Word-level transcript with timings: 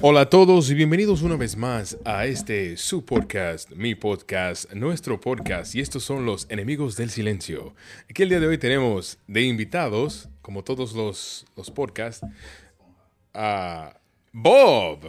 Hola 0.00 0.22
a 0.22 0.30
todos 0.30 0.68
y 0.70 0.74
bienvenidos 0.74 1.22
una 1.22 1.36
vez 1.36 1.56
más 1.56 1.96
a 2.04 2.26
este 2.26 2.76
su 2.76 3.04
podcast, 3.04 3.70
mi 3.70 3.94
podcast, 3.94 4.72
nuestro 4.72 5.20
podcast 5.20 5.76
y 5.76 5.80
estos 5.80 6.02
son 6.02 6.26
los 6.26 6.46
enemigos 6.50 6.96
del 6.96 7.10
silencio. 7.10 7.74
Aquí 8.10 8.24
el 8.24 8.30
día 8.30 8.40
de 8.40 8.48
hoy 8.48 8.58
tenemos 8.58 9.18
de 9.28 9.42
invitados, 9.42 10.28
como 10.40 10.64
todos 10.64 10.92
los, 10.94 11.46
los 11.54 11.70
podcasts, 11.70 12.26
a 13.32 13.94
Bob. 14.32 15.08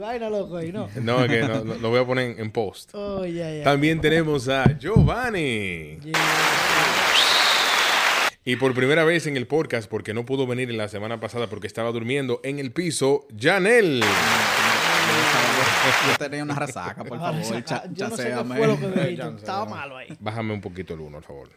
Vaina 0.00 0.28
loco 0.28 0.56
ahí, 0.56 0.72
¿no? 0.72 0.88
No, 1.00 1.24
es 1.24 1.30
que 1.30 1.40
no, 1.42 1.64
no, 1.64 1.74
lo 1.74 1.90
voy 1.90 2.00
a 2.00 2.06
poner 2.06 2.38
en 2.38 2.50
post. 2.50 2.90
Oh. 2.94 3.22
También 3.62 4.00
tenemos 4.00 4.48
a 4.48 4.76
Giovanni. 4.78 5.98
Yeah. 6.00 6.12
Y 8.46 8.56
por 8.56 8.74
primera 8.74 9.04
vez 9.04 9.26
en 9.26 9.38
el 9.38 9.46
podcast, 9.46 9.88
porque 9.88 10.12
no 10.12 10.26
pudo 10.26 10.46
venir 10.46 10.68
en 10.70 10.76
la 10.76 10.88
semana 10.88 11.18
pasada 11.18 11.46
porque 11.46 11.66
estaba 11.66 11.90
durmiendo 11.92 12.40
en 12.44 12.58
el 12.58 12.72
piso, 12.72 13.26
Janel. 13.40 14.00
Yo 14.02 14.06
tenía 16.18 16.42
una 16.42 16.54
resaca, 16.54 17.04
por 17.04 17.16
Ah, 17.22 17.32
favor. 17.32 17.64
cha- 17.64 17.84
yo 17.92 18.08
no 18.08 18.16
sé 18.16 18.24
qué 18.28 18.44
fue 18.44 18.66
lo 18.66 18.78
que 18.78 18.86
me. 18.88 19.12
Estaba 19.38 19.64
malo 19.64 19.96
ahí. 19.96 20.08
Bájame 20.20 20.52
un 20.52 20.60
poquito 20.60 20.92
el 20.94 21.00
uno, 21.00 21.18
por 21.18 21.24
favor. 21.24 21.48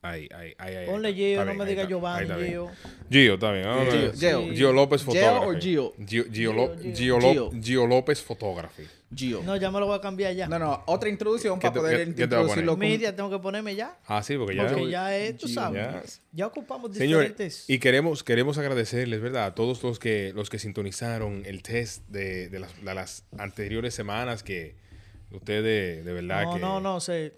Ahí, 0.00 0.28
ahí, 0.32 0.54
ahí, 0.58 0.76
ahí. 0.76 0.86
Ponle 0.86 1.12
Gio, 1.12 1.38
no 1.40 1.44
bien, 1.46 1.56
me 1.58 1.64
ahí 1.64 1.70
diga 1.70 1.82
está. 1.82 1.90
Giovanni. 1.90 2.46
Gio. 2.48 2.70
Gio, 3.10 3.34
está 3.34 3.50
bien. 3.52 3.64
Vamos 3.66 3.88
a 3.88 3.96
ver. 3.96 4.12
Gio, 4.14 4.42
Gio. 4.44 4.54
Gio 4.54 4.72
López 4.72 5.02
Gio 5.02 5.12
Fotógrafo. 5.12 5.48
o 5.48 5.60
Gio? 5.60 5.94
Gio, 6.06 6.24
Gio, 6.32 6.52
Gio. 6.52 6.94
Gio 6.94 7.20
Gio. 7.20 7.50
Gio 7.60 7.86
López 7.86 8.22
Photography. 8.22 8.84
Gio. 9.12 9.42
No, 9.42 9.56
ya 9.56 9.70
me 9.72 9.80
lo 9.80 9.86
voy 9.86 9.96
a 9.98 10.00
cambiar 10.00 10.34
ya. 10.34 10.46
No, 10.46 10.58
no, 10.60 10.84
otra 10.86 11.08
introducción 11.08 11.58
¿Qué 11.58 11.62
para 11.68 11.74
te- 11.74 11.80
poder 11.80 12.08
introducirlo 12.08 12.72
con... 12.72 12.78
Media 12.80 13.16
tengo 13.16 13.28
que 13.28 13.38
ponerme 13.40 13.74
ya. 13.74 13.98
Ah, 14.06 14.22
sí, 14.22 14.36
porque 14.36 14.54
ya. 14.54 14.68
Porque 14.68 14.88
ya 14.88 15.16
es, 15.16 15.36
tú 15.36 15.46
Gio. 15.46 15.54
sabes. 15.54 15.82
Ya. 15.82 16.02
Ya, 16.32 16.46
ocupamos 16.46 16.96
Señores, 16.96 17.30
diferentes. 17.30 17.64
y 17.68 17.78
queremos, 17.80 18.22
queremos 18.22 18.56
agradecerles, 18.58 19.20
¿verdad? 19.20 19.46
A 19.46 19.54
todos 19.56 19.82
los 19.82 19.98
que, 19.98 20.32
los 20.32 20.48
que 20.48 20.60
sintonizaron 20.60 21.42
el 21.44 21.62
test 21.64 22.06
de, 22.08 22.48
de 22.50 22.58
las, 22.60 22.84
de 22.84 22.94
las 22.94 23.24
anteriores 23.36 23.94
semanas 23.94 24.44
que 24.44 24.76
ustedes, 25.32 26.04
de 26.04 26.12
verdad 26.12 26.44
no, 26.44 26.54
que... 26.54 26.60
no, 26.60 26.80
no, 26.80 27.00
se, 27.00 27.34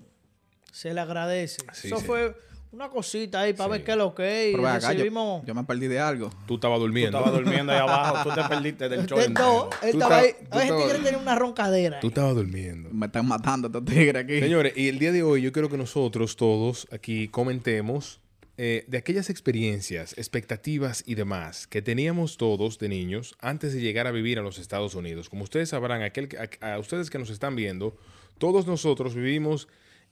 se 0.72 0.92
le 0.92 1.00
agradece. 1.00 1.62
Sí, 1.72 1.86
Eso 1.88 1.98
sí. 1.98 2.04
fue 2.04 2.34
una 2.72 2.88
cosita 2.88 3.40
ahí 3.40 3.52
para 3.52 3.64
Sí. 3.68 3.70
ver 3.72 3.84
qué 3.84 3.90
es 3.92 3.96
lo 3.96 4.14
que 4.14 4.22
es. 4.44 4.48
Y 4.48 4.52
Pero 4.52 4.62
ven 4.62 4.72
acá, 4.72 4.86
yo, 4.88 4.92
recibimos 4.92 5.44
yo 5.46 5.54
me 5.54 5.64
perdí 5.64 5.88
de 5.88 5.98
algo. 5.98 6.30
Tú 6.46 6.54
estabas 6.54 6.76
Tú 6.78 6.82
durmiendo. 6.82 7.18
estabas 7.18 7.40
durmiendo 7.40 7.72
ahí 7.72 7.78
abajo, 7.78 8.28
tú 8.28 8.34
te 8.40 8.48
perdiste 8.48 8.88
del 8.88 9.06
show. 9.06 9.18
de 9.18 9.24
entero. 9.24 9.46
todo. 9.48 9.70
Él 9.82 9.90
Tú 9.92 9.98
estaba 9.98 10.20
estabas- 10.20 10.24
ahí. 10.24 10.32
tú 10.50 10.58
A 10.58 10.62
ese 10.62 10.64
estabas- 10.66 10.84
tigre 10.92 11.04
tenía 11.04 11.18
una 11.18 11.34
roncadera. 11.34 12.00
Tú 12.00 12.08
estabas 12.08 12.34
durmiendo. 12.36 12.90
Me 12.92 13.06
están 13.06 13.26
matando 13.26 13.66
estos 13.68 13.84
tigres 13.84 14.22
aquí. 14.24 14.38
Señores, 14.40 14.72
y 14.76 14.88
el 14.88 14.98
día 14.98 15.10
de 15.12 15.22
hoy 15.22 15.42
yo 15.42 15.52
quiero 15.52 15.68
que 15.68 15.76
nosotros 15.76 16.36
todos 16.36 16.86
aquí 16.92 17.28
comentemos 17.28 18.20
eh, 18.62 18.84
de 18.88 18.98
aquellas 18.98 19.30
experiencias, 19.30 20.12
expectativas 20.18 21.02
y 21.06 21.14
demás 21.14 21.66
que 21.66 21.80
teníamos 21.80 22.36
todos 22.36 22.78
de 22.78 22.90
niños 22.90 23.34
antes 23.40 23.72
de 23.72 23.80
llegar 23.80 24.06
a 24.06 24.10
vivir 24.10 24.38
a 24.38 24.42
los 24.42 24.58
Estados 24.58 24.94
Unidos. 24.94 25.30
Como 25.30 25.44
ustedes 25.44 25.70
sabrán, 25.70 26.02
aquel, 26.02 26.28
que- 26.28 26.36
a, 26.60 26.74
a 26.74 26.78
ustedes 26.78 27.08
que 27.08 27.18
nos 27.18 27.30
están 27.30 27.56
viendo, 27.56 27.96
todos 28.36 28.66
nosotros 28.66 29.14
vivimos 29.14 29.66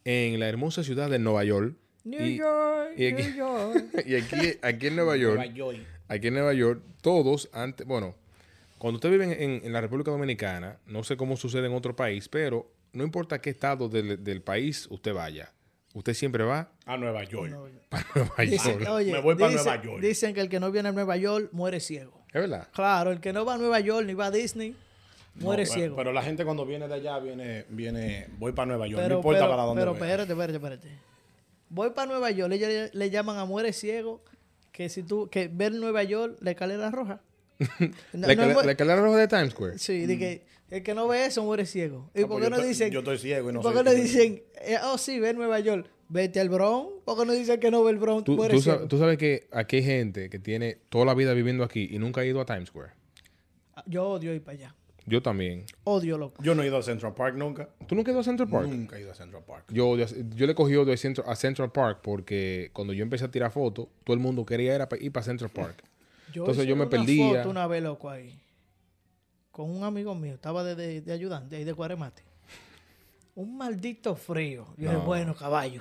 en 0.06 0.40
la 0.40 0.48
hermosa 0.48 0.82
ciudad 0.82 1.10
de 1.10 1.18
Nueva 1.18 1.44
York. 1.44 1.74
New 2.10 2.24
y, 2.26 2.36
York, 2.36 2.90
y 2.96 3.06
aquí- 3.06 3.22
New 3.22 3.34
York. 3.36 3.84
y 4.06 4.14
aquí, 4.16 4.58
aquí 4.62 4.86
en 4.86 4.96
Nueva 4.96 5.16
York, 5.16 5.36
Nueva 5.36 5.52
York. 5.52 5.78
aquí 6.08 6.26
en 6.28 6.34
Nueva 6.34 6.52
York, 6.54 6.82
todos 7.02 7.48
antes, 7.52 7.86
bueno, 7.86 8.14
cuando 8.78 8.96
usted 8.96 9.10
vive 9.10 9.42
en, 9.44 9.64
en 9.64 9.72
la 9.72 9.80
República 9.80 10.10
Dominicana, 10.10 10.78
no 10.86 11.02
sé 11.04 11.16
cómo 11.16 11.36
sucede 11.36 11.66
en 11.66 11.74
otro 11.74 11.94
país, 11.96 12.28
pero 12.28 12.70
no 12.92 13.04
importa 13.04 13.40
qué 13.40 13.50
estado 13.50 13.88
del, 13.88 14.22
del 14.22 14.40
país 14.42 14.86
usted 14.90 15.12
vaya, 15.12 15.52
usted 15.94 16.14
siempre 16.14 16.44
va 16.44 16.70
A 16.86 16.96
Nueva 16.96 17.24
York. 17.24 17.52
para 17.88 18.06
Nueva 18.14 18.34
Dicen, 18.38 18.78
York. 18.78 18.88
oye, 18.90 19.12
Me 19.12 19.20
voy 19.20 19.34
pa' 19.36 19.48
dicen- 19.48 19.64
Nueva 19.64 19.82
York. 19.82 20.00
Dicen 20.02 20.34
que 20.34 20.40
el 20.40 20.48
que 20.48 20.60
no 20.60 20.70
viene 20.70 20.88
a 20.90 20.92
Nueva 20.92 21.16
York 21.16 21.48
muere 21.52 21.80
ciego. 21.80 22.24
¿Es 22.28 22.40
verdad? 22.40 22.68
Claro, 22.72 23.10
el 23.10 23.20
que 23.20 23.32
no 23.32 23.44
va 23.44 23.54
a 23.54 23.58
Nueva 23.58 23.80
York 23.80 24.06
ni 24.06 24.14
va 24.14 24.26
a 24.26 24.30
Disney 24.30 24.76
muere 25.34 25.62
No, 25.64 25.68
pero- 25.68 25.80
ciego. 25.80 25.96
Pero 25.96 26.12
la 26.12 26.22
gente 26.22 26.44
cuando 26.44 26.64
viene 26.66 26.86
de 26.88 26.94
allá 26.94 27.18
viene, 27.18 27.64
viene, 27.70 28.28
voy 28.38 28.52
para 28.52 28.66
Nueva 28.66 28.86
York. 28.86 29.02
Pero, 29.02 29.14
no 29.16 29.18
importa 29.20 29.40
pero- 29.40 29.50
para 29.50 29.62
dónde 29.62 29.80
pero 29.82 29.92
espérate, 29.92 30.32
espérate, 30.32 30.54
espérate. 30.56 31.07
Voy 31.70 31.90
para 31.90 32.06
Nueva 32.10 32.30
York, 32.30 32.52
ellos 32.52 32.68
le, 32.68 32.90
le 32.92 33.10
llaman 33.10 33.36
a 33.38 33.44
muere 33.44 33.72
ciego 33.72 34.22
que 34.72 34.88
si 34.88 35.02
tú 35.02 35.28
que 35.30 35.48
ver 35.48 35.72
Nueva 35.72 36.02
York 36.04 36.36
la 36.40 36.50
escalera 36.52 36.90
roja. 36.90 37.20
No- 38.12 38.26
la, 38.26 38.34
no 38.34 38.60
escalera- 38.62 38.96
roja 39.02 39.18
de 39.18 39.28
Times 39.28 39.50
Square. 39.52 39.78
Sí, 39.78 40.06
de 40.06 40.18
que 40.18 40.46
el 40.70 40.82
que 40.82 40.94
no 40.94 41.08
ve 41.08 41.26
eso 41.26 41.42
muere 41.42 41.66
ciego. 41.66 42.10
¿Y 42.14 42.20
Ah, 42.22 42.26
por 42.26 42.28
pues 42.28 42.38
qué 42.38 42.44
yo 42.44 42.50
no 42.50 42.56
estoy- 42.56 42.68
dicen? 42.68 42.90
Yo 42.92 42.98
estoy 43.00 43.18
ciego 43.18 43.50
y 43.50 43.52
no 43.52 43.60
¿Por 43.62 43.74
qué 43.74 43.82
no 43.82 43.92
dicen, 43.92 44.42
eh, 44.62 44.76
oh 44.84 44.96
sí, 44.98 45.18
ve 45.18 45.34
Nueva 45.34 45.58
York, 45.60 45.86
vete 46.08 46.40
al 46.40 46.48
Bronx? 46.48 46.92
¿Por 47.04 47.18
qué 47.18 47.24
no 47.26 47.32
dicen 47.32 47.58
que 47.60 47.70
no 47.70 47.82
ve 47.84 47.90
el 47.92 47.98
Bronx, 47.98 48.24
Tú, 48.24 48.36
muere 48.36 48.54
tú 48.54 48.60
ciego? 48.62 48.76
sabes, 48.78 48.88
tú 48.88 48.98
sabes 48.98 49.18
que 49.18 49.48
aquí 49.50 49.76
hay 49.76 49.82
gente 49.82 50.30
que 50.30 50.38
tiene 50.38 50.78
toda 50.88 51.04
la 51.04 51.14
vida 51.14 51.32
viviendo 51.34 51.64
aquí 51.64 51.88
y 51.90 51.98
nunca 51.98 52.20
ha 52.20 52.24
ido 52.24 52.40
a 52.40 52.46
Times 52.46 52.68
Square. 52.68 52.92
Yo 53.86 54.08
odio 54.08 54.34
ir 54.34 54.42
para 54.42 54.56
allá. 54.58 54.74
Yo 55.08 55.22
también. 55.22 55.64
Odio, 55.84 56.18
loco. 56.18 56.42
Yo 56.42 56.54
no 56.54 56.62
he 56.62 56.66
ido 56.66 56.76
a 56.76 56.82
Central 56.82 57.14
Park 57.14 57.34
nunca. 57.36 57.68
¿Tú 57.86 57.94
nunca 57.94 58.10
has 58.10 58.14
ido 58.14 58.20
a 58.20 58.24
Central 58.24 58.48
Park? 58.48 58.68
Nunca 58.68 58.96
he 58.96 59.00
ido 59.00 59.10
a 59.12 59.14
Central 59.14 59.42
Park. 59.46 59.64
Yo, 59.70 59.88
odio- 59.88 60.06
yo 60.34 60.46
le 60.46 60.54
cogí 60.54 60.76
odio 60.76 60.92
a 60.92 60.96
Central, 60.96 61.26
a 61.28 61.34
Central 61.36 61.72
Park 61.72 62.00
porque 62.02 62.70
cuando 62.72 62.92
yo 62.92 63.02
empecé 63.02 63.24
a 63.24 63.30
tirar 63.30 63.50
fotos, 63.50 63.86
todo 64.04 64.14
el 64.14 64.20
mundo 64.20 64.44
quería 64.44 64.74
ir, 64.74 64.82
a, 64.82 64.88
ir 65.00 65.10
para 65.12 65.24
Central 65.24 65.50
Park. 65.50 65.82
Yo 66.32 66.42
Entonces 66.42 66.66
yo 66.66 66.76
me 66.76 66.82
una 66.82 66.90
perdía. 66.90 67.38
foto 67.38 67.48
una 67.50 67.66
vez, 67.66 67.82
loco, 67.82 68.10
ahí. 68.10 68.38
Con 69.50 69.70
un 69.70 69.82
amigo 69.82 70.14
mío. 70.14 70.34
Estaba 70.34 70.62
de, 70.62 70.74
de, 70.76 71.00
de 71.00 71.12
ayudante 71.12 71.56
ahí 71.56 71.64
de 71.64 71.72
Cuaremate. 71.74 72.22
Un 73.34 73.56
maldito 73.56 74.14
frío. 74.14 74.66
Yo 74.76 74.88
dije, 74.90 74.92
No. 74.92 75.00
bueno, 75.06 75.34
caballo. 75.34 75.80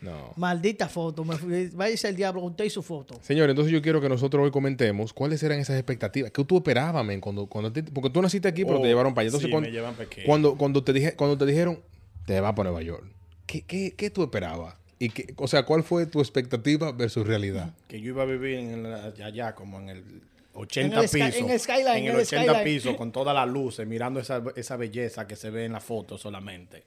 No. 0.00 0.32
Maldita 0.36 0.88
foto. 0.88 1.24
Me 1.24 1.36
fui, 1.36 1.68
váyase 1.68 2.08
el 2.08 2.16
diablo, 2.16 2.42
usted 2.42 2.64
y 2.66 2.70
su 2.70 2.82
foto. 2.82 3.18
Señor, 3.22 3.48
entonces 3.48 3.72
yo 3.72 3.80
quiero 3.80 4.00
que 4.00 4.08
nosotros 4.08 4.44
hoy 4.44 4.50
comentemos 4.50 5.12
cuáles 5.12 5.42
eran 5.42 5.58
esas 5.58 5.76
expectativas. 5.76 6.30
¿Qué 6.30 6.44
tú 6.44 6.58
esperabas, 6.58 7.04
men? 7.04 7.20
Cuando, 7.20 7.46
cuando 7.46 7.72
te- 7.72 7.82
porque 7.82 8.10
tú 8.10 8.20
naciste 8.20 8.46
aquí, 8.48 8.64
pero 8.64 8.78
Oh, 8.78 8.82
te 8.82 8.88
llevaron 8.88 9.14
para 9.14 9.22
allá. 9.22 9.28
Entonces, 9.28 9.46
sí, 9.46 9.50
cuando, 9.50 9.68
me 9.68 9.72
llevan 9.74 9.94
pequeño. 9.94 10.26
cuando, 10.26 10.56
cuando, 10.56 10.84
te 10.84 10.92
dije, 10.92 11.14
cuando 11.16 11.38
te 11.38 11.46
dijeron, 11.46 11.80
te 12.26 12.38
vas 12.40 12.52
para 12.54 12.70
Nueva 12.70 12.82
York, 12.82 13.04
¿qué, 13.46 13.62
qué, 13.62 13.94
qué 13.96 14.10
tú 14.10 14.22
esperabas? 14.22 14.74
Y 14.98 15.10
qué, 15.10 15.32
o 15.36 15.48
sea, 15.48 15.64
¿cuál 15.64 15.82
fue 15.82 16.06
tu 16.06 16.20
expectativa 16.20 16.92
versus 16.92 17.26
realidad? 17.26 17.74
Que 17.88 18.00
yo 18.00 18.08
iba 18.08 18.22
a 18.22 18.26
vivir 18.26 18.58
en 18.58 18.82
la- 18.82 19.12
allá 19.24 19.54
como 19.54 19.78
en 19.80 19.88
el 19.88 20.04
80 20.52 20.96
En 20.96 21.02
el 21.02 21.08
sky- 21.08 21.22
pisos. 21.22 21.36
en 21.40 21.50
el 21.50 21.60
skyline, 21.60 21.96
En 21.96 22.04
el 22.04 22.10
el 22.16 22.16
80 22.20 22.44
skyline. 22.52 22.64
pisos 22.64 22.96
con 22.96 23.12
todas 23.12 23.34
las 23.34 23.48
luces, 23.48 23.86
mirando 23.86 24.20
esa, 24.20 24.42
esa 24.56 24.76
belleza 24.76 25.26
que 25.26 25.36
se 25.36 25.48
ve 25.50 25.64
en 25.64 25.72
la 25.72 25.80
foto 25.80 26.16
solamente. 26.18 26.84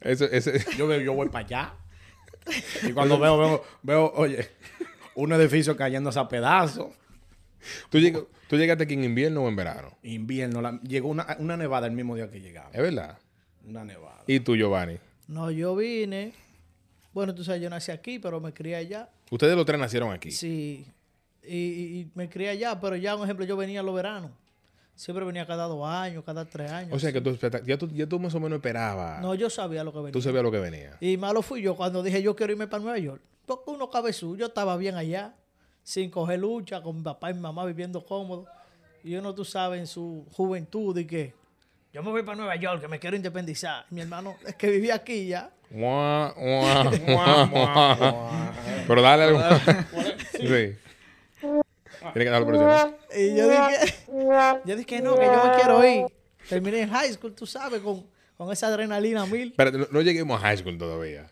Eso, 0.00 0.24
ese, 0.24 0.60
Yo, 0.76 0.86
veo- 0.88 1.00
yo 1.00 1.12
voy 1.14 1.28
para 1.28 1.44
allá. 1.46 1.74
Y 2.88 2.92
cuando 2.92 3.18
veo, 3.18 3.38
veo, 3.38 3.64
veo, 3.82 4.12
oye, 4.16 4.48
un 5.14 5.32
edificio 5.32 5.76
cayéndose 5.76 6.18
a 6.18 6.28
pedazos. 6.28 6.88
¿tú, 7.90 7.98
lleg- 7.98 8.26
¿Tú 8.48 8.56
llegaste 8.56 8.84
aquí 8.84 8.94
en 8.94 9.04
invierno 9.04 9.42
o 9.44 9.48
en 9.48 9.56
verano? 9.56 9.96
Invierno, 10.02 10.60
la- 10.60 10.80
llegó 10.82 11.08
una, 11.08 11.36
una 11.38 11.56
nevada 11.56 11.86
el 11.86 11.92
mismo 11.92 12.16
día 12.16 12.30
que 12.30 12.40
llegamos. 12.40 12.74
¿Es 12.74 12.80
verdad? 12.82 13.18
Una 13.64 13.84
nevada. 13.84 14.22
¿Y 14.26 14.40
tú, 14.40 14.56
Giovanni? 14.56 14.98
No, 15.28 15.50
yo 15.50 15.76
vine. 15.76 16.32
Bueno, 17.12 17.34
tú 17.34 17.44
sabes, 17.44 17.62
yo 17.62 17.70
nací 17.70 17.92
aquí, 17.92 18.18
pero 18.18 18.40
me 18.40 18.52
crié 18.52 18.76
allá. 18.76 19.08
Ustedes 19.30 19.54
los 19.54 19.64
tres 19.64 19.78
nacieron 19.78 20.10
aquí. 20.12 20.30
Sí. 20.32 20.86
Y, 21.44 21.56
y- 21.56 22.00
y 22.00 22.10
me 22.14 22.28
crié 22.28 22.48
allá, 22.50 22.80
pero 22.80 22.96
ya, 22.96 23.14
un 23.16 23.24
ejemplo, 23.24 23.44
yo 23.44 23.56
venía 23.56 23.82
los 23.82 23.94
veranos. 23.94 24.30
Siempre 24.94 25.24
venía 25.24 25.46
cada 25.46 25.64
dos 25.64 25.86
años, 25.88 26.22
cada 26.24 26.44
tres 26.44 26.70
años. 26.70 26.92
O 26.92 26.98
sea, 26.98 27.12
que 27.12 27.20
tú, 27.20 27.36
ya, 27.64 27.78
tú, 27.78 27.88
ya 27.88 28.06
tú 28.06 28.20
más 28.20 28.34
o 28.34 28.40
menos 28.40 28.56
esperabas. 28.56 29.20
No, 29.20 29.34
yo 29.34 29.48
sabía 29.50 29.82
lo 29.82 29.92
que 29.92 29.98
venía. 29.98 30.12
tú 30.12 30.22
sabías 30.22 30.42
lo 30.42 30.50
que 30.50 30.60
venía. 30.60 30.96
Y 31.00 31.16
malo 31.16 31.42
fui 31.42 31.62
yo 31.62 31.74
cuando 31.74 32.02
dije 32.02 32.22
yo 32.22 32.36
quiero 32.36 32.52
irme 32.52 32.66
para 32.66 32.82
Nueva 32.82 32.98
York. 32.98 33.22
Porque 33.46 33.70
uno 33.70 33.90
cabezú, 33.90 34.36
yo 34.36 34.46
estaba 34.46 34.76
bien 34.76 34.94
allá, 34.94 35.34
sin 35.82 36.10
coger 36.10 36.38
lucha, 36.38 36.82
con 36.82 36.96
mi 36.96 37.02
papá 37.02 37.30
y 37.30 37.34
mi 37.34 37.40
mamá 37.40 37.64
viviendo 37.64 38.04
cómodo. 38.04 38.46
Y 39.02 39.16
uno, 39.16 39.34
tú 39.34 39.44
sabes, 39.44 39.80
en 39.80 39.86
su 39.88 40.26
juventud, 40.32 40.96
y 40.96 41.06
que 41.06 41.34
yo 41.92 42.02
me 42.02 42.10
voy 42.10 42.22
para 42.22 42.36
Nueva 42.36 42.56
York, 42.56 42.80
que 42.80 42.88
me 42.88 42.98
quiero 42.98 43.16
independizar. 43.16 43.84
Mi 43.90 44.00
hermano 44.00 44.36
es 44.46 44.54
que 44.54 44.70
vivía 44.70 44.94
aquí 44.94 45.26
ya. 45.26 45.50
Mua, 45.70 46.34
mua, 46.36 46.84
Mua. 47.46 48.52
Pero 48.86 49.02
dale 49.02 49.24
algo. 49.24 49.40
sí. 50.32 50.76
Tiene 52.12 52.24
que 52.24 52.30
darlo 52.30 52.46
por 52.46 52.54
encima. 52.54 52.94
Y 53.16 53.36
yo 53.36 53.48
dije, 53.48 53.94
yo 54.64 54.76
dije 54.76 54.86
que 54.86 55.00
no, 55.00 55.16
que 55.16 55.24
yo 55.26 55.44
me 55.44 55.54
quiero 55.56 55.84
ir. 55.86 56.06
Terminé 56.48 56.80
en 56.82 56.90
high 56.90 57.12
school, 57.12 57.34
tú 57.34 57.46
sabes, 57.46 57.80
con, 57.80 58.06
con 58.36 58.52
esa 58.52 58.66
adrenalina 58.68 59.24
mil. 59.26 59.48
Espérate, 59.50 59.78
no, 59.78 59.86
no 59.90 60.00
lleguemos 60.02 60.38
a 60.38 60.40
high 60.46 60.56
school 60.58 60.76
todavía. 60.76 61.30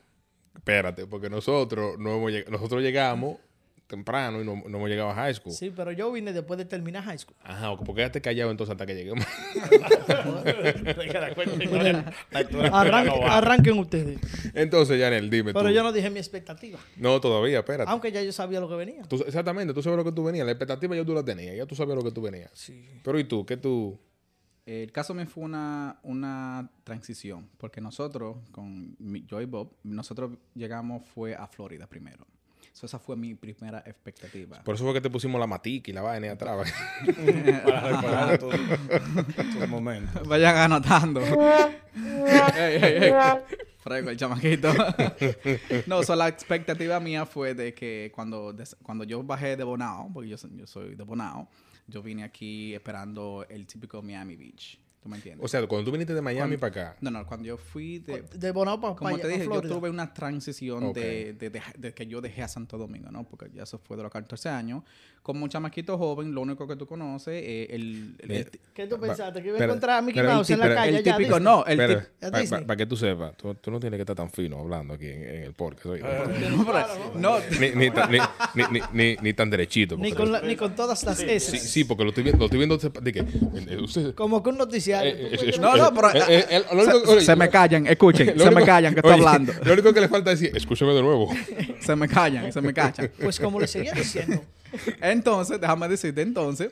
Espérate, 0.55 1.07
porque 1.07 1.29
nosotros 1.31 1.99
no 1.99 2.17
hemos 2.17 2.31
lleg- 2.33 2.49
nosotros 2.49 2.83
llegamos 2.83 3.39
temprano 3.91 4.41
y 4.41 4.45
no, 4.47 4.63
no 4.67 4.79
hemos 4.79 4.89
llegado 4.89 5.11
a 5.11 5.15
high 5.15 5.35
school. 5.35 5.53
Sí, 5.53 5.71
pero 5.75 5.93
yo 5.93 6.11
vine 6.11 6.33
después 6.33 6.57
de 6.57 6.65
terminar 6.65 7.05
high 7.05 7.19
school. 7.19 7.37
Ajá, 7.43 7.77
¿por 7.77 7.89
qué 7.89 7.95
quedaste 7.97 8.21
callado 8.23 8.51
entonces 8.51 8.73
hasta 8.73 8.87
que 8.87 8.95
lleguemos? 8.95 9.25
Arranquen, 12.73 13.23
arranquen 13.25 13.79
ustedes. 13.79 14.21
entonces, 14.55 15.01
Janel, 15.01 15.31
dime 15.31 15.53
Pero 15.53 15.69
tú. 15.69 15.75
yo 15.75 15.83
no 15.83 15.93
dije 15.93 16.11
mi 16.11 16.19
expectativa. 16.19 16.79
No, 16.97 17.21
todavía, 17.21 17.59
espérate. 17.59 17.91
Aunque 17.91 18.13
ya 18.13 18.23
yo 18.23 18.33
sabía 18.33 18.61
lo 18.61 18.69
que 18.69 18.77
venía. 18.77 19.03
Tú- 19.05 19.23
exactamente, 19.27 19.75
tú 19.75 19.83
sabes 19.83 19.97
lo 19.97 20.05
que 20.05 20.13
tú 20.13 20.25
venías. 20.25 20.47
La 20.47 20.53
expectativa 20.53 20.95
ya 20.97 21.05
tú 21.05 21.15
la 21.15 21.25
tenías. 21.25 21.57
Ya 21.57 21.67
tú 21.67 21.75
sabías 21.75 21.97
lo 21.97 22.05
que 22.05 22.13
tú 22.13 22.23
venías. 22.23 22.51
Sí. 22.55 22.85
Pero 23.03 23.19
¿y 23.19 23.25
tú? 23.25 23.45
¿Qué 23.45 23.57
tú? 23.57 23.99
El 24.67 24.93
caso 24.93 25.15
me 25.15 25.27
fue 25.27 25.43
una, 25.45 25.99
una 26.03 26.71
transición, 26.85 27.49
porque 27.57 27.81
nosotros, 27.81 28.37
con 28.53 28.95
mi- 28.99 29.25
yo 29.27 29.41
y 29.41 29.47
Bob, 29.47 29.73
nosotros 29.83 30.33
llegamos 30.55 31.03
fue 31.13 31.35
a 31.35 31.47
Florida 31.49 31.87
primero. 31.89 32.25
So, 32.73 32.87
esa 32.87 32.99
fue 32.99 33.17
mi 33.17 33.35
primera 33.35 33.81
expectativa. 33.85 34.63
Por 34.63 34.75
eso 34.75 34.85
fue 34.85 34.95
que 34.95 35.01
te 35.01 35.11
pusimos 35.11 35.41
la 35.41 35.47
matica 35.47 35.91
y 35.91 35.95
la 35.95 36.03
vaina 36.03 36.27
ahí 36.29 36.33
atrás. 36.33 36.73
Para 37.65 37.81
recordar 37.91 38.39
tus 38.39 39.69
momentos. 39.69 40.27
Vayan 40.27 40.57
anotando. 40.57 41.21
ey, 42.57 42.77
ey, 42.83 43.05
ey. 43.05 43.13
Frego 43.81 44.11
el 44.11 44.17
chamaquito. 44.17 44.73
no, 45.87 46.03
so, 46.03 46.15
la 46.15 46.29
expectativa 46.29 47.01
mía 47.01 47.25
fue 47.27 47.55
de 47.55 47.73
que 47.75 48.13
cuando, 48.15 48.53
des- 48.53 48.77
cuando 48.83 49.05
yo 49.05 49.23
bajé 49.23 49.57
de 49.57 49.65
Bonao, 49.65 50.11
porque 50.13 50.29
yo, 50.29 50.37
soy- 50.37 50.51
yo 50.57 50.67
soy 50.67 50.95
de 50.97 51.03
Bonao, 51.03 51.49
yo 51.87 52.03
vine 52.03 52.23
aquí 52.25 52.75
esperando 52.75 53.45
el 53.49 53.67
típico 53.67 54.03
Miami 54.03 54.37
Beach. 54.37 54.79
¿Tú 55.03 55.09
me 55.09 55.17
entiendes? 55.17 55.43
o 55.43 55.49
sea, 55.49 55.67
cuando 55.67 55.87
tú 55.87 55.93
viniste 55.93 56.13
de 56.13 56.21
Miami 56.21 56.57
Cuando- 56.57 56.61
para 56.61 56.89
acá, 56.91 56.97
no, 57.01 57.11
no, 57.11 57.27
cuando 57.27 57.47
yo 57.47 57.57
fui 57.57 58.01
de... 58.01 58.21
De 58.35 58.51
Bonao 58.53 58.79
para 58.79 58.95
Como 58.95 59.19
te 59.19 59.29
dije, 59.29 59.47
yo 59.47 59.63
tuve 59.63 59.89
una 59.89 60.13
transición 60.13 60.93
de, 60.93 61.33
de, 61.33 61.49
de- 61.49 61.63
de 61.79 61.95
que 61.95 62.07
yo 62.07 62.21
dejé 62.21 62.43
a 62.43 62.49
Santo 62.49 62.77
Domingo, 62.77 63.11
¿no? 63.11 63.25
Porque 63.25 63.47
ya 63.55 63.63
eso 63.63 63.79
fue 63.79 63.97
de 63.97 64.03
los 64.03 64.13
14 64.13 64.51
años. 64.51 64.83
Como 65.23 65.45
un 65.45 65.51
chamaquito 65.51 65.97
joven, 65.99 66.35
lo 66.35 66.41
único 66.43 66.67
que 66.67 66.77
tú 66.77 66.87
conoces 66.87 67.43
es 67.47 67.71
el... 67.71 68.15
el- 68.19 68.31
el- 68.31 68.51
¿Qué 68.75 68.87
tú 68.87 68.99
pensaste? 69.01 69.43
¿Que 69.43 69.49
iba 69.49 69.59
a 69.59 69.65
encontrar 69.65 69.99
a 69.99 70.03
Mickey 70.03 70.23
Mouse 70.23 70.51
en 70.51 70.59
la 70.61 70.75
calle? 70.75 70.99
el 70.99 71.03
típico, 71.05 71.41
no, 71.41 71.65
el 71.67 71.81
¿A 71.81 72.31
para 72.67 72.77
que 72.77 72.87
tú 72.87 72.97
sepas, 72.97 73.37
tú, 73.39 73.55
tú 73.55 73.71
no 73.71 73.81
tienes 73.81 73.97
que 73.97 74.03
estar 74.03 74.17
tan 74.17 74.31
fino 74.31 74.59
hablando 74.61 74.95
aquí 74.95 75.07
en, 75.07 75.23
en 75.23 75.43
el 75.45 75.55
podcast. 75.55 75.87
oye. 75.87 76.03
No, 76.51 76.67
pero- 76.67 77.15
no, 77.15 77.39
ni, 77.59 77.71
ni, 79.23 79.33
tan- 79.35 79.51
derechito. 79.51 79.97
Ni 79.97 80.13
con, 80.13 80.31
la- 80.33 80.43
ni 80.43 80.57
con 80.57 80.75
todas 80.75 81.03
las 81.05 81.21
S. 81.21 81.53
sí, 81.53 81.59
sí, 81.59 81.85
porque 81.85 82.03
lo 82.05 82.11
estoy 82.11 82.25
viendo. 82.25 82.39
Lo 82.41 82.45
estoy 82.47 82.59
viendo 82.59 82.77
de 82.79 83.13
que, 83.13 83.77
usted- 83.77 84.15
Como 84.15 84.43
que 84.43 84.51
un 84.51 84.59
noticiario. 84.59 84.90
Eh, 84.93 85.29
eh, 85.33 85.39
eh, 85.55 85.59
No, 85.61 85.77
no, 85.77 85.95
pero- 85.95 86.11
eh, 86.15 86.63
lo 86.73 86.83
único- 86.83 87.01
se, 87.01 87.07
oye, 87.13 87.21
se 87.23 87.37
me 87.37 87.49
callan, 87.49 87.87
escuchen, 87.87 88.27
lo 88.37 88.45
se 88.45 88.51
me 88.51 88.57
único- 88.57 88.67
callan 88.67 88.95
que 88.95 89.01
estoy 89.01 89.13
oye, 89.15 89.27
hablando. 89.27 89.53
Lo 89.65 89.73
único 89.73 89.93
que 89.95 90.01
le 90.01 90.09
falta 90.09 90.33
es 90.33 90.41
decir, 90.41 90.57
escúchame 90.57 90.93
de 90.95 91.03
nuevo. 91.03 91.29
Se 91.81 91.97
me 91.97 92.09
callan, 92.09 92.53
se 92.53 92.61
me 92.61 92.73
cachan. 92.75 93.11
Pues 93.21 93.41
como 93.41 93.59
le 93.61 93.67
seguía 93.67 93.93
diciendo. 93.93 94.43
Entonces, 95.01 95.61
déjame 95.61 95.89
decirte, 95.89 96.23
entonces, 96.23 96.71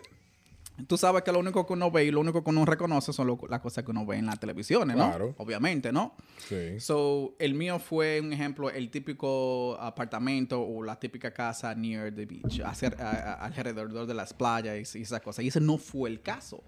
tú 0.87 0.97
sabes 0.97 1.23
que 1.23 1.33
lo 1.33 1.41
único 1.41 1.67
que 1.67 1.73
uno 1.73 1.91
ve 1.91 2.05
y 2.05 2.11
lo 2.13 2.21
único 2.21 2.45
que 2.45 2.51
uno 2.51 2.65
reconoce 2.65 3.13
son 3.13 3.27
lo- 3.27 3.39
las 3.49 3.61
cosas 3.61 3.83
que 3.85 3.91
uno 3.91 4.07
ve 4.07 4.19
en 4.19 4.27
las 4.27 4.39
televisiones, 4.39 4.97
¿no? 4.97 5.09
Claro. 5.09 5.35
Obviamente, 5.39 5.91
¿no? 5.91 6.15
Sí. 6.49 6.79
So, 6.79 7.35
el 7.41 7.55
mío 7.55 7.81
fue 7.81 8.21
un 8.21 8.33
ejemplo, 8.33 8.71
el 8.71 8.89
típico 8.91 9.77
apartamento 9.81 10.61
o 10.63 10.85
la 10.85 10.95
típica 11.01 11.33
casa 11.33 11.75
near 11.75 12.15
the 12.15 12.27
beach, 12.27 12.61
hacer, 12.65 12.97
a- 13.01 13.11
a- 13.11 13.35
alrededor 13.47 14.07
de 14.07 14.15
las 14.15 14.33
playas 14.33 14.95
y, 14.95 15.03
esas 15.03 15.21
cosas. 15.21 15.45
Y 15.45 15.49
ese 15.49 15.61
no 15.61 15.79
fue 15.79 16.09
el 16.11 16.21
caso. 16.21 16.63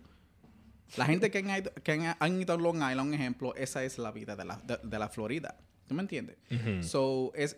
La 0.97 1.05
gente 1.07 1.31
que 1.31 1.39
han, 1.39 1.47
ido- 1.51 1.73
que 1.83 1.93
han, 1.93 2.17
han 2.19 2.41
ido 2.41 2.55
a 2.55 2.57
Long 2.57 2.77
Island, 2.77 3.01
un 3.01 3.15
ejemplo, 3.15 3.55
esa 3.55 3.85
es 3.85 3.99
la 3.99 4.11
vida 4.11 4.35
de 4.37 4.45
la, 4.45 4.57
de, 4.57 4.79
de 4.83 4.99
la 4.99 5.09
Florida. 5.09 5.57
¿Tú 5.87 5.95
me 5.95 6.03
entiendes? 6.03 6.37
So, 6.83 7.33
es, 7.35 7.57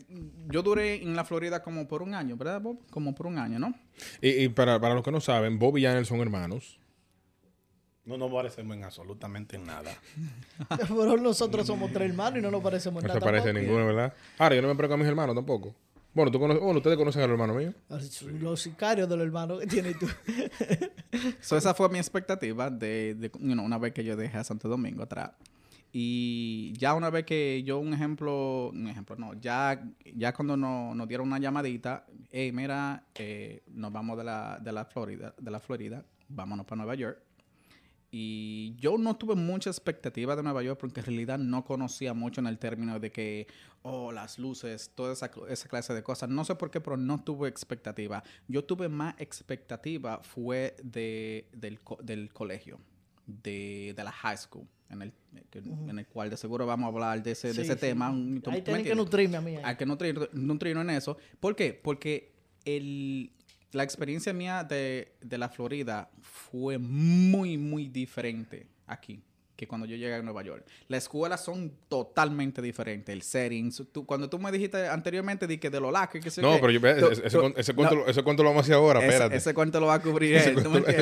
yo 0.50 0.62
duré 0.62 1.02
en 1.02 1.14
la 1.14 1.24
Florida 1.24 1.62
como 1.62 1.86
por 1.86 2.02
un 2.02 2.14
año, 2.14 2.34
¿verdad, 2.36 2.60
Bob? 2.62 2.78
Como 2.90 3.14
por 3.14 3.26
un 3.26 3.36
año, 3.38 3.58
¿no? 3.58 3.74
Y, 4.22 4.44
y 4.44 4.48
para, 4.48 4.80
para 4.80 4.94
los 4.94 5.04
que 5.04 5.12
no 5.12 5.20
saben, 5.20 5.58
Bob 5.58 5.76
y 5.76 5.82
Janel 5.82 6.06
son 6.06 6.20
hermanos. 6.20 6.78
No 8.04 8.16
nos 8.16 8.32
parecemos 8.32 8.76
en 8.76 8.84
absolutamente 8.84 9.58
nada. 9.58 9.92
Pero 10.88 11.16
nosotros 11.18 11.66
somos 11.66 11.92
tres 11.92 12.08
hermanos 12.10 12.38
y 12.38 12.42
no 12.42 12.50
nos 12.50 12.62
parecemos 12.62 13.02
en 13.02 13.08
No 13.08 13.14
nada. 13.14 13.20
se 13.20 13.24
parece 13.24 13.50
a 13.50 13.52
tampoco. 13.52 13.66
ninguno, 13.66 13.86
¿verdad? 13.86 14.14
Ahora, 14.38 14.56
yo 14.56 14.62
no 14.62 14.68
me 14.68 14.74
parezco 14.74 14.94
a 14.94 14.96
mis 14.96 15.06
hermanos 15.06 15.36
tampoco. 15.36 15.74
Bueno, 16.14 16.30
tú 16.30 16.38
conoces, 16.38 16.62
bueno, 16.62 16.78
ustedes 16.78 16.96
conocen 16.96 17.22
al 17.22 17.30
hermano 17.30 17.54
mío. 17.54 17.72
Los 18.40 18.60
sicarios 18.60 19.08
de 19.08 19.16
los 19.16 19.26
hermanos 19.26 19.60
que 19.60 19.66
tienes 19.66 19.98
tú. 19.98 20.06
So, 21.40 21.58
esa 21.58 21.74
fue 21.74 21.88
mi 21.90 21.98
expectativa 21.98 22.70
de, 22.70 23.14
de 23.14 23.30
you 23.38 23.52
know, 23.52 23.64
una 23.64 23.78
vez 23.78 23.92
que 23.92 24.02
yo 24.02 24.16
dejé 24.16 24.38
a 24.38 24.44
Santo 24.44 24.68
Domingo 24.68 25.02
atrás. 25.02 25.32
Y 25.92 26.72
ya 26.78 26.94
una 26.94 27.10
vez 27.10 27.24
que 27.24 27.62
yo, 27.64 27.78
un 27.78 27.92
ejemplo, 27.92 28.70
un 28.70 28.88
ejemplo, 28.88 29.14
no, 29.16 29.34
ya, 29.34 29.82
ya 30.14 30.32
cuando 30.32 30.56
nos, 30.56 30.96
nos 30.96 31.06
dieron 31.06 31.26
una 31.26 31.38
llamadita, 31.38 32.06
hey, 32.30 32.50
mira, 32.50 33.04
eh, 33.14 33.62
nos 33.68 33.92
vamos 33.92 34.16
de 34.16 34.24
la, 34.24 34.58
de 34.58 34.72
la 34.72 34.86
Florida, 34.86 35.34
de 35.38 35.50
la 35.50 35.60
Florida, 35.60 36.02
vámonos 36.28 36.64
para 36.64 36.76
Nueva 36.78 36.94
York. 36.94 37.18
Y 38.14 38.76
yo 38.78 38.98
no 38.98 39.16
tuve 39.16 39.34
mucha 39.34 39.70
expectativa 39.70 40.36
de 40.36 40.42
Nueva 40.42 40.62
York 40.62 40.78
porque 40.78 41.00
en 41.00 41.06
realidad 41.06 41.38
no 41.38 41.64
conocía 41.64 42.12
mucho 42.12 42.42
en 42.42 42.46
el 42.46 42.58
término 42.58 43.00
de 43.00 43.10
que, 43.10 43.46
oh, 43.80 44.12
las 44.12 44.38
luces, 44.38 44.90
toda 44.94 45.14
esa, 45.14 45.30
esa 45.48 45.66
clase 45.66 45.94
de 45.94 46.02
cosas. 46.02 46.28
No 46.28 46.44
sé 46.44 46.54
por 46.54 46.70
qué, 46.70 46.78
pero 46.82 46.98
no 46.98 47.24
tuve 47.24 47.48
expectativa. 47.48 48.22
Yo 48.48 48.64
tuve 48.64 48.90
más 48.90 49.14
expectativa 49.18 50.20
fue 50.22 50.76
de, 50.84 51.48
del, 51.54 51.78
del 52.02 52.30
colegio, 52.34 52.78
de, 53.26 53.94
de 53.96 54.04
la 54.04 54.12
high 54.12 54.36
school, 54.36 54.66
en 54.90 55.00
el, 55.00 55.12
en 55.88 55.98
el 55.98 56.06
cual 56.06 56.28
de 56.28 56.36
seguro 56.36 56.66
vamos 56.66 56.84
a 56.84 56.88
hablar 56.88 57.22
de 57.22 57.30
ese, 57.30 57.54
de 57.54 57.62
ese 57.62 57.72
sí. 57.72 57.80
tema. 57.80 58.10
un- 58.10 58.42
¿tú- 58.42 58.50
Ahí 58.50 58.60
tienen 58.60 58.84
que 58.84 58.94
nutrirme 58.94 59.38
a 59.38 59.40
mí. 59.40 59.56
Hay 59.64 59.76
que 59.76 59.86
nutrir, 59.86 60.28
nutrirnos 60.34 60.84
en 60.84 60.90
eso. 60.90 61.16
¿Por 61.40 61.56
qué? 61.56 61.72
Porque 61.82 62.34
el, 62.66 63.32
la 63.72 63.82
experiencia 63.82 64.32
mía 64.32 64.64
de, 64.64 65.12
de 65.20 65.38
la 65.38 65.48
Florida 65.48 66.10
fue 66.20 66.78
muy, 66.78 67.56
muy 67.58 67.88
diferente 67.88 68.66
aquí 68.86 69.22
que 69.56 69.68
cuando 69.68 69.86
yo 69.86 69.94
llegué 69.94 70.14
a 70.14 70.22
Nueva 70.22 70.42
York. 70.42 70.66
Las 70.88 71.04
escuelas 71.04 71.44
son 71.44 71.72
totalmente 71.88 72.60
diferentes. 72.60 73.12
El 73.12 73.22
setting. 73.22 73.70
tú- 73.92 74.04
cuando 74.04 74.28
tú 74.28 74.38
me 74.40 74.50
dijiste 74.50 74.88
anteriormente 74.88 75.46
de 75.46 75.60
que 75.60 75.70
de 75.70 75.78
los 75.78 75.92
lacos, 75.92 76.20
que 76.20 76.40
No, 76.42 76.54
qué, 76.54 76.58
pero 76.58 76.70
yo, 76.72 76.80
tú- 76.80 77.12
ese, 77.12 77.26
ese 77.26 77.30
tú- 77.30 77.40
cuento- 77.42 77.60
ese 77.60 77.72
cuento, 77.74 77.94
lo- 77.94 78.06
ese 78.08 78.22
cuento 78.24 78.42
lo 78.42 78.48
vamos 78.48 78.62
a 78.62 78.64
hacer 78.64 78.74
ahora, 78.74 79.00
espérate. 79.04 79.36
Ese 79.36 79.54
cuento 79.54 79.78
lo 79.78 79.86
va 79.86 79.94
a 79.94 80.02
cubrir 80.02 80.34
Ese 80.34 80.52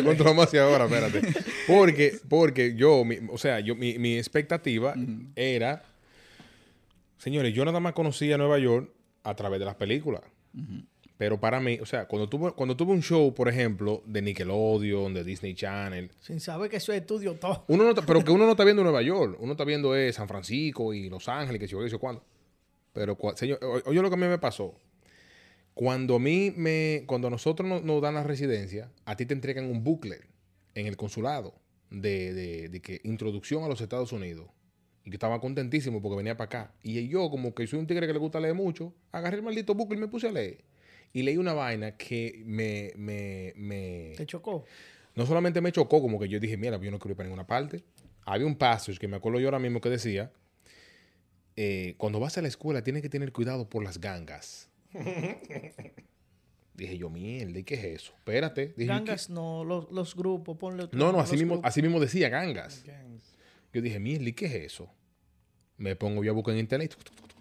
cuento 0.03 0.25
lo 0.25 0.31
vamos 0.31 0.45
a 0.45 0.49
hacer 0.49 0.61
ahora, 0.61 0.85
espérate. 0.85 1.23
Porque, 1.67 2.19
porque 2.29 2.75
yo, 2.75 3.03
mi- 3.05 3.19
o 3.31 3.39
sea, 3.39 3.61
yo, 3.61 3.75
mi, 3.77 3.99
mi 3.99 4.19
expectativa 4.19 4.95
era, 5.37 5.83
señores, 7.19 7.55
yo 7.55 7.65
nada 7.65 7.81
más 7.81 7.93
conocía 7.95 8.37
Nueva 8.37 8.59
York 8.59 8.91
a 9.23 9.35
través 9.37 9.59
de 9.61 9.67
las 9.67 9.77
películas. 9.77 10.21
Pero 11.21 11.39
para 11.39 11.61
mí, 11.61 11.79
o 11.83 11.85
sea, 11.85 12.07
cuando 12.09 12.31
tuve, 12.31 12.53
cuando 12.53 12.75
tuve 12.79 12.93
un 12.93 13.03
show, 13.03 13.35
por 13.35 13.47
ejemplo, 13.47 14.03
de 14.07 14.23
Nickelodeon, 14.23 15.13
de 15.13 15.23
Disney 15.23 15.53
Channel, 15.55 16.11
Sin 16.19 16.41
saber 16.41 16.71
que 16.71 16.79
eso 16.79 16.95
es 16.95 17.03
estudio 17.03 17.35
todo. 17.35 17.67
uno 17.69 17.85
no 17.85 17.95
pero 18.07 18.25
que 18.25 18.31
uno 18.31 18.47
no 18.47 18.53
está 18.53 18.65
viendo 18.65 18.83
Nueva 18.83 19.03
York, 19.13 19.37
uno 19.39 19.53
está 19.53 19.65
viendo 19.65 19.95
es 19.95 20.15
San 20.17 20.29
Francisco 20.29 20.95
y 20.95 21.11
Los 21.11 21.29
Ángeles, 21.29 21.61
que 21.61 21.67
yo 21.67 21.87
sé 21.87 21.99
cuándo. 21.99 22.25
Pero, 22.95 23.19
señor, 23.37 23.59
oye 23.85 24.01
lo 24.01 24.09
que 24.09 24.15
a 24.15 24.19
mí 24.19 24.27
me 24.29 24.39
pasó. 24.39 24.75
Cuando 25.75 26.17
a 26.17 26.19
mí 26.19 26.55
me, 26.57 27.05
cuando 27.07 27.29
a 27.29 27.31
nosotros 27.31 27.69
nos, 27.69 27.83
nos 27.83 28.01
dan 28.01 28.15
la 28.15 28.23
residencia, 28.25 28.91
a 29.05 29.15
ti 29.17 29.27
te 29.27 29.35
entregan 29.35 29.67
un 29.67 29.85
booklet 29.85 30.27
en 30.75 30.87
el 30.87 30.97
consulado 30.97 31.55
de, 31.91 32.33
de- 32.33 32.69
de 32.71 32.81
que 32.81 33.03
introducción 33.05 33.63
a 33.63 33.69
los 33.69 33.83
Estados 33.83 34.13
Unidos. 34.13 34.49
Y 35.05 35.11
que 35.11 35.17
estaba 35.17 35.39
contentísimo 35.41 36.01
porque 36.01 36.17
venía 36.17 36.37
para 36.39 36.47
acá. 36.47 36.75
Y 36.83 37.09
yo, 37.09 37.31
como 37.31 37.55
que 37.55 37.67
soy 37.67 37.79
un 37.79 37.87
tigre 37.87 38.07
que 38.07 38.13
le 38.15 38.19
gusta 38.19 38.41
leer 38.41 38.55
mucho, 38.55 38.95
agarré 39.13 39.37
el 39.37 39.43
maldito 39.43 39.75
booklet 39.75 39.99
y 39.99 40.01
me 40.03 40.09
puse 40.09 40.29
a 40.29 40.33
leer. 40.33 40.65
Y 41.13 41.23
leí 41.23 41.37
una 41.37 41.53
vaina 41.55 41.97
que 41.97 42.43
me, 42.47 42.93
me, 42.97 43.53
me, 43.57 44.15
Te 44.17 44.27
chocó. 44.27 44.65
no 45.17 45.27
solamente 45.27 45.61
me 45.61 45.73
chocó, 45.73 46.01
como 46.01 46.19
que 46.21 46.29
yo 46.29 46.39
dije, 46.39 46.57
mira, 46.57 46.79
yo 46.81 46.91
no 46.91 46.99
quiero 46.99 47.13
ir 47.13 47.17
para 47.17 47.29
ninguna 47.29 47.47
parte. 47.47 47.83
Había 48.25 48.47
un 48.47 48.55
passage 48.57 48.99
que 48.99 49.09
me 49.09 49.17
acuerdo 49.17 49.41
yo 49.41 49.49
ahora 49.49 49.59
mismo 49.59 49.81
que 49.81 49.89
decía, 49.89 50.31
eh, 51.57 51.95
cuando 51.99 52.21
vas 52.21 52.39
a 52.39 52.43
la 52.43 52.49
escuela 52.49 52.83
tienes 52.85 53.03
que 53.03 53.09
tener 53.09 53.33
cuidado 53.33 53.69
por 53.69 53.83
las 53.83 54.01
gangas. 54.01 54.69
dije 56.75 56.97
yo, 56.97 57.11
mierda, 57.11 57.59
¿y 57.59 57.65
qué 57.65 57.75
es 57.75 57.85
eso? 57.85 58.13
Espérate. 58.17 58.73
Dije, 58.77 58.87
Gangas 58.89 59.29
no, 59.31 59.65
los, 59.65 59.91
los 59.91 60.15
grupos, 60.15 60.57
ponle 60.57 60.85
otro 60.85 60.99
No, 60.99 61.13
no, 61.13 61.21
así 61.21 61.37
mismo, 61.37 61.55
grupos. 61.55 61.69
así 61.69 61.83
mismo 61.83 62.01
decía 62.01 62.29
gangas. 62.29 62.85
Yo 63.73 63.83
dije, 63.83 63.99
mierda, 64.01 64.29
¿y 64.29 64.33
qué 64.33 64.47
es 64.47 64.55
eso? 64.55 64.91
Me 65.77 65.97
pongo 65.97 66.23
yo 66.25 66.31
a 66.33 66.35
buscar 66.35 66.55
en 66.55 66.61
internet, 66.61 66.95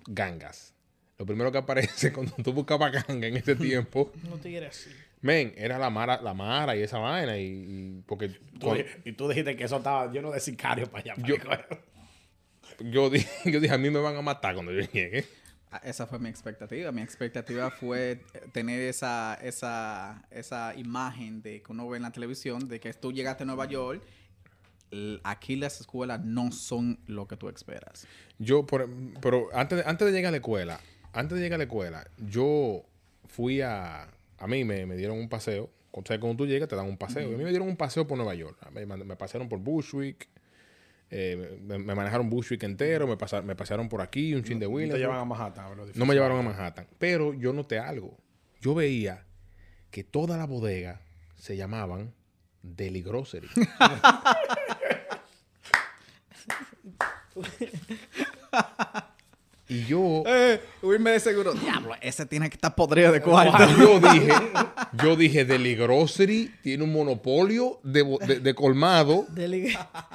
gangas. 0.08 0.74
Lo 1.20 1.26
primero 1.26 1.52
que 1.52 1.58
aparece 1.60 2.12
cuando 2.14 2.34
tú 2.44 2.54
buscabas 2.54 2.92
ganga 2.92 3.28
en 3.28 3.38
ese 3.38 3.56
tiempo, 3.56 4.12
No 4.24 4.38
te 4.38 4.50
quieres 4.50 4.70
así. 4.70 4.90
men, 5.22 5.54
era 5.58 5.78
la 5.78 5.90
mara, 5.90 6.22
la 6.22 6.34
mara 6.34 6.76
y 6.76 6.82
esa 6.82 6.98
vaina. 6.98 7.38
Y, 7.38 7.44
y 7.46 8.04
porque 8.08 8.30
Tú 8.60 8.74
di- 8.74 8.86
y 9.06 9.12
tú 9.14 9.28
dijiste 9.28 9.56
que 9.56 9.66
eso 9.66 9.78
estaba 9.78 10.12
lleno 10.12 10.32
de 10.32 10.40
sicarios 10.40 10.90
para 10.90 11.14
allá. 11.14 11.24
Yo- 11.28 11.36
yo, 12.80 13.10
dije, 13.10 13.52
yo 13.52 13.60
dije, 13.60 13.74
a 13.74 13.78
mí 13.78 13.90
me 13.90 14.00
van 14.00 14.16
a 14.16 14.22
matar 14.22 14.54
cuando 14.56 14.72
yo 14.72 14.82
llegue. 14.92 15.26
Ah, 15.72 15.82
Esa 15.84 16.08
fue 16.08 16.18
mi 16.20 16.30
expectativa. 16.30 16.92
Mi 16.92 17.02
expectativa 17.02 17.70
fue 17.70 18.22
tener 18.54 18.80
esa, 18.82 19.36
esa, 19.44 20.26
esa 20.32 20.74
imagen 20.76 21.42
de 21.44 21.62
que 21.62 21.72
uno 21.72 21.88
ve 21.88 21.98
en 21.98 22.04
la 22.04 22.12
televisión 22.12 22.68
de 22.68 22.80
que 22.80 22.92
tú 22.94 23.12
llegaste 23.12 23.44
a 23.44 23.46
Nueva 23.46 23.66
York. 23.66 24.02
Aquí 25.24 25.56
las 25.56 25.80
escuelas 25.82 26.24
no 26.26 26.52
son 26.52 26.98
lo 27.06 27.28
que 27.28 27.38
tú 27.38 27.48
esperas. 27.50 28.08
Yo, 28.40 28.66
por- 28.66 28.90
pero 29.22 29.50
antes 29.54 29.78
de, 29.80 29.84
antes 29.88 30.08
de 30.08 30.12
llegar 30.14 30.30
a 30.30 30.32
la 30.32 30.38
escuela, 30.38 30.80
antes 31.14 31.38
de 31.38 31.44
llegar 31.44 31.56
a 31.56 31.60
la 31.60 31.64
escuela, 31.66 32.08
yo 32.18 32.84
fui 33.28 33.62
a, 33.62 34.08
a 34.38 34.48
mí 34.48 34.64
me, 34.64 34.86
me 34.86 34.96
dieron 34.96 35.18
un 35.18 35.30
paseo. 35.30 35.70
O 35.92 36.04
sea, 36.06 36.20
cuando 36.20 36.38
tú 36.38 36.48
llegas 36.48 36.70
te 36.70 36.76
dan 36.76 36.86
un 36.88 36.98
paseo. 36.98 37.30
Y 37.32 37.34
a 37.34 37.38
mí 37.38 37.44
me 37.44 37.50
dieron 37.50 37.68
un 37.68 37.76
paseo 37.76 38.06
por 38.08 38.18
Nueva 38.18 38.36
York. 38.36 38.58
Me, 38.72 38.86
me 38.86 39.16
pasearon 39.16 39.50
por 39.50 39.60
Bushwick. 39.60 40.28
eh, 41.10 41.58
me, 41.64 41.80
me 41.80 41.96
manejaron 41.96 42.30
Bushwick 42.30 42.62
entero. 42.64 43.08
Me, 43.08 43.18
pasa- 43.18 43.42
me 43.42 43.56
pasearon 43.56 43.90
por 43.90 44.02
aquí, 44.02 44.34
un 44.36 44.44
chin 44.44 44.60
de 44.60 44.68
No 44.68 44.72
Williams. 44.74 44.94
te 44.94 45.00
llevan 45.00 45.18
a 45.20 45.26
Manhattan. 45.26 45.72
bro, 45.76 45.86
No 45.96 46.06
me 46.06 46.14
llevaron 46.14 46.38
a 46.40 46.42
Manhattan. 46.44 46.88
Pero 47.00 47.34
yo 47.34 47.54
noté 47.54 47.80
algo. 47.80 48.16
Yo 48.62 48.76
veía 48.76 49.26
que 49.92 50.04
toda 50.04 50.38
la 50.38 50.46
bodega 50.46 51.02
se 51.36 51.58
llamaban 51.58 52.14
Deli 52.62 53.02
Grocery. 53.02 53.48
Y 59.72 59.86
yo, 59.86 60.24
Eh, 60.26 60.60
Wilmer 60.82 61.14
de 61.14 61.20
seguro, 61.20 61.54
diablo, 61.54 61.94
ese 62.02 62.26
tiene 62.26 62.50
que 62.50 62.56
estar 62.56 62.74
podrido 62.74 63.12
de 63.12 63.22
cuarto. 63.22 63.56
yo 63.78 64.00
dije, 64.00 64.34
yo 65.04 65.16
dije, 65.16 65.46
Deli 65.46 65.76
Grocery 65.76 66.52
tiene 66.64 66.86
un 66.86 66.92
monopolio 66.92 67.80
de, 67.84 68.04
de- 68.26 68.40
de 68.40 68.56
colmado. 68.56 69.28
Deli, 69.30 69.68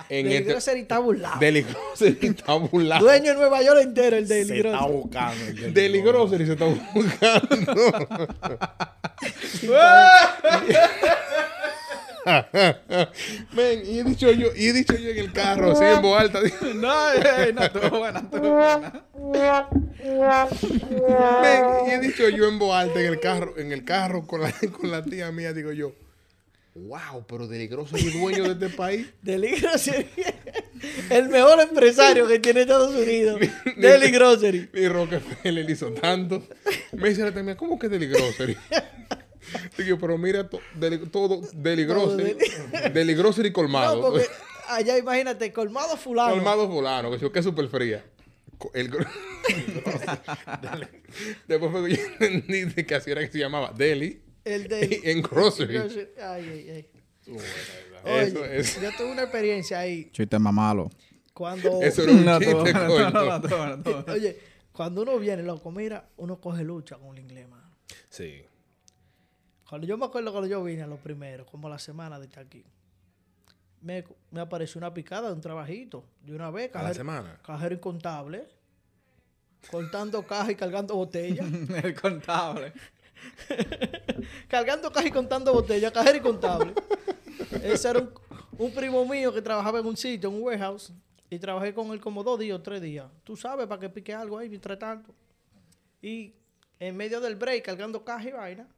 En 0.09 0.25
Deli 0.27 0.37
este- 0.39 0.51
Grocery 0.51 0.81
está 0.81 0.99
burlado. 0.99 1.39
Deli 1.39 1.63
Grocery 1.63 2.19
está 2.27 2.55
burlado. 2.55 3.05
Dueño 3.05 3.31
de 3.31 3.35
Nueva 3.37 3.63
York 3.63 3.79
entero, 3.83 4.17
el 4.17 4.27
Deli 4.27 4.45
Se 4.49 4.57
está 4.57 4.71
Grocery. 4.71 4.93
buscando. 4.97 5.45
el 5.45 5.55
del- 5.61 5.73
Deli 5.75 6.01
Grocery 6.03 6.47
se 6.47 6.53
está 6.55 6.65
buscando. 6.65 8.29
Men, 13.53 13.83
y 13.85 13.99
he 13.99 14.05
dicho 14.05 14.31
yo, 14.31 14.49
y 14.57 14.69
he 14.69 14.73
dicho 14.73 14.97
yo 14.97 15.11
en 15.11 15.19
el 15.19 15.33
carro, 15.33 15.73
así 15.73 15.85
en 15.85 16.01
voz 16.03 16.21
alta. 16.21 16.41
no, 16.75 17.13
eh, 17.13 17.53
no 17.53 17.63
estuvo 17.63 17.99
buena, 17.99 18.21
estuvo 18.21 18.51
buena. 18.51 19.05
Men, 21.43 21.65
y 21.87 21.91
he 21.91 22.01
dicho 22.01 22.29
yo 22.31 22.49
en 22.49 22.59
voz 22.59 22.75
alta 22.75 23.01
en 23.01 23.07
el 23.07 23.21
carro, 23.21 23.55
en 23.59 23.73
el 23.73 23.85
carro 23.85 24.27
con 24.27 24.41
la, 24.41 24.53
con 24.73 24.91
la 24.91 25.05
tía 25.05 25.31
mía, 25.33 25.53
digo 25.53 25.73
yo, 25.73 25.95
wow, 26.75 27.25
pero 27.29 27.47
Deli 27.47 27.67
Grocery 27.67 28.09
es 28.09 28.15
dueño 28.15 28.45
de 28.45 28.67
este 28.67 28.77
país. 28.77 29.07
Deli 29.23 29.61
Grocery. 29.61 30.07
el 31.11 31.29
mejor 31.29 31.61
empresario 31.61 32.27
que 32.27 32.39
tiene 32.39 32.63
Estados 32.63 32.95
Unidos. 32.95 33.41
Deli 33.77 34.11
Grocery. 34.11 34.71
Y 34.73 34.89
Rockefeller 34.89 35.69
hizo 35.69 35.93
tanto. 35.93 36.43
Me 36.93 37.11
dice 37.11 37.23
la 37.23 37.33
tía 37.33 37.43
mía, 37.43 37.57
¿cómo 37.57 37.79
que 37.79 37.89
Deli 37.89 38.07
Grocery? 38.07 38.57
Digo, 39.79 39.99
pero 39.99 40.17
mira 40.19 40.49
to- 40.49 40.61
deli- 40.75 41.09
todo 41.11 41.41
Deli 41.55 41.87
Todo 41.87 42.17
Grocery. 42.17 42.37
Deli 42.93 43.15
Grocery 43.15 43.53
colmado. 43.53 43.97
No, 44.01 44.11
porque 44.11 44.27
allá 44.69 44.97
imagínate, 44.99 45.53
colmado 45.53 45.97
fulano. 45.97 46.35
Colmado 46.35 46.69
fulano, 46.69 47.11
que, 47.19 47.31
que 47.33 47.39
es 47.39 47.45
súper 47.45 47.69
fría. 47.69 48.05
El 48.73 48.91
Después 51.47 51.71
fue 51.73 51.89
que 51.89 51.97
yo 51.97 52.03
entendí 52.21 52.65
de 52.65 52.87
que 52.87 52.95
así 52.95 53.11
era 53.11 53.21
que 53.21 53.31
se 53.33 53.39
llamaba 53.39 53.73
Deli 53.77 54.23
El 54.45 54.69
de 54.69 55.01
en 55.05 55.23
Grocery. 55.23 55.77
Ay, 55.77 56.09
ay, 56.23 56.71
ay. 56.71 56.89
Eso 58.05 58.41
Oye, 58.43 58.59
es. 58.59 58.81
yo 58.81 58.91
tuve 58.97 59.13
una 59.13 59.23
experiencia 59.23 59.79
ahí 59.81 60.11
Chiste 60.13 60.39
más 60.39 60.53
malo. 60.53 60.91
cuando. 61.33 61.81
Eso 61.83 62.03
era 62.03 62.13
un 62.13 62.25
No, 62.25 62.39
chiste, 62.39 62.55
buena. 62.55 63.41
Oye, 64.13 64.39
cuando 64.73 65.03
uno 65.03 65.19
viene, 65.19 65.43
loco, 65.43 65.71
mira, 65.71 66.09
uno 66.17 66.39
coge 66.41 66.63
lucha 66.65 66.97
con 66.97 67.17
el 67.17 67.23
inglés, 67.23 67.49
mano. 67.49 67.71
Sí. 68.11 68.45
Cuando 69.69 69.87
yo 69.87 69.97
me 69.97 70.05
acuerdo 70.07 70.31
cuando 70.31 70.49
yo 70.49 70.63
vine 70.63 70.83
a 70.83 70.87
los 70.87 71.01
primeros, 71.01 71.49
como 71.51 71.69
la 71.69 71.79
semana 71.79 72.19
de 72.19 72.27
estar 72.27 72.45
aquí, 72.45 72.65
me, 73.81 74.05
me 74.31 74.41
apareció 74.41 74.79
una 74.79 74.93
picada 74.93 75.29
de 75.29 75.35
un 75.35 75.41
trabajito. 75.41 76.05
De 76.23 76.35
una 76.35 76.51
vez, 76.51 76.67
A 76.75 76.79
la 76.79 76.81
cajero, 76.81 76.95
semana. 76.95 77.39
cajero 77.43 77.75
incontable, 77.75 78.47
cortando 79.71 80.23
caja 80.27 80.53
y 80.53 80.55
cargando 80.55 80.95
botellas. 80.95 81.47
El 81.85 82.01
contable. 82.01 82.73
cargando 84.49 84.91
caja 84.93 85.09
y 85.09 85.11
contando 85.11 85.53
botellas, 85.53 85.93
cajero 85.93 86.19
y 86.19 86.21
contable. 86.21 86.75
Ese 87.63 87.89
era 87.91 88.01
un, 88.01 88.11
un 88.59 88.73
primo 88.75 89.05
mío 89.07 89.33
que 89.33 89.43
trabajaba 89.43 89.79
en 89.81 89.87
un 89.87 89.97
sitio, 89.97 90.29
en 90.29 90.37
un 90.37 90.43
warehouse, 90.43 90.93
y 91.31 91.39
trabajé 91.39 91.73
con 91.75 91.91
él 91.93 92.01
como 92.01 92.23
dos 92.23 92.39
días 92.39 92.59
o 92.59 92.63
tres 92.63 92.81
días. 92.83 93.07
Tú 93.25 93.37
sabes, 93.37 93.67
para 93.67 93.81
que 93.81 93.89
pique 93.89 94.13
algo 94.15 94.39
ahí 94.39 94.49
mientras 94.49 94.79
tanto. 94.79 95.15
Y 96.03 96.35
en 96.79 96.97
medio 96.97 97.21
del 97.21 97.37
break, 97.37 97.65
cargando 97.65 98.05
caja 98.05 98.29
y 98.29 98.33
vaina, 98.33 98.69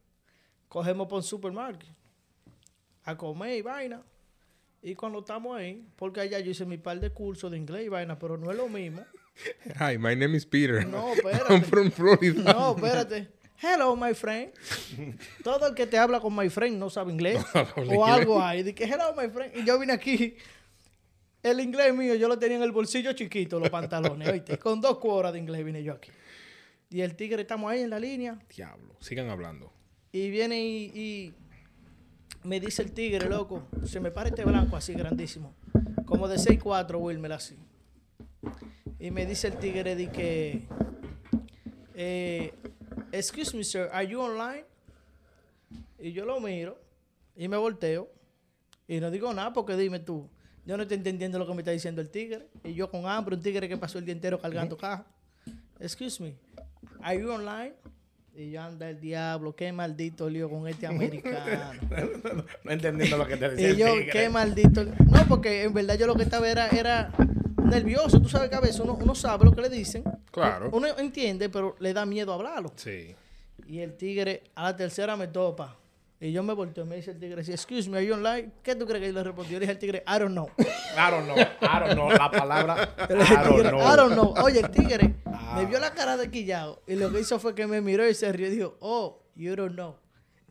cogemos 0.68 1.06
por 1.08 1.18
un 1.18 1.22
supermarket 1.22 1.90
a 3.04 3.16
comer 3.16 3.58
y 3.58 3.62
vaina. 3.62 4.02
Y 4.82 4.94
cuando 4.94 5.20
estamos 5.20 5.56
ahí, 5.56 5.84
porque 5.96 6.20
allá 6.20 6.38
yo 6.40 6.50
hice 6.50 6.64
mi 6.64 6.76
par 6.78 7.00
de 7.00 7.10
cursos 7.10 7.50
de 7.50 7.56
inglés 7.56 7.86
y 7.86 7.88
vaina, 7.88 8.18
pero 8.18 8.36
no 8.36 8.50
es 8.50 8.56
lo 8.56 8.68
mismo. 8.68 9.04
Hi, 9.80 9.98
my 9.98 10.14
name 10.14 10.36
is 10.36 10.46
Peter. 10.46 10.86
No, 10.86 11.12
I'm 11.12 11.18
espérate. 11.18 11.64
from 11.64 11.90
Florida. 11.90 12.52
No, 12.52 12.76
espérate. 12.76 13.28
Hello, 13.58 13.96
my 13.96 14.12
friend. 14.12 14.52
Todo 15.42 15.66
el 15.68 15.74
que 15.74 15.86
te 15.86 15.96
habla 15.96 16.20
con 16.20 16.34
my 16.36 16.50
friend 16.50 16.78
no 16.78 16.90
sabe 16.90 17.10
inglés. 17.12 17.42
O 17.76 18.04
algo 18.04 18.40
ahí. 18.42 18.72
Que 18.74 18.84
hello, 18.84 19.14
my 19.16 19.28
friend. 19.30 19.56
Y 19.56 19.64
yo 19.64 19.78
vine 19.78 19.94
aquí. 19.94 20.36
El 21.42 21.60
inglés 21.60 21.94
mío, 21.94 22.14
yo 22.16 22.28
lo 22.28 22.38
tenía 22.38 22.56
en 22.58 22.62
el 22.62 22.72
bolsillo 22.72 23.12
chiquito, 23.12 23.58
los 23.58 23.70
pantalones. 23.70 24.28
¿oíste? 24.28 24.58
Con 24.58 24.80
dos 24.80 24.98
cuoras 24.98 25.32
de 25.32 25.38
inglés 25.38 25.64
vine 25.64 25.82
yo 25.82 25.94
aquí. 25.94 26.10
Y 26.90 27.00
el 27.00 27.16
tigre, 27.16 27.42
estamos 27.42 27.70
ahí 27.70 27.80
en 27.80 27.90
la 27.90 27.98
línea. 27.98 28.38
Diablo. 28.54 28.96
Sigan 29.00 29.30
hablando. 29.30 29.72
Y 30.12 30.30
viene 30.30 30.62
y, 30.62 30.84
y 30.94 31.34
me 32.46 32.60
dice 32.60 32.82
el 32.82 32.92
tigre, 32.92 33.28
loco, 33.28 33.66
se 33.84 34.00
me 34.00 34.10
para 34.10 34.28
este 34.28 34.44
blanco 34.44 34.76
así 34.76 34.94
grandísimo, 34.94 35.54
como 36.04 36.28
de 36.28 36.36
6'4 36.36 36.98
Wilmer 37.00 37.32
así. 37.32 37.56
Y 38.98 39.10
me 39.10 39.26
dice 39.26 39.48
el 39.48 39.58
tigre 39.58 39.96
de 39.96 40.10
que, 40.10 40.66
eh, 41.94 42.54
excuse 43.12 43.56
me 43.56 43.64
sir, 43.64 43.88
are 43.92 44.06
you 44.06 44.20
online? 44.20 44.64
Y 45.98 46.12
yo 46.12 46.24
lo 46.24 46.40
miro 46.40 46.78
y 47.34 47.48
me 47.48 47.56
volteo 47.56 48.10
y 48.86 49.00
no 49.00 49.10
digo 49.10 49.32
nada 49.34 49.52
porque 49.52 49.76
dime 49.76 49.98
tú, 49.98 50.28
yo 50.64 50.76
no 50.76 50.84
estoy 50.84 50.98
entendiendo 50.98 51.38
lo 51.38 51.46
que 51.46 51.54
me 51.54 51.60
está 51.60 51.70
diciendo 51.70 52.00
el 52.00 52.10
tigre. 52.10 52.48
Y 52.64 52.74
yo 52.74 52.90
con 52.90 53.06
hambre, 53.06 53.36
un 53.36 53.42
tigre 53.42 53.68
que 53.68 53.76
pasó 53.76 53.98
el 53.98 54.04
día 54.04 54.12
entero 54.12 54.40
cargando 54.40 54.76
caja. 54.76 55.06
Excuse 55.78 56.22
me, 56.22 56.34
are 57.02 57.20
you 57.20 57.30
online? 57.30 57.74
Y 58.38 58.50
yo 58.50 58.60
anda 58.60 58.90
el 58.90 59.00
diablo, 59.00 59.56
qué 59.56 59.72
maldito 59.72 60.28
lío 60.28 60.50
con 60.50 60.68
este 60.68 60.86
americano. 60.86 61.72
No 62.64 62.70
entendiendo 62.70 63.16
lo 63.16 63.26
que 63.26 63.36
te 63.38 63.48
decía. 63.48 63.70
y 63.70 63.76
yo, 63.76 63.94
tigre. 63.94 64.10
qué 64.12 64.28
maldito. 64.28 64.84
No, 64.84 65.26
porque 65.26 65.64
en 65.64 65.72
verdad 65.72 65.96
yo 65.96 66.06
lo 66.06 66.14
que 66.14 66.24
estaba 66.24 66.46
era, 66.46 66.68
era 66.68 67.10
nervioso. 67.56 68.20
Tú 68.20 68.28
sabes 68.28 68.50
que 68.50 68.56
a 68.56 68.60
veces 68.60 68.80
uno, 68.80 68.98
uno 69.00 69.14
sabe 69.14 69.46
lo 69.46 69.52
que 69.52 69.62
le 69.62 69.70
dicen. 69.70 70.04
Claro. 70.30 70.68
Uno 70.72 70.86
entiende, 70.98 71.48
pero 71.48 71.76
le 71.78 71.94
da 71.94 72.04
miedo 72.04 72.34
hablarlo. 72.34 72.72
Sí. 72.76 73.14
Y 73.68 73.80
el 73.80 73.96
tigre 73.96 74.42
a 74.54 74.64
la 74.64 74.76
tercera 74.76 75.16
me 75.16 75.28
topa. 75.28 75.74
Y 76.20 76.32
yo 76.32 76.42
me 76.42 76.54
volteo 76.54 76.84
y 76.84 76.88
me 76.88 76.96
dice 76.96 77.10
el 77.10 77.18
tigre, 77.18 77.42
excuse 77.42 77.90
me, 77.90 77.98
are 77.98 78.06
you 78.06 78.14
online? 78.14 78.50
¿Qué 78.62 78.74
tú 78.74 78.86
crees 78.86 79.00
que 79.02 79.08
yo 79.08 79.12
le 79.12 79.22
respondí? 79.22 79.50
Yo 79.50 79.58
le 79.58 79.60
dije 79.60 79.72
al 79.72 79.78
tigre, 79.78 80.02
I 80.06 80.18
don't 80.18 80.32
know. 80.32 80.48
I 80.58 81.10
don't 81.10 81.24
know. 81.26 81.36
I 81.36 81.78
don't 81.80 81.92
know. 81.92 82.10
La 82.10 82.30
palabra. 82.30 82.88
I 82.98 83.48
don't 83.48 83.68
know. 83.68 83.80
I 83.80 83.96
don't 83.96 84.12
know. 84.12 84.34
Oye, 84.42 84.60
el 84.60 84.70
tigre. 84.70 85.14
Me 85.56 85.64
vio 85.64 85.80
la 85.80 85.94
cara 85.94 86.18
de 86.18 86.30
quillado 86.30 86.82
y 86.86 86.96
lo 86.96 87.10
que 87.10 87.20
hizo 87.20 87.38
fue 87.38 87.54
que 87.54 87.66
me 87.66 87.80
miró 87.80 88.06
y 88.06 88.14
se 88.14 88.30
rió 88.30 88.48
y 88.48 88.50
dijo, 88.50 88.76
oh, 88.80 89.22
you 89.34 89.56
don't 89.56 89.72
know. 89.72 89.96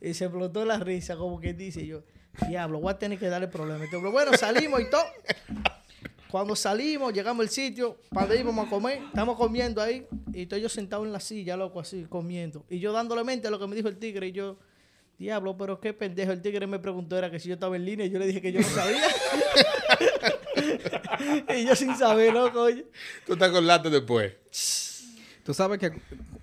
Y 0.00 0.14
se 0.14 0.24
explotó 0.24 0.64
la 0.64 0.78
risa, 0.78 1.16
como 1.16 1.40
que 1.40 1.54
dice 1.54 1.82
y 1.82 1.86
yo, 1.86 2.02
diablo, 2.48 2.80
voy 2.80 2.92
a 2.92 2.98
tener 2.98 3.18
que 3.18 3.28
darle 3.28 3.46
problema. 3.46 3.84
Entonces, 3.84 4.00
pero 4.00 4.12
bueno, 4.12 4.36
salimos 4.36 4.80
y 4.80 4.90
todo. 4.90 5.04
Cuando 6.28 6.56
salimos, 6.56 7.12
llegamos 7.12 7.44
al 7.44 7.50
sitio, 7.50 7.98
para 8.10 8.26
donde 8.26 8.42
íbamos 8.42 8.66
a 8.66 8.68
comer, 8.68 9.00
estamos 9.06 9.36
comiendo 9.36 9.80
ahí, 9.80 10.06
y 10.32 10.42
estoy 10.42 10.60
yo 10.60 10.68
sentado 10.68 11.04
en 11.04 11.12
la 11.12 11.20
silla, 11.20 11.56
loco, 11.56 11.78
así, 11.78 12.04
comiendo. 12.08 12.64
Y 12.68 12.80
yo 12.80 12.92
dándole 12.92 13.22
mente 13.22 13.46
a 13.46 13.50
lo 13.50 13.60
que 13.60 13.66
me 13.68 13.76
dijo 13.76 13.88
el 13.88 13.96
tigre, 13.96 14.26
y 14.26 14.32
yo, 14.32 14.58
diablo, 15.18 15.56
pero 15.56 15.80
qué 15.80 15.94
pendejo. 15.94 16.32
El 16.32 16.42
tigre 16.42 16.66
me 16.66 16.80
preguntó, 16.80 17.16
era 17.16 17.30
que 17.30 17.38
si 17.38 17.48
yo 17.48 17.54
estaba 17.54 17.76
en 17.76 17.84
línea, 17.84 18.06
y 18.06 18.10
yo 18.10 18.18
le 18.18 18.26
dije 18.26 18.42
que 18.42 18.50
yo 18.52 18.60
no 18.60 18.66
sabía. 18.66 19.02
y 21.56 21.64
yo 21.64 21.76
sin 21.76 21.96
saber, 21.96 22.32
loco, 22.32 22.62
oye. 22.62 22.86
Tú 23.24 23.36
te 23.36 23.44
acordaste 23.44 23.88
después. 23.88 24.32
Tú 25.46 25.54
sabes 25.54 25.78
que 25.78 25.92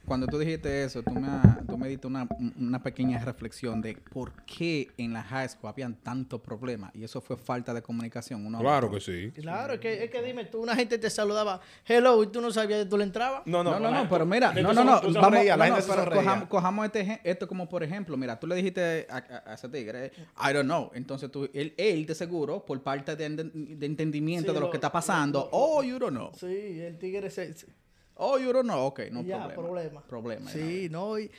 cuando 0.05 0.27
tú 0.27 0.39
dijiste 0.39 0.83
eso, 0.85 1.03
tú 1.03 1.11
me, 1.11 1.27
tú 1.67 1.77
me 1.77 1.89
diste 1.89 2.07
una, 2.07 2.25
una 2.57 2.81
pequeña 2.81 3.19
reflexión 3.23 3.81
de 3.81 3.97
por 3.97 4.31
qué 4.45 4.87
en 4.97 5.11
la 5.11 5.21
high 5.23 5.49
school 5.49 5.69
habían 5.69 5.95
tantos 5.95 6.39
problemas. 6.39 6.89
Y 6.95 7.03
eso 7.03 7.19
fue 7.19 7.35
falta 7.35 7.73
de 7.73 7.81
comunicación. 7.81 8.45
uno 8.45 8.59
Claro 8.59 8.87
otro. 8.87 8.97
que 8.99 9.03
sí. 9.03 9.31
Claro, 9.41 9.73
es 9.73 9.79
que, 9.81 10.05
es 10.05 10.09
que 10.09 10.21
dime 10.21 10.45
tú, 10.45 10.61
una 10.61 10.73
gente 10.75 10.97
te 10.97 11.09
saludaba, 11.09 11.59
hello, 11.85 12.23
y 12.23 12.27
tú 12.27 12.39
no 12.39 12.49
sabías 12.49 12.79
de 12.79 12.85
tú 12.85 12.97
le 12.97 13.03
entrabas. 13.03 13.41
No, 13.45 13.61
No, 13.61 13.71
no, 13.77 13.79
no, 13.81 13.91
no, 14.03 14.09
pero 14.09 14.25
mira, 14.25 14.53
no, 14.53 14.61
no, 14.73 14.85
no, 14.85 15.01
vamos, 15.01 15.87
no, 15.87 15.95
pero 15.95 16.11
cojamos, 16.11 16.47
cojamos 16.47 16.85
este, 16.85 17.19
esto 17.25 17.45
como 17.45 17.67
por 17.67 17.83
ejemplo, 17.83 18.15
mira, 18.15 18.39
tú 18.39 18.47
le 18.47 18.55
dijiste 18.55 19.05
a, 19.09 19.17
a- 19.17 19.51
a 19.51 19.53
ese 19.55 19.67
tigre, 19.67 20.13
I 20.41 20.53
don't 20.53 20.63
know, 20.63 20.91
entonces 20.93 21.29
tú, 21.29 21.49
él, 21.53 21.73
él 21.75 22.05
de 22.05 22.15
seguro, 22.15 22.65
por 22.65 22.81
parte 22.81 23.17
de, 23.17 23.27
de 23.29 23.85
entendimiento 23.85 24.51
Sí, 24.51 24.53
de 24.53 24.59
lo, 24.61 24.67
lo- 24.67 24.71
que 24.71 24.77
está 24.77 24.91
pasando, 24.91 25.39
lo- 25.39 25.49
oh, 25.51 25.83
you 25.83 25.99
don't 25.99 26.15
know, 26.15 26.31
Sí, 26.39 26.79
el 26.79 26.97
tigre 26.97 27.29
se... 27.29 27.53
se- 27.53 27.82
oh, 28.23 28.37
you 28.37 28.51
don't 28.51 28.65
know, 28.65 28.85
ok, 28.87 28.99
no 29.11 29.21
ya, 29.21 29.47
problema. 29.49 30.01
problema. 30.01 30.01
Problema. 30.07 30.51
Sí, 30.51 30.87
no, 30.89 31.19
y 31.19 31.29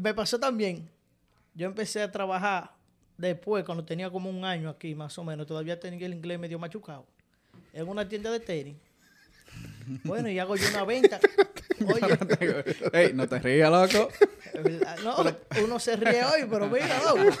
me 0.00 0.14
pasó 0.14 0.38
también. 0.38 0.88
Yo 1.54 1.66
empecé 1.66 2.02
a 2.02 2.10
trabajar 2.10 2.72
después, 3.16 3.64
cuando 3.64 3.84
tenía 3.84 4.10
como 4.10 4.30
un 4.30 4.44
año 4.44 4.68
aquí, 4.70 4.94
más 4.94 5.16
o 5.18 5.24
menos. 5.24 5.46
Todavía 5.46 5.78
tenía 5.78 6.06
el 6.06 6.14
inglés 6.14 6.38
medio 6.38 6.58
machucado. 6.58 7.06
En 7.72 7.88
una 7.88 8.08
tienda 8.08 8.30
de 8.30 8.40
tenis. 8.40 8.76
Bueno, 10.04 10.28
y 10.28 10.38
hago 10.38 10.56
yo 10.56 10.68
una 10.70 10.84
venta. 10.84 11.20
Oye, 11.86 12.18
Ey, 12.92 13.12
no 13.14 13.26
te 13.28 13.38
rías, 13.40 13.70
loco. 13.70 14.08
no, 15.02 15.36
uno 15.64 15.78
se 15.80 15.96
ríe 15.96 16.24
hoy, 16.24 16.46
pero 16.48 16.68
mira, 16.68 17.00
loco. 17.02 17.36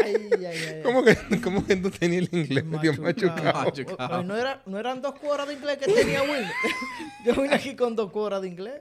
Ay, 0.00 0.14
ay, 0.32 0.44
ay, 0.46 0.58
ay. 0.76 0.82
¿Cómo 0.84 1.02
que, 1.02 1.16
cómo 1.42 1.66
que 1.66 1.74
tú 1.74 1.90
tenías 1.90 2.28
el 2.32 2.38
inglés 2.38 2.64
Machucado. 2.64 3.64
machucado? 3.64 4.22
No, 4.22 4.36
era, 4.36 4.62
no 4.64 4.78
eran 4.78 5.02
dos 5.02 5.18
cuoras 5.18 5.48
de 5.48 5.54
inglés 5.54 5.76
que 5.78 5.92
tenía 5.92 6.22
Wilmer. 6.22 6.52
Yo 7.26 7.34
vine 7.34 7.54
aquí 7.56 7.74
con 7.74 7.96
dos 7.96 8.12
cuoras 8.12 8.40
de 8.42 8.48
inglés. 8.48 8.80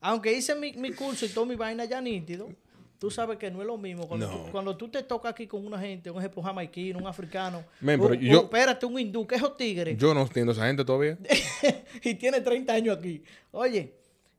Aunque 0.00 0.32
hice 0.32 0.56
mi, 0.56 0.72
mi 0.72 0.92
curso 0.92 1.26
y 1.26 1.28
toda 1.28 1.46
mi 1.46 1.54
vaina 1.54 1.84
ya 1.84 2.00
nítido, 2.00 2.48
Tú 2.98 3.10
sabes 3.12 3.38
que 3.38 3.48
no 3.50 3.60
es 3.60 3.66
lo 3.66 3.78
mismo 3.78 4.08
cuando, 4.08 4.26
No. 4.28 4.36
tú, 4.46 4.50
cuando 4.50 4.76
tú 4.76 4.88
te 4.88 5.02
tocas 5.04 5.30
aquí 5.30 5.46
con 5.46 5.64
una 5.64 5.78
gente, 5.78 6.10
un 6.10 6.18
ejemplo 6.18 6.42
jamaiquino, 6.42 6.98
un 6.98 7.06
africano, 7.06 7.58
un- 7.58 7.64
pero 7.86 8.06
un- 8.08 8.18
yo- 8.18 8.42
espérate, 8.42 8.86
un 8.86 8.98
hindú, 8.98 9.24
que 9.26 9.36
esos 9.36 9.56
tigres, 9.56 9.96
Yo 9.96 10.12
no 10.14 10.22
entiendo 10.22 10.50
a 10.50 10.54
esa 10.54 10.66
gente 10.66 10.84
todavía. 10.84 11.16
y 12.02 12.14
tiene 12.16 12.40
30 12.40 12.72
años 12.72 12.96
aquí. 12.98 13.22
Oye, 13.52 13.94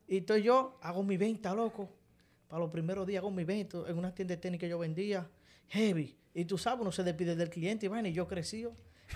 y 0.06 0.18
entonces 0.18 0.44
yo 0.44 0.78
hago 0.82 1.02
mi 1.02 1.16
venta, 1.16 1.54
loco. 1.54 1.88
Para 2.48 2.60
los 2.60 2.70
primeros 2.70 3.06
días 3.06 3.20
hago 3.20 3.30
mi 3.30 3.44
venta 3.44 3.78
en 3.88 3.96
una 3.96 4.14
tienda 4.14 4.34
de 4.34 4.40
tenis 4.40 4.60
que 4.60 4.68
yo 4.68 4.78
vendía, 4.78 5.26
heavy. 5.68 6.16
Y 6.34 6.44
tú 6.44 6.58
sabes, 6.58 6.80
uno 6.82 6.92
se 6.92 7.02
despide 7.02 7.34
del 7.36 7.48
cliente 7.48 7.86
y 7.86 8.08
y 8.08 8.12
yo 8.12 8.26
crecí. 8.28 8.66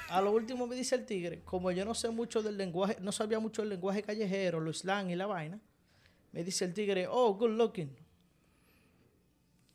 A 0.08 0.20
lo 0.22 0.32
último 0.32 0.66
me 0.66 0.74
dice 0.74 0.94
el 0.94 1.04
tigre, 1.04 1.42
como 1.44 1.70
yo 1.70 1.84
no 1.84 1.94
sé 1.94 2.08
mucho 2.10 2.42
del 2.42 2.56
lenguaje, 2.56 2.96
no 3.00 3.12
sabía 3.12 3.38
mucho 3.40 3.62
del 3.62 3.68
lenguaje 3.70 4.02
callejero, 4.02 4.58
los 4.60 4.78
slang 4.78 5.10
y 5.10 5.16
la 5.16 5.26
vaina, 5.26 5.60
me 6.32 6.42
dice 6.42 6.64
el 6.64 6.72
tigre, 6.74 7.06
oh, 7.08 7.34
good 7.34 7.50
looking. 7.50 7.90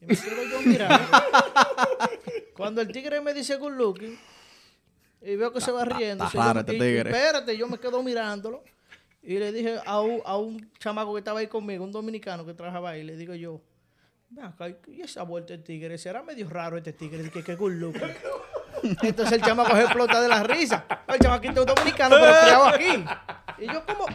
Y 0.02 0.06
me 0.06 0.16
quedo 0.16 0.44
yo 0.44 0.62
mirando. 0.62 1.08
Cuando 2.56 2.82
el 2.82 2.92
tigre 2.92 3.22
me 3.22 3.34
dice 3.34 3.56
good 3.56 3.74
looking, 3.74 4.18
y 5.22 5.36
veo 5.36 5.52
que 5.52 5.62
se 5.62 5.72
va 5.72 5.86
riendo. 5.86 6.28
raro 6.34 6.60
este 6.62 6.74
y- 6.74 6.76
y 6.76 6.80
tigre. 6.80 7.10
Espérate, 7.10 7.58
yo 7.58 7.68
me 7.68 7.78
quedo 7.78 8.02
mirándolo. 8.04 8.64
Y 9.22 9.38
le 9.38 9.52
dije 9.52 9.78
a 9.86 10.00
un, 10.00 10.22
a 10.26 10.38
un 10.38 10.72
chamaco 10.80 11.14
que 11.14 11.20
estaba 11.20 11.40
ahí 11.42 11.48
conmigo, 11.48 11.84
un 11.84 11.92
dominicano 11.92 12.46
que 12.46 12.54
trabajaba 12.54 12.92
ahí, 12.92 13.04
le 13.04 13.18
digo 13.18 13.34
yo, 13.36 13.62
"Ven 14.30 14.46
acá, 14.46 14.70
¿y 14.88 15.02
esa 15.02 15.24
vuelta 15.24 15.54
el 15.54 15.64
tigre? 15.64 15.98
Será 15.98 16.24
medio 16.24 16.48
raro 16.50 16.78
este 16.78 16.94
tigre, 16.94 17.30
que 17.30 17.44
qué 17.44 17.56
good 17.56 17.74
looking. 17.74 18.02
Entonces 19.04 19.34
el 19.38 19.42
chamaco 19.42 19.76
se 19.76 19.82
explota 19.84 20.22
de 20.22 20.30
la 20.30 20.42
risa. 20.44 20.86
El 21.08 21.20
chamaquito 21.20 21.62
es 21.62 21.68
dominicano, 21.68 22.16
pero 22.18 22.34
criado 22.42 22.66
aquí. 22.68 23.04
Y 23.58 23.66
yo 23.68 23.86
como, 23.86 24.06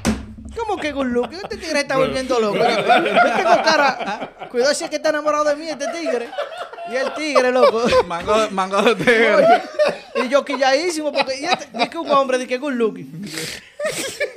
¿cómo 0.57 0.77
que 0.77 0.93
good 0.93 1.07
looking? 1.07 1.39
Este 1.39 1.57
tigre 1.57 1.81
está 1.81 1.97
volviendo 1.97 2.39
loco. 2.41 2.57
Yo, 2.59 2.65
yo 2.65 3.37
tengo 3.37 3.63
cara, 3.65 4.31
cuidado 4.51 4.75
si 4.75 4.85
es 4.85 4.91
que 4.91 4.97
está 4.97 5.11
enamorado 5.11 5.45
de 5.45 5.57
mí 5.57 5.69
este 5.69 5.87
tigre. 5.89 6.29
Y 6.91 6.97
el 6.97 7.15
tigre, 7.15 7.51
loco. 7.51 7.83
Mango, 8.07 8.51
mango 8.51 8.83
de 8.83 8.95
tigre. 8.97 9.35
Oye, 9.35 9.63
y 10.25 10.29
yo 10.29 10.45
quilladísimo 10.45 11.13
porque 11.13 11.41
y 11.41 11.45
este, 11.47 11.91
que 11.91 11.99
un 11.99 12.11
hombre 12.11 12.39
de 12.39 12.47
que 12.47 12.59
good 12.59 12.73
looking. 12.75 13.27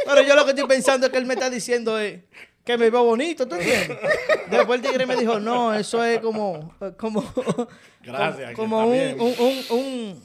Pero 0.06 0.22
yo 0.22 0.36
lo 0.36 0.44
que 0.46 0.52
estoy 0.52 0.66
pensando 0.68 1.06
es 1.08 1.12
que 1.12 1.18
él 1.18 1.26
me 1.26 1.34
está 1.34 1.50
diciendo 1.50 1.98
es 2.00 2.20
que 2.64 2.78
me 2.78 2.90
veo 2.90 3.04
bonito, 3.04 3.48
¿tú 3.48 3.56
entiendes? 3.56 3.98
Después 4.50 4.82
el 4.82 4.86
tigre 4.86 5.06
me 5.06 5.16
dijo, 5.16 5.40
no, 5.40 5.74
eso 5.74 6.04
es 6.04 6.20
como, 6.20 6.74
como, 6.98 7.24
Gracias, 8.04 8.54
como 8.56 8.94
está 8.94 9.16
un, 9.16 9.22
un, 9.22 9.36
un, 9.40 9.66
un- 9.78 10.24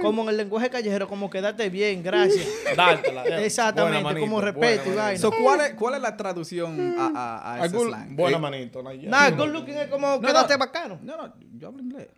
como 0.00 0.22
en 0.22 0.28
el 0.30 0.36
lenguaje 0.36 0.70
callejero, 0.70 1.08
como 1.08 1.28
quédate 1.30 1.68
bien, 1.70 2.02
gracias. 2.02 2.46
Dártela. 2.76 3.24
Exactamente, 3.44 4.02
Buena 4.02 4.20
como 4.20 4.40
respeto 4.40 4.90
y 4.90 4.92
buena. 4.92 5.16
So, 5.18 5.30
¿cuál, 5.30 5.60
es, 5.60 5.74
¿Cuál 5.74 5.94
es 5.94 6.00
la 6.02 6.16
traducción 6.16 6.94
a, 6.98 7.06
a, 7.14 7.52
a 7.54 7.56
ese 7.66 7.76
Algún- 7.76 7.88
slang? 7.88 8.16
Buena 8.16 8.36
Eh, 8.36 8.40
manito. 8.40 8.82
no. 8.82 8.92
Nada, 8.94 9.30
good 9.30 9.48
looking 9.52 9.76
es 9.76 9.88
como 9.88 10.06
No, 10.16 10.20
quédate 10.20 10.54
no. 10.54 10.58
bacano. 10.58 10.98
No, 11.02 11.16
no, 11.16 11.34
yo 11.58 11.68
hablo 11.68 11.82
inglés. 11.82 12.08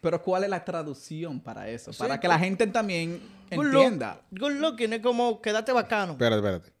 Pero 0.00 0.22
¿cuál 0.22 0.44
es 0.44 0.50
la 0.50 0.64
traducción 0.64 1.40
para 1.40 1.68
eso? 1.68 1.90
Para 1.98 2.20
que 2.20 2.28
la 2.28 2.38
gente 2.38 2.66
también 2.68 3.20
Good, 3.50 3.64
look- 3.66 3.82
entienda. 3.82 4.20
good 4.30 4.52
looking 4.52 4.92
es 4.92 5.00
como 5.00 5.40
quédate 5.42 5.72
bacano. 5.72 6.12
Espérate, 6.12 6.36
espérate. 6.36 6.72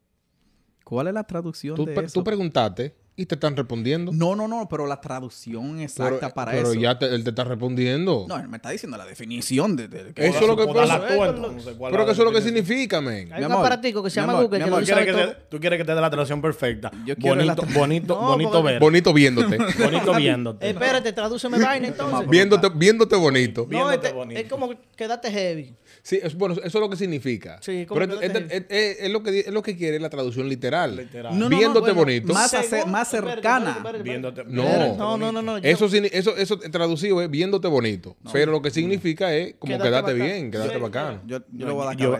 ¿Cuál 0.84 1.08
es 1.08 1.14
la 1.14 1.24
traducción 1.24 1.74
Tú, 1.76 1.84
de 1.84 1.94
eso? 1.94 2.12
tú 2.14 2.24
preguntaste 2.24 2.94
y 3.18 3.26
te 3.26 3.34
están 3.34 3.56
respondiendo. 3.56 4.12
No, 4.12 4.36
no, 4.36 4.46
no, 4.46 4.68
pero 4.70 4.86
la 4.86 5.00
traducción 5.00 5.80
exacta 5.80 6.18
pero, 6.20 6.34
para 6.34 6.52
pero 6.52 6.70
eso. 6.70 6.80
ya 6.80 6.98
te- 6.98 7.06
él 7.14 7.24
te 7.24 7.30
está 7.30 7.42
respondiendo. 7.44 8.26
No, 8.28 8.36
él 8.38 8.48
me 8.48 8.56
está 8.58 8.70
diciendo 8.70 8.96
la 8.96 9.04
definición 9.04 9.74
de, 9.76 9.88
de- 9.88 10.04
de- 10.12 10.26
Eso 10.28 10.38
es 10.40 10.46
lo 10.46 10.56
que- 10.56 10.72
dala 10.72 11.00
pero- 11.06 11.14
tú, 11.16 11.24
eh, 11.24 11.28
entonces, 11.48 11.74
¿cuál 11.76 11.90
pero 11.90 12.06
que 12.06 12.12
eso 12.12 12.22
es 12.22 12.26
lo 12.28 12.32
que 12.32 12.40
significa, 12.40 13.00
men. 13.00 13.32
Hay 13.32 13.40
un 13.40 13.46
amor, 13.52 13.58
aparatico 13.66 14.02
que 14.04 14.10
se 14.10 14.20
llama 14.20 14.34
amor, 14.34 14.44
Google 14.44 14.58
mi 14.60 14.64
que 14.64 14.68
amor, 14.70 14.80
lo 14.80 14.86
¿Quieres 14.86 15.06
que 15.06 15.12
te- 15.12 15.36
tú 15.50 15.58
quieres 15.60 15.78
que 15.78 15.84
te 15.84 15.94
dé 15.94 16.00
la 16.00 16.10
traducción 16.10 16.40
perfecta. 16.40 16.90
Yo 17.04 17.16
quiero 17.16 17.34
bonito, 17.36 17.62
la- 17.66 17.74
bonito, 17.78 18.14
No, 18.14 18.28
bonito 18.28 18.50
porque- 18.52 18.66
ver. 18.72 18.80
Bonito 18.80 19.12
viéndote. 19.12 19.58
bonito 19.82 20.14
viéndote. 20.14 20.70
Espérate, 20.70 21.12
tradúceme 21.12 21.58
vaina 21.58 21.88
entonces. 21.88 22.28
viéndote, 22.30 22.68
viéndote 22.74 23.16
bonito. 23.16 23.62
No, 23.62 23.66
Viéndote 23.68 24.12
bonito. 24.12 24.40
es 24.40 24.48
como 24.48 24.70
quédate 24.96 25.30
heavy. 25.32 25.74
Sí, 26.08 26.18
es, 26.22 26.34
bueno, 26.36 26.54
eso 26.54 26.64
es 26.66 26.74
lo 26.74 26.88
que 26.88 26.96
significa. 26.96 27.58
Sí, 27.60 27.84
como 27.84 28.00
Pero 28.00 28.18
que 28.18 28.24
es, 28.26 28.32
no 28.32 28.38
te- 28.48 28.56
es- 28.56 28.64
es- 28.70 29.00
es 29.00 29.10
lo 29.10 29.22
que, 29.22 29.40
es 29.40 29.48
lo 29.48 29.62
que 29.62 29.76
quiere 29.76 30.00
la 30.00 30.08
traducción 30.08 30.48
literal. 30.48 30.96
Literal. 30.96 31.34
No, 31.34 31.44
no, 31.44 31.50
no, 31.50 31.56
viéndote 31.58 31.80
bueno, 31.92 32.00
bonito. 32.00 32.32
Más, 32.32 32.54
ace- 32.54 32.86
más 32.86 33.08
cercana. 33.10 33.84
Viéndote, 34.02 34.44
No. 34.46 34.62
viéndote 34.62 34.96
No, 34.96 35.18
no, 35.18 35.30
no, 35.42 35.58
Eso, 35.58 35.86
signi- 35.90 36.08
eso, 36.10 36.34
eso 36.34 36.58
traducido 36.60 37.20
es 37.20 37.28
viéndote 37.28 37.68
bonito. 37.68 38.16
Pero 38.32 38.52
lo 38.52 38.62
que 38.62 38.70
significa 38.70 39.34
es 39.34 39.56
como 39.58 39.76
Quédate 39.78 40.14
bien, 40.14 40.50
quédate 40.50 40.76
Sí, 40.76 40.80
bacano. 40.80 41.20
Yo, 41.26 41.40
yo 41.40 41.44
Yo, 41.52 41.66
le 41.66 41.72
voy 41.74 41.82
a 41.82 41.84
dar 41.88 41.96
yo, 41.98 42.16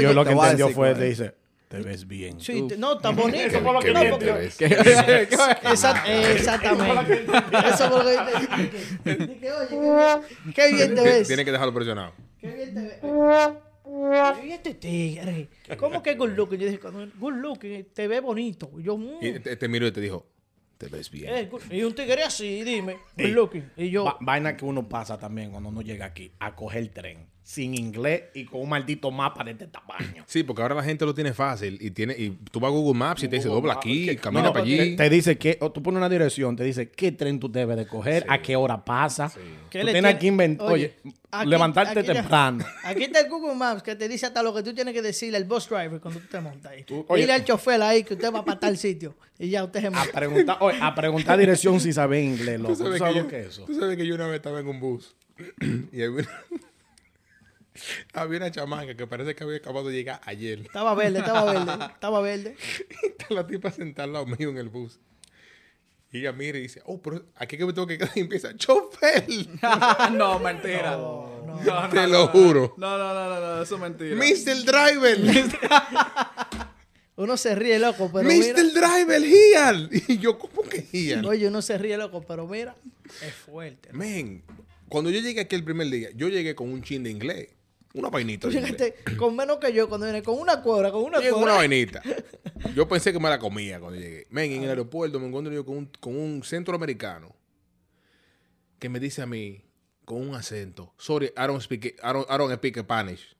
yo- 0.00 0.12
lo 0.12 0.24
que 0.26 0.32
entendió 0.32 0.68
fue, 0.68 0.94
te 0.94 1.04
dice, 1.06 1.32
te 1.70 1.78
ves 1.82 2.04
bien. 2.08 2.40
Sí, 2.40 2.66
te- 2.66 2.76
no, 2.76 2.94
está 2.96 3.10
bonito. 3.10 3.48
Qué 3.80 3.92
no, 3.92 4.00
bien 4.00 4.10
porque- 4.10 4.26
te 4.26 4.32
ves. 4.32 4.60
Exact- 4.60 6.08
exactamente. 6.34 7.24
Eso 7.68 7.90
fue 7.90 8.02
lo 8.02 8.24
que 8.24 8.40
dije. 8.40 9.26
Dije, 9.26 9.52
oye, 9.52 10.22
qué, 10.52 10.74
bien 10.74 10.94
te 10.96 11.00
ves. 11.02 11.28
Tiene 11.28 11.44
que 11.44 11.52
dejarlo 11.52 11.72
presionado. 11.72 12.12
Qué 12.40 12.48
bien 12.50 12.74
te 12.74 12.80
ves. 12.82 12.98
Y 14.44 14.50
este 14.50 14.74
tigre. 14.74 15.48
¿Cómo 15.78 16.02
que 16.02 16.14
good 16.16 16.30
looking? 16.30 16.58
Yo 16.58 16.66
dije, 16.66 16.80
good 17.18 17.34
looking, 17.34 17.84
te 17.94 18.08
ve 18.08 18.18
bonito. 18.20 18.70
Yo, 18.80 18.96
mm, 18.96 19.18
Y 19.20 19.38
te, 19.38 19.54
te 19.56 19.68
miró 19.68 19.86
y 19.86 19.92
te 19.92 20.00
dijo, 20.00 20.26
te 20.76 20.88
ves 20.88 21.08
bien. 21.10 21.32
eh, 21.36 21.50
y 21.70 21.82
un 21.84 21.94
tigre 21.94 22.22
así, 22.24 22.64
dime, 22.64 22.98
good 23.16 23.28
looking. 23.30 23.70
Y 23.76 23.90
yo, 23.90 24.04
Va- 24.04 24.16
vaina 24.20 24.56
que 24.56 24.64
uno 24.64 24.88
pasa 24.88 25.18
también 25.18 25.50
cuando 25.52 25.68
uno 25.68 25.82
llega 25.82 26.06
aquí 26.06 26.32
a 26.40 26.54
coger 26.56 26.88
tren 26.88 27.28
sin 27.50 27.74
inglés 27.74 28.22
y 28.32 28.44
con 28.44 28.60
un 28.60 28.68
maldito 28.68 29.10
mapa 29.10 29.42
de 29.42 29.50
este 29.50 29.66
tamaño. 29.66 30.22
Sí, 30.28 30.44
porque 30.44 30.62
ahora 30.62 30.76
la 30.76 30.84
gente 30.84 31.04
lo 31.04 31.12
tiene 31.12 31.32
fácil 31.34 31.78
y 31.80 31.90
tiene 31.90 32.14
y 32.16 32.30
tú 32.52 32.60
vas 32.60 32.68
a 32.68 32.72
Google 32.72 32.96
Maps 32.96 33.24
y 33.24 33.28
te 33.28 33.36
dice 33.36 33.48
dobla 33.48 33.74
Maps, 33.74 33.84
aquí, 33.84 34.06
que- 34.06 34.16
camina 34.18 34.44
no, 34.44 34.52
para 34.52 34.64
allí. 34.64 34.94
te 34.94 35.10
dice 35.10 35.36
que, 35.36 35.58
o 35.60 35.72
tú 35.72 35.82
pones 35.82 35.98
una 35.98 36.08
dirección, 36.08 36.54
te 36.54 36.62
dice 36.62 36.90
qué 36.92 37.10
tren 37.10 37.40
tú 37.40 37.50
debes 37.50 37.76
de 37.76 37.88
coger, 37.88 38.24
a 38.28 38.40
qué 38.40 38.54
hora 38.54 38.84
pasa. 38.84 39.32
¿qué 39.68 39.80
Tú 39.80 39.86
le 39.86 39.92
tienes 39.92 40.10
tiene- 40.12 40.18
que 40.20 40.26
inventar, 40.28 40.70
oye, 40.70 40.94
aquí- 41.32 41.48
levantarte 41.50 41.98
aquí 41.98 42.12
temprano. 42.12 42.64
Aquí 42.84 43.02
está 43.02 43.18
el 43.20 43.28
Google 43.28 43.56
Maps 43.56 43.82
que 43.82 43.96
te 43.96 44.08
dice 44.08 44.26
hasta 44.26 44.44
lo 44.44 44.54
que 44.54 44.62
tú 44.62 44.72
tienes 44.72 44.94
que 44.94 45.02
decirle 45.02 45.36
al 45.36 45.44
bus 45.44 45.68
driver 45.68 46.00
cuando 46.00 46.20
tú 46.20 46.26
te 46.28 46.40
montas 46.40 46.70
ahí. 46.70 46.84
oye- 47.08 47.22
Dile 47.22 47.32
al 47.32 47.44
chofer 47.44 47.82
ahí 47.82 48.04
que 48.04 48.14
usted 48.14 48.32
va 48.32 48.44
para 48.44 48.60
tal 48.60 48.78
sitio 48.78 49.16
y 49.40 49.48
ya 49.50 49.64
usted 49.64 49.80
se 49.80 49.86
A 49.88 50.04
preguntar, 50.14 50.56
oye, 50.60 50.78
a 50.80 50.94
preguntar 50.94 51.36
dirección 51.36 51.80
si 51.80 51.92
sabe 51.92 52.22
inglés, 52.22 52.60
loco. 52.60 52.76
¿Tú 52.76 52.84
sabes, 52.84 53.02
que 53.02 53.14
yo, 53.14 53.26
que 53.26 53.40
eso? 53.40 53.64
tú 53.64 53.74
sabes 53.74 53.96
que 53.96 54.06
yo 54.06 54.14
una 54.14 54.26
vez 54.28 54.36
estaba 54.36 54.60
en 54.60 54.68
un 54.68 54.78
bus 54.78 55.16
y 55.92 56.02
había 56.02 56.10
una, 56.10 56.28
había 58.14 58.38
una 58.38 58.50
chamaca 58.50 58.96
que 58.96 59.06
parece 59.06 59.34
que 59.34 59.44
había 59.44 59.58
acabado 59.58 59.88
de 59.88 59.94
llegar 59.94 60.20
ayer. 60.24 60.60
Estaba 60.60 60.94
verde, 60.94 61.18
estaba 61.18 61.52
verde, 61.52 61.84
estaba 61.94 62.20
verde. 62.20 62.56
Y 63.02 63.06
está 63.06 63.34
la 63.34 63.46
tipa 63.46 63.70
sentada 63.70 64.04
al 64.04 64.12
lado 64.12 64.26
mío 64.26 64.50
en 64.50 64.58
el 64.58 64.68
bus. 64.68 64.98
Y 66.12 66.18
ella 66.18 66.32
mira 66.32 66.58
y 66.58 66.62
dice, 66.62 66.82
oh, 66.86 67.00
pero 67.00 67.24
aquí 67.36 67.56
que 67.56 67.64
me 67.64 67.72
tengo 67.72 67.86
que 67.86 67.96
quedar 67.96 68.10
y 68.16 68.20
empieza, 68.20 68.56
chofer. 68.56 69.26
no, 70.12 70.40
mentira. 70.40 70.96
No, 70.96 71.88
Te 71.90 72.06
lo 72.08 72.28
juro. 72.28 72.74
No, 72.76 72.98
no, 72.98 73.14
no, 73.14 73.28
no, 73.28 73.40
no, 73.40 73.62
eso 73.62 73.76
es 73.76 73.80
mentira. 73.80 74.16
Mr. 74.16 74.64
Driver. 74.64 75.18
Uno 77.14 77.36
se 77.36 77.54
ríe 77.54 77.78
loco, 77.78 78.10
pero 78.12 78.24
Mr. 78.28 78.32
mira. 78.32 78.62
Driver, 78.62 79.22
here. 79.22 79.88
Y 80.08 80.18
yo, 80.18 80.38
¿cómo 80.38 80.62
que 80.62 80.84
here? 80.90 81.24
Oye, 81.26 81.46
uno 81.46 81.62
se 81.62 81.76
ríe 81.78 81.96
loco, 81.96 82.24
pero 82.26 82.46
mira, 82.46 82.74
es 83.22 83.34
fuerte. 83.34 83.92
Men, 83.92 84.42
cuando 84.88 85.10
yo 85.10 85.20
llegué 85.20 85.42
aquí 85.42 85.54
el 85.54 85.62
primer 85.62 85.88
día, 85.90 86.08
yo 86.16 86.28
llegué 86.28 86.54
con 86.54 86.72
un 86.72 86.82
chin 86.82 87.04
de 87.04 87.10
inglés. 87.10 87.50
Una 87.92 88.08
vainita 88.08 88.46
Tú 88.48 88.54
llegaste 88.54 88.94
con 89.18 89.34
menos 89.34 89.58
que 89.58 89.72
yo 89.72 89.88
cuando 89.88 90.06
vine, 90.06 90.22
con 90.22 90.38
una 90.38 90.62
cuadra, 90.62 90.92
con 90.92 91.02
una 91.02 91.18
con 91.18 91.26
una 91.26 91.32
cuadra. 91.34 91.54
vainita. 91.56 92.02
Yo 92.74 92.86
pensé 92.86 93.12
que 93.12 93.18
me 93.18 93.28
la 93.28 93.38
comía 93.38 93.80
cuando 93.80 93.98
llegué. 93.98 94.26
Men, 94.30 94.52
en 94.52 94.62
el 94.62 94.68
aeropuerto 94.68 95.18
me 95.18 95.26
encuentro 95.26 95.52
yo 95.52 95.64
con 95.64 95.78
un, 95.78 95.86
con 95.98 96.14
un 96.14 96.42
centroamericano 96.44 97.34
que 98.78 98.88
me 98.88 99.00
dice 99.00 99.22
a 99.22 99.26
mí, 99.26 99.62
con 100.04 100.20
un 100.28 100.34
acento, 100.34 100.92
sorry, 100.98 101.28
I 101.36 101.46
don't 101.46 101.60
speak, 101.62 101.86
I 101.86 102.12
don't, 102.12 102.28
I 102.30 102.36
don't 102.36 102.52
speak 102.54 102.78
Spanish. 102.78 103.34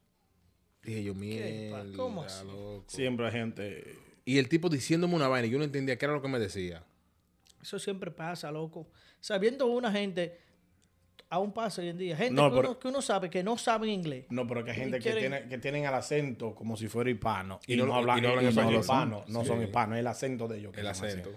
Dije 0.83 1.05
yo, 1.05 1.15
mierda, 1.15 1.85
¿Cómo 1.95 2.23
así? 2.23 2.45
loco". 2.47 2.85
Siempre 2.89 3.27
hay 3.27 3.33
gente. 3.33 3.99
Y 4.25 4.39
el 4.39 4.49
tipo 4.49 4.69
diciéndome 4.69 5.15
una 5.15 5.29
vaina 5.29 5.47
y 5.47 5.51
yo 5.51 5.59
no 5.59 5.65
entendía 5.65 5.97
qué 5.99 6.07
era 6.07 6.15
lo 6.15 6.23
que 6.23 6.29
me 6.29 6.39
decía. 6.39 6.83
Eso 7.63 7.79
siempre 7.79 8.11
pasa, 8.11 8.51
loco. 8.51 8.89
Sabiendo 9.21 9.67
una 9.67 9.93
gente, 9.93 10.39
aún 11.31 11.53
pasa 11.53 11.81
hoy 11.81 11.89
en 11.89 11.97
día, 11.99 12.17
gente 12.17 12.35
No, 12.35 12.51
que, 12.51 12.57
pero- 12.57 12.71
uno, 12.71 12.79
que 12.79 12.89
uno 12.89 13.01
sabe 13.03 13.31
que 13.31 13.43
no 13.43 13.57
saben 13.57 13.89
inglés. 13.91 14.27
No, 14.31 14.47
pero 14.47 14.65
que 14.65 14.73
hay 14.73 14.77
gente 14.77 14.99
que, 14.99 15.13
tiene, 15.13 15.49
que 15.49 15.59
tienen 15.59 15.85
el 15.85 15.95
acento 15.95 16.55
como 16.55 16.77
si 16.77 16.89
fuera 16.89 17.09
hispano. 17.11 17.61
Y 17.67 17.75
Y, 17.75 17.77
no 17.77 17.85
no, 17.87 17.93
lo- 17.93 17.95
hablan, 17.99 18.19
y 18.19 18.21
no 18.23 18.29
hablan 18.29 18.45
y 18.45 18.49
español. 18.49 18.81
hispanos. 18.81 19.29
No 19.29 19.41
Sí. 19.43 19.47
son 19.49 19.63
hispanos, 19.63 19.95
es 19.97 20.01
el 20.01 20.07
acento 20.09 20.47
de 20.49 20.59
ellos. 20.59 20.73
que 20.73 20.81
El 20.81 20.89
acento. 20.89 21.31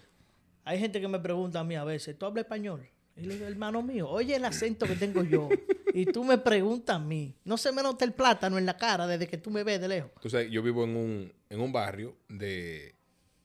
Hay 0.66 0.80
gente 0.80 1.00
que 1.00 1.08
me 1.08 1.20
pregunta 1.20 1.60
a 1.60 1.64
mí 1.64 1.76
a 1.76 1.84
veces, 1.84 2.18
¿tú 2.18 2.26
hablas 2.26 2.44
español? 2.46 2.88
Y 3.16 3.22
le 3.22 3.36
digo, 3.36 3.46
hermano 3.46 3.84
mío, 3.84 4.10
oye 4.10 4.36
el 4.36 4.44
acento 4.46 4.88
que 4.88 4.96
tengo 4.96 5.24
yo. 5.24 5.48
y 5.94 6.06
tú 6.08 6.24
me 6.24 6.40
preguntas 6.40 6.96
a 6.96 7.00
mí. 7.00 7.36
No 7.44 7.58
se 7.58 7.72
me 7.72 7.84
nota 7.84 8.04
el 8.06 8.14
plátano 8.14 8.58
en 8.58 8.66
la 8.66 8.76
cara 8.78 9.06
desde 9.06 9.28
que 9.28 9.38
tú 9.38 9.52
me 9.52 9.64
ves 9.64 9.80
de 9.80 9.88
lejos. 9.88 10.10
Tú 10.20 10.30
sabes, 10.32 10.50
yo 10.50 10.64
vivo 10.64 10.84
en 10.86 10.96
un, 10.96 11.34
en 11.50 11.60
un 11.62 11.72
barrio 11.72 12.16
de, 12.30 12.96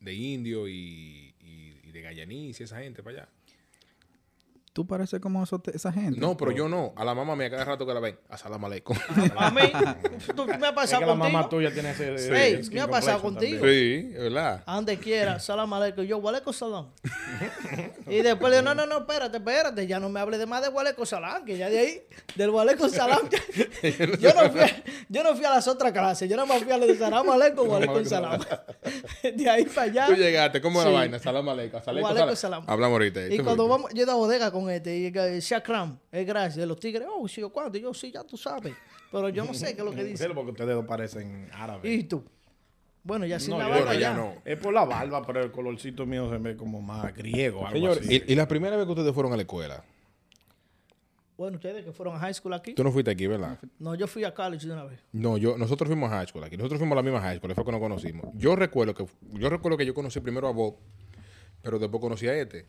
de 0.00 0.14
indio 0.14 0.66
y, 0.68 1.34
y- 1.40 1.80
y 1.84 1.92
de 1.92 2.00
Gayanís 2.00 2.58
y 2.60 2.62
esa 2.62 2.78
gente 2.80 3.02
para 3.02 3.18
allá. 3.18 3.28
Tú 4.78 4.86
pareces 4.86 5.18
como 5.18 5.42
eso- 5.42 5.60
esa 5.74 5.90
gente. 5.90 6.20
No, 6.20 6.36
pero 6.36 6.52
yo 6.52 6.68
no. 6.68 6.92
A 6.94 7.04
la 7.04 7.12
mamá 7.12 7.34
mía 7.34 7.50
cada 7.50 7.64
rato 7.64 7.84
que 7.84 7.92
la 7.92 7.98
ven. 7.98 8.16
Asalamu 8.28 8.66
alaikum. 8.66 8.96
A 9.36 9.50
mí, 9.50 9.60
tú, 10.36 10.46
me 10.46 10.52
ha 10.52 10.68
Es 10.68 10.72
pasado 10.72 11.00
que 11.00 11.06
la 11.06 11.14
mamá 11.16 11.40
contigo. 11.42 11.48
tuya 11.48 11.72
tiene 11.72 11.90
ese... 11.90 12.16
Sí, 12.16 12.32
ese 12.60 12.70
me 12.70 12.80
ha 12.80 12.86
pasado 12.86 13.20
contigo. 13.20 13.58
también. 13.58 14.12
sí, 14.12 14.16
verdad. 14.16 14.62
A 14.64 14.76
donde 14.76 14.96
quiera, 14.98 15.40
salam 15.40 15.72
aleikum. 15.72 16.04
Yo, 16.04 16.18
Waleco 16.18 16.52
salam. 16.52 16.92
y 18.06 18.18
después 18.22 18.52
le 18.52 18.58
digo, 18.60 18.72
no, 18.72 18.74
no, 18.76 18.86
no, 18.86 18.98
espérate, 18.98 19.38
espérate. 19.38 19.84
Ya 19.88 19.98
no 19.98 20.08
me 20.10 20.20
hable 20.20 20.38
de 20.38 20.46
más 20.46 20.62
de 20.62 20.68
Waleco 20.68 21.04
salam, 21.04 21.44
que 21.44 21.58
ya 21.58 21.68
de 21.68 21.78
ahí, 21.80 22.02
del 22.36 22.50
Waleco 22.50 22.88
salam. 22.88 23.28
yo, 24.20 24.32
no 24.32 24.50
fui 24.52 24.60
a, 24.60 24.82
yo 25.08 25.22
no 25.24 25.34
fui 25.34 25.44
a 25.44 25.50
las 25.50 25.66
otras 25.66 25.90
clases. 25.90 26.30
Yo 26.30 26.36
nada 26.36 26.46
más 26.46 26.62
fui 26.62 26.70
a 26.70 26.78
la 26.78 26.86
de 26.86 26.96
salam 26.96 27.28
aleikum, 27.30 27.68
Waleco 27.68 28.04
salam. 28.04 28.40
de 29.24 29.50
ahí 29.50 29.64
para 29.64 29.82
allá. 29.90 30.06
Tú 30.06 30.14
llegaste, 30.14 30.60
¿cómo 30.60 30.80
Sí. 30.82 30.86
la 30.86 30.92
vaina? 30.94 31.18
Salam 31.18 31.48
alaikum. 31.48 31.80
Salam. 32.36 32.62
Hablamos 32.68 32.92
ahorita. 32.94 33.26
Y 33.26 33.38
Tú 33.38 33.44
cuando 33.44 33.66
vamos, 33.66 33.90
yo 33.92 34.04
he 34.04 34.06
dado 34.06 34.18
bodega 34.18 34.52
con 34.52 34.67
este, 34.70 34.96
y 34.98 35.12
que 35.12 35.40
Shakram, 35.40 35.98
es 36.12 36.26
gracias, 36.26 36.56
de 36.56 36.66
los 36.66 36.78
tigres, 36.78 37.06
oh, 37.10 37.26
sí, 37.28 37.40
yo 37.40 37.50
cuánto, 37.50 37.76
Y 37.78 37.82
yo 37.82 37.92
sí, 37.94 38.10
ya 38.12 38.24
tú 38.24 38.36
sabes. 38.36 38.74
Pero 39.10 39.28
yo 39.30 39.44
no 39.44 39.54
sé 39.54 39.74
qué 39.74 39.80
es 39.80 39.84
lo 39.84 39.92
que 39.92 40.04
dice. 40.04 40.28
Porque 40.30 40.50
ustedes 40.50 40.74
dos 40.74 40.84
parecen 40.86 41.48
árabes. 41.52 41.90
¿Y 41.90 42.04
tú? 42.04 42.22
Bueno, 43.04 43.24
ya 43.24 43.40
sin 43.40 43.52
No, 43.52 43.58
la 43.58 43.68
barba 43.68 43.84
bueno, 43.86 43.92
ya 43.94 44.00
ya. 44.10 44.14
no. 44.14 44.34
Es 44.44 44.58
por 44.58 44.74
la 44.74 44.84
barba, 44.84 45.24
pero 45.26 45.42
el 45.42 45.50
colorcito 45.50 46.04
mío 46.04 46.28
se 46.30 46.36
ve 46.38 46.56
como 46.56 46.82
más 46.82 47.14
griego, 47.14 47.66
algo 47.66 47.72
Señor, 47.94 47.98
así. 48.02 48.22
y, 48.26 48.32
y 48.32 48.36
la 48.36 48.46
primera 48.46 48.76
vez 48.76 48.84
que 48.84 48.92
ustedes 48.92 49.14
fueron 49.14 49.32
a 49.32 49.36
la 49.36 49.42
escuela, 49.42 49.82
Bueno, 51.38 51.56
ustedes 51.56 51.84
que 51.84 51.92
fueron 51.92 52.16
a 52.16 52.18
high 52.18 52.34
school 52.34 52.52
aquí. 52.52 52.74
tú 52.74 52.82
no 52.84 52.90
fuiste 52.92 53.10
aquí, 53.10 53.26
¿verdad? 53.26 53.58
No, 53.78 53.94
yo 53.94 54.06
fui 54.08 54.24
a 54.24 54.34
college 54.34 54.66
de 54.66 54.72
una 54.72 54.84
vez. 54.84 55.00
No, 55.12 55.38
yo, 55.38 55.56
nosotros 55.56 55.86
fuimos 55.88 56.10
a 56.12 56.16
high 56.16 56.26
school 56.26 56.44
aquí. 56.44 56.56
Nosotros 56.58 56.78
fuimos 56.80 56.94
a 56.94 56.96
la 56.96 57.02
misma 57.02 57.20
high 57.20 57.38
school, 57.38 57.54
fue 57.54 57.64
que 57.64 57.72
nos 57.72 57.80
conocimos. 57.80 58.26
Yo 58.34 58.56
recuerdo 58.56 58.92
que, 58.94 59.06
yo 59.34 59.48
recuerdo 59.48 59.78
que 59.78 59.86
yo 59.86 59.94
conocí 59.94 60.20
primero 60.20 60.48
a 60.48 60.52
Bob, 60.52 60.76
pero 61.62 61.78
después 61.78 62.00
conocí 62.00 62.26
a 62.28 62.34
este. 62.34 62.66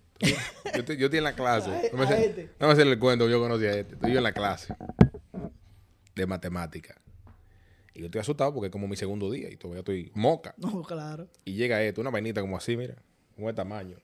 Yo, 0.76 0.84
te- 0.86 0.98
yo 0.98 1.06
estoy 1.06 1.18
en 1.20 1.24
la 1.24 1.34
clase. 1.36 1.90
No 1.94 2.00
me, 2.00 2.08
sé- 2.08 2.26
este. 2.26 2.50
no 2.60 2.68
me 2.68 2.74
hacer 2.74 2.88
el 2.88 3.00
cuento, 3.00 3.30
yo 3.30 3.40
conocí 3.40 3.66
a 3.66 3.72
este. 3.74 3.94
Estoy 3.96 4.12
yo 4.12 4.18
en 4.18 4.24
la 4.24 4.32
clase 4.34 4.76
de 6.16 6.26
matemática. 6.26 7.00
Y 7.94 8.00
yo 8.02 8.06
estoy 8.08 8.22
asustado 8.22 8.54
porque 8.54 8.68
es 8.68 8.72
como 8.72 8.88
mi 8.88 8.96
segundo 8.96 9.32
día 9.32 9.50
y 9.50 9.56
todavía 9.58 9.80
estoy 9.80 10.12
moca. 10.16 10.54
No, 10.58 10.84
claro. 10.84 11.28
Y 11.46 11.54
llega 11.54 11.82
esto, 11.82 12.02
una 12.02 12.10
vainita 12.10 12.42
como 12.42 12.58
así, 12.58 12.76
mira, 12.78 12.96
como 13.36 13.48
de 13.48 13.54
tamaño. 13.54 13.98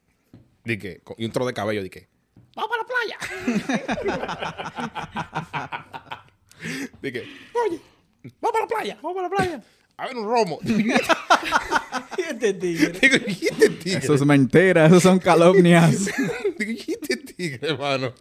Di 0.63 0.77
que, 0.79 0.99
con- 1.01 1.15
y 1.17 1.25
un 1.25 1.31
tro 1.31 1.45
de 1.45 1.53
cabello, 1.53 1.83
di 1.83 1.89
que, 1.89 2.07
¡vamos 2.55 2.71
a 2.73 2.77
la 2.77 2.85
playa! 2.85 3.17
di 7.01 7.11
que, 7.11 7.19
oye, 7.67 7.81
vamos 8.41 8.57
a 8.57 8.61
la 8.61 8.67
playa, 8.67 8.97
vamos 9.01 9.19
a 9.19 9.21
la 9.23 9.29
playa. 9.29 9.61
A 9.97 10.07
ver 10.07 10.17
un 10.17 10.25
romo. 10.25 10.59
Digo, 12.17 12.17
Y 12.17 12.21
este 12.23 12.53
tigre. 12.53 13.23
¿y 13.27 13.45
este 13.45 13.69
tigre? 13.69 13.99
Eso 13.99 14.13
es 14.15 14.25
mentira, 14.25 14.85
eso 14.87 14.99
son 14.99 15.19
calumnias. 15.19 16.05
Digo, 16.57 16.71
¿y 16.71 16.91
este 16.91 17.17
tigre, 17.17 17.69
hermano? 17.69 18.13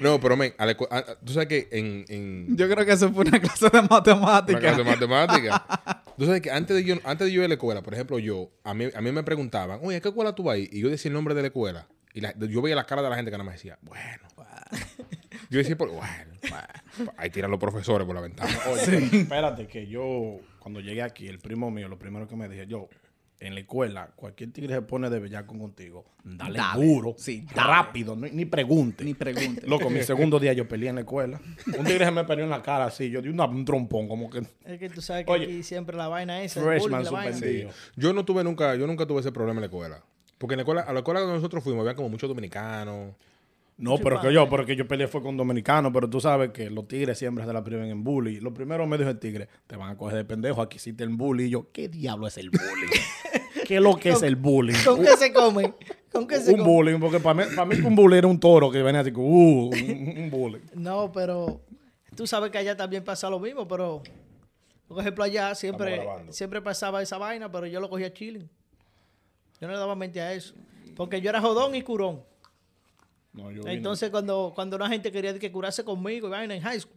No, 0.00 0.20
pero, 0.20 0.36
men, 0.36 0.52
tú 1.24 1.32
sabes 1.32 1.48
que 1.48 1.68
en, 1.72 2.04
en 2.08 2.56
Yo 2.56 2.68
creo 2.68 2.84
que 2.84 2.92
eso 2.92 3.10
fue 3.12 3.24
una 3.26 3.40
clase 3.40 3.68
de 3.70 3.78
una 3.78 3.88
matemáticas. 3.88 4.60
clase 4.60 4.78
de 4.78 4.84
matemática, 4.84 6.04
tú 6.18 6.26
sabes 6.26 6.40
que 6.42 6.50
antes 6.50 6.76
de, 6.76 6.84
yo, 6.84 6.96
antes 7.04 7.26
de 7.26 7.32
yo 7.32 7.40
ir 7.40 7.46
a 7.46 7.48
la 7.48 7.54
escuela, 7.54 7.82
por 7.82 7.94
ejemplo, 7.94 8.18
yo, 8.18 8.50
a 8.64 8.74
mí, 8.74 8.86
a 8.94 9.00
mí 9.00 9.12
me 9.12 9.22
preguntaban, 9.22 9.80
oye, 9.82 9.96
¿a 9.96 10.00
qué 10.00 10.08
escuela 10.08 10.34
tú 10.34 10.44
vas? 10.44 10.58
Y 10.58 10.80
yo 10.80 10.88
decía 10.90 11.08
el 11.08 11.14
nombre 11.14 11.34
de 11.34 11.40
la 11.42 11.48
escuela. 11.48 11.88
Y 12.14 12.20
la- 12.20 12.34
yo 12.38 12.60
veía 12.62 12.76
la 12.76 12.84
cara 12.84 13.02
de 13.02 13.10
la 13.10 13.16
gente 13.16 13.30
que 13.30 13.38
nada 13.38 13.44
más 13.44 13.54
decía, 13.54 13.78
bueno. 13.82 14.28
Yo 15.50 15.58
decía, 15.58 15.76
por- 15.76 15.90
bueno, 15.90 16.32
bueno. 16.42 17.12
Ahí 17.16 17.30
tiran 17.30 17.50
los 17.50 17.58
profesores 17.60 18.06
por 18.06 18.14
la 18.14 18.20
ventana. 18.20 18.50
Oye, 18.70 19.08
espérate, 19.12 19.66
que 19.66 19.86
yo, 19.86 20.38
cuando 20.58 20.80
llegué 20.80 21.02
aquí, 21.02 21.26
el 21.28 21.38
primo 21.38 21.70
mío, 21.70 21.88
lo 21.88 21.98
primero 21.98 22.26
que 22.28 22.36
me 22.36 22.48
dije, 22.48 22.66
yo, 22.66 22.88
en 23.40 23.54
la 23.54 23.60
escuela, 23.60 24.10
cualquier 24.16 24.50
tigre 24.52 24.74
se 24.74 24.82
pone 24.82 25.08
de 25.10 25.20
bellaco 25.20 25.56
contigo, 25.56 26.04
dale, 26.24 26.58
Dale. 26.58 26.84
duro, 26.84 27.14
Sí, 27.16 27.46
dale. 27.54 27.68
rápido, 27.70 28.16
ni, 28.16 28.30
ni 28.32 28.44
pregunte. 28.46 29.04
Ni 29.04 29.14
pregunte. 29.14 29.64
Loco, 29.66 29.88
mi 29.90 30.02
segundo 30.02 30.40
día 30.40 30.52
yo 30.54 30.66
peleé 30.66 30.88
en 30.88 30.96
la 30.96 31.02
escuela. 31.02 31.40
Un 31.78 31.84
tigre 31.86 32.04
se 32.04 32.10
me 32.10 32.24
peleó 32.24 32.44
en 32.44 32.50
la 32.50 32.62
cara 32.62 32.86
así, 32.86 33.08
yo 33.10 33.22
di 33.22 33.28
una- 33.28 33.44
un 33.46 33.64
trompón, 33.64 34.08
como 34.08 34.28
que 34.28 34.40
Es 34.64 34.78
que 34.80 34.88
tú 34.90 35.00
sabes 35.00 35.24
que 35.24 35.30
Oye, 35.30 35.44
aquí 35.44 35.62
siempre 35.62 35.96
la 35.96 36.08
vaina 36.08 36.42
esa. 36.42 36.58
el 36.58 36.66
freshman 36.66 37.04
suspendido. 37.06 37.70
Yo 37.94 38.12
no 38.12 38.24
tuve 38.24 38.42
nunca, 38.42 38.74
yo 38.74 38.86
nunca 38.88 39.06
tuve 39.06 39.20
ese 39.20 39.30
problema 39.30 39.58
en 39.58 39.62
la 39.62 39.66
escuela. 39.66 40.02
Porque 40.36 40.54
en 40.54 40.58
la 40.58 40.62
escuela, 40.62 40.80
a 40.82 40.92
la 40.92 40.98
escuela 41.00 41.20
donde 41.20 41.36
nosotros 41.36 41.62
fuimos, 41.62 41.82
había 41.82 41.94
como 41.94 42.08
muchos 42.08 42.28
dominicanos. 42.28 43.14
No, 43.78 43.96
pero 43.96 44.20
que 44.20 44.32
yo, 44.32 44.48
pero 44.48 44.66
que 44.66 44.74
yo 44.74 44.88
peleé 44.88 45.06
fue 45.06 45.22
con 45.22 45.36
dominicanos, 45.36 45.92
pero 45.94 46.10
tú 46.10 46.20
sabes 46.20 46.50
que 46.50 46.68
los 46.68 46.88
tigres 46.88 47.16
siempre 47.16 47.44
se 47.44 47.52
la 47.52 47.62
priven 47.62 47.88
en 47.88 48.02
bully. 48.02 48.40
Lo 48.40 48.52
primero 48.52 48.86
me 48.88 48.98
dijo 48.98 49.08
el 49.08 49.20
tigre, 49.20 49.48
te 49.68 49.76
van 49.76 49.90
a 49.90 49.96
coger 49.96 50.16
de 50.16 50.24
pendejo, 50.24 50.60
aquí 50.60 50.78
hiciste 50.78 51.04
el 51.04 51.10
bully. 51.10 51.44
Y 51.44 51.50
yo, 51.50 51.70
¿qué 51.72 51.88
diablo 51.88 52.26
es 52.26 52.36
el 52.38 52.50
bullying? 52.50 52.90
¿Qué 53.66 53.76
es 53.76 53.80
lo 53.80 53.96
que 53.96 54.10
es 54.10 54.22
el 54.22 54.34
bullying? 54.34 54.74
¿Con 54.84 55.04
qué 55.04 55.16
se 55.16 55.32
comen? 55.32 55.74
¿Con 56.12 56.26
qué 56.26 56.40
se 56.40 56.54
Un 56.54 56.64
bullying, 56.64 56.98
porque 56.98 57.20
para 57.20 57.34
mí, 57.34 57.54
para 57.54 57.66
mí 57.66 57.76
que 57.76 57.86
un 57.86 57.94
bully 57.94 58.18
era 58.18 58.26
un 58.26 58.40
toro 58.40 58.68
que 58.70 58.82
venía 58.82 59.02
así, 59.02 59.12
como, 59.12 59.28
uh, 59.28 59.70
un, 59.70 60.14
un 60.18 60.30
bullying. 60.32 60.60
No, 60.74 61.12
pero 61.12 61.60
tú 62.16 62.26
sabes 62.26 62.50
que 62.50 62.58
allá 62.58 62.76
también 62.76 63.04
pasa 63.04 63.30
lo 63.30 63.38
mismo, 63.38 63.68
pero 63.68 64.02
por 64.88 65.00
ejemplo 65.00 65.22
allá 65.22 65.54
siempre, 65.54 66.02
siempre 66.30 66.60
pasaba 66.60 67.00
esa 67.00 67.16
vaina, 67.16 67.52
pero 67.52 67.66
yo 67.66 67.78
lo 67.78 67.88
cogía 67.88 68.12
chilling. 68.12 68.48
Yo 69.60 69.66
no 69.68 69.72
le 69.72 69.78
daba 69.78 69.94
mente 69.94 70.20
a 70.20 70.32
eso. 70.32 70.54
Porque 70.96 71.20
yo 71.20 71.30
era 71.30 71.40
jodón 71.40 71.76
y 71.76 71.82
curón. 71.82 72.22
No, 73.32 73.50
yo 73.50 73.62
vine- 73.62 73.74
Entonces 73.74 74.10
cuando, 74.10 74.52
cuando 74.54 74.76
una 74.76 74.88
gente 74.88 75.12
quería 75.12 75.38
que 75.38 75.52
curarse 75.52 75.84
conmigo 75.84 76.28
vaina 76.28 76.54
en 76.54 76.62
high 76.62 76.80
school. 76.80 76.96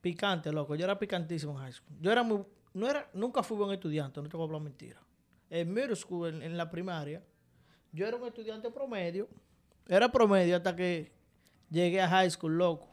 Picante, 0.00 0.52
loco. 0.52 0.74
Yo 0.76 0.84
era 0.84 0.98
picantísimo 0.98 1.52
en 1.52 1.58
high 1.58 1.72
school. 1.72 1.96
Yo 2.00 2.10
era 2.12 2.22
muy, 2.22 2.44
no 2.74 2.88
era, 2.88 3.08
nunca 3.12 3.42
fui 3.42 3.56
buen 3.56 3.70
estudiante, 3.72 4.20
no 4.22 4.28
te 4.28 4.36
voy 4.36 4.44
a 4.44 4.46
hablar 4.46 4.62
mentira. 4.62 5.00
En 5.50 5.72
middle 5.72 5.96
school, 5.96 6.28
en, 6.28 6.42
en 6.42 6.56
la 6.56 6.70
primaria, 6.70 7.22
yo 7.92 8.06
era 8.06 8.16
un 8.16 8.26
estudiante 8.26 8.70
promedio. 8.70 9.28
Era 9.88 10.10
promedio 10.10 10.56
hasta 10.56 10.76
que 10.76 11.12
llegué 11.70 12.00
a 12.00 12.08
high 12.08 12.30
school, 12.30 12.56
loco. 12.56 12.88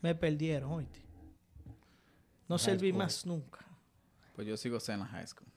Me 0.00 0.14
perdieron, 0.14 0.70
oíste. 0.70 1.00
No 2.48 2.58
serví 2.58 2.92
más 2.92 3.26
nunca. 3.26 3.66
Pues 4.34 4.46
yo 4.46 4.56
sigo 4.56 4.78
en 4.86 5.00
la 5.00 5.06
high 5.06 5.26
school. 5.26 5.48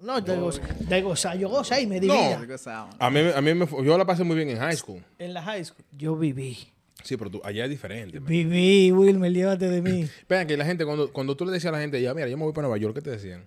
No, 0.00 0.20
de 0.20 1.02
gozar. 1.02 1.38
Yo 1.38 1.48
gocé 1.48 1.82
y 1.82 1.86
me 1.86 2.00
No. 2.00 2.40
Sigo 2.40 2.58
sound. 2.58 2.94
A 2.98 3.10
mí, 3.10 3.20
a 3.34 3.40
mí 3.40 3.54
me, 3.54 3.66
yo 3.66 3.96
la 3.98 4.04
pasé 4.04 4.24
muy 4.24 4.36
bien 4.36 4.50
en 4.50 4.58
high 4.58 4.76
school. 4.76 5.02
En 5.18 5.34
la 5.34 5.42
high 5.42 5.64
school, 5.64 5.84
yo 5.96 6.16
viví. 6.16 6.58
Sí, 7.02 7.16
pero 7.16 7.30
tú, 7.30 7.40
allá 7.44 7.64
es 7.64 7.70
diferente. 7.70 8.20
man. 8.20 8.28
Viví, 8.28 8.92
Wilmer, 8.92 9.32
llévate 9.32 9.68
de 9.68 9.82
mí. 9.82 10.08
Vean 10.28 10.46
que 10.46 10.56
la 10.56 10.64
gente, 10.64 10.84
cuando, 10.84 11.12
cuando 11.12 11.36
tú 11.36 11.44
le 11.44 11.52
decías 11.52 11.72
a 11.72 11.76
la 11.76 11.80
gente, 11.80 12.00
ya, 12.00 12.14
mira, 12.14 12.28
yo 12.28 12.36
me 12.36 12.44
voy 12.44 12.52
para 12.52 12.68
Nueva 12.68 12.78
York, 12.78 12.94
¿qué 12.94 13.02
te 13.02 13.10
decían? 13.10 13.46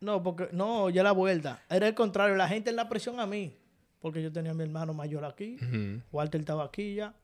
No, 0.00 0.22
porque 0.22 0.48
no, 0.52 0.90
ya 0.90 1.02
la 1.02 1.12
vuelta. 1.12 1.62
Era 1.68 1.88
el 1.88 1.94
contrario, 1.94 2.36
la 2.36 2.46
gente 2.46 2.70
en 2.70 2.76
la 2.76 2.88
presión 2.88 3.18
a 3.20 3.26
mí. 3.26 3.56
Porque 4.00 4.22
yo 4.22 4.30
tenía 4.30 4.50
a 4.50 4.54
mi 4.54 4.62
hermano 4.62 4.92
mayor 4.92 5.24
aquí. 5.24 5.56
Walter 6.12 6.40
estaba 6.40 6.64
aquí 6.64 6.96
ya. 6.96 7.14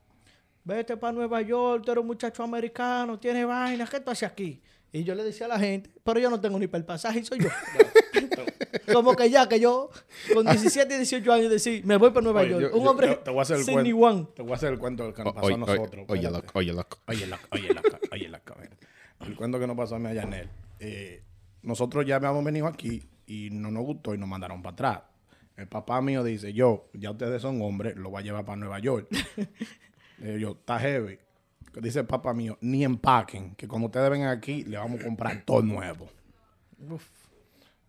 Vete 0.64 0.96
para 0.96 1.12
Nueva 1.12 1.42
York, 1.42 1.84
tú 1.84 1.92
eres 1.92 2.00
un 2.00 2.06
muchacho 2.06 2.42
americano, 2.42 3.18
tienes 3.18 3.46
vainas, 3.46 3.88
¿qué 3.90 4.00
tú 4.00 4.10
haces 4.10 4.28
aquí? 4.28 4.62
Y 4.92 5.04
yo 5.04 5.14
le 5.14 5.22
decía 5.24 5.46
a 5.46 5.48
la 5.48 5.58
gente, 5.58 5.90
pero 6.04 6.18
yo 6.20 6.30
no 6.30 6.40
tengo 6.40 6.58
ni 6.58 6.66
para 6.66 6.80
el 6.80 6.84
pasaje, 6.84 7.22
soy 7.24 7.38
yo. 7.40 7.48
Como 8.92 9.14
que 9.14 9.30
ya, 9.30 9.48
que 9.48 9.60
yo 9.60 9.88
con 10.34 10.44
17 10.46 10.92
y 10.94 10.96
18 10.98 11.32
años 11.32 11.50
decía, 11.50 11.80
me 11.84 11.96
voy 11.96 12.10
para 12.10 12.22
Nueva 12.22 12.40
Oye, 12.40 12.50
York. 12.50 12.62
yo- 12.62 12.76
un 12.76 12.84
yo- 12.84 12.90
hombre 12.90 13.08
te, 13.08 13.16
te 13.16 13.30
voy 13.30 13.38
a 13.38 13.42
hacer 13.42 13.58
el 13.58 13.64
sin 13.64 13.82
ni 13.82 13.92
one. 13.92 14.26
Te 14.34 14.42
voy 14.42 14.52
a 14.52 14.54
hacer 14.56 14.72
el 14.72 14.78
cuento 14.78 15.04
del 15.04 15.14
que 15.14 15.22
nos 15.22 15.32
pasó 15.32 15.46
oye, 15.46 15.54
a 15.54 15.58
nosotros. 15.58 16.04
oye, 16.08 16.22
espérate. 16.26 16.46
loco, 16.46 16.58
oye, 16.58 16.72
loco. 16.72 16.98
Oye, 17.06 17.26
loco, 17.26 17.42
oye, 17.52 17.68
loco, 17.68 17.98
oye, 18.12 18.28
loco. 18.28 18.54
El 19.20 19.36
cuento 19.36 19.60
que 19.60 19.66
nos 19.66 19.76
pasó 19.76 19.94
a 19.94 19.98
mí 20.00 20.08
a 20.08 20.14
Yanel. 20.14 20.48
Eh, 20.80 21.22
nosotros 21.62 22.04
ya 22.06 22.16
habíamos 22.16 22.42
venido 22.44 22.66
aquí 22.66 23.02
y 23.26 23.50
no 23.50 23.70
nos 23.70 23.84
gustó 23.84 24.14
y 24.14 24.18
nos 24.18 24.28
mandaron 24.28 24.60
para 24.62 24.72
atrás. 24.72 25.00
El 25.56 25.68
papá 25.68 26.00
mío 26.00 26.24
dice, 26.24 26.52
yo, 26.52 26.88
ya 26.94 27.10
ustedes 27.12 27.42
son 27.42 27.60
hombres, 27.62 27.94
lo 27.96 28.10
voy 28.10 28.22
a 28.22 28.24
llevar 28.24 28.44
para 28.44 28.56
Nueva 28.56 28.78
York. 28.80 29.08
Eh, 30.22 30.36
yo, 30.38 30.50
está 30.50 30.78
heavy. 30.78 31.18
Dice 31.74 32.00
el 32.00 32.06
papá 32.06 32.34
mío, 32.34 32.58
ni 32.62 32.84
empaquen, 32.84 33.54
que 33.54 33.68
cuando 33.68 33.86
ustedes 33.86 34.10
vengan 34.10 34.28
aquí, 34.36 34.64
le 34.64 34.76
vamos 34.76 35.00
a 35.00 35.04
comprar 35.04 35.42
todo 35.44 35.62
nuevo. 35.62 36.08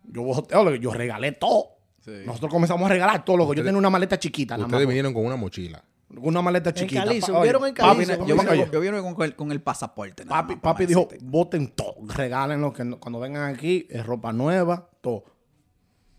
Yo, 0.04 0.22
boté- 0.22 0.78
yo 0.80 0.92
regalé 0.92 1.32
todo. 1.32 1.66
Sí. 2.04 2.10
Nosotros 2.26 2.50
comenzamos 2.50 2.84
a 2.86 2.88
regalar 2.92 3.24
todo. 3.24 3.36
Loco. 3.36 3.54
Yo 3.54 3.62
tenía 3.62 3.78
una 3.78 3.90
maleta 3.90 4.18
chiquita. 4.18 4.54
nada 4.56 4.66
Ustedes 4.66 4.82
más. 4.84 4.88
vinieron 4.88 5.14
con 5.14 5.24
una 5.24 5.36
mochila. 5.36 5.82
Una 6.16 6.42
maleta 6.42 6.74
chiquita. 6.74 7.04
Calizo, 7.04 7.40
¿vieron 7.40 7.66
en 7.66 7.74
Calizo? 7.74 8.26
yo- 8.26 8.36
Yo, 8.36 8.70
yo 8.70 8.80
vine 8.80 9.00
con, 9.00 9.22
el, 9.22 9.34
con 9.34 9.50
el 9.52 9.62
pasaporte. 9.62 10.24
nada 10.24 10.42
Papi, 10.42 10.54
más 10.54 10.62
para 10.62 10.74
papi 10.74 10.86
dijo, 10.86 11.08
voten 11.22 11.68
todo, 11.68 11.94
regálenlo, 12.06 12.72
que 12.72 12.84
no- 12.84 13.00
cuando 13.00 13.18
vengan 13.18 13.54
aquí 13.54 13.86
es 13.88 14.04
ropa 14.04 14.32
nueva, 14.32 14.90
todo. 15.00 15.24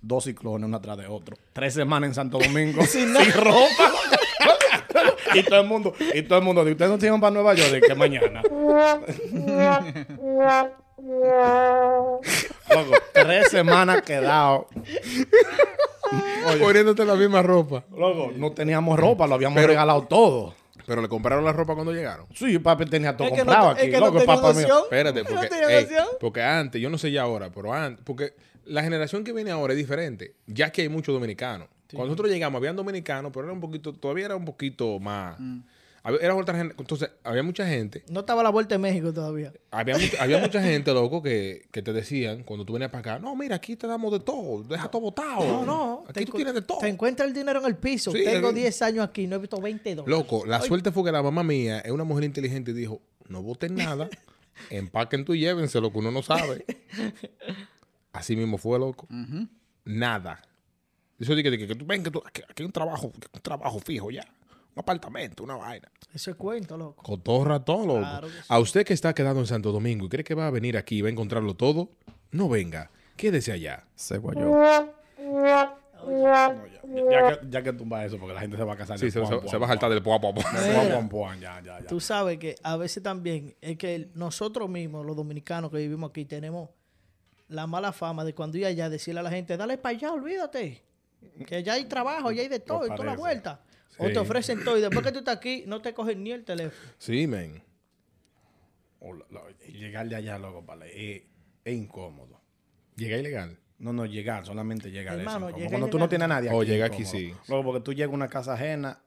Dos 0.01 0.23
ciclones 0.25 0.65
uno 0.67 0.77
atrás 0.77 0.97
de 0.97 1.07
otro. 1.07 1.37
Tres 1.53 1.75
semanas 1.75 2.07
en 2.09 2.13
Santo 2.15 2.39
Domingo 2.39 2.81
sin, 2.87 3.13
ropa. 3.13 3.91
Y 5.33 5.43
todo 5.43 5.59
el 5.61 5.67
mundo, 5.67 5.93
y 6.13 6.21
todo 6.23 6.39
el 6.39 6.45
mundo, 6.45 6.61
dice, 6.63 6.73
ustedes 6.73 6.91
no 6.91 6.97
tienen 6.97 7.19
para 7.21 7.31
Nueva 7.33 7.53
York, 7.53 7.71
¿De 7.71 7.81
que 7.81 7.95
mañana. 7.95 8.41
Loco, 12.69 12.91
tres 13.13 13.49
semanas 13.49 14.01
quedado. 14.01 14.67
Poniéndote 16.59 17.05
la 17.05 17.15
misma 17.15 17.41
ropa. 17.41 17.83
Loco, 17.95 18.31
no 18.35 18.51
teníamos 18.51 18.99
ropa, 18.99 19.27
lo 19.27 19.35
habíamos 19.35 19.55
Pero- 19.55 19.67
regalado 19.69 20.03
todo. 20.03 20.53
Pero 20.85 21.01
le 21.01 21.07
compraron 21.07 21.45
la 21.45 21.53
ropa 21.53 21.75
cuando 21.75 21.93
llegaron. 21.93 22.25
Sí, 22.35 22.59
papi 22.59 22.85
tenía 22.87 23.15
todo 23.15 23.29
Es 23.29 23.33
que 23.35 23.39
no 23.39 23.45
comprado 23.45 23.71
es 23.71 23.77
aquí. 23.77 23.85
que 23.91 23.99
no 24.01 24.05
Loco, 24.07 24.19
tenía 24.19 24.35
papá 24.35 24.53
mío. 24.53 24.83
Espérate, 24.83 25.23
porque, 25.29 25.47
tenía 25.47 25.77
ey, 25.77 25.83
noción. 25.85 26.07
porque 26.19 26.41
antes, 26.41 26.81
yo 26.81 26.89
no 26.89 26.97
sé 26.97 27.09
ya 27.11 27.21
ahora, 27.21 27.49
pero 27.55 27.71
antes, 27.73 28.03
porque 28.03 28.33
la 28.65 28.83
generación 28.83 29.23
que 29.23 29.31
viene 29.31 29.51
ahora 29.51 29.71
es 29.71 29.77
diferente. 29.77 30.35
Ya 30.45 30.71
que 30.73 30.81
hay 30.81 30.89
muchos 30.89 31.13
dominicanos. 31.15 31.69
Cuando 31.93 32.07
nosotros 32.13 32.31
llegamos, 32.31 32.59
habían 32.59 32.75
dominicanos, 32.75 33.31
pero 33.33 33.45
era 33.45 33.53
un 33.53 33.59
poquito, 33.61 33.93
todavía 33.93 34.25
era 34.25 34.35
un 34.35 34.45
poquito 34.45 34.99
más. 34.99 35.39
Mm. 35.39 35.59
Había- 36.05 36.19
Era 36.19 36.35
otra 36.35 36.57
gente. 36.57 36.75
Entonces, 36.77 37.09
había 37.23 37.43
mucha 37.43 37.65
gente. 37.65 38.03
No 38.09 38.19
estaba 38.21 38.43
la 38.43 38.49
vuelta 38.49 38.75
de 38.75 38.79
México 38.79 39.13
todavía. 39.13 39.53
Había, 39.71 39.97
mucha- 39.97 40.21
había 40.21 40.37
mucha 40.39 40.61
gente, 40.63 40.93
loco, 40.93 41.21
que, 41.23 41.67
que 41.71 41.81
te 41.81 41.93
decían 41.93 42.43
cuando 42.43 42.65
tú 42.65 42.73
venías 42.73 42.91
para 42.91 43.13
acá, 43.13 43.19
no, 43.19 43.33
mira, 43.37 43.55
aquí 43.55 43.77
te 43.77 43.87
damos 43.87 44.11
de 44.11 44.19
todo, 44.19 44.63
deja 44.63 44.89
todo 44.91 45.01
botado. 45.03 45.45
No, 45.45 45.65
no. 45.65 46.03
Aquí 46.09 46.25
tú 46.25 46.33
tienes 46.33 46.55
de 46.55 46.61
todo. 46.61 46.79
Te 46.79 46.89
encuentras 46.89 47.27
el 47.29 47.33
dinero 47.33 47.61
en 47.61 47.67
el 47.67 47.77
piso. 47.77 48.11
Sí, 48.11 48.21
Tengo 48.25 48.49
el- 48.49 48.55
10 48.55 48.81
años 48.81 49.05
aquí, 49.05 49.27
no 49.27 49.37
he 49.37 49.39
visto 49.39 49.61
20 49.61 49.95
dólares. 49.95 50.17
Loco, 50.19 50.45
la 50.45 50.59
suerte 50.61 50.91
fue 50.91 51.05
que 51.05 51.11
la 51.13 51.23
mamá 51.23 51.41
mía 51.41 51.79
es 51.79 51.91
una 51.91 52.03
mujer 52.03 52.25
inteligente 52.25 52.71
y 52.71 52.73
dijo, 52.73 53.01
no 53.29 53.41
voten 53.41 53.75
nada, 53.75 54.09
empaquen 54.69 55.23
tú 55.23 55.33
y 55.35 55.39
llévense 55.39 55.79
lo 55.79 55.89
que 55.93 55.99
uno 55.99 56.11
no 56.11 56.21
sabe. 56.21 56.65
Así 58.11 58.35
mismo 58.35 58.57
fue, 58.57 58.77
loco. 58.77 59.07
Nada. 59.85 60.41
Eso 61.23 61.35
dije 61.35 61.49
que, 61.51 61.57
que, 61.57 61.67
que 61.67 61.75
tú 61.75 61.85
ven 61.85 62.03
que 62.03 62.11
tú, 62.11 62.21
aquí, 62.25 62.41
aquí 62.43 62.61
hay 62.63 62.65
un 62.65 62.71
trabajo, 62.71 63.07
un 63.33 63.41
trabajo 63.41 63.79
fijo 63.79 64.11
ya. 64.11 64.23
Un 64.75 64.79
apartamento, 64.79 65.43
una 65.43 65.55
vaina. 65.55 65.87
Eso 66.13 66.31
es 66.31 66.35
cuento, 66.37 66.75
loco. 66.77 67.03
Cotorra 67.03 67.59
todo, 67.63 67.85
loco. 67.85 67.99
Claro 67.99 68.27
que 68.27 68.33
sí. 68.33 68.39
A 68.47 68.59
usted 68.59 68.85
que 68.85 68.93
está 68.93 69.13
quedado 69.13 69.39
en 69.39 69.45
Santo 69.47 69.71
Domingo 69.71 70.05
y 70.05 70.09
cree 70.09 70.23
que 70.23 70.33
va 70.35 70.47
a 70.47 70.51
venir 70.51 70.77
aquí 70.77 70.97
y 70.97 71.01
va 71.01 71.09
a 71.09 71.11
encontrarlo 71.11 71.55
todo, 71.55 71.89
no 72.31 72.49
venga. 72.49 72.89
Quédese 73.15 73.51
allá. 73.51 73.85
Se 73.95 74.17
guayó. 74.17 74.41
No, 74.41 74.91
ya, 76.21 76.59
ya 77.11 77.39
que, 77.39 77.49
ya 77.49 77.63
que 77.63 77.73
tumba 77.73 78.03
eso, 78.03 78.17
porque 78.17 78.33
la 78.33 78.41
gente 78.41 78.57
se 78.57 78.63
va 78.63 78.73
a 78.73 78.75
casar. 78.75 78.99
Sí, 78.99 79.09
se, 79.11 79.19
puan, 79.19 79.31
se- 79.31 79.37
puan, 79.37 79.49
se 79.49 79.57
va 79.57 79.65
a 79.65 79.69
saltar 79.69 79.89
del 79.89 80.01
poa, 80.03 80.19
poa, 80.19 80.33
poa. 80.33 80.43
puan, 80.43 80.55
puan, 80.73 80.89
puan, 80.89 81.09
puan, 81.09 81.39
ya, 81.39 81.61
ya, 81.61 81.79
ya. 81.79 81.87
Tú 81.87 81.99
sabes 81.99 82.37
que 82.39 82.55
a 82.63 82.75
veces 82.75 83.01
también 83.03 83.55
es 83.61 83.77
que 83.77 84.09
nosotros 84.15 84.69
mismos, 84.69 85.05
los 85.05 85.15
dominicanos 85.15 85.71
que 85.71 85.77
vivimos 85.77 86.09
aquí, 86.09 86.25
tenemos 86.25 86.69
la 87.47 87.67
mala 87.67 87.93
fama 87.93 88.25
de 88.25 88.33
cuando 88.33 88.57
ir 88.57 88.65
allá 88.65 88.89
decirle 88.89 89.19
a 89.21 89.23
la 89.23 89.29
gente, 89.29 89.55
dale 89.55 89.77
para 89.77 89.95
allá, 89.95 90.11
olvídate. 90.11 90.81
Que 91.45 91.57
allá 91.57 91.73
hay 91.73 91.85
trabajo, 91.85 92.29
allá 92.29 92.41
hay 92.41 92.47
de 92.47 92.59
todo, 92.59 92.85
y 92.85 92.89
toda 92.89 93.05
la 93.05 93.15
vuelta. 93.15 93.63
O 93.97 94.07
te 94.09 94.17
ofrecen 94.17 94.63
todo 94.63 94.77
y 94.77 94.81
después 94.81 95.05
que 95.05 95.11
tú 95.11 95.19
estás 95.19 95.37
aquí, 95.37 95.63
no 95.67 95.81
te 95.81 95.93
cogen 95.93 96.23
ni 96.23 96.31
el 96.31 96.43
teléfono. 96.43 96.93
Sí, 96.97 97.27
men. 97.27 97.61
O 98.99 99.13
llegar 99.67 100.07
de 100.07 100.15
allá, 100.15 100.37
loco, 100.39 100.61
vale, 100.61 100.87
es, 101.15 101.23
es 101.63 101.73
incómodo. 101.73 102.41
Llega 102.95 103.17
ilegal. 103.17 103.59
No, 103.77 103.91
no, 103.91 104.05
llegar, 104.05 104.45
solamente 104.45 104.91
llegar. 104.91 105.15
es 105.15 105.19
Hermano, 105.21 105.49
llega 105.49 105.69
Cuando 105.69 105.89
tú 105.89 105.99
no 105.99 106.07
tienes 106.07 106.25
a 106.25 106.27
nadie 106.29 106.49
aquí. 106.49 106.65
llega 106.65 106.85
es 106.85 106.91
aquí, 106.91 107.01
incómodo. 107.03 107.19
sí. 107.19 107.33
Luego, 107.49 107.63
porque 107.65 107.81
tú 107.81 107.93
llegas 107.93 108.11
a 108.11 108.15
una 108.15 108.29
casa 108.29 108.53
ajena, 108.53 109.03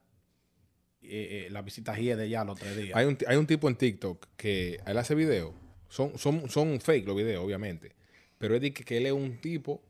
eh, 1.03 1.47
eh, 1.47 1.51
la 1.51 1.63
visita 1.63 1.97
hiede 1.97 2.29
ya 2.29 2.45
los 2.45 2.59
tres 2.59 2.77
días. 2.77 2.97
Hay 2.97 3.07
un, 3.07 3.17
hay 3.27 3.37
un 3.37 3.47
tipo 3.47 3.69
en 3.69 3.77
TikTok 3.77 4.27
que 4.37 4.81
él 4.85 4.99
hace 4.99 5.15
videos. 5.15 5.55
Son, 5.89 6.19
son, 6.19 6.51
son 6.51 6.81
fake 6.81 7.07
los 7.07 7.17
videos, 7.17 7.45
obviamente. 7.45 7.95
Pero 8.39 8.55
es 8.55 8.61
de 8.61 8.73
que, 8.75 8.85
que 8.85 8.99
él 8.99 9.07
es 9.07 9.13
un 9.13 9.41
tipo 9.41 9.83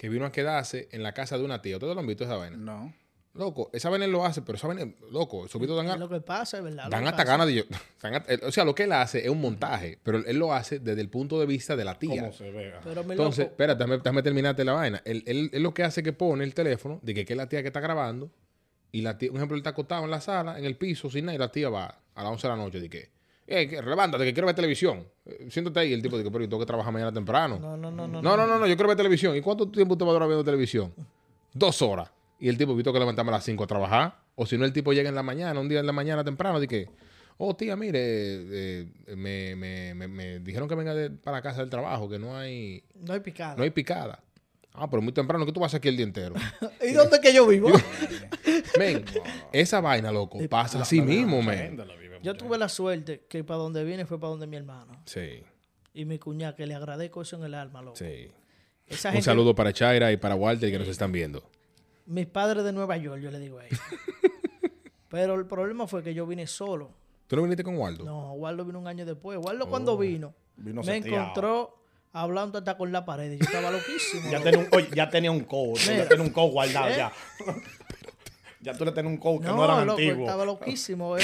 que 0.00 0.08
vino 0.08 0.24
a 0.24 0.32
quedarse 0.32 0.88
en 0.92 1.02
la 1.02 1.12
casa 1.12 1.36
de 1.36 1.44
una 1.44 1.60
tía. 1.60 1.76
¿Ustedes 1.76 1.92
lo 1.94 2.00
han 2.00 2.06
visto 2.06 2.24
esa 2.24 2.36
vaina? 2.36 2.56
No. 2.56 2.94
Loco, 3.34 3.68
esa 3.74 3.90
vaina 3.90 4.06
él 4.06 4.10
lo 4.12 4.24
hace, 4.24 4.40
pero 4.40 4.56
esa 4.56 4.66
vaina, 4.66 4.90
loco, 5.12 5.44
esos 5.44 5.60
videos 5.60 5.84
dan, 5.84 6.00
lo 6.00 6.08
que 6.08 6.22
pasa, 6.22 6.56
es 6.56 6.64
verdad. 6.64 6.88
dan 6.90 7.06
hasta 7.06 7.22
ganas 7.24 7.46
de... 7.46 7.54
yo- 7.56 7.64
dan 8.02 8.14
hasta- 8.14 8.32
él- 8.32 8.40
o 8.44 8.50
sea, 8.50 8.64
lo 8.64 8.74
que 8.74 8.84
él 8.84 8.92
hace 8.92 9.18
es 9.22 9.28
un 9.28 9.42
montaje, 9.42 9.98
pero 10.02 10.16
él, 10.18 10.24
él 10.26 10.38
lo 10.38 10.54
hace 10.54 10.78
desde 10.78 11.02
el 11.02 11.10
punto 11.10 11.38
de 11.38 11.44
vista 11.44 11.76
de 11.76 11.84
la 11.84 11.98
tía. 11.98 12.22
¿Cómo 12.22 12.32
se 12.32 12.50
ve? 12.50 12.72
Pero 12.82 13.02
Entonces, 13.02 13.38
loco, 13.44 13.50
espérate, 13.52 13.78
déjame, 13.84 13.98
déjame 13.98 14.22
terminarte 14.22 14.64
la 14.64 14.72
vaina. 14.72 15.02
Él, 15.04 15.22
él- 15.26 15.50
él 15.52 15.62
lo 15.62 15.74
que 15.74 15.84
hace 15.84 16.00
es 16.00 16.04
que 16.04 16.12
pone 16.14 16.42
el 16.44 16.54
teléfono 16.54 16.98
de 17.02 17.12
que, 17.14 17.24
que 17.26 17.34
es 17.34 17.36
la 17.36 17.46
tía 17.48 17.60
que 17.60 17.68
está 17.68 17.80
grabando 17.80 18.30
y 18.90 19.02
la 19.02 19.18
tía, 19.18 19.30
un 19.30 19.36
ejemplo, 19.36 19.54
él 19.54 19.60
está 19.60 19.70
acostado 19.70 20.02
en 20.04 20.10
la 20.10 20.22
sala, 20.22 20.58
en 20.58 20.64
el 20.64 20.76
piso, 20.76 21.10
sin 21.10 21.26
nada, 21.26 21.36
y 21.36 21.38
la 21.38 21.52
tía 21.52 21.68
va 21.68 22.00
a 22.14 22.22
las 22.22 22.32
11 22.32 22.46
de 22.48 22.52
la 22.52 22.56
noche 22.56 22.80
de 22.80 22.88
que, 22.88 23.10
eh, 23.50 23.68
que, 23.68 23.82
levántate, 23.82 24.24
que 24.24 24.32
quiero 24.32 24.46
ver 24.46 24.54
televisión. 24.56 25.04
Eh, 25.26 25.48
siéntate 25.50 25.80
ahí. 25.80 25.92
El 25.92 26.00
tipo 26.02 26.16
dice, 26.16 26.30
pero 26.30 26.44
yo 26.44 26.48
tengo 26.48 26.60
que 26.60 26.66
trabajar 26.66 26.92
mañana 26.92 27.12
temprano. 27.12 27.58
no, 27.58 27.76
no, 27.76 27.90
no, 27.90 28.06
no. 28.08 28.22
No, 28.22 28.36
no, 28.36 28.46
no, 28.46 28.58
no, 28.58 28.66
yo 28.66 28.74
quiero 28.76 28.88
ver 28.88 28.96
televisión. 28.96 29.36
¿Y 29.36 29.40
cuánto 29.40 29.68
tiempo 29.68 29.96
te 29.98 30.04
va 30.04 30.10
a 30.10 30.14
durar 30.14 30.28
viendo 30.28 30.44
televisión? 30.44 30.92
Dos 31.52 31.82
horas. 31.82 32.10
Y 32.38 32.48
el 32.48 32.56
tipo, 32.56 32.74
visto 32.74 32.92
que 32.92 32.98
levantarme 32.98 33.30
a 33.30 33.34
las 33.34 33.44
5 33.44 33.64
a 33.64 33.66
trabajar. 33.66 34.16
O 34.36 34.46
si 34.46 34.56
no, 34.56 34.64
el 34.64 34.72
tipo 34.72 34.92
llega 34.94 35.08
en 35.10 35.14
la 35.14 35.22
mañana, 35.22 35.60
un 35.60 35.68
día 35.68 35.80
en 35.80 35.86
la 35.86 35.92
mañana 35.92 36.24
temprano, 36.24 36.58
de 36.60 36.66
que, 36.68 36.88
oh, 37.36 37.54
tía, 37.54 37.76
mire, 37.76 37.98
eh, 38.02 38.86
me, 39.16 39.54
me- 39.56 39.92
me- 39.94 40.08
me 40.08 40.38
dijeron 40.38 40.66
que 40.68 40.74
venga 40.74 40.94
de- 40.94 41.10
para 41.10 41.38
la 41.38 41.42
casa 41.42 41.60
del 41.60 41.68
trabajo, 41.68 42.08
que 42.08 42.18
no 42.18 42.36
hay, 42.36 42.82
No 42.94 43.12
hay 43.12 43.20
picada. 43.20 43.56
no 43.56 43.62
hay 43.64 43.70
picada. 43.70 44.22
Ah, 44.72 44.88
pero 44.88 45.02
muy 45.02 45.12
temprano, 45.12 45.44
que 45.44 45.52
tú 45.52 45.60
vas 45.60 45.74
aquí 45.74 45.88
el 45.88 45.96
día 45.96 46.06
entero? 46.06 46.34
¿Y 46.88 46.92
dónde 46.92 47.16
es 47.16 47.20
que 47.20 47.34
yo 47.34 47.46
vivo? 47.46 47.70
men, 48.78 49.04
esa 49.52 49.80
vaina, 49.80 50.10
loco, 50.12 50.38
pasa 50.48 50.80
así 50.82 51.02
mismo, 51.02 51.42
men. 51.42 51.76
Yo 52.22 52.34
tuve 52.34 52.58
la 52.58 52.68
suerte 52.68 53.26
que 53.28 53.42
para 53.44 53.58
donde 53.58 53.84
vine 53.84 54.06
fue 54.06 54.18
para 54.20 54.30
donde 54.30 54.46
mi 54.46 54.56
hermano. 54.56 55.02
Sí, 55.06 55.42
Y 55.94 56.04
mi 56.04 56.18
cuñada, 56.18 56.54
que 56.54 56.66
le 56.66 56.74
agradezco 56.74 57.22
eso 57.22 57.36
en 57.36 57.44
el 57.44 57.54
alma, 57.54 57.82
loco. 57.82 57.96
sí. 57.96 58.28
Esa 58.86 59.10
Un 59.10 59.12
gente, 59.12 59.24
saludo 59.26 59.54
para 59.54 59.72
Chaira 59.72 60.10
y 60.10 60.16
para 60.16 60.34
Walter 60.34 60.68
que 60.68 60.78
nos 60.78 60.88
están 60.88 61.12
viendo. 61.12 61.48
Mis 62.06 62.26
padres 62.26 62.64
de 62.64 62.72
Nueva 62.72 62.96
York, 62.96 63.20
yo 63.22 63.30
le 63.30 63.38
digo 63.38 63.58
a 63.60 63.66
ellos. 63.66 63.78
Pero 65.08 65.34
el 65.36 65.46
problema 65.46 65.86
fue 65.86 66.02
que 66.02 66.12
yo 66.12 66.26
vine 66.26 66.46
solo. 66.48 66.90
¿Tú 67.28 67.36
no 67.36 67.42
viniste 67.42 67.62
con 67.62 67.76
Waldo? 67.76 68.04
No, 68.04 68.32
Waldo 68.32 68.64
vino 68.64 68.80
un 68.80 68.88
año 68.88 69.06
después. 69.06 69.38
Waldo 69.40 69.68
cuando 69.68 69.96
vino, 69.96 70.34
Vino 70.56 70.82
me 70.82 70.94
seteado. 70.94 71.22
encontró 71.22 71.84
hablando 72.12 72.58
hasta 72.58 72.76
con 72.76 72.90
la 72.90 73.04
pared. 73.04 73.30
y 73.32 73.38
Yo 73.38 73.44
estaba 73.44 73.70
loquísimo. 73.70 74.28
Ya 74.28 74.42
tenía 74.42 74.58
un, 74.58 74.68
oye, 74.72 74.88
ya 74.92 75.08
tenía 75.08 75.30
un. 75.30 75.46
Mira. 75.48 75.96
Ya 75.98 76.08
tenía 76.08 76.24
un 76.24 76.30
code 76.30 76.50
guardado 76.50 76.88
¿Eh? 76.88 76.96
ya. 76.96 77.12
ya 78.60 78.74
tú 78.76 78.84
le 78.84 78.90
tenías 78.90 79.12
un 79.12 79.18
code 79.18 79.38
que 79.40 79.46
no, 79.46 79.56
no, 79.56 79.64
era 79.64 79.84
loco, 79.84 79.92
antiguo. 79.92 80.24
estaba 80.24 80.44
loquísimo. 80.44 81.16
eh. 81.18 81.22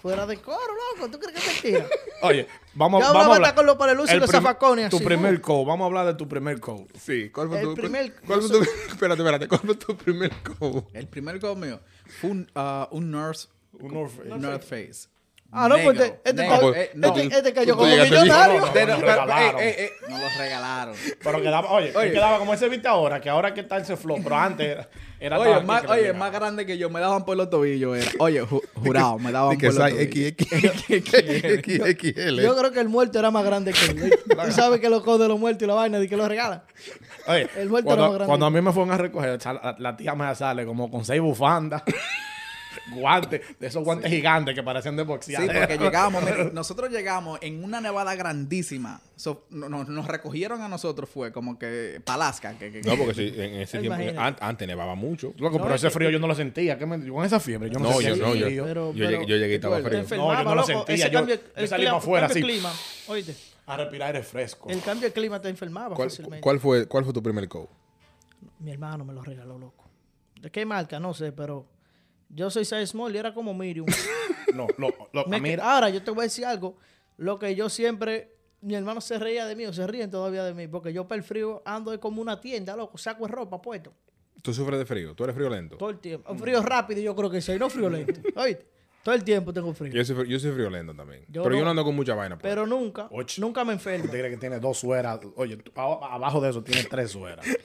Fuera 0.00 0.26
de 0.26 0.36
coro, 0.38 0.58
loco. 0.96 1.10
¿Tú 1.10 1.18
crees 1.18 1.32
que 1.34 1.50
es 1.50 1.64
mentira? 1.64 1.86
Oye, 2.22 2.46
vamos, 2.74 3.02
vamos 3.02 3.26
a 3.28 3.34
hablar. 3.36 3.54
con 3.54 3.66
los 3.66 3.76
pareluces 3.76 4.10
y 4.12 4.14
El 4.14 4.20
los 4.20 4.30
zafacones 4.30 4.90
Tu 4.90 4.96
así, 4.96 5.04
primer 5.04 5.34
¿no? 5.34 5.42
code. 5.42 5.64
Vamos 5.66 5.84
a 5.84 5.86
hablar 5.86 6.06
de 6.06 6.14
tu 6.14 6.26
primer 6.28 6.58
code. 6.60 6.86
Sí, 6.98 7.30
¿cuál 7.30 7.48
fue 7.48 7.60
El 7.60 7.64
tu 7.66 7.74
primer- 7.74 8.12
cuál- 8.14 8.26
cuál 8.26 8.42
fue 8.42 8.50
tu- 8.50 8.62
espérate, 8.92 9.20
espérate, 9.22 9.48
¿cuál 9.48 9.60
fue 9.60 9.74
tu 9.74 9.96
primer 9.96 10.32
cobo? 10.42 10.88
El 10.92 11.06
primer 11.08 11.38
gol 11.38 11.56
mío 11.58 11.80
fue 12.20 12.30
un, 12.30 12.50
ah, 12.54 12.88
un 12.92 13.10
North, 13.10 13.46
Un 13.72 13.92
North 13.94 14.12
Face. 14.16 14.28
North 14.38 14.62
Face. 14.62 15.08
Ah, 15.52 15.68
no, 15.68 15.78
pues 15.82 15.98
este, 15.98 16.20
este, 16.24 16.42
Negro. 16.42 16.68
está- 16.68 16.80
Eh, 16.80 16.90
no. 16.94 17.08
este, 17.16 17.36
este 17.36 17.52
cayó 17.52 17.74
como 17.76 17.88
millonario. 17.88 18.22
bien. 18.22 18.32
Pero- 18.32 18.60
Nos 18.60 18.70
pero- 19.00 19.20
regalaron. 19.20 19.60
eh, 19.60 19.68
eh, 19.68 19.74
eh, 19.84 19.90
nos 20.08 20.20
los 20.20 20.38
regalaron. 20.38 20.94
Pero 21.24 21.42
quedaba, 21.42 21.70
oye, 21.72 21.92
Oye. 21.96 22.06
él 22.06 22.12
quedaba 22.12 22.38
como 22.38 22.54
ese 22.54 22.68
viste 22.68 22.86
ahora, 22.86 23.20
que 23.20 23.28
ahora 23.30 23.52
que 23.52 23.60
está 23.62 23.78
ese 23.78 23.96
flow, 23.96 24.20
pero 24.22 24.36
antes 24.36 24.64
era, 24.68 24.88
era 25.18 25.36
todo 25.38 25.56
Oye, 25.56 25.64
más, 25.66 25.84
oye 25.88 26.12
más 26.12 26.30
grande 26.32 26.64
que 26.66 26.78
yo, 26.78 26.88
me 26.88 27.00
daban 27.00 27.24
por 27.24 27.36
los 27.36 27.50
tobillos. 27.50 27.98
Era. 27.98 28.10
Oye, 28.20 28.42
ju- 28.44 28.62
jurado, 28.74 29.18
me 29.18 29.32
daban 29.32 29.56
por 29.58 29.64
los 29.64 29.74
sai- 29.76 29.92
tobillos. 29.92 30.34
XXL. 30.38 32.40
Yo 32.42 32.56
creo 32.56 32.70
que 32.72 32.80
el 32.80 32.88
muerto 32.88 33.18
era 33.18 33.30
más 33.32 33.44
grande 33.44 33.72
que 33.72 33.84
él. 33.86 34.18
Tú 34.44 34.52
sabes 34.52 34.78
que 34.80 34.88
los 34.88 35.02
codos 35.02 35.20
de 35.20 35.28
los 35.28 35.38
muertos 35.40 35.64
y 35.64 35.66
la 35.66 35.74
vaina 35.74 35.98
de 35.98 36.08
que 36.08 36.16
los 36.16 36.28
regalan. 36.28 36.62
Oye, 37.26 37.48
El 37.56 37.68
cuando, 37.68 37.92
era 37.92 38.02
más 38.02 38.10
grande. 38.12 38.26
cuando 38.26 38.46
a 38.46 38.50
mí 38.50 38.60
me 38.60 38.72
fueron 38.72 38.92
a 38.92 38.96
recoger, 38.96 39.38
la 39.78 39.96
tía 39.96 40.14
me 40.14 40.32
sale 40.34 40.64
como 40.64 40.90
con 40.90 41.04
seis 41.04 41.20
bufandas, 41.20 41.82
guantes, 42.94 43.40
de 43.58 43.66
esos 43.66 43.84
guantes 43.84 44.10
gigantes 44.10 44.54
que 44.54 44.62
parecían 44.62 44.96
de 44.96 45.02
Sí, 45.02 45.08
boxear. 45.08 45.46
porque 45.46 45.78
llegamos, 45.84 46.52
nosotros 46.52 46.90
llegamos 46.90 47.38
en 47.42 47.62
una 47.64 47.80
nevada 47.80 48.14
grandísima. 48.14 49.00
So, 49.16 49.44
no- 49.50 49.68
no- 49.68 49.84
nos 49.84 50.06
recogieron 50.06 50.60
a 50.62 50.68
nosotros, 50.68 51.08
fue 51.08 51.30
como 51.32 51.58
que 51.58 52.00
Palasca. 52.04 52.58
Que, 52.58 52.72
que- 52.72 52.82
No, 52.82 52.96
porque 52.96 53.14
sí, 53.14 53.32
en 53.36 53.56
ese 53.60 53.78
tiempo, 53.80 53.98
an- 54.20 54.36
antes 54.40 54.66
nevaba 54.66 54.94
mucho. 54.94 55.34
Loco, 55.38 55.58
No, 55.58 55.64
pero 55.64 55.74
es 55.74 55.80
ese 55.82 55.88
que- 55.88 55.94
frío 55.94 56.10
yo 56.10 56.18
no 56.18 56.26
lo 56.26 56.34
sentía. 56.34 56.78
¿Qué 56.78 56.86
me, 56.86 57.06
con 57.08 57.24
esa 57.24 57.38
fiebre, 57.40 57.68
yo 57.70 57.78
no, 57.78 57.90
No, 57.90 57.92
sentía 58.00 58.14
yo 58.14 58.26
no, 58.26 58.34
yo-. 58.34 58.64
Pero, 58.64 58.92
llegué, 58.94 59.26
yo 59.26 59.36
llegué 59.36 59.52
y 59.52 59.54
estaba 59.56 59.80
frío. 59.80 60.02
No, 60.16 60.34
yo 60.34 60.44
no 60.44 60.54
lo 60.54 60.62
sentía, 60.64 61.08
yo- 61.08 61.18
cambio, 61.18 61.34
yo 61.36 61.40
el 61.56 61.68
salí 61.68 61.82
clima- 61.84 61.92
pa' 61.92 61.98
afuera, 61.98 62.26
así. 62.26 62.40
clima, 62.42 62.72
oíste, 63.08 63.36
A 63.66 63.76
respirar 63.76 64.08
aire 64.14 64.22
fresco. 64.24 64.68
el 64.68 64.80
cambio 64.80 65.08
de 65.08 65.12
clima 65.12 65.40
te 65.40 65.48
enfermaba 65.48 65.94
¿Cuál, 65.94 66.10
fácilmente. 66.10 66.40
cuál 66.40 66.58
fue, 66.58 66.86
¿Cuál 66.86 67.04
fue 67.04 67.12
tu 67.12 67.22
primer 67.22 67.48
cobo? 67.48 67.68
Mi 68.58 68.70
hermano 68.72 69.04
me 69.04 69.12
lo 69.12 69.22
regaló, 69.22 69.58
loco. 69.58 69.84
¿De 70.40 70.50
qué 70.50 70.64
marca? 70.64 70.98
No 70.98 71.12
sé, 71.12 71.32
pero 71.32 71.66
yo 72.30 72.50
soy 72.50 72.64
size 72.64 72.86
small 72.86 73.14
y 73.14 73.18
era 73.18 73.34
como 73.34 73.52
medium. 73.54 73.86
No, 74.54 74.66
lo, 74.78 74.88
lo, 75.12 75.26
Me 75.26 75.36
a 75.36 75.38
mí 75.38 75.48
que- 75.48 75.52
era- 75.54 75.72
ahora, 75.74 75.90
yo 75.90 76.02
te 76.02 76.10
voy 76.10 76.20
a 76.20 76.24
decir 76.24 76.44
algo. 76.44 76.76
Lo 77.18 77.38
que 77.38 77.54
yo 77.54 77.68
siempre... 77.68 78.34
Mi 78.62 78.74
hermano 78.74 79.00
se 79.00 79.16
reía 79.18 79.46
de 79.46 79.54
mí 79.54 79.64
o 79.64 79.72
se 79.72 79.86
ríen 79.86 80.10
todavía 80.10 80.42
de 80.44 80.52
mí 80.54 80.66
porque 80.66 80.92
yo 80.92 81.06
para 81.06 81.18
el 81.18 81.22
frío 81.22 81.62
ando 81.64 81.98
como 82.00 82.20
una 82.20 82.40
tienda, 82.40 82.74
loco. 82.76 82.98
Saco 82.98 83.26
de 83.26 83.32
ropa 83.32 83.62
puesto 83.62 83.92
¿Tú 84.42 84.52
sufres 84.52 84.78
de 84.78 84.84
frío? 84.86 85.14
¿Tú 85.14 85.22
eres 85.24 85.34
friolento? 85.36 85.76
todo 85.76 85.88
el 85.90 85.98
tiempo. 85.98 86.30
Un 86.32 86.38
frío 86.38 86.60
rápido 86.62 87.00
yo 87.00 87.14
creo 87.16 87.30
que 87.30 87.40
sí, 87.40 87.52
no 87.58 87.70
frío 87.70 87.88
lento. 87.88 88.20
¿Oíste? 88.36 88.66
Todo 89.04 89.14
el 89.14 89.22
tiempo 89.24 89.50
tengo 89.52 89.72
frío. 89.72 89.92
Yo 89.92 90.04
soy, 90.04 90.28
yo 90.28 90.38
soy 90.38 90.50
friolento 90.52 90.92
también. 90.94 91.24
Yo 91.28 91.42
pero 91.42 91.56
yo 91.56 91.64
no. 91.64 91.70
ando 91.70 91.84
con 91.84 91.94
mucha 91.96 92.14
vaina. 92.14 92.36
pues. 92.36 92.50
Pero 92.50 92.66
nunca, 92.66 93.06
Och. 93.12 93.38
nunca 93.38 93.64
me 93.64 93.72
enfermo. 93.72 94.04
¿Tú 94.06 94.10
te 94.10 94.18
crees 94.18 94.34
que 94.34 94.40
tiene 94.40 94.58
dos 94.58 94.76
sueras? 94.78 95.20
Oye, 95.36 95.56
tú- 95.56 95.72
abajo 95.80 96.40
de 96.40 96.50
eso 96.50 96.62
tiene 96.62 96.84
tres 96.84 97.12
sueras. 97.12 97.46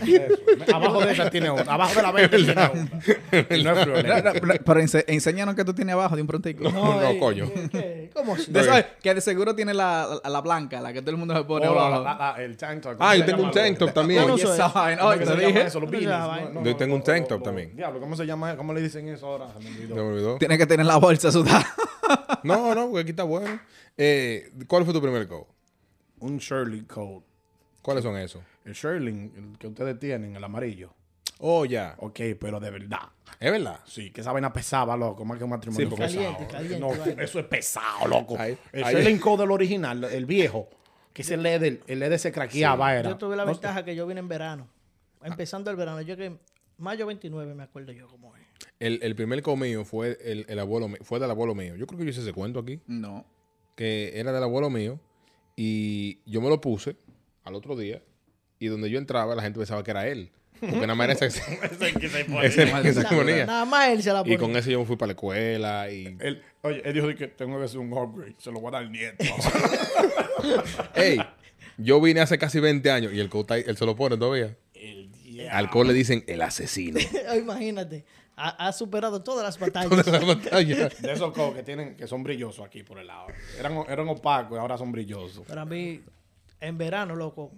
Eso. 0.00 0.74
Abajo 0.76 1.00
de 1.04 1.12
esa 1.12 1.30
tiene 1.30 1.50
una. 1.50 1.62
Abajo 1.62 1.94
de 1.96 2.02
la 2.02 2.12
20 2.12 2.36
tiene 2.36 2.52
una. 2.52 2.70
Y 3.56 3.62
no 3.64 3.70
es 3.72 3.76
No, 3.76 3.82
friolento. 3.82 4.32
no, 4.34 4.54
pero 4.64 4.80
ense- 4.80 5.04
enséñanos 5.08 5.54
que 5.54 5.64
tú 5.64 5.74
tienes 5.74 5.92
abajo 5.94 6.14
de 6.16 6.22
un 6.22 6.28
prontico. 6.28 6.70
No, 6.70 7.02
ey, 7.02 7.18
coño. 7.18 7.50
¿qué- 7.52 7.68
qué? 7.70 8.10
¿Cómo 8.14 8.34
así? 8.34 8.50
De 8.50 8.60
eso, 8.60 8.70
que 9.02 9.14
de 9.14 9.20
seguro 9.20 9.54
tiene 9.54 9.74
la, 9.74 10.20
la, 10.22 10.30
la 10.30 10.40
blanca, 10.40 10.80
la 10.80 10.92
que 10.92 11.00
todo 11.00 11.10
el 11.10 11.16
mundo 11.16 11.36
se 11.36 11.44
pone 11.44 11.66
Oh, 11.68 11.74
la- 11.74 11.86
abajo. 11.86 12.04
la- 12.04 12.14
la- 12.36 12.42
el 12.44 12.56
tank 12.56 12.82
top. 12.82 12.96
Ah, 13.00 13.14
yo 13.16 13.20
¿Cómo 13.20 13.26
se 13.26 13.32
tengo 13.32 13.42
un 13.48 13.52
llama? 13.54 13.66
tank 13.66 13.78
top 13.78 13.92
también. 13.92 14.20
Yo 14.22 14.28
no 14.28 14.34
Oye, 14.34 14.42
soy- 14.44 14.52
esa 14.54 14.68
vaina. 14.68 14.98
¿Cómo 14.98 15.10
Oye, 15.10 15.18
que 15.18 15.24
te 15.24 15.30
se 15.30 15.36
llama 15.36 15.48
dije. 15.48 15.66
eso? 15.66 15.80
Los 15.80 15.90
¿Cómo 15.90 16.00
se 16.00 16.06
beanies. 16.06 16.26
llama? 16.28 16.40
No, 16.40 16.48
no, 16.60 16.64
Yo 16.64 16.70
no, 16.70 16.76
tengo 16.76 16.94
un 16.94 17.02
tank 17.02 17.28
top 17.28 17.42
también. 17.42 17.76
Diablo, 17.76 18.00
¿cómo 18.00 18.16
se 18.16 18.24
llama? 18.26 18.56
¿Cómo 18.56 18.72
le 18.72 18.80
dicen 18.82 19.08
eso 19.08 19.26
ahora? 19.26 19.46
Se 19.52 19.58
me 19.60 19.68
olvidó. 19.70 19.94
¿Se 19.94 19.94
me 20.02 20.08
olvidó? 20.08 20.36
Tiene 20.38 20.58
que 20.58 20.66
tener 20.66 20.86
la 20.86 20.96
bolsa 20.96 21.32
sudada. 21.32 21.66
No, 22.44 22.74
no, 22.74 22.86
porque 22.86 23.00
aquí 23.02 23.10
está 23.10 23.24
bueno. 23.24 23.58
Eh, 23.96 24.50
¿Cuál 24.66 24.84
fue 24.84 24.94
tu 24.94 25.00
primer 25.02 25.26
cobo? 25.26 25.48
Un 26.20 26.38
Shirley 26.38 26.82
coat. 26.82 27.22
¿Cuáles 27.82 28.04
son 28.04 28.16
esos? 28.16 28.42
El 28.68 28.74
Shirley, 28.74 29.32
el 29.36 29.58
que 29.58 29.66
ustedes 29.66 29.98
tienen, 29.98 30.36
el 30.36 30.44
amarillo. 30.44 30.92
Oh, 31.40 31.64
ya. 31.64 31.94
Ok, 31.98 32.20
pero 32.38 32.58
de 32.60 32.70
verdad. 32.70 33.08
Es 33.40 33.50
verdad. 33.52 33.80
Sí, 33.86 34.10
que 34.10 34.20
esa 34.20 34.32
vaina 34.32 34.52
pesaba, 34.52 34.96
loco, 34.96 35.24
más 35.24 35.38
que 35.38 35.44
un 35.44 35.50
matrimonio 35.50 35.86
Sí, 35.86 35.90
porque- 35.90 36.04
pesado. 36.04 36.32
Caliente, 36.48 36.52
caliente, 36.52 36.80
No, 37.16 37.22
eso 37.22 37.38
es 37.38 37.44
pesado, 37.46 38.08
loco. 38.08 38.36
Ahí- 38.38 38.58
Ese 38.72 38.84
ahí- 38.84 38.94
es 38.96 39.00
el 39.00 39.06
encode 39.14 39.42
del 39.42 39.50
original, 39.52 40.04
el 40.04 40.26
viejo. 40.26 40.68
Que 41.12 41.22
ese 41.22 41.36
LED, 41.36 41.80
el 41.86 41.98
LED 42.00 42.18
se 42.18 42.30
craqueaba, 42.32 42.94
era. 42.94 43.10
Yo 43.10 43.16
tuve 43.16 43.36
la 43.36 43.44
No- 43.44 43.52
ventaja 43.52 43.84
que 43.84 43.94
yo 43.96 44.06
vine 44.06 44.20
en 44.20 44.28
verano. 44.28 44.68
Empezando 45.22 45.70
el 45.70 45.76
verano. 45.76 46.00
Yo 46.02 46.16
que 46.16 46.36
mayo 46.76 47.06
29 47.06 47.54
me 47.54 47.62
acuerdo 47.62 47.92
yo 47.92 48.06
cómo 48.08 48.36
es. 48.36 48.42
El, 48.80 49.00
el 49.02 49.14
primer 49.16 49.40
comío 49.42 49.84
fue 49.84 50.18
el, 50.22 50.44
el 50.48 50.58
abuelo 50.58 50.88
fue 51.02 51.18
del 51.18 51.30
abuelo 51.30 51.54
mío. 51.54 51.74
Yo 51.76 51.86
creo 51.86 51.98
que 51.98 52.04
yo 52.04 52.10
hice 52.10 52.20
ese 52.20 52.32
cuento 52.32 52.58
aquí. 52.60 52.80
No. 52.86 53.24
que 53.76 54.18
era 54.18 54.32
del 54.32 54.42
abuelo 54.42 54.70
mío 54.70 54.98
y 55.56 56.18
yo 56.26 56.40
me 56.40 56.48
lo 56.48 56.60
puse 56.60 56.96
al 57.44 57.54
otro 57.54 57.76
día 57.76 58.02
y 58.58 58.66
donde 58.66 58.90
yo 58.90 58.98
entraba 58.98 59.34
la 59.34 59.42
gente 59.42 59.58
pensaba 59.58 59.82
que 59.84 59.90
era 59.90 60.06
él. 60.08 60.30
Porque 60.60 60.74
nada 60.76 60.94
más 60.96 61.04
era 61.08 61.12
ese, 61.26 61.38
Ese 61.38 61.92
que 61.94 62.08
se 62.08 62.24
pone. 62.24 62.46
ese 62.46 62.64
que 62.82 62.92
se 62.92 63.02
Nada, 63.04 63.16
ponía. 63.16 63.46
nada 63.46 63.64
más 63.64 63.88
él 63.90 64.02
se 64.02 64.12
la 64.12 64.20
Y 64.20 64.22
ponía. 64.22 64.38
con 64.38 64.56
eso 64.56 64.70
yo 64.70 64.80
me 64.80 64.86
fui 64.86 64.96
para 64.96 65.08
la 65.08 65.12
escuela 65.12 65.90
y... 65.90 66.16
Él- 66.20 66.42
oye, 66.62 66.82
él 66.84 66.94
dijo 66.94 67.06
que 67.16 67.28
tengo 67.28 67.58
que 67.58 67.64
hacer 67.66 67.78
un 67.78 67.92
upgrade. 67.92 68.34
Se 68.38 68.50
lo 68.50 68.58
voy 68.60 68.68
a 68.68 68.72
dar 68.72 68.82
al 68.82 68.90
nieto. 68.90 69.24
¡Ey! 70.94 71.18
Yo 71.76 72.00
vine 72.00 72.20
hace 72.20 72.38
casi 72.38 72.58
20 72.58 72.90
años 72.90 73.12
y 73.12 73.20
el 73.20 73.28
code, 73.28 73.64
él 73.66 73.76
se 73.76 73.86
lo 73.86 73.94
pone 73.94 74.16
todavía. 74.16 74.56
el 74.74 75.10
diablo. 75.12 75.52
Al 75.56 75.70
code 75.70 75.88
le 75.88 75.94
dicen 75.94 76.24
el 76.26 76.42
asesino. 76.42 76.98
Imagínate. 77.36 78.04
Ha, 78.36 78.68
ha 78.68 78.72
superado 78.72 79.22
todas 79.22 79.44
las 79.44 79.58
batallas. 79.58 79.88
Toda 79.90 80.02
esa 80.02 80.24
batalla. 80.26 80.88
De 80.88 81.12
esos 81.12 81.32
codos 81.32 81.54
que 81.54 81.62
tienen, 81.62 81.96
que 81.96 82.06
son 82.08 82.22
brillosos 82.24 82.64
aquí 82.66 82.82
por 82.82 82.98
el 82.98 83.06
lado. 83.08 83.26
Eran, 83.58 83.84
eran 83.88 84.08
opacos 84.08 84.56
y 84.56 84.60
ahora 84.60 84.76
son 84.78 84.90
brillosos. 84.92 85.46
Para 85.46 85.64
mí, 85.64 86.00
en 86.60 86.78
verano, 86.78 87.14
loco. 87.16 87.52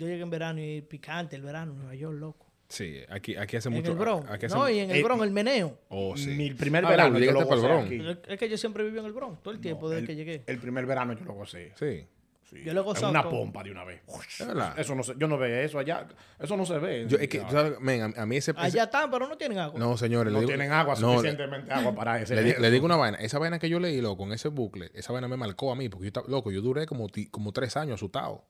Yo 0.00 0.06
llegué 0.08 0.22
en 0.22 0.30
verano 0.30 0.60
y 0.60 0.80
picante 0.82 1.36
el 1.36 1.42
verano 1.42 1.72
en 1.72 1.78
Nueva 1.78 1.94
York, 1.94 2.16
loco. 2.18 2.46
Sí, 2.68 2.98
aquí, 3.08 3.36
aquí 3.36 3.56
hace 3.56 3.68
En 3.68 3.74
mucho... 3.74 3.92
el 3.92 3.98
Bronx. 3.98 4.30
Aquí 4.30 4.46
hace, 4.46 4.54
No, 4.54 4.68
y 4.70 4.78
en 4.78 4.90
el 4.90 4.96
eh, 4.98 5.02
Bronx, 5.02 5.24
el 5.24 5.30
meneo. 5.32 5.76
Oh, 5.88 6.16
sí. 6.16 6.30
Mi 6.30 6.50
primer 6.52 6.84
Ah, 6.84 6.90
verano 6.90 7.18
yo 7.18 7.32
lo 7.32 7.40
para 7.48 7.54
el 7.56 7.60
gocé 7.60 7.66
Bronx. 7.98 8.16
aquí. 8.16 8.32
Es 8.32 8.38
que 8.38 8.48
yo 8.48 8.56
siempre 8.56 8.84
viví 8.84 8.98
en 8.98 9.06
el 9.06 9.12
Bronx, 9.12 9.42
todo 9.42 9.52
el 9.52 9.60
tiempo 9.60 9.88
desde 9.90 10.02
el, 10.02 10.06
que 10.06 10.14
llegué. 10.14 10.44
el 10.46 10.58
primer 10.58 10.86
verano 10.86 11.12
yo 11.12 11.24
lo 11.24 11.34
gocé. 11.34 11.72
Sí. 11.78 12.06
Sí. 12.44 12.64
Yo 12.64 12.74
lo 12.74 12.82
gozado 12.82 13.10
una 13.10 13.22
todo. 13.22 13.30
pompa 13.30 13.62
de 13.62 13.70
una 13.70 13.84
vez. 13.84 14.00
Es 14.40 14.44
verdad. 14.46 14.76
Eso 14.76 14.94
no 14.96 15.04
se, 15.04 15.14
yo 15.16 15.28
no 15.28 15.38
veo 15.38 15.64
eso 15.64 15.78
allá. 15.78 16.08
Eso 16.38 16.56
no 16.56 16.66
se 16.66 16.78
ve. 16.78 17.06
Yo, 17.08 17.16
es 17.16 17.28
que, 17.28 17.38
tú 17.40 17.50
sabes, 17.52 17.78
men, 17.80 18.02
a, 18.16 18.22
a 18.22 18.26
mí 18.26 18.36
ese... 18.38 18.50
ese- 18.50 18.60
Allá 18.60 18.84
están, 18.84 19.08
pero 19.08 19.28
no 19.28 19.36
tienen 19.36 19.58
agua. 19.58 19.78
no, 19.78 19.96
señores. 19.96 20.32
no 20.32 20.40
digo- 20.40 20.48
tienen 20.48 20.72
agua, 20.72 20.94
no, 21.00 21.12
suficientemente 21.14 21.72
agua 21.72 21.94
para 21.94 22.20
ese. 22.20 22.34
Le, 22.34 22.42
di- 22.42 22.54
le 22.60 22.70
digo 22.72 22.86
una 22.86 22.96
vaina. 22.96 23.18
Esa 23.18 23.38
vaina 23.38 23.60
que 23.60 23.68
yo 23.68 23.78
leí, 23.78 24.00
loco, 24.00 24.24
en 24.24 24.32
ese 24.32 24.48
bucle, 24.48 24.90
esa 24.94 25.12
vaina 25.12 25.28
me 25.28 25.36
marcó 25.36 25.70
a 25.70 25.76
mí. 25.76 25.88
Porque 25.88 26.06
yo, 26.06 26.08
estaba- 26.08 26.26
loco, 26.28 26.50
yo 26.50 26.60
duré 26.60 26.86
como, 26.86 27.06
como 27.30 27.52
tres 27.52 27.76
años 27.76 27.94
asustado. 27.94 28.44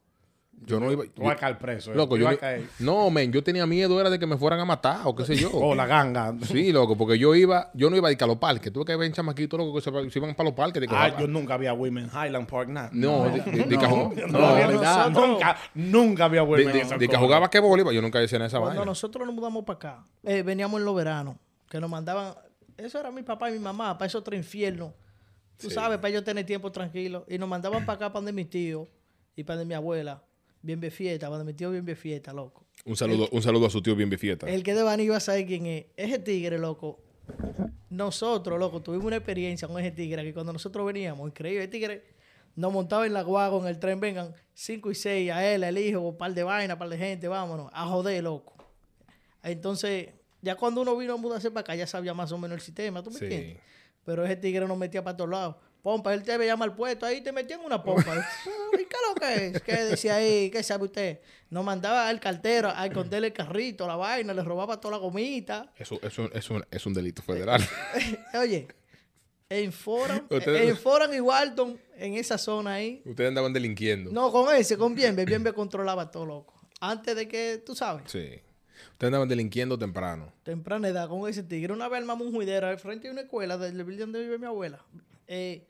Yo 0.66 0.78
no 0.78 0.92
iba... 0.92 1.04
Tú 1.14 1.22
vas 1.22 1.32
a 1.32 1.36
caer 1.36 1.58
preso. 1.58 1.92
eh. 1.92 1.96
loco, 1.96 2.16
yo... 2.16 2.26
caer- 2.38 2.66
No, 2.78 3.10
men, 3.10 3.32
yo 3.32 3.42
tenía 3.42 3.66
miedo 3.66 3.98
era 4.00 4.10
de 4.10 4.18
que 4.18 4.26
me 4.26 4.36
fueran 4.36 4.60
a 4.60 4.64
matar 4.64 5.00
o 5.04 5.14
qué 5.16 5.24
sé 5.24 5.34
yo. 5.36 5.50
Oh, 5.54 5.74
la 5.74 5.86
ganga. 5.86 6.34
Sí, 6.46 6.70
loco, 6.72 6.96
porque 6.96 7.18
yo 7.18 7.34
iba... 7.34 7.70
Yo 7.74 7.88
no 7.90 7.96
iba 7.96 8.08
a 8.08 8.12
ir 8.12 8.22
a 8.22 8.26
los 8.26 8.36
parques. 8.36 8.72
Tuve 8.72 8.84
que 8.84 8.96
ver 8.96 9.10
chamaquitos, 9.12 9.58
loco, 9.58 9.74
que 9.74 9.80
se, 9.80 10.10
se 10.10 10.18
iban 10.18 10.34
para 10.34 10.48
los 10.50 10.54
parques. 10.56 10.80
de 10.82 10.86
que- 10.88 10.94
Ah, 10.94 11.16
yo 11.18 11.26
nunca 11.26 11.54
había 11.54 11.72
Women 11.72 12.08
Highland 12.12 12.46
Park, 12.46 12.68
nada. 12.68 12.90
No, 12.92 13.24
de, 13.24 13.40
de- 13.40 13.64
de 13.64 13.76
no, 13.76 14.08
de- 14.14 14.26
nunca, 15.10 15.56
nunca 15.74 16.24
había 16.26 16.42
de, 16.42 16.46
Women 16.46 16.66
de- 16.66 16.72
en 16.72 16.86
esa 16.86 16.98
de 16.98 17.08
que 17.08 17.16
jugaba 17.16 17.48
que 17.50 17.58
iba, 17.58 17.92
yo 17.92 18.02
nunca 18.02 18.18
decía 18.18 18.38
de 18.38 18.46
esa 18.46 18.58
Cuando 18.58 18.76
vaina. 18.80 18.84
nosotros 18.84 19.26
nos 19.26 19.34
mudamos 19.34 19.64
para 19.64 19.76
acá, 19.76 20.04
eh, 20.24 20.42
veníamos 20.42 20.78
en 20.80 20.84
los 20.84 20.94
veranos, 20.94 21.36
que 21.68 21.80
nos 21.80 21.88
mandaban, 21.88 22.34
eso 22.76 22.98
era 23.00 23.10
mi 23.10 23.22
papá 23.22 23.48
y 23.50 23.54
mi 23.54 23.58
mamá, 23.60 23.96
para 23.96 24.06
esos 24.06 24.20
otro 24.20 24.36
infierno. 24.36 24.92
Tú 25.58 25.68
sabes, 25.70 25.98
para 25.98 26.08
ellos 26.08 26.24
tener 26.24 26.44
tiempo 26.46 26.72
tranquilo. 26.72 27.24
Y 27.28 27.36
nos 27.38 27.48
mandaban 27.48 27.84
para 27.84 27.96
acá, 27.96 28.08
para 28.08 28.20
donde 28.20 28.32
mi 28.32 28.46
tío 28.46 28.88
y 29.36 29.44
para 29.44 29.58
donde 29.58 29.68
mi 29.68 29.74
abuela. 29.74 30.22
Bien 30.62 30.80
para 30.80 31.28
donde 31.38 31.44
mi 31.52 31.56
tío 31.56 31.70
bien 31.70 31.84
de 31.84 31.96
fiesta, 31.96 32.32
loco. 32.32 32.66
Un 32.84 32.96
saludo, 32.96 33.28
un 33.32 33.42
saludo 33.42 33.66
a 33.66 33.70
su 33.70 33.82
tío 33.82 33.94
bien 33.96 34.10
bifieta. 34.10 34.48
El 34.48 34.62
que 34.62 34.74
de 34.74 34.82
Bani 34.82 35.02
iba 35.04 35.16
a 35.16 35.20
saber 35.20 35.46
quién 35.46 35.66
es. 35.66 35.86
Ese 35.96 36.18
tigre, 36.18 36.58
loco. 36.58 37.00
Nosotros, 37.88 38.58
loco, 38.58 38.82
tuvimos 38.82 39.06
una 39.06 39.16
experiencia 39.16 39.66
con 39.68 39.78
ese 39.80 39.90
tigre 39.90 40.22
que 40.22 40.32
cuando 40.34 40.52
nosotros 40.52 40.86
veníamos, 40.86 41.28
increíble. 41.28 41.64
El 41.64 41.70
tigre 41.70 42.04
nos 42.56 42.72
montaba 42.72 43.06
en 43.06 43.12
la 43.12 43.22
guagua, 43.22 43.60
en 43.60 43.66
el 43.66 43.78
tren, 43.78 44.00
vengan 44.00 44.34
cinco 44.54 44.90
y 44.90 44.94
seis, 44.94 45.30
a 45.30 45.46
él, 45.46 45.64
el 45.64 45.78
hijo, 45.78 46.00
un 46.00 46.16
par 46.16 46.32
de 46.34 46.42
vainas, 46.42 46.76
par 46.76 46.88
de 46.88 46.98
gente, 46.98 47.28
vámonos, 47.28 47.70
a 47.72 47.86
joder, 47.86 48.22
loco. 48.22 48.54
Entonces, 49.42 50.08
ya 50.42 50.56
cuando 50.56 50.82
uno 50.82 50.96
vino 50.96 51.14
a 51.14 51.16
mudarse 51.16 51.50
para 51.50 51.62
acá, 51.62 51.74
ya 51.74 51.86
sabía 51.86 52.14
más 52.14 52.30
o 52.32 52.38
menos 52.38 52.56
el 52.56 52.60
sistema, 52.62 53.02
¿tú 53.02 53.10
me 53.10 53.18
Sí. 53.18 53.24
entiendes? 53.24 53.58
Pero 54.04 54.24
ese 54.24 54.36
tigre 54.36 54.66
nos 54.66 54.78
metía 54.78 55.02
para 55.04 55.16
todos 55.16 55.30
lados. 55.30 55.56
Pompa, 55.82 56.12
él 56.12 56.22
te 56.22 56.36
veía 56.36 56.56
mal 56.56 56.74
puesto, 56.74 57.06
ahí 57.06 57.22
te 57.22 57.32
metían 57.32 57.60
una 57.60 57.82
pompa. 57.82 58.14
¿Y 58.74 58.76
qué 58.84 58.96
es 58.96 59.08
lo 59.08 59.14
que 59.14 59.46
es? 59.46 59.62
¿Qué 59.62 59.84
decía 59.84 60.16
ahí? 60.16 60.50
¿Qué 60.50 60.62
sabe 60.62 60.84
usted? 60.84 61.20
Nos 61.48 61.64
mandaba 61.64 62.08
al 62.08 62.20
cartero 62.20 62.70
a 62.74 62.86
esconderle 62.86 63.28
el 63.28 63.32
carrito, 63.32 63.86
la 63.86 63.96
vaina, 63.96 64.34
le 64.34 64.42
robaba 64.42 64.80
toda 64.80 64.92
la 64.92 64.98
gomita. 64.98 65.72
Eso, 65.76 65.98
eso, 66.02 66.30
eso 66.32 66.60
es 66.70 66.86
un 66.86 66.92
delito 66.94 67.22
federal. 67.22 67.66
Oye, 68.38 68.68
en 69.48 69.72
Foran, 69.72 70.26
en 70.30 70.76
Foran 70.76 71.12
y 71.14 71.20
Walton, 71.20 71.80
en 71.96 72.14
esa 72.14 72.36
zona 72.38 72.74
ahí. 72.74 73.02
Ustedes 73.04 73.28
andaban 73.28 73.52
delinquiendo. 73.52 74.10
No, 74.12 74.30
con 74.30 74.54
ese, 74.54 74.76
con 74.76 74.94
Bienve. 74.94 75.24
Bienve 75.24 75.52
controlaba 75.52 76.10
todo, 76.10 76.26
loco. 76.26 76.54
Antes 76.80 77.16
de 77.16 77.26
que, 77.26 77.62
tú 77.64 77.74
sabes, 77.74 78.10
Sí. 78.10 78.40
Ustedes 78.92 79.08
andaban 79.08 79.28
delinquiendo 79.28 79.78
temprano. 79.78 80.32
temprana 80.42 80.88
edad, 80.88 81.08
con 81.08 81.28
ese 81.28 81.42
tigre. 81.42 81.72
Una 81.72 81.88
vez 81.88 82.00
armamos 82.00 82.26
un 82.26 82.34
juidero 82.34 82.66
al 82.66 82.78
frente 82.78 83.08
de 83.08 83.12
una 83.12 83.22
escuela 83.22 83.58
del 83.58 83.82
building 83.82 84.00
donde 84.00 84.20
vive 84.20 84.38
mi 84.38 84.46
abuela. 84.46 84.84
Eh, 85.26 85.66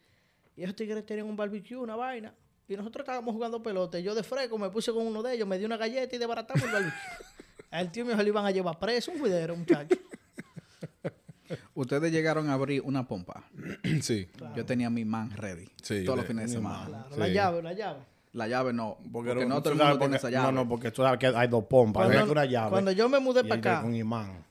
y 0.61 0.65
esos 0.65 0.77
tigres 0.77 1.05
tenían 1.07 1.27
un 1.27 1.37
barbecue, 1.37 1.77
una 1.77 1.97
vaina. 1.97 2.35
Y 2.69 2.77
nosotros 2.77 3.03
estábamos 3.05 3.35
jugando 3.35 3.63
pelota. 3.63 3.99
Y 3.99 4.03
yo 4.03 4.15
de 4.15 4.23
fresco 4.23 4.57
me 4.59 4.71
puse 4.71 4.93
con 4.93 5.07
uno 5.07 5.23
de 5.23 5.35
ellos, 5.35 5.49
me 5.49 5.59
di 5.59 5.65
una 5.65 5.77
galleta 5.77 6.15
y 6.15 6.19
desbaratamos 6.19 6.63
el 6.65 6.71
barbecue. 6.71 6.99
Al 7.71 7.91
tío 7.93 8.05
mío 8.05 8.17
se 8.17 8.23
lo 8.23 8.29
iban 8.29 8.45
a 8.47 8.51
llevar 8.51 8.79
preso, 8.79 9.11
un 9.13 9.19
juidero, 9.21 9.57
muchacho. 9.57 9.97
Ustedes 11.75 12.13
llegaron 12.13 12.49
a 12.49 12.55
abrir 12.55 12.83
una 12.83 13.07
pompa. 13.09 13.45
sí. 14.03 14.29
Yo 14.55 14.65
tenía 14.65 14.89
mi 14.91 15.05
man 15.05 15.31
ready. 15.37 15.69
Sí, 15.83 16.05
todos 16.05 16.17
de- 16.19 16.23
los 16.23 16.27
fines 16.27 16.47
de 16.51 16.57
semana. 16.57 16.87
Claro, 16.87 17.09
Sí. 17.15 17.19
La 17.21 17.29
llave, 17.29 17.63
la 17.63 17.73
llave. 17.73 18.01
La 18.33 18.47
llave 18.47 18.73
no. 18.73 18.99
Porque, 19.13 19.31
Porque, 19.31 19.47
no 19.47 19.61
todo 19.61 19.73
el 19.73 19.79
mundo 19.79 19.99
tiene 19.99 19.99
porque- 19.99 20.17
esa 20.17 20.31
llave. 20.31 20.53
No, 20.53 20.65
no, 20.65 20.69
porque 20.69 20.91
tú 20.93 21.03
sabes 21.03 21.19
que 21.19 21.27
hay 21.27 21.49
dos 21.49 21.65
pompas. 21.65 22.05
Cuando- 22.07 22.25
Hay 22.25 22.31
una 22.31 22.45
llave. 22.45 22.71
cuando 22.71 22.93
yo 22.93 23.09
me 23.09 23.19
mudé 23.19 23.41
y 23.41 23.45
para 23.49 23.59
acá, 23.59 23.83
Un 23.85 23.97
imán. 23.97 24.45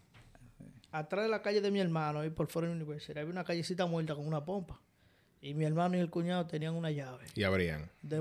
atrás 0.91 1.23
de 1.23 1.29
la 1.29 1.41
calle 1.41 1.61
de 1.61 1.71
mi 1.71 1.79
hermano, 1.79 2.25
y 2.25 2.29
por 2.29 2.47
Foreign 2.47 2.73
University, 2.75 3.17
había 3.17 3.31
una 3.31 3.43
callecita 3.45 3.85
muerta 3.85 4.15
con 4.15 4.27
una 4.27 4.43
pompa. 4.43 4.79
Y 5.41 5.53
mi 5.53 5.65
hermano 5.65 5.95
y 5.95 5.99
el 5.99 6.09
cuñado 6.09 6.45
tenían 6.47 6.75
una 6.75 6.91
llave 6.91 7.25
Y 7.35 7.43
abrían. 7.43 7.89
de. 8.01 8.17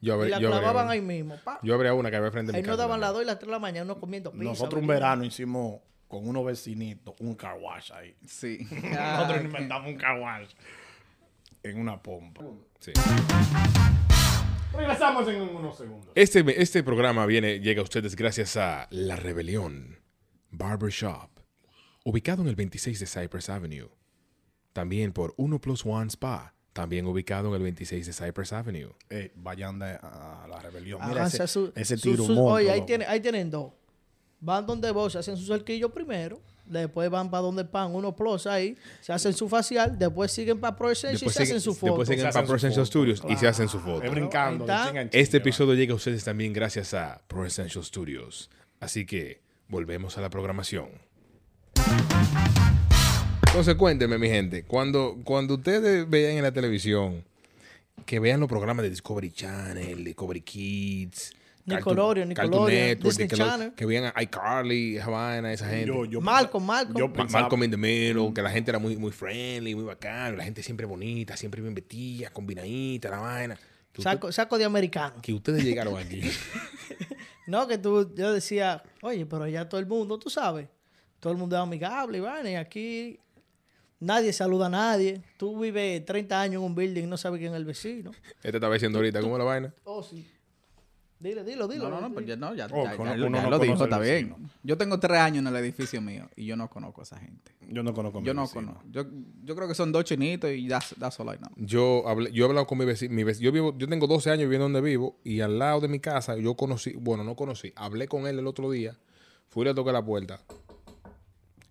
Yo 0.00 0.14
abrí- 0.20 0.26
y 0.26 0.30
la 0.30 0.38
yo 0.38 0.50
clavaban 0.50 0.88
ahí 0.90 1.00
mismo. 1.00 1.36
pa. 1.42 1.58
Yo 1.62 1.74
abría 1.74 1.94
una 1.94 2.10
que 2.10 2.16
había 2.16 2.30
frente 2.30 2.50
a 2.50 2.52
mi 2.52 2.58
Ahí 2.58 2.62
nos 2.62 2.76
daban 2.76 3.00
las 3.00 3.08
también. 3.10 3.14
2 3.14 3.22
y 3.22 3.26
las 3.26 3.38
3 3.38 3.46
de 3.48 3.52
la 3.52 3.58
mañana, 3.58 3.84
uno 3.92 4.00
comiendo 4.00 4.30
pizza. 4.30 4.44
Nosotros 4.44 4.80
un 4.82 4.86
verano 4.86 5.24
hicimos 5.24 5.80
con 6.06 6.28
unos 6.28 6.44
vecinitos 6.44 7.14
un 7.20 7.34
car 7.34 7.56
wash 7.60 7.90
ahí. 7.92 8.14
Sí. 8.26 8.58
Nosotros 8.92 9.44
inventamos 9.44 9.88
un 9.90 9.96
car 9.96 10.20
wash 10.20 10.50
en 11.62 11.78
una 11.80 12.00
pompa. 12.00 12.44
Sí. 12.80 12.92
Regresamos 14.76 15.28
en 15.28 15.40
unos 15.40 15.76
segundos. 15.76 16.10
Este, 16.14 16.60
este 16.62 16.82
programa 16.82 17.26
viene, 17.26 17.60
llega 17.60 17.80
a 17.80 17.84
ustedes 17.84 18.16
gracias 18.16 18.56
a 18.56 18.88
La 18.90 19.16
Rebelión 19.16 19.98
Barbershop, 20.50 21.30
ubicado 22.04 22.42
en 22.42 22.48
el 22.48 22.56
26 22.56 23.00
de 23.00 23.06
Cypress 23.06 23.48
Avenue. 23.50 23.88
También 24.74 25.12
por 25.12 25.32
1 25.38 25.58
Plus 25.60 25.86
One 25.86 26.08
Spa, 26.10 26.52
también 26.74 27.06
ubicado 27.06 27.48
en 27.48 27.54
el 27.54 27.62
26 27.62 28.04
de 28.06 28.12
Cypress 28.12 28.52
Avenue. 28.52 28.90
Eh, 29.08 29.32
vayan 29.36 29.78
de- 29.78 29.98
a 30.02 30.46
la 30.50 30.58
rebelión. 30.60 31.00
Mira 31.08 31.26
ese, 31.26 31.46
su- 31.46 31.72
ese 31.74 31.96
tiro 31.96 32.24
su- 32.26 32.38
Oye, 32.38 32.70
ahí, 32.70 32.84
tiene, 32.84 33.06
ahí 33.06 33.20
tienen 33.20 33.50
dos. 33.50 33.72
Van 34.40 34.66
donde 34.66 34.90
vos, 34.90 35.12
se 35.12 35.18
hacen 35.20 35.36
su 35.38 35.46
cerquillo 35.46 35.88
primero. 35.90 36.38
Después 36.66 37.08
van 37.10 37.30
para 37.30 37.42
donde 37.42 37.64
pan, 37.64 37.94
unos 37.94 38.14
plus 38.14 38.46
ahí. 38.46 38.76
Se 39.00 39.12
hacen 39.12 39.32
su 39.34 39.48
facial. 39.48 39.98
Después 39.98 40.32
siguen 40.32 40.58
para 40.58 40.74
Pro 40.76 40.90
Essential 40.90 41.30
y 41.30 41.32
se 41.32 41.42
hacen 41.42 41.60
su 41.60 41.74
foto. 41.74 41.92
después 41.98 42.08
siguen 42.08 42.32
para 42.32 42.46
Pro 42.46 42.56
Essential 42.56 42.86
Studios 42.86 43.22
y 43.28 43.36
se 43.36 43.46
hacen 43.46 43.68
su 43.68 43.76
Es 43.78 43.84
foto. 43.84 44.10
brincando. 44.10 44.66
Este 45.12 45.36
episodio 45.36 45.74
llega 45.74 45.92
a 45.92 45.96
ustedes 45.96 46.24
también 46.24 46.52
gracias 46.52 46.94
a 46.94 47.22
Pro 47.28 47.46
Essential 47.46 47.84
Studios. 47.84 48.50
Así 48.80 49.06
que 49.06 49.40
volvemos 49.68 50.18
a 50.18 50.20
la 50.22 50.30
programación. 50.30 50.88
Entonces 53.54 53.76
cuéntenme, 53.76 54.18
mi 54.18 54.28
gente, 54.28 54.64
cuando, 54.64 55.16
cuando 55.22 55.54
ustedes 55.54 56.10
vean 56.10 56.36
en 56.38 56.42
la 56.42 56.50
televisión 56.52 57.24
que 58.04 58.18
vean 58.18 58.40
los 58.40 58.48
programas 58.48 58.82
de 58.82 58.90
Discovery 58.90 59.30
Channel, 59.30 60.02
Discovery 60.04 60.40
Kids, 60.40 61.32
Nickelodeon, 61.64 62.34
Cartoon 62.34 62.50
Nickelodeon, 62.50 62.88
Network, 62.88 63.16
Disney 63.16 63.28
Channel. 63.28 63.72
que 63.74 63.86
vean 63.86 64.12
a 64.14 64.22
iCarly, 64.22 64.96
esa 64.96 65.08
vaina, 65.08 65.52
esa 65.52 65.68
gente. 65.68 65.86
Yo- 65.86 66.04
yo 66.04 66.20
Malcolm, 66.20 66.66
Malcolm. 66.66 66.98
yo 66.98 67.06
Ma- 67.06 67.14
pensaba- 67.14 67.42
Malcolm 67.42 67.62
in 67.62 67.70
the 67.70 67.76
Middle, 67.76 68.32
que 68.34 68.42
la 68.42 68.50
gente 68.50 68.72
era 68.72 68.80
muy, 68.80 68.96
muy 68.96 69.12
friendly, 69.12 69.74
muy 69.76 69.84
bacana, 69.84 70.36
la 70.36 70.44
gente 70.44 70.60
siempre 70.62 70.84
bonita, 70.84 71.36
siempre 71.36 71.62
bien 71.62 71.74
vestida, 71.74 72.30
combinadita, 72.30 73.08
la 73.08 73.18
vaina. 73.20 73.58
Que 73.92 74.02
Saco, 74.02 74.32
saco 74.32 74.58
de 74.58 74.64
americano. 74.64 75.22
que 75.22 75.32
ustedes 75.32 75.62
llegaron 75.64 75.96
aquí. 75.96 76.22
No, 77.46 77.68
que 77.68 77.76
tú, 77.76 78.10
yo 78.16 78.32
decía, 78.32 78.82
oye, 79.02 79.26
pero 79.26 79.44
allá 79.44 79.68
todo 79.68 79.78
el 79.78 79.84
mundo, 79.86 80.18
tú 80.18 80.30
sabes, 80.30 80.66
todo 81.20 81.30
el 81.30 81.38
mundo 81.38 81.54
es 81.56 81.60
amigable, 81.62 82.16
y 82.16 82.20
vaina, 82.22 82.50
y 82.50 82.54
aquí 82.54 83.20
nadie 84.00 84.32
saluda 84.32 84.66
a 84.66 84.70
nadie. 84.70 85.22
Tú 85.36 85.58
vives 85.60 86.04
30 86.04 86.40
años 86.40 86.54
en 86.60 86.66
un 86.66 86.74
building 86.74 87.04
y 87.04 87.06
no 87.06 87.16
sabes 87.16 87.38
quién 87.40 87.52
es 87.52 87.56
el 87.58 87.64
vecino. 87.64 88.10
Este 88.42 88.56
estaba 88.56 88.74
diciendo 88.74 88.98
ahorita, 88.98 89.20
¿cómo 89.20 89.34
es 89.36 89.38
la 89.38 89.44
vaina? 89.44 89.74
Oh, 89.84 90.02
sí. 90.02 90.26
Dile, 91.20 91.42
dilo, 91.42 91.66
dilo. 91.68 91.88
No, 91.88 92.00
no, 92.02 92.08
no, 92.08 92.12
pues 92.14 92.26
ya, 92.26 92.36
no, 92.36 92.54
ya, 92.54 92.66
Oh, 92.70 92.84
ya- 92.84 92.96
lo- 93.16 93.26
uno 93.28 93.38
ya 93.38 93.44
no 93.44 93.50
lo 93.50 93.56
conoce 93.58 93.72
dijo, 93.72 93.84
está 93.84 93.98
vecino. 93.98 94.36
bien. 94.36 94.50
Yo 94.62 94.76
tengo 94.76 95.00
tres 95.00 95.18
años 95.20 95.38
en 95.38 95.46
el 95.46 95.56
edificio 95.56 96.02
mío 96.02 96.28
y 96.36 96.44
yo 96.44 96.54
no 96.54 96.68
conozco 96.68 97.00
a 97.00 97.04
esa 97.04 97.18
gente. 97.18 97.52
Yo 97.70 97.82
no 97.82 97.94
conozco 97.94 98.18
a 98.18 98.20
mi 98.20 98.26
Yo 98.26 98.34
no 98.34 98.42
vecino. 98.42 98.60
conozco. 98.74 98.88
Yo, 98.90 99.04
yo 99.42 99.56
creo 99.56 99.66
que 99.66 99.74
son 99.74 99.90
dos 99.90 100.04
chinitos 100.04 100.50
y 100.50 100.68
that's, 100.68 100.94
that's 100.98 101.18
all 101.20 101.32
I 101.34 101.38
know. 101.38 101.48
Yo, 101.56 102.06
hablé, 102.06 102.30
yo 102.32 102.44
he 102.44 102.48
hablado 102.48 102.66
con 102.66 102.76
mi 102.76 102.84
vecino. 102.84 103.14
Mi 103.14 103.22
vec- 103.22 103.38
yo, 103.38 103.52
vivo, 103.52 103.74
yo 103.78 103.88
tengo 103.88 104.06
12 104.06 104.28
años 104.30 104.42
viviendo 104.42 104.64
donde 104.64 104.82
vivo 104.82 105.16
y 105.24 105.40
al 105.40 105.58
lado 105.58 105.80
de 105.80 105.88
mi 105.88 105.98
casa 105.98 106.36
yo 106.36 106.56
conocí, 106.56 106.92
bueno, 106.98 107.24
no 107.24 107.36
conocí, 107.36 107.72
hablé 107.74 108.06
con 108.06 108.26
él 108.26 108.38
el 108.38 108.46
otro 108.46 108.70
día, 108.70 108.98
fui 109.48 109.62
y 109.62 109.64
le 109.66 109.74
toqué 109.74 109.92
la 109.92 110.04
puerta 110.04 110.42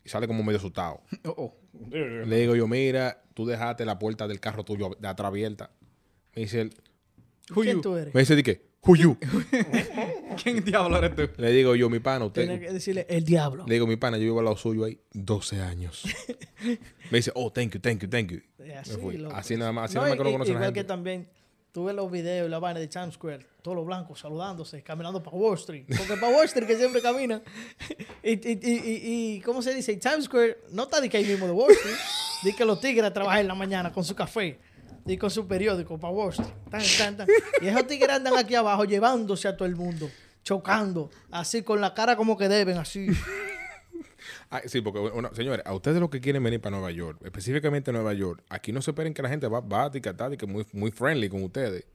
y 0.05 0.09
sale 0.09 0.27
como 0.27 0.43
medio 0.43 0.57
asustado. 0.57 1.01
Oh, 1.25 1.35
oh. 1.37 1.57
Le 1.89 2.37
digo 2.37 2.55
yo, 2.55 2.67
mira, 2.67 3.23
tú 3.33 3.45
dejaste 3.45 3.83
la 3.85 3.97
puerta 3.97 4.27
del 4.27 4.39
carro 4.39 4.63
tuyo 4.63 4.95
de 4.99 5.07
atrás 5.07 5.27
abierta. 5.29 5.71
Me 6.35 6.43
dice 6.43 6.61
él, 6.61 6.73
¿Quién 7.53 7.81
tú 7.81 7.95
eres? 7.97 8.13
me 8.13 8.21
dice, 8.21 8.35
¿de 8.35 8.43
qué? 8.43 8.73
Who 8.85 8.95
you? 8.95 9.17
¿Quién 10.43 10.63
diablo 10.63 10.97
eres 10.97 11.15
tú? 11.15 11.29
Le 11.37 11.51
digo 11.51 11.75
yo, 11.75 11.89
mi 11.89 11.99
pana, 11.99 12.25
usted. 12.25 12.43
Tienes 12.47 12.59
que 12.67 12.73
decirle 12.73 13.05
el 13.09 13.23
diablo. 13.23 13.65
Le 13.67 13.73
digo, 13.75 13.87
mi 13.87 13.95
pana, 13.95 14.17
yo 14.17 14.23
vivo 14.23 14.39
al 14.39 14.45
lado 14.45 14.57
suyo 14.57 14.85
ahí 14.85 14.99
12 15.13 15.61
años. 15.61 16.03
Me 17.11 17.17
dice, 17.19 17.31
oh, 17.35 17.51
thank 17.51 17.73
you, 17.73 17.79
thank 17.79 18.01
you, 18.01 18.09
thank 18.09 18.31
you. 18.31 18.39
Me 18.59 18.75
Así, 18.75 18.97
fui. 18.97 19.17
loco. 19.17 19.35
Así 19.35 19.55
nada 19.57 19.71
más, 19.71 19.85
así 19.85 19.95
No, 19.95 20.01
nada 20.01 20.15
más 20.15 20.17
que 20.17 20.23
no 20.25 20.31
conoce 20.33 20.51
la 20.51 20.55
Igual 20.57 20.65
gente. 20.67 20.79
que 20.81 20.83
también 21.73 21.93
tuve 21.93 21.93
los 21.93 22.11
videos 22.11 22.49
la 22.49 22.59
vaina 22.59 22.79
de 22.79 22.87
Times 22.87 23.15
Square, 23.15 23.45
todos 23.61 23.75
los 23.75 23.85
blancos 23.85 24.19
saludándose, 24.19 24.83
caminando 24.83 25.21
para 25.23 25.35
Wall 25.35 25.55
Street. 25.57 25.85
Porque 25.87 26.15
para 26.15 26.29
Wall 26.35 26.45
Street 26.45 26.67
que 26.67 26.77
siempre 26.77 27.01
camina. 27.01 27.41
Y, 28.23 28.31
y, 28.31 28.59
y, 28.61 29.35
y- 29.37 29.41
¿cómo 29.41 29.61
se 29.61 29.73
dice? 29.73 29.95
Times 29.97 30.25
Square 30.25 30.57
no 30.71 30.83
está 30.83 31.01
de 31.01 31.09
que 31.09 31.17
ahí 31.17 31.25
mismo 31.25 31.45
de 31.47 31.51
Wall 31.51 31.71
Street. 31.71 31.95
Dice 32.43 32.57
que 32.57 32.65
los 32.65 32.79
tigres 32.79 33.11
trabajan 33.13 33.39
en 33.41 33.47
la 33.47 33.55
mañana 33.55 33.91
con 33.91 34.03
su 34.03 34.15
café 34.15 34.59
y 35.05 35.17
con 35.17 35.29
su 35.31 35.47
periódico 35.47 35.97
para 35.99 36.13
Wall 36.13 36.29
Street. 36.29 36.49
Tan, 36.69 37.17
tan. 37.17 37.27
Y 37.61 37.67
esos 37.67 37.87
tigres 37.87 38.09
andan 38.11 38.37
aquí 38.37 38.55
abajo 38.55 38.85
llevándose 38.85 39.47
a 39.47 39.55
todo 39.57 39.67
el 39.67 39.75
mundo, 39.75 40.09
chocando, 40.43 41.09
así 41.31 41.63
con 41.63 41.81
la 41.81 41.93
cara 41.93 42.15
como 42.15 42.37
que 42.37 42.47
deben, 42.49 42.77
así. 42.77 43.07
Ah, 44.55 44.61
sí, 44.67 44.81
porque, 44.81 44.99
bueno, 44.99 45.31
señores, 45.33 45.65
a 45.65 45.73
ustedes 45.73 45.99
los 45.99 46.11
que 46.11 46.21
quieren 46.21 46.43
venir 46.43 46.61
para 46.61 46.75
Nueva 46.77 46.91
York, 46.91 47.17
específicamente 47.25 47.91
Nueva 47.91 48.13
York, 48.13 48.43
aquí 48.49 48.71
no 48.71 48.83
se 48.83 48.91
esperen 48.91 49.11
que 49.15 49.23
la 49.23 49.29
gente 49.29 49.47
va, 49.47 49.61
va 49.61 49.85
a 49.85 49.87
etiquetar 49.87 50.29
de 50.29 50.37
que 50.37 50.45
muy, 50.45 50.63
muy 50.73 50.91
friendly 50.91 51.27
con 51.27 51.43
ustedes, 51.43 51.85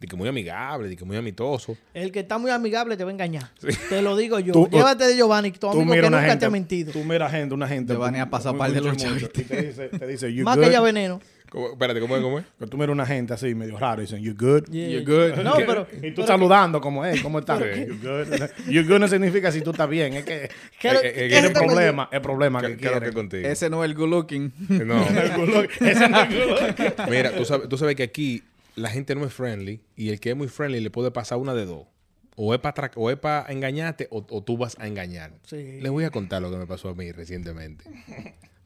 de 0.00 0.06
que 0.06 0.16
muy 0.16 0.26
amigable, 0.26 0.88
de 0.88 0.96
que 0.96 1.04
muy 1.04 1.18
amistoso. 1.18 1.76
El 1.92 2.12
que 2.12 2.20
está 2.20 2.38
muy 2.38 2.50
amigable 2.50 2.96
te 2.96 3.04
va 3.04 3.10
a 3.10 3.12
engañar. 3.12 3.50
Te 3.90 4.00
lo 4.00 4.16
digo 4.16 4.38
yo. 4.40 4.54
Tú- 4.54 4.66
Llévate 4.70 5.04
de 5.08 5.14
Giovanni, 5.14 5.50
tu 5.50 5.68
amigo 5.68 5.92
que 5.92 6.00
nunca 6.02 6.20
gente, 6.22 6.36
te 6.38 6.46
ha 6.46 6.50
mentido. 6.50 6.92
Tú 6.92 7.04
mira 7.04 7.28
gente, 7.28 7.54
una 7.54 7.68
gente. 7.68 7.92
Giovanni 7.92 8.18
ha 8.18 8.30
pasado 8.30 8.56
par 8.56 8.72
de 8.72 8.80
¿viste? 8.80 9.42
Y 9.42 9.44
te 9.44 9.62
dice, 9.66 9.88
te 9.90 10.06
dice, 10.06 10.32
you 10.32 10.42
Más 10.42 10.56
good? 10.56 10.64
que 10.64 10.72
ya 10.72 10.80
veneno. 10.80 11.20
¿Cómo? 11.56 11.70
Espérate, 11.70 12.00
¿cómo 12.00 12.14
es? 12.14 12.22
¿Cómo 12.22 12.38
es? 12.38 12.44
Que 12.58 12.66
tú 12.66 12.76
miras 12.76 12.92
una 12.92 13.06
gente 13.06 13.32
así 13.32 13.54
medio 13.54 13.78
raro 13.78 14.02
y 14.02 14.04
dicen, 14.04 14.22
you 14.22 14.34
good? 14.38 14.64
Yeah. 14.70 14.88
You're 14.90 15.04
good. 15.32 15.42
No, 15.42 15.54
pero. 15.56 15.86
Y 16.02 16.10
tú 16.10 16.16
pero 16.16 16.26
saludando 16.26 16.82
como, 16.82 17.02
hey, 17.02 17.18
¿cómo 17.22 17.38
estás? 17.38 17.60
You 17.88 17.96
good? 17.98 18.26
You 18.68 18.82
good 18.86 18.98
no 18.98 19.08
significa 19.08 19.50
si 19.50 19.62
tú 19.62 19.70
estás 19.70 19.88
bien. 19.88 20.12
Es 20.12 20.24
que 20.26 20.50
¿Qué 20.78 20.92
lo- 20.92 21.00
Eh, 21.00 21.08
eh, 21.08 21.12
qué 21.14 21.20
eh, 21.22 21.26
es 21.28 21.32
es 21.32 21.44
el 21.44 21.52
que 21.54 21.58
problema, 21.58 22.10
el 22.12 22.20
problema 22.20 22.60
¿Qué, 22.60 22.76
que 22.76 22.86
es 22.88 23.00
que 23.00 23.12
contigo? 23.12 23.48
Ese 23.48 23.70
no 23.70 23.82
es 23.82 23.88
el 23.88 23.96
good 23.96 24.10
looking. 24.10 24.52
No. 24.68 25.02
Ese 25.80 26.08
no 26.10 26.20
es 26.20 26.28
good 26.28 26.60
look. 26.98 27.08
Mira, 27.08 27.34
tú 27.34 27.46
sabes, 27.46 27.70
tú 27.70 27.78
sabes 27.78 27.96
que 27.96 28.02
aquí 28.02 28.42
la 28.74 28.90
gente 28.90 29.14
no 29.14 29.24
es 29.24 29.32
friendly 29.32 29.80
y 29.96 30.10
el 30.10 30.20
que 30.20 30.32
es 30.32 30.36
muy 30.36 30.48
friendly 30.48 30.80
le 30.80 30.90
puede 30.90 31.10
pasar 31.10 31.38
una 31.38 31.54
de 31.54 31.64
dos. 31.64 31.86
O 32.34 32.52
es 32.52 32.60
para 32.60 33.46
engañarte 33.48 34.08
o, 34.10 34.26
o 34.28 34.42
tú 34.42 34.58
vas 34.58 34.76
a 34.78 34.86
engañar. 34.86 35.32
Sí. 35.46 35.78
Les 35.80 35.90
voy 35.90 36.04
a 36.04 36.10
contar 36.10 36.42
lo 36.42 36.50
que 36.50 36.58
me 36.58 36.66
pasó 36.66 36.90
a 36.90 36.94
mí 36.94 37.10
recientemente. 37.12 37.84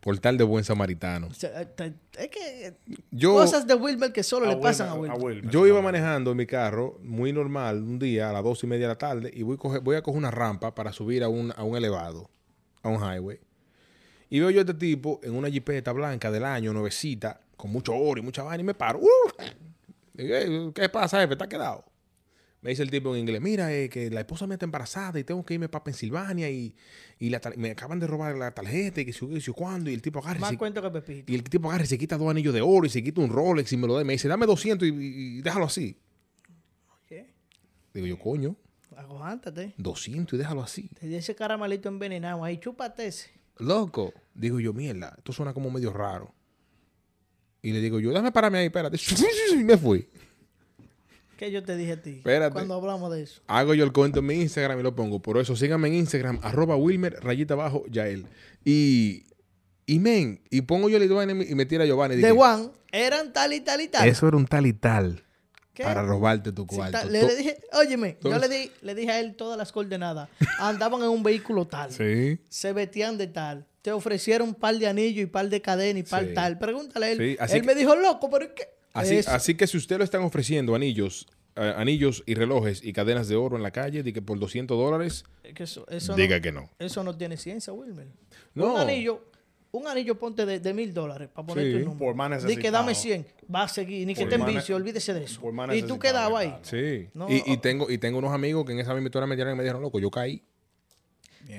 Por 0.01 0.19
tal 0.19 0.39
de 0.39 0.45
buen 0.45 0.65
samaritano. 0.65 1.27
O 1.27 1.35
sea, 1.35 1.65
te- 1.75 1.93
Es 2.17 2.29
que. 2.29 2.75
Yo, 3.11 3.35
Cosas 3.35 3.67
de 3.67 3.75
Wilmer 3.75 4.13
que 4.13 4.23
solo 4.23 4.47
le 4.47 4.53
Wilmer, 4.55 4.63
pasan 4.71 4.89
a 4.89 4.95
Wilmer. 4.95 5.19
Wilmer. 5.23 5.51
yo 5.51 5.67
iba 5.67 5.83
manejando 5.83 6.31
en 6.31 6.39
mi 6.39 6.47
carro 6.47 6.99
muy 7.03 7.33
normal 7.35 7.83
un 7.83 7.99
día 7.99 8.31
a 8.31 8.33
las 8.33 8.43
dos 8.43 8.65
y 8.65 8.67
media 8.67 8.87
de 8.87 8.93
la 8.95 8.99
tarde 8.99 9.31
y 9.35 9.43
voy 9.43 9.57
a 9.57 9.59
coger, 9.59 9.81
voy 9.83 9.97
a 9.97 10.03
coger 10.03 10.19
una 10.19 10.31
rampa 10.31 10.75
para 10.75 10.91
subir 10.93 11.23
a 11.23 11.29
un, 11.29 11.53
a 11.55 11.63
un 11.65 11.77
elevado, 11.77 12.31
a 12.83 12.89
un 12.89 12.97
highway. 13.03 13.39
Y 14.31 14.41
veo 14.41 14.49
yo 14.51 14.61
a 14.61 14.63
este 14.63 14.75
tipo 14.75 15.21
en 15.23 15.35
una 15.35 15.51
jipeta 15.51 15.93
blanca 15.93 16.31
del 16.31 16.45
año, 16.45 16.73
nuevecita, 16.73 17.41
con 17.57 17.71
mucho 17.71 17.95
oro 17.95 18.21
y 18.21 18.25
mucha 18.25 18.43
vaina 18.43 18.63
y 18.63 18.65
me 18.65 18.75
paro. 18.75 19.01
¡Uh! 19.01 19.43
Digo, 20.15 20.35
"Ey, 20.35 20.71
¿Qué 20.75 20.89
pasa, 20.89 21.21
jefe? 21.21 21.35
¿Está 21.35 21.49
quedado? 21.49 21.85
Me 22.63 22.71
dice 22.71 22.83
el 22.83 22.91
tipo 22.91 23.15
en 23.15 23.21
inglés, 23.23 23.41
mira, 23.41 23.73
eh, 23.75 23.89
que 23.89 24.11
la 24.11 24.21
esposa 24.21 24.47
mía 24.47 24.55
está 24.57 24.67
embarazada 24.67 25.19
y 25.19 25.25
tengo 25.25 25.43
que 25.47 25.55
irme 25.55 25.71
para 25.71 25.83
Pensilvania 25.83 26.51
y, 26.51 26.75
y 27.19 27.31
la 27.31 27.41
me 27.57 27.71
acaban 27.71 27.99
de 27.99 28.07
robar 28.07 28.37
la 28.37 28.51
tarjeta 28.53 29.01
y 29.01 29.07
que 29.07 29.15
si 29.15 29.27
yo, 29.41 29.55
cuándo 29.55 29.89
y 29.91 29.95
el 29.95 30.03
tipo 30.03 30.19
agarra 30.19 30.37
y 30.37 30.41
Más 30.43 30.51
se- 30.51 30.59
cuento 30.59 30.83
que 30.83 30.91
Pepito. 30.91 31.33
y 31.33 31.37
el 31.37 31.43
tipo 31.45 31.69
agarra 31.71 31.85
y 31.85 31.87
se 31.87 31.97
quita 31.97 32.19
dos 32.19 32.29
anillos 32.31 32.53
de 32.53 32.61
oro 32.61 32.85
y 32.85 32.91
se 32.91 33.03
quita 33.03 33.23
un 33.23 33.31
Rolex 33.31 33.73
y 33.73 33.79
me 33.79 33.87
lo 33.87 33.95
da. 33.95 34.03
y 34.03 34.05
Me 34.05 34.13
dice, 34.13 34.29
dame 34.29 34.45
200 34.45 34.87
y, 34.87 34.91
y 34.93 35.41
déjalo 35.43 35.65
así. 35.65 35.97
Digo 37.93 38.07
yo, 38.07 38.19
coño, 38.19 38.57
Aguántate. 38.97 39.75
200 39.79 40.35
y 40.35 40.37
déjalo 40.39 40.63
así. 40.63 40.89
Te 41.01 41.07
di 41.07 41.15
ese 41.15 41.35
caramelito 41.35 41.89
envenenado 41.89 42.45
ahí, 42.45 42.59
chúpate 42.59 43.07
ese. 43.07 43.31
Loco. 43.59 44.13
Digo 44.35 44.61
yo, 44.61 44.73
mierda, 44.73 45.15
esto 45.17 45.33
suena 45.33 45.55
como 45.55 45.71
medio 45.71 45.93
raro. 45.93 46.35
Y 47.63 47.73
le 47.73 47.81
digo 47.81 47.99
yo, 48.01 48.13
dame 48.13 48.31
pararme 48.33 48.59
ahí, 48.59 48.67
espérate. 48.67 48.99
Y 49.59 49.65
me 49.65 49.77
fui. 49.79 50.09
¿Qué 51.41 51.51
yo 51.51 51.63
te 51.63 51.75
dije 51.75 51.93
a 51.93 52.03
ti? 52.03 52.11
Espérate. 52.19 52.53
Cuando 52.53 52.75
hablamos 52.75 53.11
de 53.11 53.23
eso. 53.23 53.41
Hago 53.47 53.73
yo 53.73 53.83
el 53.83 53.93
cuento 53.93 54.19
en 54.19 54.27
mi 54.27 54.35
Instagram 54.35 54.79
y 54.79 54.83
lo 54.83 54.95
pongo. 54.95 55.21
Por 55.23 55.39
eso, 55.39 55.57
síganme 55.57 55.89
en 55.89 55.95
Instagram, 55.95 56.39
arroba 56.43 56.77
Wilmer, 56.77 57.15
rayita 57.23 57.55
abajo, 57.55 57.83
Yael. 57.91 58.27
Y, 58.63 59.25
y 59.87 59.99
men, 60.01 60.43
y 60.51 60.61
pongo 60.61 60.91
yo 60.91 60.99
el 60.99 61.09
Giovanni 61.09 61.45
y 61.49 61.55
me 61.55 61.65
tira 61.65 61.87
Giovanni. 61.87 62.17
De 62.17 62.31
Juan, 62.31 62.71
eran 62.93 63.33
tal 63.33 63.55
y 63.55 63.61
tal 63.61 63.81
y 63.81 63.89
tal. 63.89 64.07
Eso 64.07 64.29
era 64.29 64.37
un 64.37 64.45
tal 64.47 64.67
y 64.67 64.75
tal 64.75 65.25
¿Qué? 65.73 65.83
para 65.83 66.03
robarte 66.03 66.53
tu 66.53 66.67
cuarto. 66.67 67.09
le, 67.09 67.23
le 67.23 67.35
dije, 67.37 67.57
óyeme, 67.73 68.19
yo 68.23 68.39
le, 68.39 68.47
di, 68.47 68.71
le 68.83 68.95
dije 68.95 69.11
a 69.11 69.21
él 69.21 69.35
todas 69.35 69.57
las 69.57 69.73
coordenadas. 69.73 70.29
Andaban 70.61 71.01
en 71.03 71.09
un 71.09 71.23
vehículo 71.23 71.67
tal. 71.67 71.91
Sí. 71.91 72.39
Se 72.51 72.75
vestían 72.75 73.17
de 73.17 73.29
tal. 73.29 73.67
Te 73.81 73.93
ofrecieron 73.93 74.49
un 74.49 74.55
par 74.55 74.77
de 74.77 74.87
anillos 74.87 75.23
y 75.23 75.27
par 75.27 75.49
de 75.49 75.63
cadenas 75.63 76.01
y 76.01 76.11
par 76.11 76.27
Sí. 76.27 76.35
tal. 76.35 76.59
Pregúntale 76.59 77.07
a 77.07 77.11
él. 77.13 77.17
Sí, 77.19 77.37
así 77.41 77.55
él 77.57 77.61
que- 77.63 77.67
me 77.67 77.75
dijo, 77.75 77.97
loco, 77.97 78.29
pero 78.29 78.45
es 78.45 78.51
que. 78.51 78.65
Así, 78.93 79.55
que 79.55 79.67
si 79.67 79.77
usted 79.77 79.99
lo 79.99 80.05
están 80.05 80.23
ofreciendo 80.23 80.75
anillos, 80.75 81.27
eh, 81.57 81.73
anillos 81.77 82.23
y 82.27 82.35
relojes 82.35 82.83
y 82.85 82.93
cadenas 82.93 83.29
de 83.29 83.37
oro 83.37 83.57
en 83.57 83.63
la 83.63 83.71
calle, 83.71 84.03
de 84.03 84.13
que 84.13 84.23
por 84.23 84.39
200 84.39 84.77
dólares, 84.77 85.25
que 85.55 85.63
eso, 85.65 85.87
eso 85.89 86.15
diga 86.15 86.37
no, 86.37 86.43
que 86.43 86.53
no. 86.53 86.71
Eso 86.79 87.05
no 87.05 87.17
tiene 87.17 87.37
ciencia, 87.37 87.73
Wilmer. 87.73 88.09
No. 88.55 88.75
Un 88.75 88.81
anillo, 88.81 89.25
un 89.73 89.87
anillo 89.87 90.19
ponte 90.19 90.45
de, 90.47 90.59
de 90.59 90.75
mil 90.75 90.93
dólares 90.93 91.29
para 91.33 91.47
poner 91.47 91.67
Sí. 91.67 91.73
tu 91.73 91.79
número. 91.85 91.99
Por 91.99 92.15
más 92.15 92.45
Di 92.45 92.57
que 92.57 92.71
dame 92.71 92.89
necesitado. 92.89 93.25
100, 93.25 93.47
va 93.55 93.63
a 93.65 93.69
seguir, 93.69 94.07
ni 94.07 94.15
que 94.15 94.27
te 94.27 94.35
en 94.35 94.41
más 94.41 94.49
ne- 94.51 94.57
vicio, 94.57 94.75
olvídese 94.77 95.15
de 95.15 95.25
eso. 95.25 95.41
por 95.41 95.53
más 95.53 95.75
Y 95.77 95.83
tú 95.83 95.99
quedabas 95.99 96.41
ahí. 96.43 96.55
Sí. 96.63 97.09
No, 97.15 97.27
y, 97.31 97.57
tengo, 97.59 97.91
y 97.91 97.99
tengo 97.99 98.19
unos 98.19 98.33
amigos 98.33 98.65
que 98.65 98.73
en 98.73 98.81
esa 98.81 98.93
misma 98.95 99.07
historia 99.09 99.27
me 99.27 99.37
dieron 99.37 99.55
y 99.55 99.57
me 99.57 99.63
dijeron, 99.63 99.83
loco, 99.83 99.99
yo 100.01 100.11
caí. 100.11 100.43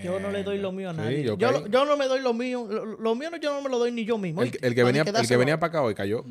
Yo 0.04 0.20
no 0.22 0.32
le 0.32 0.44
doy 0.44 0.58
lo 0.58 0.72
mío 0.72 0.90
a 0.90 0.94
Sí, 0.94 1.00
nadie. 1.00 1.24
yo 1.24 1.38
yo, 1.38 1.68
yo 1.68 1.86
no 1.86 1.98
me 1.98 2.06
doy 2.08 2.22
lo 2.22 2.34
mío. 2.34 2.66
Lo, 2.70 2.86
lo 2.86 3.16
mío 3.16 3.30
no, 3.30 3.38
yo 3.38 3.54
no 3.54 3.62
me 3.62 3.70
lo 3.70 3.78
doy 3.78 3.92
ni 3.92 4.06
yo 4.06 4.18
mismo. 4.18 4.42
El, 4.42 4.52
que- 4.52 4.66
el 4.66 4.74
que 4.74 4.82
Para 4.84 4.94
venía, 5.04 5.20
el 5.22 5.28
que 5.28 5.38
venía 5.38 5.60
para 5.60 5.70
acá 5.70 5.82
hoy 5.82 5.94
cayó. 5.96 6.24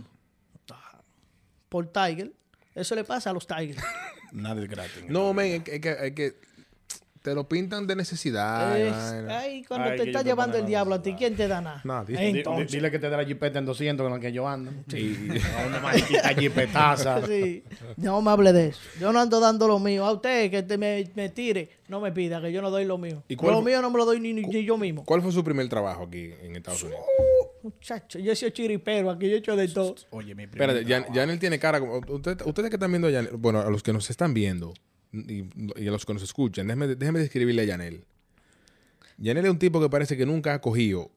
Por 1.71 1.87
Tiger. 1.87 2.33
Eso 2.75 2.95
le 2.95 3.05
pasa 3.05 3.31
a 3.31 3.33
los 3.33 3.47
Tigers. 3.47 3.83
Nada 4.33 4.63
es 4.63 4.69
gratis. 4.69 5.05
No, 5.09 5.33
men, 5.33 5.53
es 5.55 5.63
que, 5.65 5.75
es 5.77 5.81
que, 5.81 5.91
es 6.07 6.13
que 6.13 6.35
te 7.23 7.35
lo 7.35 7.47
pintan 7.49 7.87
de 7.87 7.95
necesidad. 7.97 8.79
Es- 8.79 8.95
ay, 9.29 9.63
cuando 9.65 9.91
Ay, 9.91 9.99
te 9.99 10.03
está 10.05 10.23
llevando 10.23 10.57
el 10.57 10.65
diablo 10.67 10.95
a 10.95 11.03
ti. 11.03 11.15
¿quién 11.19 11.37
te 11.37 11.49
da 11.49 11.61
nada? 11.61 11.81
Nadie. 11.85 12.17
Di- 12.17 12.33
di- 12.33 12.39
Entonces. 12.39 12.71
Dile 12.73 12.91
que 12.91 12.99
te 12.99 13.11
dé 13.11 13.17
la 13.17 13.25
jipeta 13.25 13.59
en 13.59 13.67
200 13.67 14.05
con 14.05 14.13
la 14.13 14.19
que 14.21 14.33
yo 14.33 14.49
ando. 14.49 14.71
Y- 14.97 15.29
A 15.63 15.67
una 15.67 15.81
maldita 15.81 16.29
jipetaza. 16.35 17.21
Sí. 17.27 17.63
No 17.97 18.23
me 18.23 18.31
hable 18.31 18.53
de 18.53 18.69
eso. 18.69 18.81
Yo 18.99 19.13
no 19.13 19.21
ando 19.21 19.39
dando 19.41 19.69
lo 19.69 19.79
mío. 19.79 20.07
A 20.07 20.13
usted 20.13 20.51
que 20.51 20.63
te 20.63 20.79
me, 20.79 21.11
me 21.15 21.29
tire, 21.29 21.69
no 21.89 22.01
me 22.01 22.11
pida, 22.13 22.41
que 22.41 22.51
yo 22.53 22.63
no 22.63 22.71
doy 22.71 22.85
lo 22.87 22.97
mío. 22.99 23.23
¿Y 23.29 23.37
cuál 23.37 23.53
lo 23.55 23.63
mío 23.63 23.83
no 23.83 23.91
me 23.91 23.99
lo 23.99 24.07
doy 24.07 24.19
ni, 24.21 24.33
ni- 24.33 24.43
ni 24.45 24.65
yo 24.65 24.79
mismo. 24.79 25.05
¿Cuál 25.05 25.21
fue 25.23 25.31
su 25.33 25.45
primer 25.45 25.69
trabajo 25.69 26.05
aquí 26.05 26.33
en 26.43 26.57
Estados 26.57 26.83
Unidos? 26.85 27.01
Muchacho, 27.63 28.19
yo 28.19 28.35
soy 28.35 28.53
chiripero, 28.53 29.11
aquí 29.11 29.29
yo 29.29 29.35
he 29.37 29.39
hecho 29.39 29.55
de 29.57 29.69
todo. 29.69 29.95
Oye, 30.11 30.35
mi 30.35 30.45
Espérate, 30.45 30.85
Jan-. 30.85 31.05
Janel 31.13 31.39
tiene 31.39 31.59
cara 31.59 31.79
como... 31.81 31.99
usted- 31.99 32.41
ustedes 32.47 32.71
que 32.71 32.77
están 32.77 32.91
viendo 32.91 33.09
a 33.09 33.13
Janel, 33.13 33.37
bueno, 33.37 33.61
a 33.61 33.71
los 33.71 33.83
que 33.83 33.93
nos 33.93 34.09
están 34.09 34.33
viendo 34.35 34.73
y, 35.13 35.45
y 35.77 35.89
a 35.89 35.91
los 35.91 36.07
que 36.07 36.15
nos 36.15 36.23
escuchan, 36.23 36.67
déjenme, 36.67 36.87
déjenme 36.95 37.19
describirle 37.21 37.63
a 37.63 37.67
Janel. 37.67 38.05
Janel 39.23 39.45
es 39.45 39.51
un 39.51 39.59
tipo 39.59 39.81
que 39.81 39.91
parece 39.91 40.17
que 40.17 40.25
nunca 40.25 40.55
ha 40.55 40.61
cogido... 40.61 41.11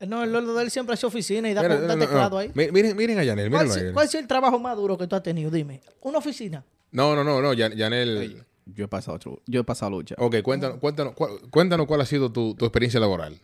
No, 0.00 0.22
el 0.24 0.32
lo 0.32 0.54
de 0.54 0.64
él 0.64 0.70
siempre 0.70 0.92
hace 0.94 1.06
oficina 1.06 1.48
y 1.48 1.54
da, 1.54 1.62
Espera, 1.62 1.80
da 1.80 1.86
no, 1.88 1.94
no, 1.96 2.00
teclado 2.06 2.30
no. 2.30 2.38
ahí. 2.38 2.50
Mi- 2.54 2.70
Miren, 2.70 2.96
miren 2.96 3.18
a 3.18 3.24
Janel, 3.24 3.48
¿Cuál, 3.50 3.66
mírenlo 3.66 3.84
a 3.84 3.88
él. 3.88 3.94
cuál 3.94 4.06
es 4.06 4.14
el 4.16 4.26
trabajo 4.26 4.58
más 4.58 4.76
duro 4.76 4.98
que 4.98 5.06
tú 5.06 5.16
has 5.16 5.22
tenido? 5.22 5.50
Dime. 5.50 5.80
¿Una 6.02 6.18
oficina? 6.18 6.62
No, 6.90 7.14
no, 7.14 7.24
no, 7.24 7.40
no, 7.40 7.54
Jan- 7.54 7.76
Janel... 7.78 8.44
Yo 8.66 8.84
he 8.86 8.88
pasado, 8.88 9.18
yo 9.46 9.60
he 9.60 9.64
pasado 9.64 9.90
lucha. 9.90 10.14
Ok, 10.18 10.36
cuéntanos, 10.42 10.78
cuéntanos, 10.78 11.14
cuál- 11.14 11.38
cuéntanos 11.50 11.86
cuál 11.86 12.00
ha 12.00 12.06
sido 12.06 12.32
tu, 12.32 12.54
tu 12.54 12.64
experiencia 12.64 12.98
laboral. 12.98 13.38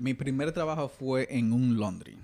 Mi 0.00 0.14
primer 0.14 0.50
trabajo 0.52 0.88
fue 0.88 1.28
en 1.30 1.52
un 1.52 1.78
laundry. 1.78 2.16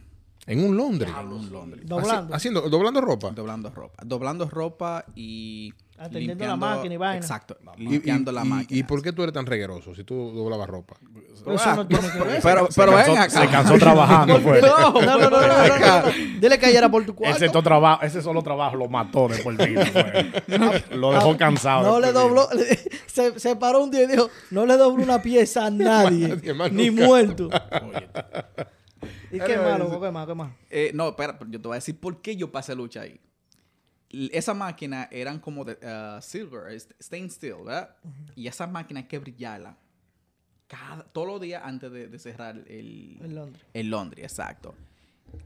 En 0.46 0.64
un 0.64 0.76
Londres. 0.76 1.12
en 1.18 1.26
un 1.32 1.50
Londres. 1.50 1.82
Doblando. 1.86 2.32
Haci- 2.32 2.36
haciendo, 2.36 2.60
doblando 2.70 3.00
ropa. 3.00 3.30
Doblando 3.32 3.68
ropa. 3.70 4.02
Doblando 4.04 4.48
ropa 4.48 5.04
y. 5.14 5.72
Atendiendo 5.98 6.44
la 6.44 6.52
limpiando- 6.52 6.66
máquina 6.76 6.94
y 6.94 6.96
vaina. 6.98 7.16
Exacto. 7.16 7.56
Y- 7.78 7.84
y- 7.84 7.88
Limpiando 7.88 8.32
la 8.32 8.44
y- 8.44 8.48
máquina. 8.48 8.80
¿Y 8.80 8.82
por 8.82 9.02
qué 9.02 9.12
tú 9.12 9.22
eres 9.22 9.32
tan 9.32 9.46
regueroso 9.46 9.94
si 9.94 10.04
tú 10.04 10.32
doblabas 10.32 10.68
ropa? 10.68 10.96
Pero 11.44 11.56
eso 11.56 11.76
no 11.76 11.86
tiene 11.86 12.10
que 12.10 12.18
ver. 12.18 12.40
Pero, 12.42 12.66
Se 12.70 12.80
pero 12.80 12.92
cansó- 12.92 13.12
ven 13.12 13.18
acá. 13.22 13.30
Se 13.30 13.48
cansó 13.48 13.78
trabajando, 13.78 14.40
fue. 14.40 14.60
No, 14.60 14.92
no, 14.92 15.00
no, 15.00 15.18
no, 15.18 15.30
no, 15.30 15.38
no, 15.40 15.78
no. 15.78 16.12
Dile 16.40 16.58
que 16.58 16.66
ayer 16.66 16.78
era 16.78 16.90
por 16.90 17.04
tu 17.06 17.14
cuarto. 17.14 17.36
Ese, 17.36 17.48
to- 17.48 17.62
trabajo, 17.62 18.02
ese 18.02 18.20
solo 18.22 18.42
trabajo 18.42 18.76
lo 18.76 18.88
mató 18.88 19.28
de 19.28 19.38
por 19.42 19.56
vida. 19.56 19.84
Lo 20.90 21.12
dejó 21.12 21.36
cansado. 21.36 21.82
No 21.90 22.00
le 22.00 22.12
dobló, 22.12 22.48
se, 23.06 23.38
se 23.38 23.56
paró 23.56 23.82
un 23.84 23.90
día 23.90 24.02
y 24.04 24.06
dijo, 24.08 24.28
no 24.50 24.66
le 24.66 24.76
doblo 24.76 25.02
una 25.02 25.22
pieza 25.22 25.66
a 25.66 25.70
nadie, 25.70 26.28
Nadie 26.28 26.54
más 26.54 26.72
ni 26.72 26.88
nunca. 26.90 27.06
muerto. 27.06 27.48
Oye, 27.48 28.08
¿Y 29.32 29.38
qué 29.40 29.56
malo? 29.56 30.00
¿Qué 30.00 30.10
más? 30.10 30.26
¿Qué 30.26 30.34
más? 30.34 30.50
Eh, 30.70 30.90
no, 30.94 31.08
espera, 31.08 31.38
pero 31.38 31.50
yo 31.50 31.60
te 31.60 31.68
voy 31.68 31.74
a 31.74 31.78
decir 31.78 31.98
por 31.98 32.20
qué 32.20 32.36
yo 32.36 32.50
pasé 32.50 32.74
lucha 32.74 33.02
ahí. 33.02 33.20
Esa 34.32 34.54
máquina 34.54 35.08
eran 35.10 35.38
como 35.40 35.64
de 35.64 35.72
uh, 35.74 36.20
silver, 36.22 36.72
est- 36.72 36.92
stained 37.00 37.30
steel, 37.30 37.56
¿verdad? 37.64 37.96
Y 38.34 38.46
esa 38.46 38.66
máquina 38.66 39.00
hay 39.00 39.06
que 39.06 39.18
brillarla 39.18 39.76
cada, 40.68 41.04
todos 41.04 41.26
los 41.28 41.40
días 41.40 41.62
antes 41.64 41.90
de, 41.92 42.08
de 42.08 42.18
cerrar 42.18 42.56
el, 42.66 43.18
En 43.22 43.34
Londres. 43.34 43.64
el 43.74 43.88
Londres, 43.90 44.24
exacto. 44.24 44.74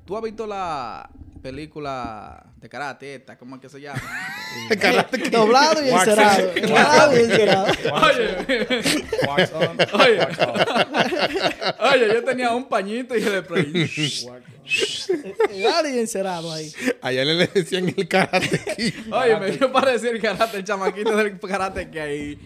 ¿Tú 0.05 0.17
has 0.17 0.23
visto 0.23 0.47
la 0.47 1.09
película 1.43 2.45
de 2.57 2.69
karate 2.69 3.15
esta? 3.15 3.37
¿Cómo 3.39 3.57
es 3.57 3.63
que 3.63 3.69
se 3.69 3.81
llama? 3.81 4.01
Eh, 4.71 5.31
Doblado 5.31 5.87
y 5.87 5.91
Wax 5.91 6.09
encerado. 6.09 6.49
on. 6.49 6.61
Doblado 6.63 7.17
y 7.17 7.21
encerado. 7.21 7.67
wax 9.29 9.53
on, 9.53 10.01
Oye. 10.01 10.19
wax 10.19 10.39
off. 10.41 11.81
Oye, 11.93 12.09
yo 12.15 12.25
tenía 12.25 12.51
un 12.51 12.69
pañito 12.69 13.17
y 13.17 13.23
el 13.23 13.45
spray. 13.45 13.73
Wax 13.73 14.25
on. 14.27 14.43
Doblado 15.51 15.89
y 15.89 15.99
encerado 15.99 16.53
ahí. 16.53 16.73
Allá 17.01 17.25
le 17.25 17.47
decían 17.47 17.95
el 17.97 18.09
karate. 18.09 18.61
Oye, 19.13 19.37
me 19.39 19.51
dio 19.53 19.73
para 19.73 19.93
decir 19.93 20.11
el 20.11 20.21
karate, 20.21 20.57
el 20.59 20.65
chamaquito 20.65 21.17
del 21.17 21.39
karate 21.39 21.89
que 21.91 22.01
ahí. 22.01 22.39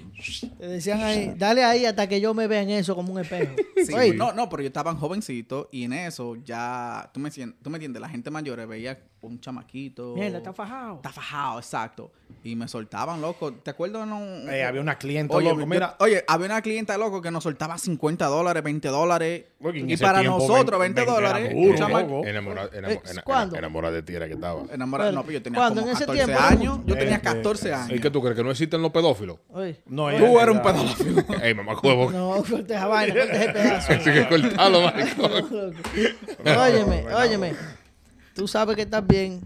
Te 0.59 0.67
decían 0.67 1.01
ahí, 1.03 1.33
dale 1.37 1.65
ahí 1.65 1.87
hasta 1.87 2.07
que 2.09 2.21
yo 2.21 2.35
me 2.35 2.47
vea 2.47 2.63
en 2.63 2.71
eso 2.71 2.95
como 2.95 3.13
un 3.13 3.21
espejo. 3.21 3.55
Sí, 3.85 3.93
Oye, 3.93 4.15
no, 4.15 4.33
no, 4.33 4.49
pero 4.49 4.63
yo 4.63 4.69
estaba 4.69 4.95
jovencito 4.95 5.69
y 5.73 5.85
en 5.85 5.93
eso 5.93 6.37
ya, 6.37 7.11
tú 7.13 7.21
me, 7.21 7.31
tú 7.63 7.71
me 7.71 7.77
entiendes, 7.77 8.01
la 8.01 8.09
gente 8.09 8.31
mayor 8.31 8.67
veía 8.67 9.03
un 9.27 9.41
chamaquito. 9.41 10.15
Mierda, 10.15 10.39
está 10.39 10.53
fajado. 10.53 10.97
Está 10.97 11.11
fajado, 11.11 11.59
exacto. 11.59 12.13
Y 12.43 12.57
me 12.57 12.69
soltaban, 12.69 13.21
loco. 13.21 13.53
¿Te 13.55 13.71
acuerdas? 13.71 14.07
No, 14.07 14.21
Eh, 14.51 14.65
había 14.65 14.81
una 14.81 14.97
cliente, 14.99 15.35
oye, 15.35 15.49
loco. 15.49 15.61
yo- 15.61 15.67
Mira, 15.67 15.97
oye, 16.01 16.25
había 16.29 16.47
una 16.47 16.61
clienta, 16.63 16.99
loco, 16.99 17.23
que 17.23 17.31
nos 17.31 17.43
soltaba 17.43 17.79
50 17.79 18.27
dólares, 18.27 18.63
20 18.63 18.89
dólares. 18.89 19.45
Y 19.61 19.97
para 19.97 20.21
tiempo, 20.21 20.39
nosotros, 20.39 20.79
20 20.79 21.01
20, 21.01 21.03
era 21.03 21.13
dólares. 21.13 21.55
duro, 21.55 21.71
un 21.71 21.77
chama- 21.77 22.03
loco. 22.03 22.27
Enamorada 22.27 22.71
Eh, 22.75 23.01
¿cuándo? 23.25 23.57
enamorada 23.57 23.95
de 23.95 24.03
ti 24.03 24.15
era 24.15 24.27
que 24.27 24.35
estaba. 24.35 24.63
enamorado. 24.73 25.11
Pero, 25.11 25.21
No, 25.21 25.27
pero 25.27 25.33
yo 25.39 25.43
tenía 25.43 25.69
como 25.69 25.81
En 25.81 25.89
ese 25.89 26.01
14 26.07 26.25
tiempo, 26.25 26.43
años. 26.43 26.79
Yo 26.87 26.95
Eh, 26.95 26.99
tenía 26.99 27.17
eh, 27.17 27.21
14 27.23 27.69
eh, 27.71 27.75
años. 27.75 27.97
¿Y 27.97 28.01
qué 28.01 28.11
tú 28.11 28.21
crees? 28.21 28.37
¿Que 28.37 28.45
no 28.45 28.51
existen 28.51 28.83
los 28.83 28.91
pedófilos? 28.91 29.39
Oye. 29.51 29.81
no, 29.87 30.05
Oye, 30.05 30.19
Tú 30.19 30.39
eres 30.39 30.55
un 30.55 30.63
pedófilo. 30.63 31.23
Ey, 31.43 31.55
mamá, 31.55 31.75
huevo. 31.83 32.11
No, 32.11 32.43
corte 32.49 32.75
esa 32.75 32.87
vaina, 32.89 33.15
corte 33.15 33.37
ese 33.37 33.53
pedazo. 33.53 33.93
Así 33.95 34.11
que 34.13 34.29
cortalo, 34.29 34.81
maricón. 34.83 35.75
óyeme, 36.45 37.05
óyeme. 37.15 37.55
Tú 38.35 38.49
sabes 38.49 38.77
que 38.77 38.83
estás 38.83 39.07
bien. 39.07 39.41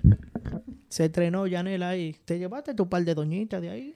Se 0.88 1.04
estrenó 1.06 1.46
Yanela 1.46 1.90
ahí. 1.90 2.16
Te 2.24 2.38
llevaste 2.38 2.74
tu 2.74 2.88
par 2.88 3.04
de 3.04 3.14
doñitas 3.14 3.60
de 3.60 3.70
ahí. 3.70 3.94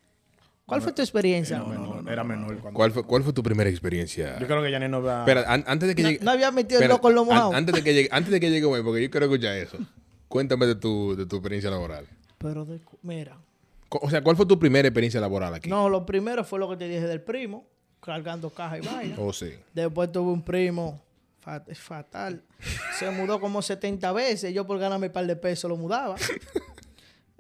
¿Cuál 0.67 0.81
fue 0.81 0.93
tu 0.93 1.03
experiencia? 1.03 1.59
No, 1.59 1.67
no, 1.75 2.03
no, 2.03 2.11
era 2.11 2.23
menor. 2.25 2.59
cuando- 2.59 2.77
¿Cuál 2.77 2.93
fue, 2.93 3.03
¿Cuál 3.05 3.23
fue 3.25 3.33
tu 3.33 3.43
primera 3.43 3.69
experiencia? 3.69 4.39
Yo 4.39 4.47
creo 4.47 4.63
que 4.63 4.71
Janet 4.71 4.91
no 4.91 5.03
va. 5.03 5.21
Espera, 5.21 5.45
an- 5.53 5.65
antes 5.67 5.89
de 5.89 5.95
que 5.95 6.03
llegue. 6.03 6.19
no 6.25 6.31
había 6.31 6.51
metido 6.51 6.81
el 6.81 6.89
loco 6.89 7.09
en 7.09 7.15
lo 7.17 7.23
an- 7.23 7.27
mojado. 7.29 7.53
Antes 7.55 7.75
de 7.75 7.83
que 7.83 7.95
llegue, 7.95 8.09
antes 8.13 8.31
de 8.31 8.41
que 8.41 8.51
llegue, 8.51 8.67
güey, 8.67 8.83
porque 8.83 9.03
yo 9.03 9.11
quiero 9.11 9.27
escuchar 9.27 9.57
eso. 9.57 9.79
Cuéntame 10.29 10.67
de 10.67 10.75
tu, 10.77 11.17
de 11.17 11.27
tu 11.27 11.37
experiencia 11.37 11.69
laboral. 11.71 12.07
Pero, 12.39 12.65
de- 12.65 12.81
mira. 13.03 13.37
O 13.91 14.09
sea, 14.09 14.23
¿cuál 14.23 14.37
fue 14.37 14.47
tu 14.47 14.59
primera 14.59 14.89
experiencia 14.89 15.21
laboral 15.21 15.53
aquí? 15.55 15.69
No, 15.69 15.89
lo 15.89 16.07
primero 16.07 16.45
fue 16.45 16.59
lo 16.59 16.69
que 16.71 16.77
te 16.77 16.89
dije 16.89 17.07
del 17.07 17.21
primo, 17.21 17.67
cargando 18.01 18.49
caja 18.51 18.79
y 18.79 18.81
vaina. 18.83 19.17
Oh, 19.19 19.33
sí. 19.33 19.51
Después 19.75 20.11
tuve 20.13 20.31
un 20.33 20.43
primo 20.43 21.03
fa- 21.43 21.65
fatal. 21.75 22.43
Se 22.99 23.11
mudó 23.11 23.39
como 23.41 23.61
70 23.61 24.11
veces. 24.13 24.55
Yo 24.55 24.67
por 24.67 24.79
ganarme 24.79 25.09
un 25.09 25.13
par 25.13 25.27
de 25.27 25.37
pesos 25.37 25.69
lo 25.69 25.77
mudaba. 25.77 26.17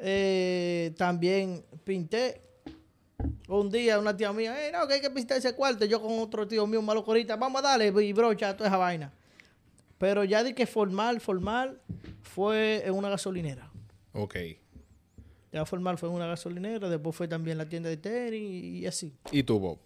Eh, 0.04 0.92
también 0.98 1.64
pinté. 1.84 2.42
Un 3.46 3.70
día 3.70 4.00
una 4.00 4.16
tía 4.16 4.32
mía, 4.32 4.66
"Eh, 4.66 4.72
no, 4.72 4.88
que 4.88 4.94
hay 4.94 5.00
que 5.00 5.10
pintar 5.10 5.38
ese 5.38 5.54
cuarto. 5.54 5.84
Yo 5.84 6.02
con 6.02 6.18
otro 6.18 6.48
tío 6.48 6.66
mío, 6.66 6.80
un 6.80 6.86
malo 6.86 7.04
corita, 7.04 7.36
vamos 7.36 7.60
a 7.60 7.68
darle 7.68 7.86
y 8.04 8.12
brocha 8.12 8.56
toda 8.56 8.68
esa 8.68 8.78
vaina. 8.78 9.12
Pero 9.98 10.24
ya 10.24 10.42
de 10.42 10.56
que 10.56 10.66
formal, 10.66 11.20
formal, 11.20 11.80
fue 12.22 12.82
en 12.84 12.94
una 12.94 13.10
gasolinera. 13.10 13.70
Ok. 14.12 14.36
Ya 15.52 15.64
formal 15.64 15.98
fue 15.98 16.08
en 16.08 16.16
una 16.16 16.26
gasolinera, 16.26 16.88
después 16.88 17.14
fue 17.14 17.28
también 17.28 17.56
la 17.58 17.68
tienda 17.68 17.88
de 17.88 17.98
tenis 17.98 18.64
y 18.82 18.86
así. 18.86 19.14
¿Y 19.30 19.44
tú, 19.44 19.60
Bob? 19.60 19.78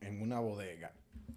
En 0.00 0.22
una 0.22 0.40
bodega 0.40 0.92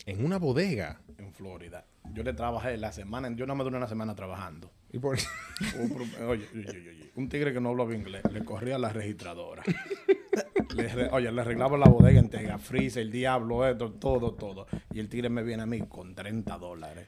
En 0.06 0.24
una 0.24 0.38
bodega. 0.38 1.02
en 1.18 1.34
Florida. 1.34 1.86
Yo 2.14 2.24
le 2.24 2.34
trabajé 2.34 2.78
la 2.78 2.92
semana. 2.92 3.30
Yo 3.36 3.46
no 3.46 3.56
me 3.56 3.64
duré 3.64 3.78
una 3.78 3.88
semana 3.88 4.16
trabajando. 4.16 4.72
¿Y 4.92 5.00
por 5.00 5.18
qué? 5.18 5.24
Oye, 5.80 6.24
oye, 6.28 6.48
oye, 6.54 6.90
oye, 6.90 7.12
un 7.16 7.28
tigre 7.28 7.52
que 7.52 7.60
no 7.60 7.70
hablaba 7.70 7.94
inglés 7.94 8.24
le 8.32 8.46
corría 8.46 8.76
a 8.76 8.80
la 8.80 8.90
registradora. 8.90 9.64
Le 10.76 11.10
oye, 11.10 11.32
le 11.32 11.42
arreglaba 11.42 11.78
la 11.78 11.88
bodega 11.88 12.20
entera, 12.20 12.58
freezer, 12.58 13.02
el 13.02 13.12
diablo, 13.12 13.68
esto, 13.68 13.92
todo, 13.94 14.34
todo. 14.34 14.68
Y 14.92 15.00
el 15.00 15.10
tigre 15.10 15.30
me 15.30 15.44
viene 15.44 15.64
a 15.64 15.66
mí 15.66 15.82
con 15.82 16.14
30 16.14 16.58
dólares. 16.58 17.08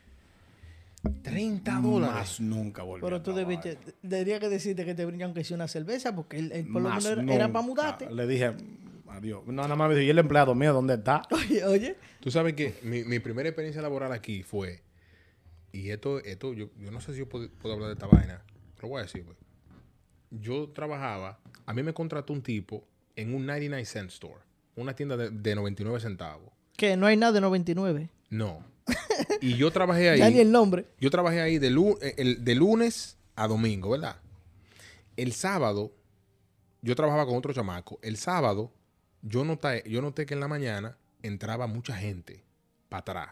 30 1.22 1.80
Más 1.80 2.42
nunca 2.42 2.84
volví 2.84 3.02
Pero 3.02 3.22
tú 3.22 3.34
debiste, 3.34 3.78
debería 4.02 4.40
que 4.40 4.50
decirte 4.50 4.84
que 4.84 4.96
te 4.96 5.06
brindan 5.06 5.34
que 5.34 5.44
sea 5.44 5.56
una 5.56 5.68
cerveza, 5.68 6.14
porque 6.14 6.40
él, 6.40 6.52
él 6.52 6.68
por 6.68 6.82
lo 6.82 6.90
menos 6.90 7.06
era, 7.06 7.34
era 7.34 7.52
para 7.52 7.66
mudarte. 7.66 8.12
Le 8.12 8.28
dije, 8.28 8.54
adiós. 9.20 9.44
No, 9.46 9.54
nada 9.64 9.76
más 9.76 9.88
me 9.90 9.96
dijo, 9.96 10.06
¿y 10.08 10.10
el 10.10 10.18
empleado 10.20 10.56
mío 10.56 10.74
dónde 10.74 10.96
está? 10.96 11.22
Oye, 11.32 11.64
oye, 11.66 11.96
Tú 12.20 12.32
sabes 12.32 12.54
que 12.56 12.76
mi, 12.84 13.04
mi 13.04 13.20
primera 13.20 13.48
experiencia 13.50 13.82
laboral 13.82 14.12
aquí 14.12 14.44
fue. 14.44 14.82
Y 15.72 15.90
esto, 15.92 16.20
esto 16.24 16.54
yo, 16.54 16.70
yo 16.78 16.92
no 16.92 17.00
sé 17.00 17.14
si 17.14 17.20
yo 17.20 17.30
puedo, 17.30 17.50
puedo 17.60 17.76
hablar 17.76 17.90
de 17.90 17.94
esta 17.94 18.08
vaina. 18.08 18.42
Lo 18.82 18.88
voy 18.90 19.00
a 19.00 19.04
decir, 19.04 19.24
güey. 19.24 19.38
Yo 20.32 20.70
trabajaba. 20.70 21.40
A 21.66 21.74
mí 21.74 21.84
me 21.84 21.94
contrató 21.94 22.34
un 22.34 22.42
tipo 22.42 22.84
en 23.16 23.34
un 23.36 23.46
99 23.46 23.86
cent 23.86 24.10
store. 24.10 24.42
Una 24.76 24.96
tienda 24.96 25.16
de, 25.18 25.30
de 25.30 25.56
99 25.56 26.00
centavos. 26.00 26.50
que 26.78 26.96
no 26.98 27.06
hay 27.08 27.18
nada 27.18 27.34
de 27.34 27.42
99. 27.42 28.10
No. 28.30 28.66
Y 29.42 29.56
yo 29.56 29.70
trabajé 29.72 30.10
ahí. 30.10 30.20
Ya 30.20 30.30
ni 30.30 30.40
el 30.40 30.52
nombre. 30.52 30.86
Yo 31.00 31.10
trabajé 31.12 31.42
ahí 31.42 31.60
de, 31.60 31.70
lu- 31.70 31.98
eh, 32.02 32.16
el- 32.18 32.44
de 32.44 32.56
lunes 32.56 33.18
a 33.36 33.48
domingo, 33.48 33.90
¿verdad? 33.92 34.16
El 35.18 35.34
sábado, 35.34 35.92
yo 36.82 36.96
trabajaba 36.96 37.26
con 37.26 37.36
otro 37.38 37.54
chamaco. 37.54 38.00
El 38.02 38.18
sábado, 38.18 38.72
yo 39.22 39.44
noté, 39.44 39.84
yo 39.90 40.02
noté 40.02 40.26
que 40.26 40.34
en 40.34 40.40
la 40.40 40.48
mañana 40.48 40.98
entraba 41.22 41.68
mucha 41.68 41.96
gente 41.96 42.44
para 42.88 43.00
atrás. 43.02 43.30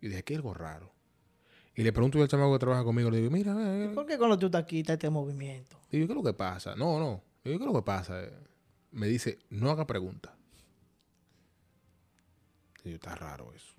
Y 0.00 0.08
dije, 0.08 0.22
¿qué 0.22 0.34
es 0.34 0.38
algo 0.38 0.54
raro? 0.54 0.92
Y 1.74 1.82
le 1.82 1.92
pregunto 1.92 2.20
al 2.20 2.28
chamaco 2.28 2.54
que 2.54 2.58
trabaja 2.58 2.84
conmigo, 2.84 3.10
le 3.10 3.18
digo, 3.18 3.30
mira, 3.30 3.54
eh, 3.54 3.90
¿Por 3.94 4.06
qué 4.06 4.16
cuando 4.16 4.38
tú 4.38 4.46
estás 4.46 4.62
aquí 4.62 4.80
está 4.80 4.94
este 4.94 5.10
movimiento? 5.10 5.78
Digo, 5.90 6.06
¿qué 6.06 6.12
es 6.12 6.16
lo 6.16 6.22
que 6.22 6.32
pasa? 6.32 6.74
No, 6.74 6.98
no. 6.98 7.22
Digo, 7.44 7.58
¿qué 7.58 7.64
es 7.64 7.72
lo 7.72 7.74
que 7.74 7.84
pasa? 7.84 8.22
Me 8.92 9.08
dice, 9.08 9.38
no 9.50 9.70
haga 9.70 9.86
preguntas. 9.86 10.32
Digo, 12.82 12.94
está 12.94 13.14
raro 13.14 13.52
eso. 13.52 13.74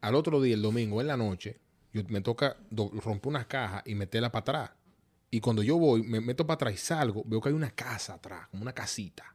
Al 0.00 0.14
otro 0.14 0.40
día, 0.40 0.54
el 0.54 0.62
domingo, 0.62 1.00
en 1.00 1.08
la 1.08 1.16
noche, 1.16 1.58
yo 1.92 2.02
me 2.08 2.20
toca 2.20 2.56
romper 2.70 3.28
unas 3.28 3.46
cajas 3.46 3.82
y 3.86 3.94
meterlas 3.94 4.30
para 4.30 4.40
atrás. 4.40 4.70
Y 5.30 5.40
cuando 5.40 5.64
yo 5.64 5.78
voy, 5.78 6.04
me 6.04 6.20
meto 6.20 6.46
para 6.46 6.54
atrás 6.54 6.74
y 6.74 6.76
salgo, 6.76 7.24
veo 7.26 7.40
que 7.40 7.48
hay 7.48 7.54
una 7.54 7.70
casa 7.70 8.14
atrás, 8.14 8.46
como 8.48 8.62
una 8.62 8.72
casita. 8.72 9.33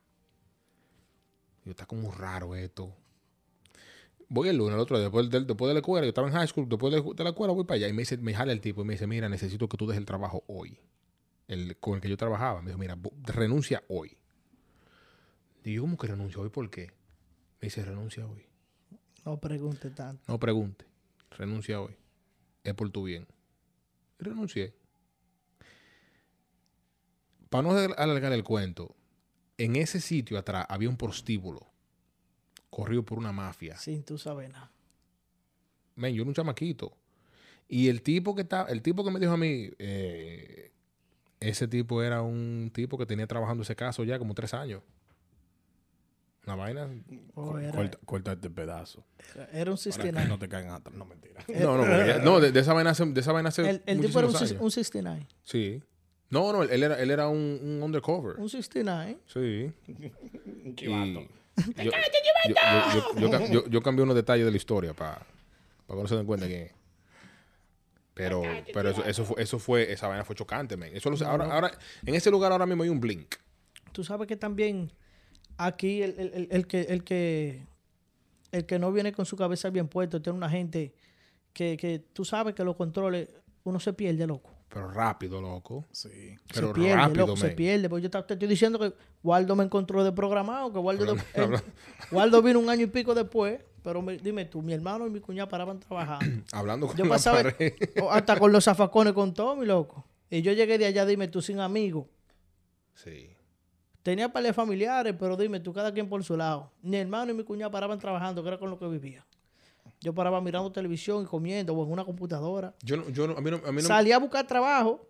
Digo, 1.69 1.71
está 1.71 1.85
como 1.85 2.11
raro 2.11 2.55
esto. 2.55 2.95
Voy 4.27 4.49
el 4.49 4.57
lunes, 4.57 4.73
el 4.73 4.79
otro 4.79 4.97
día, 4.97 5.03
después 5.05 5.29
de, 5.29 5.39
después 5.41 5.67
de 5.69 5.73
la 5.75 5.79
escuela, 5.81 6.05
yo 6.05 6.09
estaba 6.09 6.27
en 6.27 6.33
high 6.33 6.47
school, 6.47 6.67
después 6.67 6.91
de, 6.93 7.01
de 7.01 7.23
la 7.23 7.29
escuela 7.29 7.53
voy 7.53 7.63
para 7.65 7.75
allá 7.77 7.87
y 7.87 7.93
me 7.93 8.01
dice, 8.03 8.17
me 8.17 8.33
jala 8.33 8.51
el 8.51 8.61
tipo 8.61 8.81
y 8.81 8.85
me 8.85 8.93
dice, 8.93 9.05
mira, 9.07 9.29
necesito 9.29 9.67
que 9.69 9.77
tú 9.77 9.85
dejes 9.87 9.99
el 9.99 10.05
trabajo 10.05 10.43
hoy 10.47 10.79
el, 11.47 11.77
con 11.77 11.95
el 11.95 12.01
que 12.01 12.09
yo 12.09 12.17
trabajaba. 12.17 12.61
Me 12.61 12.67
dijo, 12.69 12.79
mira, 12.79 12.97
renuncia 13.23 13.83
hoy. 13.87 14.17
Y 15.63 15.73
yo, 15.73 15.81
¿cómo 15.81 15.97
que 15.97 16.07
renuncia 16.07 16.39
hoy? 16.41 16.49
¿Por 16.49 16.69
qué? 16.69 16.87
Me 17.61 17.67
dice, 17.67 17.83
renuncia 17.83 18.25
hoy. 18.25 18.45
No 19.25 19.39
pregunte 19.39 19.89
tanto. 19.91 20.23
No 20.27 20.39
pregunte. 20.39 20.85
Renuncia 21.31 21.81
hoy. 21.81 21.95
Es 22.63 22.73
por 22.73 22.89
tu 22.91 23.03
bien. 23.03 23.27
Y 24.19 24.23
renuncié. 24.23 24.73
Para 27.49 27.63
no 27.63 27.71
al- 27.71 27.95
alargar 27.97 28.31
el 28.31 28.43
cuento, 28.43 28.95
en 29.59 29.75
ese 29.75 29.99
sitio 30.01 30.37
atrás 30.37 30.65
había 30.69 30.89
un 30.89 30.97
prostíbulo 30.97 31.67
corrido 32.69 33.03
por 33.03 33.17
una 33.17 33.31
mafia. 33.31 33.77
Sin 33.77 34.03
tú 34.03 34.17
saber 34.17 34.51
nada. 34.51 34.71
Men, 35.95 36.13
yo 36.15 36.21
era 36.21 36.29
un 36.29 36.33
chamaquito. 36.33 36.95
Y 37.67 37.89
el 37.89 38.01
tipo 38.01 38.33
que 38.35 38.41
está, 38.43 38.63
el 38.63 38.81
tipo 38.81 39.03
que 39.03 39.11
me 39.11 39.19
dijo 39.19 39.33
a 39.33 39.37
mí, 39.37 39.69
eh, 39.77 40.71
ese 41.39 41.67
tipo 41.67 42.01
era 42.01 42.21
un 42.21 42.71
tipo 42.73 42.97
que 42.97 43.05
tenía 43.05 43.27
trabajando 43.27 43.63
ese 43.63 43.75
caso 43.75 44.03
ya 44.03 44.17
como 44.17 44.33
tres 44.33 44.53
años. 44.53 44.81
Una 46.45 46.55
vaina. 46.55 46.89
Oh, 47.35 47.59
era, 47.59 47.71
Corta, 47.73 47.99
corta 48.05 48.31
este 48.31 48.49
pedazo. 48.49 49.03
era 49.51 49.69
un 49.71 49.77
Para 49.77 49.83
que 49.85 49.91
69. 49.91 50.29
no 50.29 50.39
te 50.39 50.49
caigan 50.49 50.73
atrás. 50.73 50.95
No, 50.95 51.05
mentira. 51.05 51.43
No, 51.59 51.77
no, 51.77 52.19
no 52.23 52.39
de, 52.39 52.51
de 52.51 52.59
esa 52.61 52.73
vaina 52.73 52.91
hace, 52.91 53.05
de 53.05 53.19
esa 53.19 53.31
vaina 53.33 53.49
hace 53.49 53.69
El, 53.69 53.83
el 53.85 54.01
tipo 54.01 54.17
era 54.19 54.27
un, 54.29 54.33
un 54.33 54.71
69. 54.71 55.27
Sí. 55.43 55.83
No, 56.29 56.53
no, 56.53 56.63
él 56.63 56.83
era, 56.83 56.99
él 57.01 57.09
era 57.11 57.27
un, 57.27 57.59
un 57.61 57.81
undercover. 57.83 58.37
Un 58.39 58.49
69. 58.49 59.17
Sí. 59.25 59.71
Chivato. 60.75 61.27
yo, 61.59 61.83
yo, 61.83 61.91
yo- 62.47 62.55
yo- 62.93 63.19
yo 63.19 63.29
cam- 63.31 63.51
yo- 63.51 63.67
yo 63.67 63.81
cambié 63.81 64.03
unos 64.03 64.15
detalles 64.15 64.45
de 64.45 64.51
la 64.51 64.57
historia 64.57 64.93
para 64.93 65.25
que 65.87 65.95
no 65.95 66.07
se 66.07 66.15
den 66.15 66.25
cuenta 66.25 66.45
quién 66.47 66.61
es. 66.63 66.71
Pero, 68.13 68.41
pero 68.73 68.89
eso, 68.89 69.03
eso, 69.05 69.23
fue, 69.25 69.41
eso 69.41 69.59
fue, 69.59 69.91
esa 69.93 70.07
vaina 70.07 70.25
fue 70.25 70.35
chocante, 70.35 70.75
man. 70.75 70.89
Eso 70.93 71.09
lo 71.09 71.15
sé- 71.17 71.23
ahora, 71.25 71.45
ahora, 71.53 71.71
en 72.05 72.15
ese 72.15 72.29
lugar 72.29 72.51
ahora 72.51 72.65
mismo 72.65 72.83
hay 72.83 72.89
un 72.89 72.99
blink. 72.99 73.35
Tú 73.93 74.03
sabes 74.03 74.27
que 74.27 74.35
también 74.35 74.91
aquí 75.57 76.01
el, 76.03 76.19
el- 76.19 76.31
el- 76.33 76.47
el 76.51 76.67
que, 76.67 76.81
el, 76.81 77.03
que, 77.05 77.65
el 78.51 78.65
que 78.65 78.77
no 78.77 78.91
viene 78.91 79.13
con 79.13 79.25
su 79.25 79.37
cabeza 79.37 79.69
bien 79.69 79.87
puesta 79.87 80.21
tiene 80.21 80.37
una 80.37 80.49
gente 80.49 80.93
que, 81.53 81.77
que 81.77 81.99
tú 81.99 82.25
sabes 82.25 82.53
que 82.55 82.63
los 82.65 82.75
controles, 82.75 83.29
uno 83.63 83.79
se 83.79 83.93
pierde, 83.93 84.27
loco. 84.27 84.51
Pero 84.71 84.91
rápido, 84.91 85.41
loco. 85.41 85.85
Sí. 85.91 86.35
Pero 86.53 86.67
se 86.67 86.73
pierde, 86.73 86.95
rápido, 86.95 87.25
loco, 87.27 87.37
se 87.37 87.49
pierde. 87.49 87.89
Porque 87.89 88.03
yo 88.03 88.09
te, 88.11 88.21
te 88.23 88.33
estoy 88.35 88.47
diciendo 88.47 88.77
que 88.79 88.93
Waldo 89.23 89.55
me 89.55 89.63
encontró 89.63 90.03
de 90.03 90.11
programado, 90.11 90.71
que 90.71 90.77
Waldo, 90.79 91.13
él- 91.13 91.19
hablando- 91.35 91.65
Waldo 92.11 92.41
vino 92.43 92.59
un 92.59 92.69
año 92.69 92.83
y 92.83 92.87
pico 92.87 93.15
después, 93.15 93.59
pero 93.83 94.01
me- 94.01 94.17
dime 94.17 94.45
tú, 94.45 94.61
mi 94.61 94.73
hermano 94.73 95.07
y 95.07 95.09
mi 95.09 95.19
cuñada 95.21 95.49
paraban 95.49 95.79
trabajando. 95.79 96.43
Hablando 96.51 96.87
con 96.87 96.95
Yo 96.97 97.05
la 97.05 97.09
pasaba 97.09 97.41
pared. 97.43 97.73
hasta 98.11 98.37
con 98.39 98.51
los 98.51 98.63
zafacones 98.65 99.13
con 99.13 99.33
todo, 99.33 99.55
mi 99.55 99.65
loco. 99.65 100.05
Y 100.29 100.43
yo 100.43 100.53
llegué 100.53 100.77
de 100.77 100.85
allá, 100.85 101.05
dime 101.07 101.27
tú, 101.27 101.41
sin 101.41 101.59
amigos. 101.59 102.05
Sí. 102.93 103.31
Tenía 104.03 104.27
de 104.27 104.53
familiares, 104.53 105.15
pero 105.19 105.35
dime 105.35 105.59
tú, 105.59 105.73
cada 105.73 105.91
quien 105.93 106.07
por 106.07 106.23
su 106.23 106.37
lado. 106.37 106.71
Mi 106.83 106.97
hermano 106.97 107.31
y 107.31 107.35
mi 107.35 107.43
cuñada 107.43 107.71
paraban 107.71 107.97
trabajando, 107.99 108.41
que 108.43 108.47
era 108.49 108.57
con 108.59 108.69
lo 108.69 108.77
que 108.77 108.87
vivía. 108.87 109.25
Yo 110.01 110.13
paraba 110.13 110.39
mirando 110.41 110.71
televisión 110.71 111.23
y 111.23 111.25
comiendo 111.25 111.73
o 111.73 111.85
en 111.85 111.91
una 111.91 112.05
computadora. 112.05 112.73
Yo 112.83 112.97
no, 112.97 113.09
yo 113.09 113.27
no, 113.27 113.37
a 113.37 113.41
mí 113.41 113.51
no, 113.51 113.57
a 113.65 113.71
mí 113.71 113.81
no 113.81 113.87
Salía 113.87 114.15
a 114.15 114.19
buscar 114.19 114.47
trabajo 114.47 115.07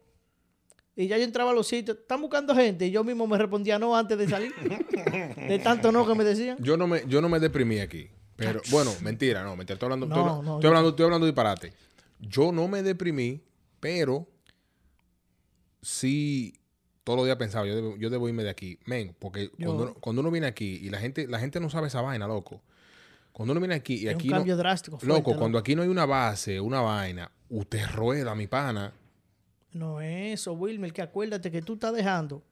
y 0.95 1.07
ya 1.07 1.17
yo 1.17 1.23
entraba 1.23 1.51
a 1.51 1.53
los 1.53 1.67
sitios. 1.67 1.97
¿Están 1.97 2.21
buscando 2.21 2.55
gente? 2.55 2.87
Y 2.87 2.91
yo 2.91 3.03
mismo 3.03 3.27
me 3.27 3.37
respondía 3.37 3.77
no 3.77 3.95
antes 3.95 4.17
de 4.17 4.27
salir. 4.27 4.53
de 4.55 5.59
tanto 5.59 5.91
no 5.91 6.07
que 6.07 6.15
me 6.15 6.23
decían. 6.23 6.57
yo 6.59 6.75
no 6.75 6.87
me, 6.87 7.03
yo 7.07 7.21
no 7.21 7.29
me 7.29 7.39
deprimí 7.39 7.79
aquí. 7.79 8.09
Pero, 8.35 8.61
bueno, 8.71 8.91
mentira, 9.01 9.43
no, 9.43 9.55
mentira. 9.55 9.75
Estoy 9.75 9.87
hablando, 9.87 10.07
No, 10.07 10.15
estoy, 10.15 10.45
no, 10.45 10.67
hablando, 10.67 10.89
estoy 10.89 11.05
hablando 11.05 11.25
disparate. 11.25 11.73
Yo 12.19 12.51
no 12.51 12.67
me 12.67 12.83
deprimí, 12.83 13.41
pero 13.79 14.27
sí 15.81 16.59
todos 17.03 17.17
los 17.17 17.25
días 17.25 17.37
pensaba, 17.37 17.65
yo 17.65 17.75
debo, 17.75 17.97
yo 17.97 18.09
debo 18.09 18.27
irme 18.29 18.43
de 18.43 18.49
aquí. 18.49 18.79
Men, 18.85 19.15
porque 19.19 19.49
cuando, 19.49 19.83
uno, 19.83 19.93
cuando 19.95 20.21
uno 20.21 20.31
viene 20.31 20.47
aquí 20.47 20.79
y 20.81 20.89
la 20.89 20.99
gente, 20.99 21.27
la 21.27 21.39
gente 21.39 21.59
no 21.59 21.69
sabe 21.69 21.87
esa 21.87 22.01
vaina, 22.01 22.27
loco. 22.27 22.61
Cuando 23.32 23.53
uno 23.53 23.61
viene 23.61 23.75
aquí 23.75 23.95
y 23.95 24.07
Es 24.07 24.15
aquí 24.15 24.30
un 24.32 24.45
no, 24.47 24.57
drástico. 24.57 24.97
fuerte, 24.99 25.17
loco, 25.17 25.38
cuando 25.38 25.57
aquí 25.57 25.75
no 25.75 25.82
hay 25.82 25.88
una 25.88 26.05
base, 26.05 26.59
una 26.59 26.82
vaina, 26.82 27.32
usted 27.49 27.88
rueda, 27.91 28.36
mi 28.36 28.47
pana. 28.47 28.93
No 29.71 30.01
es 30.01 30.41
eso, 30.41 30.53
Wilmer, 30.53 30.91
que 30.91 31.01
acuérdate 31.01 31.49
que 31.51 31.61
tú 31.61 31.73
estás 31.73 31.93
dejando 31.93 32.43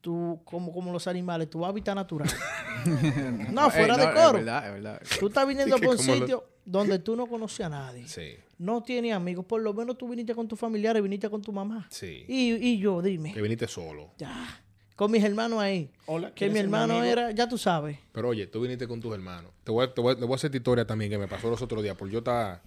tú, 0.00 0.40
como, 0.44 0.72
como 0.72 0.92
los 0.92 1.06
animales, 1.06 1.48
tu 1.48 1.64
hábitat 1.64 1.94
natural. 1.94 2.28
no, 3.52 3.70
fuera 3.70 3.94
Ey, 3.94 4.00
de 4.00 4.06
no, 4.06 4.12
coro. 4.12 4.26
Es 4.38 4.44
verdad, 4.44 4.66
es 4.66 4.72
verdad. 4.72 5.02
Tú 5.20 5.26
estás 5.28 5.46
viniendo 5.46 5.76
que 5.76 5.86
por 5.86 5.96
un 5.98 6.06
lo- 6.06 6.14
sitio 6.14 6.44
donde 6.64 6.98
tú 6.98 7.16
no 7.16 7.26
conoces 7.26 7.66
a 7.66 7.68
nadie. 7.68 8.06
Sí, 8.06 8.34
No 8.58 8.82
tienes 8.82 9.12
amigos. 9.14 9.44
Por 9.46 9.62
lo 9.62 9.72
menos 9.74 9.96
tú 9.98 10.08
viniste 10.08 10.34
con 10.34 10.46
tus 10.48 10.58
familiares, 10.58 11.02
viniste 11.02 11.28
con 11.30 11.40
tu 11.42 11.52
mamá. 11.52 11.86
sí. 11.90 12.24
Y, 12.28 12.52
y 12.54 12.78
yo, 12.78 13.00
dime. 13.02 13.32
Que 13.32 13.40
viniste 13.42 13.66
solo. 13.68 14.10
Ya. 14.18 14.62
Con 15.02 15.10
mis 15.10 15.24
hermanos 15.24 15.60
ahí. 15.60 15.90
Hola, 16.06 16.28
Que 16.28 16.34
¿quieres 16.34 16.54
mi 16.54 16.60
hermano 16.60 17.02
era, 17.02 17.32
ya 17.32 17.48
tú 17.48 17.58
sabes, 17.58 17.98
Pero 18.12 18.28
oye, 18.28 18.46
tú 18.46 18.60
viniste 18.60 18.86
con 18.86 19.00
tus 19.00 19.12
hermanos. 19.12 19.50
Te 19.64 19.72
voy 19.72 19.84
a, 19.84 19.92
te 19.92 20.00
voy 20.00 20.12
a- 20.12 20.16
te 20.16 20.24
voy 20.24 20.32
a 20.32 20.36
hacer 20.36 20.48
esta 20.48 20.58
historia 20.58 20.86
también 20.86 21.10
que 21.10 21.18
me 21.18 21.26
pasó 21.26 21.50
los 21.50 21.60
otros 21.60 21.82
días. 21.82 21.96
Porque 21.96 22.12
yo 22.12 22.18
estaba... 22.20 22.60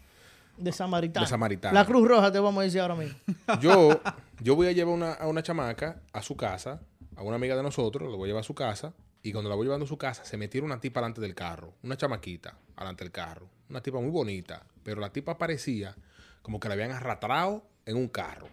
de 0.57 0.71
Samaritano. 0.73 1.25
De 1.25 1.29
Samaritano. 1.29 1.73
La 1.73 1.85
Cruz 1.85 2.05
Roja 2.07 2.31
te 2.33 2.39
vamos 2.39 2.59
a 2.61 2.63
decir 2.65 2.81
ahora 2.81 2.95
mismo. 2.95 3.17
Yo, 3.61 4.01
yo 4.41 4.55
voy 4.55 4.67
a 4.67 4.73
llevar 4.73 4.93
una, 4.93 5.13
a 5.13 5.27
una 5.27 5.41
chamaca 5.43 6.01
a 6.11 6.21
su 6.21 6.35
casa, 6.35 6.81
a 7.15 7.21
una 7.23 7.37
amiga 7.37 7.55
de 7.55 7.63
nosotros, 7.63 8.09
la 8.11 8.17
voy 8.17 8.25
a 8.25 8.27
llevar 8.27 8.41
a 8.41 8.43
su 8.43 8.53
casa. 8.53 8.93
Y 9.23 9.31
cuando 9.31 9.49
la 9.49 9.55
voy 9.55 9.65
llevando 9.65 9.85
a 9.85 9.87
su 9.87 9.97
casa, 9.97 10.23
se 10.25 10.35
me 10.37 10.47
tira 10.49 10.65
una 10.65 10.79
tipa 10.81 10.99
delante 10.99 11.21
del 11.21 11.33
carro. 11.33 11.73
Una 11.83 11.95
chamaquita 11.95 12.57
delante 12.77 13.03
del 13.05 13.11
carro. 13.13 13.47
Una 13.69 13.81
tipa 13.81 13.99
muy 14.01 14.11
bonita. 14.11 14.61
Pero 14.83 14.99
la 14.99 15.09
tipa 15.11 15.37
parecía 15.37 15.95
como 16.41 16.59
que 16.59 16.67
la 16.67 16.73
habían 16.73 16.91
arrastrado 16.91 17.63
en 17.85 17.95
un 17.97 18.07
carro. 18.09 18.47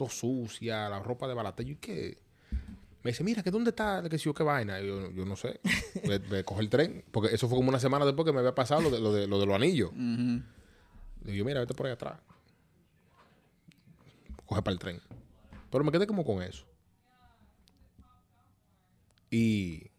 Todo 0.00 0.08
sucia, 0.08 0.88
la 0.88 0.98
ropa 1.00 1.28
de 1.28 1.34
balata. 1.34 1.62
¿Y 1.62 1.76
qué? 1.76 2.16
Me 3.02 3.10
dice, 3.10 3.22
mira, 3.22 3.42
que 3.42 3.50
dónde 3.50 3.68
está? 3.68 4.02
Que 4.08 4.16
si 4.16 4.24
yo, 4.24 4.32
qué 4.32 4.42
vaina. 4.42 4.80
Y 4.80 4.86
yo, 4.86 5.10
yo 5.10 5.26
no 5.26 5.36
sé. 5.36 5.60
Me, 6.08 6.18
me 6.20 6.42
coge 6.42 6.62
el 6.62 6.70
tren. 6.70 7.04
Porque 7.10 7.34
eso 7.34 7.50
fue 7.50 7.58
como 7.58 7.68
una 7.68 7.78
semana 7.78 8.06
después 8.06 8.24
que 8.24 8.32
me 8.32 8.38
había 8.38 8.54
pasado 8.54 8.80
lo 8.80 8.88
de, 8.88 8.98
lo 8.98 9.12
de, 9.12 9.26
lo 9.26 9.38
de 9.38 9.44
los 9.44 9.54
anillos. 9.54 9.92
Le 9.94 11.32
digo, 11.32 11.44
mira, 11.44 11.60
vete 11.60 11.74
por 11.74 11.84
ahí 11.84 11.92
atrás. 11.92 12.18
Coge 14.46 14.62
para 14.62 14.72
el 14.72 14.78
tren. 14.78 15.02
Pero 15.70 15.84
me 15.84 15.92
quedé 15.92 16.06
como 16.06 16.24
con 16.24 16.42
eso. 16.42 16.64
Y. 19.30 19.90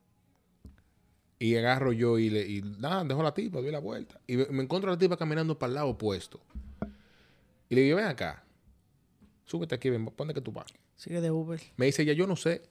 Y 1.38 1.56
agarro 1.58 1.94
yo 1.94 2.18
y 2.18 2.32
le. 2.32 2.48
Y 2.48 2.64
nada, 2.64 3.04
dejo 3.04 3.22
la 3.22 3.36
tipa, 3.36 3.62
doy 3.62 3.70
la 3.70 3.78
vuelta. 3.78 4.20
Y 4.26 4.36
me, 4.36 4.46
me 4.48 4.64
encuentro 4.64 4.90
a 4.90 4.96
la 4.96 5.00
tipa 5.00 5.16
caminando 5.16 5.60
para 5.60 5.70
el 5.70 5.76
lado 5.76 5.90
opuesto. 5.90 6.42
Y 7.70 7.76
le 7.76 7.82
digo, 7.82 7.98
ven 7.98 8.08
acá. 8.08 8.44
Súbete 9.52 9.76
aquí, 9.76 9.90
ven, 9.90 10.10
¿dónde 10.16 10.34
que 10.34 10.40
tú 10.40 10.54
vas? 10.54 10.68
Sigue 10.96 11.20
de 11.20 11.30
Uber. 11.30 11.60
Me 11.76 11.88
dice 11.88 12.04
ella, 12.04 12.14
yo 12.14 12.26
no 12.26 12.38
sé. 12.38 12.62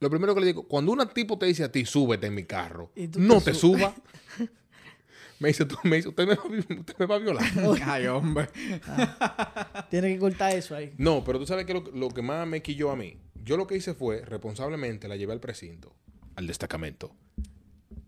Lo 0.00 0.08
primero 0.08 0.34
que 0.34 0.40
le 0.40 0.46
digo, 0.46 0.66
cuando 0.66 0.92
un 0.92 1.08
tipo 1.12 1.36
te 1.36 1.44
dice 1.44 1.62
a 1.62 1.70
ti, 1.70 1.84
súbete 1.84 2.26
en 2.28 2.34
mi 2.34 2.44
carro, 2.44 2.90
no 3.18 3.38
te 3.40 3.52
te 3.52 3.54
su- 3.54 3.74
suba. 3.74 3.94
me 5.40 5.48
dice, 5.48 5.66
tú, 5.66 5.76
me 5.84 5.96
dice, 5.96 6.08
usted 6.08 6.26
me 6.26 6.36
va, 6.36 6.42
a 6.42 6.48
vi- 6.48 6.78
usted 6.78 6.94
me 6.98 7.04
va 7.04 7.16
a 7.16 7.18
violar. 7.18 7.44
Ay, 7.84 8.06
hombre. 8.06 8.48
Tiene 9.90 10.14
que 10.14 10.18
cortar 10.18 10.56
eso 10.56 10.74
ahí. 10.74 10.94
No, 10.96 11.22
pero 11.22 11.38
tú 11.38 11.46
sabes 11.46 11.66
que 11.66 11.74
lo, 11.74 11.80
lo 11.92 12.08
que 12.08 12.22
más 12.22 12.46
me 12.48 12.62
quilló 12.62 12.90
a 12.90 12.96
mí. 12.96 13.18
Yo 13.44 13.58
lo 13.58 13.66
que 13.66 13.76
hice 13.76 13.92
fue, 13.92 14.22
responsablemente, 14.24 15.06
la 15.06 15.16
llevé 15.16 15.34
al 15.34 15.40
precinto, 15.40 15.94
al 16.36 16.46
destacamento. 16.46 17.14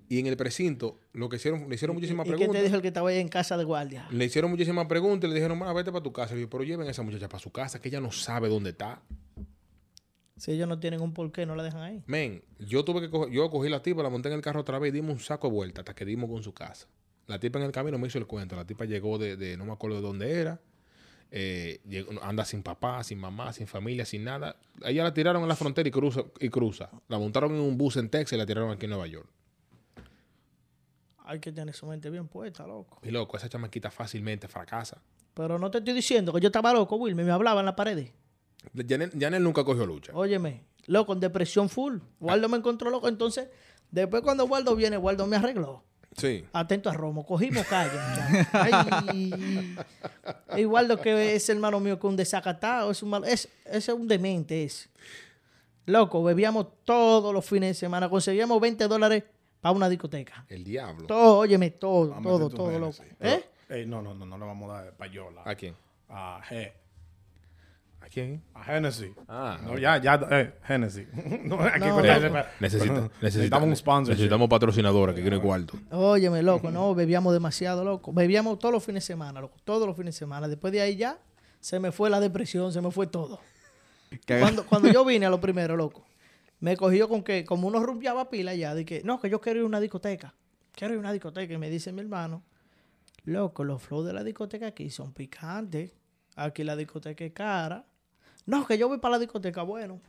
Y 0.09 0.19
en 0.21 0.27
el 0.27 0.37
precinto, 0.37 1.01
lo 1.13 1.29
que 1.29 1.37
hicieron, 1.37 1.69
le 1.69 1.75
hicieron 1.75 1.97
muchísimas 1.97 2.27
¿Y 2.27 2.31
qué 2.31 2.35
te 2.35 2.39
preguntas. 2.39 2.63
dijo 2.65 2.77
el 2.77 2.83
que 2.83 2.89
estaba 2.89 3.09
ahí 3.11 3.19
en 3.19 3.29
casa 3.29 3.57
de 3.57 3.65
guardia? 3.65 4.07
Le 4.11 4.25
hicieron 4.25 4.51
muchísimas 4.51 4.87
preguntas 4.87 5.27
y 5.29 5.33
le 5.33 5.35
dijeron, 5.35 5.59
bueno, 5.59 5.75
vete 5.75 5.91
para 5.91 6.03
tu 6.03 6.13
casa. 6.13 6.37
Y 6.37 6.41
yo, 6.43 6.49
pero 6.51 6.63
lleven 6.63 6.87
a 6.87 6.91
esa 6.91 7.03
muchacha 7.03 7.29
para 7.29 7.41
su 7.43 7.51
casa, 7.51 7.81
que 7.81 7.89
ella 7.89 8.01
no 8.01 8.13
sabe 8.13 8.49
dónde 8.49 8.71
está. 8.71 9.03
Si 10.37 10.53
ellos 10.53 10.69
no 10.69 10.79
tienen 10.79 11.01
un 11.01 11.15
porqué, 11.15 11.47
no 11.47 11.57
la 11.57 11.63
dejan 11.63 11.81
ahí. 11.83 12.03
Men, 12.07 12.43
yo 12.59 12.85
tuve 12.85 13.01
que 13.01 13.11
coger, 13.11 13.33
yo 13.33 13.51
cogí 13.51 13.69
la 13.71 13.83
tipa, 13.83 14.03
la 14.03 14.11
monté 14.11 14.29
en 14.29 14.35
el 14.35 14.43
carro 14.43 14.61
otra 14.61 14.79
vez 14.79 14.91
y 14.91 14.93
dimos 14.97 15.13
un 15.13 15.19
saco 15.21 15.49
de 15.49 15.55
vuelta 15.55 15.81
hasta 15.81 15.95
que 15.95 16.05
dimos 16.05 16.29
con 16.31 16.43
su 16.43 16.53
casa. 16.53 16.87
La 17.27 17.41
tipa 17.41 17.59
en 17.59 17.65
el 17.65 17.73
camino 17.73 17.99
me 17.99 18.07
hizo 18.07 18.19
el 18.19 18.27
cuento. 18.27 18.55
La 18.55 18.67
tipa 18.67 18.85
llegó 18.85 19.19
de, 19.19 19.37
de- 19.37 19.57
no 19.57 19.65
me 19.65 19.73
acuerdo 19.73 19.97
de 19.97 20.03
dónde 20.03 20.31
era. 20.41 20.61
eh, 21.33 21.81
llegó- 21.89 22.23
anda 22.23 22.45
sin 22.45 22.63
papá, 22.63 23.03
sin 23.03 23.19
mamá, 23.19 23.53
sin 23.53 23.67
familia, 23.67 24.05
sin 24.05 24.23
nada. 24.23 24.57
Ella 24.85 25.03
la 25.03 25.13
tiraron 25.13 25.43
en 25.43 25.49
la 25.49 25.57
frontera 25.57 25.89
y 25.89 25.91
cruza, 25.91 26.23
y 26.39 26.51
cruza. 26.51 26.89
La 27.09 27.19
montaron 27.19 27.53
en 27.53 27.61
un 27.63 27.77
bus 27.77 27.97
en 27.97 28.09
Texas 28.11 28.35
y 28.35 28.37
la 28.39 28.47
tiraron 28.47 28.71
aquí 28.71 28.85
en 28.85 28.91
Nueva 28.91 29.09
York. 29.09 29.29
Hay 31.27 31.41
que 31.41 31.51
tener 31.51 31.75
su 31.75 31.87
mente 31.87 32.09
bien 32.09 32.29
puesta, 32.29 32.67
loco. 32.67 33.01
Y 33.03 33.11
loco, 33.11 33.37
esa 33.37 33.49
chamaquita 33.49 33.91
fácilmente 33.91 34.47
fracasa. 34.47 35.03
Pero 35.35 35.59
no 35.59 35.71
te 35.71 35.79
estoy 35.79 35.93
diciendo 35.93 36.33
que 36.33 36.41
yo 36.41 36.47
estaba 36.47 36.73
loco, 36.73 36.95
Wilmer. 36.97 37.27
Me 37.27 37.33
hablaba 37.33 37.61
en 37.61 37.67
la 37.67 37.75
pared. 37.75 38.09
Janel, 38.89 39.11
Janel 39.19 39.43
nunca 39.43 39.65
cogió 39.65 39.85
lucha. 39.85 40.13
Óyeme, 40.15 40.63
loco, 40.87 41.13
en 41.13 41.21
depresión 41.21 41.69
full. 41.69 41.99
Waldo 42.21 42.49
me 42.49 42.57
encontró 42.57 42.91
loco. 42.91 43.09
Entonces, 43.09 43.49
después 43.91 44.23
cuando 44.23 44.45
Waldo 44.45 44.77
viene, 44.77 44.97
Waldo 44.97 45.27
me 45.27 45.35
arregló. 45.35 45.83
Sí. 46.17 46.45
Atento 46.53 46.89
a 46.89 46.93
Romo. 46.95 47.27
Cogimos 47.27 47.67
calle. 47.67 47.99
Ay. 50.49 50.65
Waldo, 50.65 51.01
que 51.01 51.35
es 51.35 51.49
hermano 51.49 51.81
mío, 51.81 51.99
que 51.99 52.07
un 52.07 52.17
desacatado. 52.17 52.93
Es 52.93 53.03
un 53.03 53.11
mal, 53.11 53.25
es, 53.25 53.49
ese 53.65 53.77
es 53.93 53.99
un 53.99 54.07
demente. 54.07 54.63
Es. 54.63 54.89
Loco, 55.87 56.23
bebíamos 56.23 56.69
todos 56.85 57.35
los 57.35 57.45
fines 57.45 57.71
de 57.71 57.75
semana. 57.75 58.09
Conseguíamos 58.09 58.61
20 58.61 58.89
dólares 58.89 59.25
para 59.67 59.77
una 59.77 59.89
discoteca. 59.89 60.45
El 60.49 60.63
diablo. 60.63 61.07
Todo, 61.07 61.39
óyeme, 61.39 61.71
todo, 61.73 62.11
Vamos 62.11 62.23
todo, 62.25 62.49
todo, 62.51 62.79
loco. 62.79 62.97
Pero- 63.19 63.35
¿Eh? 63.35 63.45
Ey, 63.69 63.87
no, 63.87 64.01
no, 64.01 64.15
no, 64.15 64.25
no 64.25 64.39
le 64.39 64.45
vamos 64.45 64.71
a 64.71 64.83
dar 64.85 64.93
payola. 64.95 65.43
¿A 65.45 65.55
quién? 65.57 65.75
A 66.09 66.41
G. 66.49 66.73
¿A 68.01 68.07
quién? 68.09 68.41
A 68.55 68.63
Genesis. 68.63 69.11
Ah, 69.27 69.59
no, 69.65 69.77
ya, 69.77 70.01
ya, 70.01 70.21
eh, 70.31 70.55
Genesis. 70.65 71.09
no, 71.45 71.61
hay 71.61 71.73
que 71.81 71.89
No, 71.89 72.01
Necesita, 72.01 72.47
necesita- 72.61 73.11
necesitamos 73.21 73.69
un 73.69 73.75
sponsor. 73.77 74.11
Necesitamos 74.15 74.49
patrocinadora 74.49 75.13
que 75.13 75.21
quiere 75.23 75.41
cuarto. 75.41 75.77
Óyeme, 75.91 76.45
loco, 76.45 76.71
no, 76.71 76.95
bebíamos 76.95 77.33
demasiado, 77.33 77.83
loco. 77.85 78.13
Bebíamos 78.13 78.61
todos 78.61 78.73
los 78.73 78.85
fines 78.85 79.03
de 79.03 79.07
semana, 79.09 79.41
loco. 79.41 79.57
Todos 79.65 79.85
los 79.89 79.97
fines 79.97 80.15
de 80.15 80.19
semana. 80.21 80.47
Después 80.47 80.73
de 80.73 80.81
ahí 80.83 80.95
ya 80.95 81.19
se 81.59 81.81
me 81.81 81.91
fue 81.91 82.09
la 82.09 82.21
depresión, 82.21 82.73
se 82.73 82.81
me 82.81 82.93
fue 82.93 83.09
todo. 83.09 83.41
Cuando, 84.29 84.65
cuando 84.65 84.89
yo 84.93 85.05
vine 85.05 85.27
a 85.27 85.31
lo 85.31 85.41
primero, 85.41 85.75
loco, 85.77 86.06
me 86.61 86.77
cogió 86.77 87.09
con 87.09 87.23
que, 87.23 87.45
como 87.45 87.69
uno 87.69 87.81
rumbeaba 87.81 88.31
pila 88.31 88.55
ya, 88.55 88.75
de 88.75 88.85
que, 88.85 89.03
no, 89.05 89.21
que 89.21 89.29
yo 89.29 89.41
quiero 89.41 89.61
ir 89.61 89.65
a 89.65 89.67
una 89.67 89.81
discoteca. 89.81 90.35
Quiero 90.73 90.95
ir 90.95 90.99
a 90.99 91.01
una 91.01 91.13
discoteca. 91.13 91.53
Y 91.53 91.59
me 91.59 91.71
dice 91.71 91.93
mi 91.93 92.01
hermano, 92.01 92.43
loco, 93.25 93.65
los 93.65 93.83
flows 93.83 94.07
de 94.07 94.13
la 94.13 94.25
discoteca 94.25 94.69
aquí 94.69 94.91
son 94.91 95.13
picantes. 95.13 95.93
Aquí 96.37 96.65
la 96.65 96.77
discoteca 96.77 97.25
es 97.25 97.33
cara. 97.33 97.85
No, 98.45 98.67
que 98.67 98.79
yo 98.79 98.89
voy 98.89 98.99
para 98.99 99.13
la 99.13 99.19
discoteca. 99.19 99.63
Bueno, 99.63 100.01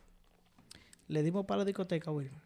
le 1.08 1.22
dimos 1.22 1.44
para 1.46 1.58
la 1.58 1.64
discoteca, 1.64 2.10
Wilmer. 2.10 2.40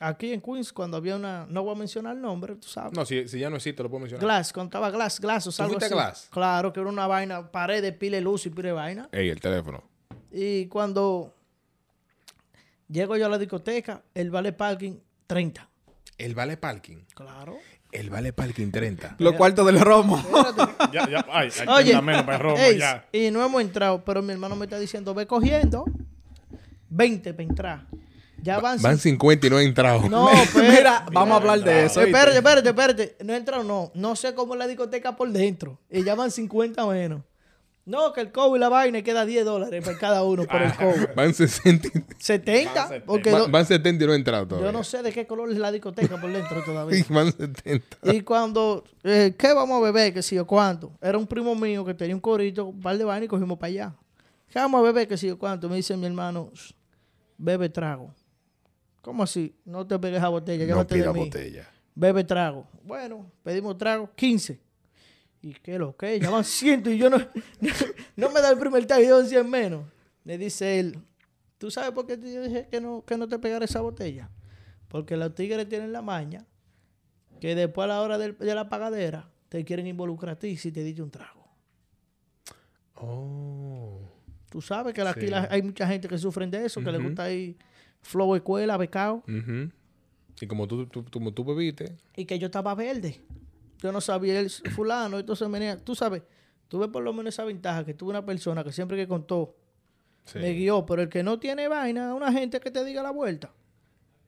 Aquí 0.00 0.32
en 0.32 0.40
Queens, 0.40 0.72
cuando 0.72 0.96
había 0.96 1.14
una, 1.16 1.46
no 1.48 1.62
voy 1.62 1.74
a 1.74 1.78
mencionar 1.78 2.16
el 2.16 2.22
nombre, 2.22 2.56
tú 2.56 2.66
sabes. 2.66 2.92
No, 2.92 3.04
si, 3.04 3.28
si 3.28 3.38
ya 3.38 3.50
no 3.50 3.56
existe, 3.56 3.82
lo 3.82 3.90
puedo 3.90 4.00
mencionar. 4.00 4.24
Glass, 4.24 4.52
cuando 4.52 4.68
estaba 4.68 4.90
Glass, 4.90 5.20
Glass 5.20 5.46
o 5.46 5.52
¿Tú 5.52 5.62
algo 5.62 5.76
así. 5.76 5.88
Glass? 5.90 6.28
Claro, 6.32 6.72
que 6.72 6.80
era 6.80 6.88
una 6.88 7.06
vaina, 7.06 7.52
pared 7.52 7.82
de 7.82 7.92
pile 7.92 8.20
luz 8.20 8.46
y 8.46 8.50
pile 8.50 8.72
vaina. 8.72 9.08
Ey, 9.12 9.28
el 9.28 9.40
teléfono. 9.40 9.84
Y 10.32 10.66
cuando 10.66 11.34
llego 12.92 13.16
yo 13.16 13.26
a 13.26 13.28
la 13.28 13.38
discoteca, 13.38 14.02
el 14.14 14.30
vale 14.30 14.52
parking 14.52 14.98
30. 15.26 15.68
El 16.18 16.34
vale 16.34 16.56
parking. 16.56 16.98
Claro. 17.14 17.56
El 17.90 18.10
vale 18.10 18.32
parking 18.32 18.70
30. 18.70 19.16
Los 19.18 19.34
cuartos 19.34 19.66
del 19.66 19.80
romo. 19.80 20.22
Ya, 20.92 21.08
ya, 21.08 21.24
ay, 21.32 21.48
hay 21.58 21.68
Oye, 21.68 21.84
30 21.92 22.02
menos 22.02 22.22
para 22.24 22.36
el 22.36 22.42
robo, 22.42 22.56
ey, 22.58 22.78
ya. 22.78 23.06
y 23.12 23.30
no 23.30 23.42
hemos 23.42 23.62
entrado, 23.62 24.04
pero 24.04 24.20
mi 24.20 24.32
hermano 24.34 24.54
me 24.56 24.66
está 24.66 24.78
diciendo, 24.78 25.14
ve 25.14 25.26
cogiendo 25.26 25.86
20 26.90 27.32
para 27.32 27.42
entrar. 27.48 27.86
Ya 28.42 28.58
van, 28.58 28.82
Van 28.82 28.98
50 28.98 29.46
y 29.46 29.50
no 29.50 29.58
he 29.58 29.64
entrado. 29.64 30.06
No, 30.10 30.28
pero, 30.52 30.68
Mira, 30.70 31.06
vamos 31.12 31.32
a 31.32 31.36
hablar 31.36 31.60
de 31.60 31.86
eso. 31.86 32.02
espérate, 32.02 32.36
espérate, 32.36 32.68
espérate. 32.68 33.16
No 33.24 33.32
he 33.32 33.36
entrado, 33.36 33.62
no. 33.64 33.90
No 33.94 34.14
sé 34.16 34.34
cómo 34.34 34.52
es 34.54 34.58
la 34.58 34.66
discoteca 34.66 35.16
por 35.16 35.30
dentro. 35.30 35.78
Y 35.88 36.02
ya 36.02 36.14
van 36.14 36.30
50 36.30 36.84
menos. 36.86 37.22
No, 37.84 38.12
que 38.12 38.20
el 38.20 38.30
cobo 38.30 38.54
y 38.56 38.60
la 38.60 38.68
vaina 38.68 39.02
queda 39.02 39.26
10 39.26 39.44
dólares 39.44 39.84
para 39.84 39.98
cada 39.98 40.22
uno 40.22 40.44
por 40.46 40.62
el 40.62 40.72
cobo. 40.74 40.92
Van 41.16 41.34
60. 41.34 41.88
y- 41.88 42.04
70, 42.16 43.02
porque 43.04 43.32
Van, 43.32 43.50
van 43.50 43.66
70 43.66 44.04
y 44.04 44.06
no 44.06 44.12
he 44.12 44.16
entrado 44.16 44.46
todavía. 44.46 44.68
yo 44.70 44.72
no 44.72 44.84
sé 44.84 45.02
de 45.02 45.12
qué 45.12 45.26
color 45.26 45.50
es 45.50 45.58
la 45.58 45.72
discoteca 45.72 46.20
por 46.20 46.30
dentro 46.32 46.62
todavía. 46.62 47.04
Van 47.10 47.32
70. 47.32 47.98
Y 48.12 48.20
cuando, 48.20 48.84
eh, 49.02 49.34
¿qué 49.36 49.52
vamos 49.52 49.78
a 49.80 49.84
beber? 49.84 50.14
Que 50.14 50.22
si 50.22 50.36
yo 50.36 50.46
cuánto. 50.46 50.92
Era 51.00 51.18
un 51.18 51.26
primo 51.26 51.56
mío 51.56 51.84
que 51.84 51.92
tenía 51.94 52.14
un 52.14 52.20
corito, 52.20 52.66
un 52.66 52.80
par 52.80 52.96
de 52.96 53.04
vainas 53.04 53.24
y 53.24 53.28
cogimos 53.28 53.58
para 53.58 53.68
allá. 53.68 53.94
¿Qué 54.48 54.58
vamos 54.60 54.78
a 54.78 54.82
beber? 54.84 55.08
Que 55.08 55.16
si 55.16 55.26
yo 55.26 55.36
cuánto. 55.36 55.68
Me 55.68 55.74
dice 55.76 55.96
mi 55.96 56.06
hermano, 56.06 56.50
"Shh, 56.54 56.72
bebe 57.36 57.68
trago. 57.68 58.14
¿Cómo 59.00 59.24
así? 59.24 59.56
No 59.64 59.84
te 59.84 59.98
pegues 59.98 60.22
a 60.22 60.28
botella, 60.28 60.62
No 60.64 60.68
llévate 60.68 61.02
de 61.02 61.12
mí. 61.12 61.18
botella. 61.24 61.68
Bebe 61.96 62.22
trago. 62.22 62.68
Bueno, 62.84 63.28
pedimos 63.42 63.76
trago, 63.76 64.08
15. 64.14 64.60
¿Y 65.42 65.54
qué 65.54 65.78
lo 65.78 65.96
que? 65.96 66.20
Ya 66.20 66.30
van 66.30 66.44
100 66.44 66.82
y 66.86 66.98
yo 66.98 67.10
no, 67.10 67.18
no 68.16 68.30
me 68.30 68.40
da 68.40 68.50
el 68.50 68.58
primer 68.58 68.86
trago, 68.86 69.02
yo 69.02 69.24
100 69.24 69.48
menos. 69.50 69.84
Me 70.24 70.38
dice 70.38 70.78
él, 70.78 70.98
¿tú 71.58 71.70
sabes 71.70 71.90
por 71.90 72.06
qué 72.06 72.16
te- 72.16 72.32
yo 72.32 72.42
dije 72.42 72.68
que 72.70 72.80
no, 72.80 73.04
que 73.04 73.16
no 73.16 73.26
te 73.28 73.38
pegara 73.38 73.64
esa 73.64 73.80
botella? 73.80 74.30
Porque 74.88 75.16
los 75.16 75.34
tigres 75.34 75.68
tienen 75.68 75.90
la 75.92 76.00
maña 76.02 76.46
que 77.40 77.54
después 77.56 77.86
a 77.86 77.88
la 77.88 78.02
hora 78.02 78.18
del- 78.18 78.38
de 78.38 78.54
la 78.54 78.68
pagadera 78.68 79.28
te 79.48 79.64
quieren 79.64 79.86
involucrar 79.88 80.36
a 80.36 80.38
ti 80.38 80.56
si 80.56 80.70
te 80.70 80.84
diste 80.84 81.02
un 81.02 81.10
trago. 81.10 81.42
Oh. 82.94 84.00
Tú 84.50 84.60
sabes 84.60 84.94
que 84.94 85.00
aquí 85.02 85.22
Sí. 85.22 85.26
la- 85.28 85.48
hay 85.50 85.62
mucha 85.62 85.86
gente 85.86 86.08
que 86.08 86.18
sufren 86.18 86.50
de 86.50 86.66
eso, 86.66 86.80
que 86.80 86.90
les 86.92 87.00
Ujú. 87.00 87.08
gusta 87.08 87.32
ir 87.32 87.56
flow 88.00 88.34
escuela, 88.36 88.76
becado. 88.76 89.22
Y 90.40 90.46
como 90.46 90.68
tú, 90.68 90.86
tú, 90.86 91.02
tú, 91.02 91.10
como 91.18 91.32
tú 91.32 91.44
bebiste, 91.44 91.96
y 92.16 92.24
que 92.26 92.38
yo 92.38 92.46
estaba 92.46 92.74
verde. 92.74 93.20
Yo 93.82 93.90
no 93.90 94.00
sabía 94.00 94.38
el 94.38 94.48
fulano, 94.48 95.18
entonces 95.18 95.50
venía, 95.50 95.76
tú 95.76 95.96
sabes, 95.96 96.22
tuve 96.68 96.88
por 96.88 97.02
lo 97.02 97.12
menos 97.12 97.34
esa 97.34 97.44
ventaja 97.44 97.84
que 97.84 97.94
tuve 97.94 98.10
una 98.10 98.24
persona 98.24 98.62
que 98.62 98.70
siempre 98.70 98.96
que 98.96 99.08
contó 99.08 99.56
sí. 100.24 100.38
me 100.38 100.52
guió, 100.52 100.86
pero 100.86 101.02
el 101.02 101.08
que 101.08 101.24
no 101.24 101.40
tiene 101.40 101.66
vaina, 101.66 102.14
una 102.14 102.32
gente 102.32 102.60
que 102.60 102.70
te 102.70 102.84
diga 102.84 103.02
la 103.02 103.10
vuelta. 103.10 103.52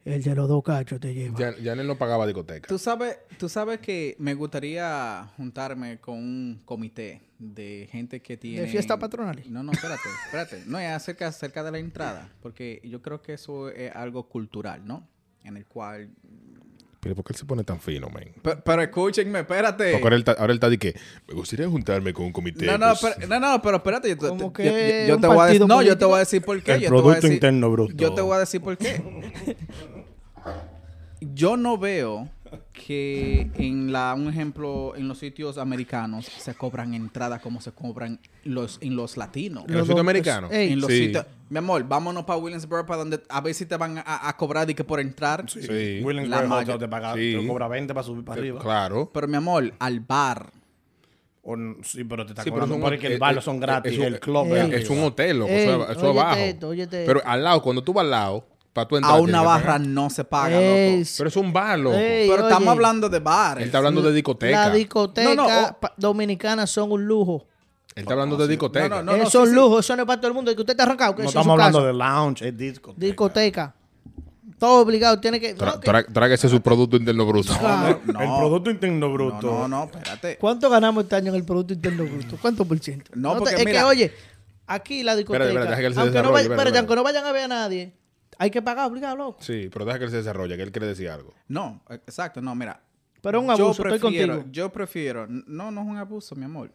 El 0.04 0.22
de 0.22 0.34
los 0.34 0.48
dos 0.48 0.62
cachos 0.62 1.00
te 1.00 1.14
lleva. 1.14 1.38
Ya, 1.38 1.54
Janel 1.62 1.86
no 1.86 1.96
pagaba 1.96 2.26
discoteca. 2.26 2.68
Tú 2.68 2.78
sabes, 2.78 3.16
tú 3.38 3.48
sabes 3.48 3.78
que 3.78 4.16
me 4.18 4.34
gustaría 4.34 5.30
juntarme 5.36 5.98
con 5.98 6.18
un 6.18 6.62
comité 6.66 7.22
de 7.38 7.88
gente 7.90 8.20
que 8.20 8.36
tiene... 8.36 8.62
De 8.62 8.68
fiesta 8.68 8.98
patronales. 8.98 9.48
No, 9.48 9.62
no, 9.62 9.72
espérate, 9.72 10.08
espérate. 10.26 10.64
No, 10.66 10.78
es 10.78 10.90
acerca, 10.90 11.28
acerca 11.28 11.62
de 11.62 11.70
la 11.70 11.78
entrada, 11.78 12.28
porque 12.42 12.82
yo 12.84 13.00
creo 13.00 13.22
que 13.22 13.32
eso 13.32 13.70
es 13.70 13.94
algo 13.94 14.28
cultural, 14.28 14.84
¿no? 14.84 15.08
En 15.42 15.56
el 15.56 15.64
cual... 15.64 16.10
Pero 17.04 17.14
¿por 17.16 17.24
qué 17.26 17.34
él 17.34 17.38
se 17.38 17.44
pone 17.44 17.62
tan 17.64 17.78
fino, 17.78 18.08
man? 18.08 18.24
Pero, 18.42 18.60
pero 18.64 18.82
escúchenme, 18.82 19.40
espérate. 19.40 19.92
Porque 19.92 20.04
ahora 20.04 20.16
él, 20.16 20.22
está, 20.22 20.32
ahora 20.32 20.52
él 20.52 20.56
está 20.56 20.70
de 20.70 20.78
que 20.78 20.94
me 21.28 21.34
gustaría 21.34 21.68
juntarme 21.68 22.14
con 22.14 22.24
un 22.24 22.32
comité. 22.32 22.64
No, 22.64 22.78
no, 22.78 22.94
pues". 22.98 23.14
pero, 23.16 23.28
no, 23.28 23.40
no, 23.40 23.60
pero 23.62 23.76
espérate. 23.76 24.08
Yo, 24.08 24.16
te- 24.16 24.28
Como 24.28 24.50
te- 24.52 24.62
que 24.62 24.64
yo- 24.64 24.72
yo- 24.72 25.08
yo 25.08 25.14
un 25.16 25.20
te 25.20 25.26
voy 25.28 25.36
a 25.38 25.44
decir, 25.44 25.60
partido 25.60 25.66
no, 25.68 25.82
yo 25.82 25.98
te 25.98 26.04
voy 26.06 26.16
a 26.16 26.18
decir 26.20 26.42
por 26.42 26.62
qué. 26.62 26.72
El 26.72 26.80
yo 26.80 26.86
te 26.88 26.90
voy 26.90 26.98
a 26.98 27.02
Producto 27.02 27.26
decir- 27.26 27.34
Interno 27.34 27.70
Bruto. 27.70 27.94
Yo 27.94 28.14
te 28.14 28.20
voy 28.22 28.36
a 28.36 28.38
decir 28.40 28.60
por 28.62 28.76
qué. 28.78 29.02
Yo 31.20 31.56
no 31.56 31.78
veo 31.78 32.28
que 32.72 33.50
en 33.56 33.92
la, 33.92 34.14
un 34.14 34.28
ejemplo, 34.28 34.94
en 34.96 35.08
los 35.08 35.18
sitios 35.18 35.58
americanos 35.58 36.26
se 36.26 36.54
cobran 36.54 36.94
entradas 36.94 37.40
como 37.40 37.60
se 37.60 37.72
cobran 37.72 38.18
los, 38.44 38.78
en 38.82 38.96
los 38.96 39.16
latinos. 39.16 39.64
¿En 39.68 39.74
los 39.74 39.86
sitios 39.86 40.00
americanos? 40.00 40.50
En 40.52 40.80
los 40.80 40.90
Sí. 40.90 41.06
sitios. 41.06 41.26
Mi 41.50 41.58
amor, 41.58 41.84
vámonos 41.84 42.24
para 42.24 42.38
Williamsburg 42.38 42.86
para 42.86 42.98
donde 42.98 43.20
a 43.28 43.40
ver 43.40 43.54
si 43.54 43.66
te 43.66 43.76
van 43.76 43.98
a, 43.98 44.28
a 44.28 44.36
cobrar 44.36 44.68
y 44.70 44.74
que 44.74 44.84
por 44.84 45.00
entrar. 45.00 45.48
Sí. 45.48 46.00
William 46.02 46.28
La 46.28 46.38
Grey 46.38 46.48
mayor- 46.48 46.78
te 46.78 46.88
paga, 46.88 47.14
Sí. 47.14 47.36
te 47.40 47.46
cobra 47.46 47.68
20 47.68 47.94
para 47.94 48.04
subir 48.04 48.24
para 48.24 48.40
arriba. 48.40 48.60
Claro. 48.60 49.10
Pero 49.12 49.28
mi 49.28 49.36
amor, 49.36 49.72
al 49.78 50.00
bar. 50.00 50.50
O 51.46 51.56
sí, 51.82 52.04
pero 52.04 52.24
te 52.24 52.32
está 52.32 52.42
Sí, 52.42 52.50
cobrando 52.50 52.80
porque 52.80 53.06
el 53.06 53.12
eh, 53.14 53.18
bar 53.18 53.36
eh, 53.36 53.42
son 53.42 53.60
gratis, 53.60 53.92
es 53.92 53.98
un- 53.98 54.04
el 54.06 54.18
club 54.18 54.46
es 54.54 54.82
Es 54.84 54.88
un 54.90 55.02
hotel, 55.02 55.40
loco. 55.40 55.50
Ey, 55.50 55.64
eso 55.68 55.84
es, 55.84 55.90
eso 55.90 55.90
es 55.92 55.96
óyete 55.98 56.20
abajo. 56.20 56.72
esto, 56.72 56.90
Pero 56.90 57.20
al 57.26 57.44
lado, 57.44 57.62
cuando 57.62 57.84
tú 57.84 57.92
vas 57.92 58.04
al 58.04 58.10
lado, 58.10 58.46
para 58.74 58.86
tú 58.88 58.96
entrar. 58.96 59.16
A 59.16 59.20
una 59.20 59.40
barra 59.40 59.64
pagar. 59.74 59.80
no 59.80 60.10
se 60.10 60.24
paga, 60.24 60.60
Ey, 60.60 60.98
loco. 60.98 61.10
Pero 61.16 61.28
es 61.28 61.36
un 61.36 61.52
bar, 61.52 61.78
loco. 61.78 61.96
Ey, 61.96 62.28
Pero 62.28 62.42
estamos 62.42 62.68
hablando 62.68 63.08
de 63.08 63.18
bares. 63.20 63.62
Él 63.62 63.68
está 63.68 63.78
hablando 63.78 64.02
de 64.02 64.12
discoteca. 64.12 64.68
La 64.68 64.74
discoteca 64.74 65.34
No, 65.34 65.48
no, 65.48 65.68
oh. 65.68 65.76
pa- 65.80 65.94
dominicana 65.96 66.66
son 66.66 66.92
un 66.92 67.06
lujo. 67.06 67.46
Él 67.94 68.02
está 68.02 68.12
hablando 68.12 68.36
de 68.36 68.48
discoteca. 68.48 68.88
No, 68.88 68.96
no, 69.02 69.16
no. 69.16 69.22
eso 69.22 69.44
es 69.44 69.50
sí, 69.50 69.56
eso 69.56 69.96
no 69.96 70.02
es 70.02 70.06
para 70.06 70.20
todo 70.20 70.26
el 70.28 70.34
mundo. 70.34 70.50
Y 70.50 70.54
que 70.56 70.60
usted 70.62 70.72
está 70.72 70.82
arrancado, 70.82 71.14
que 71.14 71.22
No 71.22 71.28
es 71.28 71.34
estamos 71.34 71.52
hablando 71.52 71.86
de 71.86 71.92
lounge, 71.94 72.48
es 72.48 72.56
disco. 72.58 72.92
Discoteca. 72.96 73.74
Todo 74.58 74.80
obligado, 74.82 75.18
tiene 75.20 75.40
que... 75.40 75.56
Tra- 75.56 75.80
tra- 75.80 76.06
Tráguese 76.12 76.48
su 76.48 76.60
Producto 76.60 76.96
Interno 76.96 77.26
Bruto. 77.26 77.52
Claro. 77.58 78.00
El 78.06 78.12
Producto 78.14 78.70
Interno 78.70 79.08
No, 79.08 79.12
Bruto. 79.12 79.40
no, 79.42 79.68
no, 79.68 79.84
espérate. 79.84 80.36
¿Cuánto 80.38 80.70
ganamos 80.70 81.04
este 81.04 81.16
año 81.16 81.30
en 81.30 81.34
el 81.36 81.44
Producto 81.44 81.72
Interno 81.74 82.04
Bruto? 82.04 82.36
¿Cuánto 82.40 82.64
por 82.64 82.78
ciento? 82.78 83.10
No, 83.14 83.32
te- 83.34 83.38
porque 83.40 83.54
es 83.56 83.64
mira- 83.64 83.78
que, 83.80 83.84
oye, 83.84 84.12
aquí 84.66 85.02
la 85.02 85.16
discoteca, 85.16 85.44
que 85.44 85.50
aunque, 85.50 85.86
espérate, 85.88 86.42
espérate. 86.42 86.78
aunque 86.78 86.94
no 86.94 87.02
vayan 87.02 87.26
a 87.26 87.32
ver 87.32 87.44
a 87.44 87.48
nadie, 87.48 87.92
hay 88.38 88.50
que 88.50 88.62
pagar 88.62 88.86
obligado, 88.90 89.16
loco. 89.16 89.42
Sí, 89.42 89.68
pero 89.72 89.84
deja 89.84 89.98
que 89.98 90.04
él 90.06 90.10
se 90.10 90.16
desarrolle, 90.18 90.56
que 90.56 90.62
él 90.62 90.72
quiere 90.72 90.86
decir 90.86 91.08
algo. 91.08 91.34
No, 91.48 91.82
exacto, 91.90 92.40
no, 92.40 92.54
mira. 92.54 92.80
Pero 93.22 93.38
es 93.38 93.44
un 93.44 93.50
abuso, 93.50 93.82
yo 93.82 93.88
estoy 93.94 93.98
prefiero, 94.10 94.34
contigo. 94.34 94.52
Yo 94.52 94.72
prefiero, 94.72 95.26
no, 95.28 95.70
no 95.70 95.80
es 95.80 95.86
un 95.86 95.96
abuso, 95.96 96.34
mi 96.36 96.44
amor. 96.44 96.70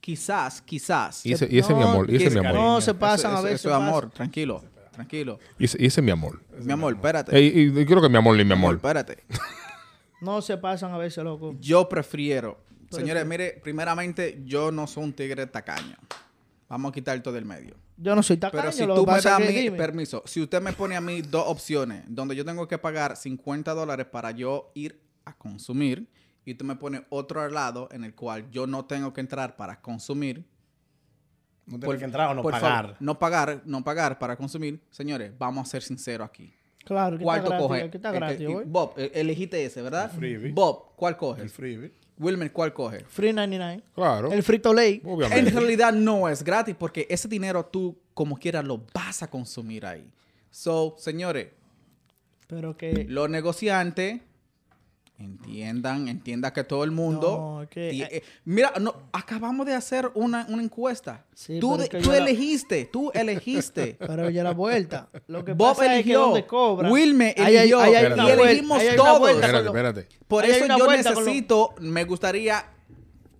Quizás, 0.00 0.60
quizás. 0.62 1.24
Y 1.26 1.32
ese, 1.32 1.46
y 1.50 1.58
ese 1.58 1.72
es 1.72 1.78
mi 1.78 1.84
amor. 1.84 2.10
Y 2.10 2.16
ese 2.16 2.26
es 2.26 2.32
mi 2.34 2.40
amor. 2.40 2.54
No, 2.54 2.80
se 2.80 2.90
Eso- 2.90 2.98
pasan 2.98 3.34
a 3.36 3.40
veces. 3.40 3.60
Eso 3.60 3.68
es 3.70 3.74
amor, 3.74 4.10
tranquilo, 4.10 4.64
tranquilo. 4.92 5.38
Y 5.58 5.64
ese, 5.64 5.80
y 5.82 5.86
ese 5.86 6.00
es 6.00 6.04
mi 6.04 6.10
amor. 6.10 6.40
Mi 6.60 6.72
amor, 6.72 6.94
espérate. 6.94 7.40
Y, 7.40 7.78
y 7.80 7.86
creo 7.86 8.00
que 8.02 8.08
mi 8.08 8.16
amor 8.16 8.36
ni 8.36 8.44
mi 8.44 8.52
amor. 8.52 8.74
espérate. 8.76 9.24
No 10.20 10.40
se 10.40 10.56
pasan 10.56 10.92
a 10.92 10.98
veces, 10.98 11.24
loco. 11.24 11.56
Yo 11.58 11.88
prefiero. 11.88 12.60
Señores, 12.92 13.26
mire, 13.26 13.58
primeramente, 13.60 14.40
yo 14.44 14.70
no 14.70 14.86
soy 14.86 15.02
un 15.02 15.12
tigre 15.14 15.48
tacaño. 15.48 15.96
Vamos 16.68 16.90
a 16.90 16.92
quitar 16.94 17.20
todo 17.24 17.34
del 17.34 17.44
medio. 17.44 17.74
Yo 17.96 18.14
no 18.16 18.22
soy 18.22 18.36
tacaño, 18.36 18.60
Pero 18.62 18.72
si 18.72 18.86
lo 18.86 18.94
tú 18.94 19.06
me 19.06 19.12
a 19.12 19.38
mí, 19.38 19.70
permiso, 19.70 20.22
si 20.26 20.40
usted 20.40 20.60
me 20.60 20.72
pone 20.72 20.96
a 20.96 21.00
mí 21.00 21.22
dos 21.22 21.44
opciones 21.46 22.02
donde 22.08 22.34
yo 22.34 22.44
tengo 22.44 22.66
que 22.66 22.78
pagar 22.78 23.16
50 23.16 23.72
dólares 23.74 24.06
para 24.06 24.30
yo 24.32 24.70
ir 24.74 25.00
a 25.24 25.36
consumir 25.36 26.08
y 26.44 26.54
tú 26.54 26.64
me 26.64 26.74
pones 26.76 27.02
otro 27.10 27.40
al 27.42 27.52
lado 27.54 27.88
en 27.92 28.04
el 28.04 28.14
cual 28.14 28.50
yo 28.50 28.66
no 28.66 28.84
tengo 28.86 29.12
que 29.12 29.20
entrar 29.20 29.56
para 29.56 29.80
consumir. 29.80 30.44
No 31.66 31.78
tienes 31.78 31.98
que 32.00 32.04
entrar 32.06 32.30
o 32.30 32.34
no 32.34 32.42
pagar. 32.42 32.60
favor, 32.60 32.96
no 32.98 33.18
pagar, 33.18 33.62
no 33.64 33.84
pagar 33.84 34.18
para 34.18 34.36
consumir. 34.36 34.80
Señores, 34.90 35.32
vamos 35.38 35.68
a 35.68 35.70
ser 35.70 35.82
sinceros 35.82 36.28
aquí. 36.28 36.52
Claro, 36.84 37.16
que 37.16 37.22
¿Cuál 37.22 37.38
está 37.38 37.46
tú 37.46 37.68
gratis, 37.68 37.68
coges? 37.68 37.90
que 37.92 37.96
está 37.98 38.08
El 38.08 38.14
que- 38.14 38.18
gratis, 38.18 38.48
güey. 38.48 38.66
Bob, 38.66 38.94
e- 38.96 39.12
elegiste 39.14 39.64
ese, 39.64 39.80
¿verdad? 39.82 40.10
freebie. 40.10 40.50
Bob, 40.50 40.96
¿cuál 40.96 41.16
coges? 41.16 41.44
El 41.44 41.50
freebie. 41.50 41.92
Wilmer, 42.18 42.52
¿cuál 42.52 42.72
coges? 42.72 43.04
Free 43.08 43.32
99. 43.32 43.82
Claro. 43.94 44.32
El 44.32 44.42
frito 44.42 44.72
ley. 44.72 45.00
Obviamente. 45.04 45.50
En 45.50 45.56
realidad 45.56 45.92
no 45.92 46.28
es 46.28 46.42
gratis 46.42 46.74
porque 46.78 47.06
ese 47.10 47.28
dinero 47.28 47.64
tú 47.64 47.96
como 48.14 48.36
quieras 48.36 48.64
lo 48.64 48.84
vas 48.92 49.22
a 49.22 49.30
consumir 49.30 49.86
ahí. 49.86 50.06
So, 50.50 50.94
señores, 50.98 51.48
Pero 52.46 52.76
que... 52.76 53.06
los 53.08 53.30
negociantes 53.30 54.20
entiendan, 55.24 56.08
entienda 56.08 56.52
que 56.52 56.64
todo 56.64 56.84
el 56.84 56.90
mundo... 56.90 57.58
No, 57.60 57.66
ti- 57.68 58.02
eh, 58.02 58.22
mira, 58.44 58.72
no, 58.80 58.94
acabamos 59.12 59.66
de 59.66 59.74
hacer 59.74 60.10
una, 60.14 60.46
una 60.48 60.62
encuesta. 60.62 61.24
Sí, 61.34 61.58
tú 61.60 61.76
de- 61.76 61.88
tú 61.88 62.10
la- 62.10 62.18
elegiste, 62.18 62.88
tú 62.92 63.10
elegiste. 63.14 63.96
Pero 64.06 64.30
ya 64.30 64.42
la 64.42 64.52
vuelta. 64.52 65.08
Lo 65.28 65.44
que 65.44 65.52
Bob 65.52 65.76
pasa 65.76 65.84
es 65.84 65.90
que 65.90 65.94
eligió, 65.96 66.20
donde 66.20 66.46
cobra. 66.46 66.90
Wilmer 66.90 67.34
hay- 67.40 67.56
eligió, 67.56 67.80
hay 67.80 67.92
y 67.92 68.30
elegimos 68.30 68.82
todos. 68.96 69.30
Espérate, 69.30 69.66
espérate. 69.66 70.08
Por 70.28 70.44
eso 70.44 70.66
yo 70.66 70.78
lo- 70.78 70.90
necesito, 70.90 71.74
me 71.80 72.04
gustaría 72.04 72.64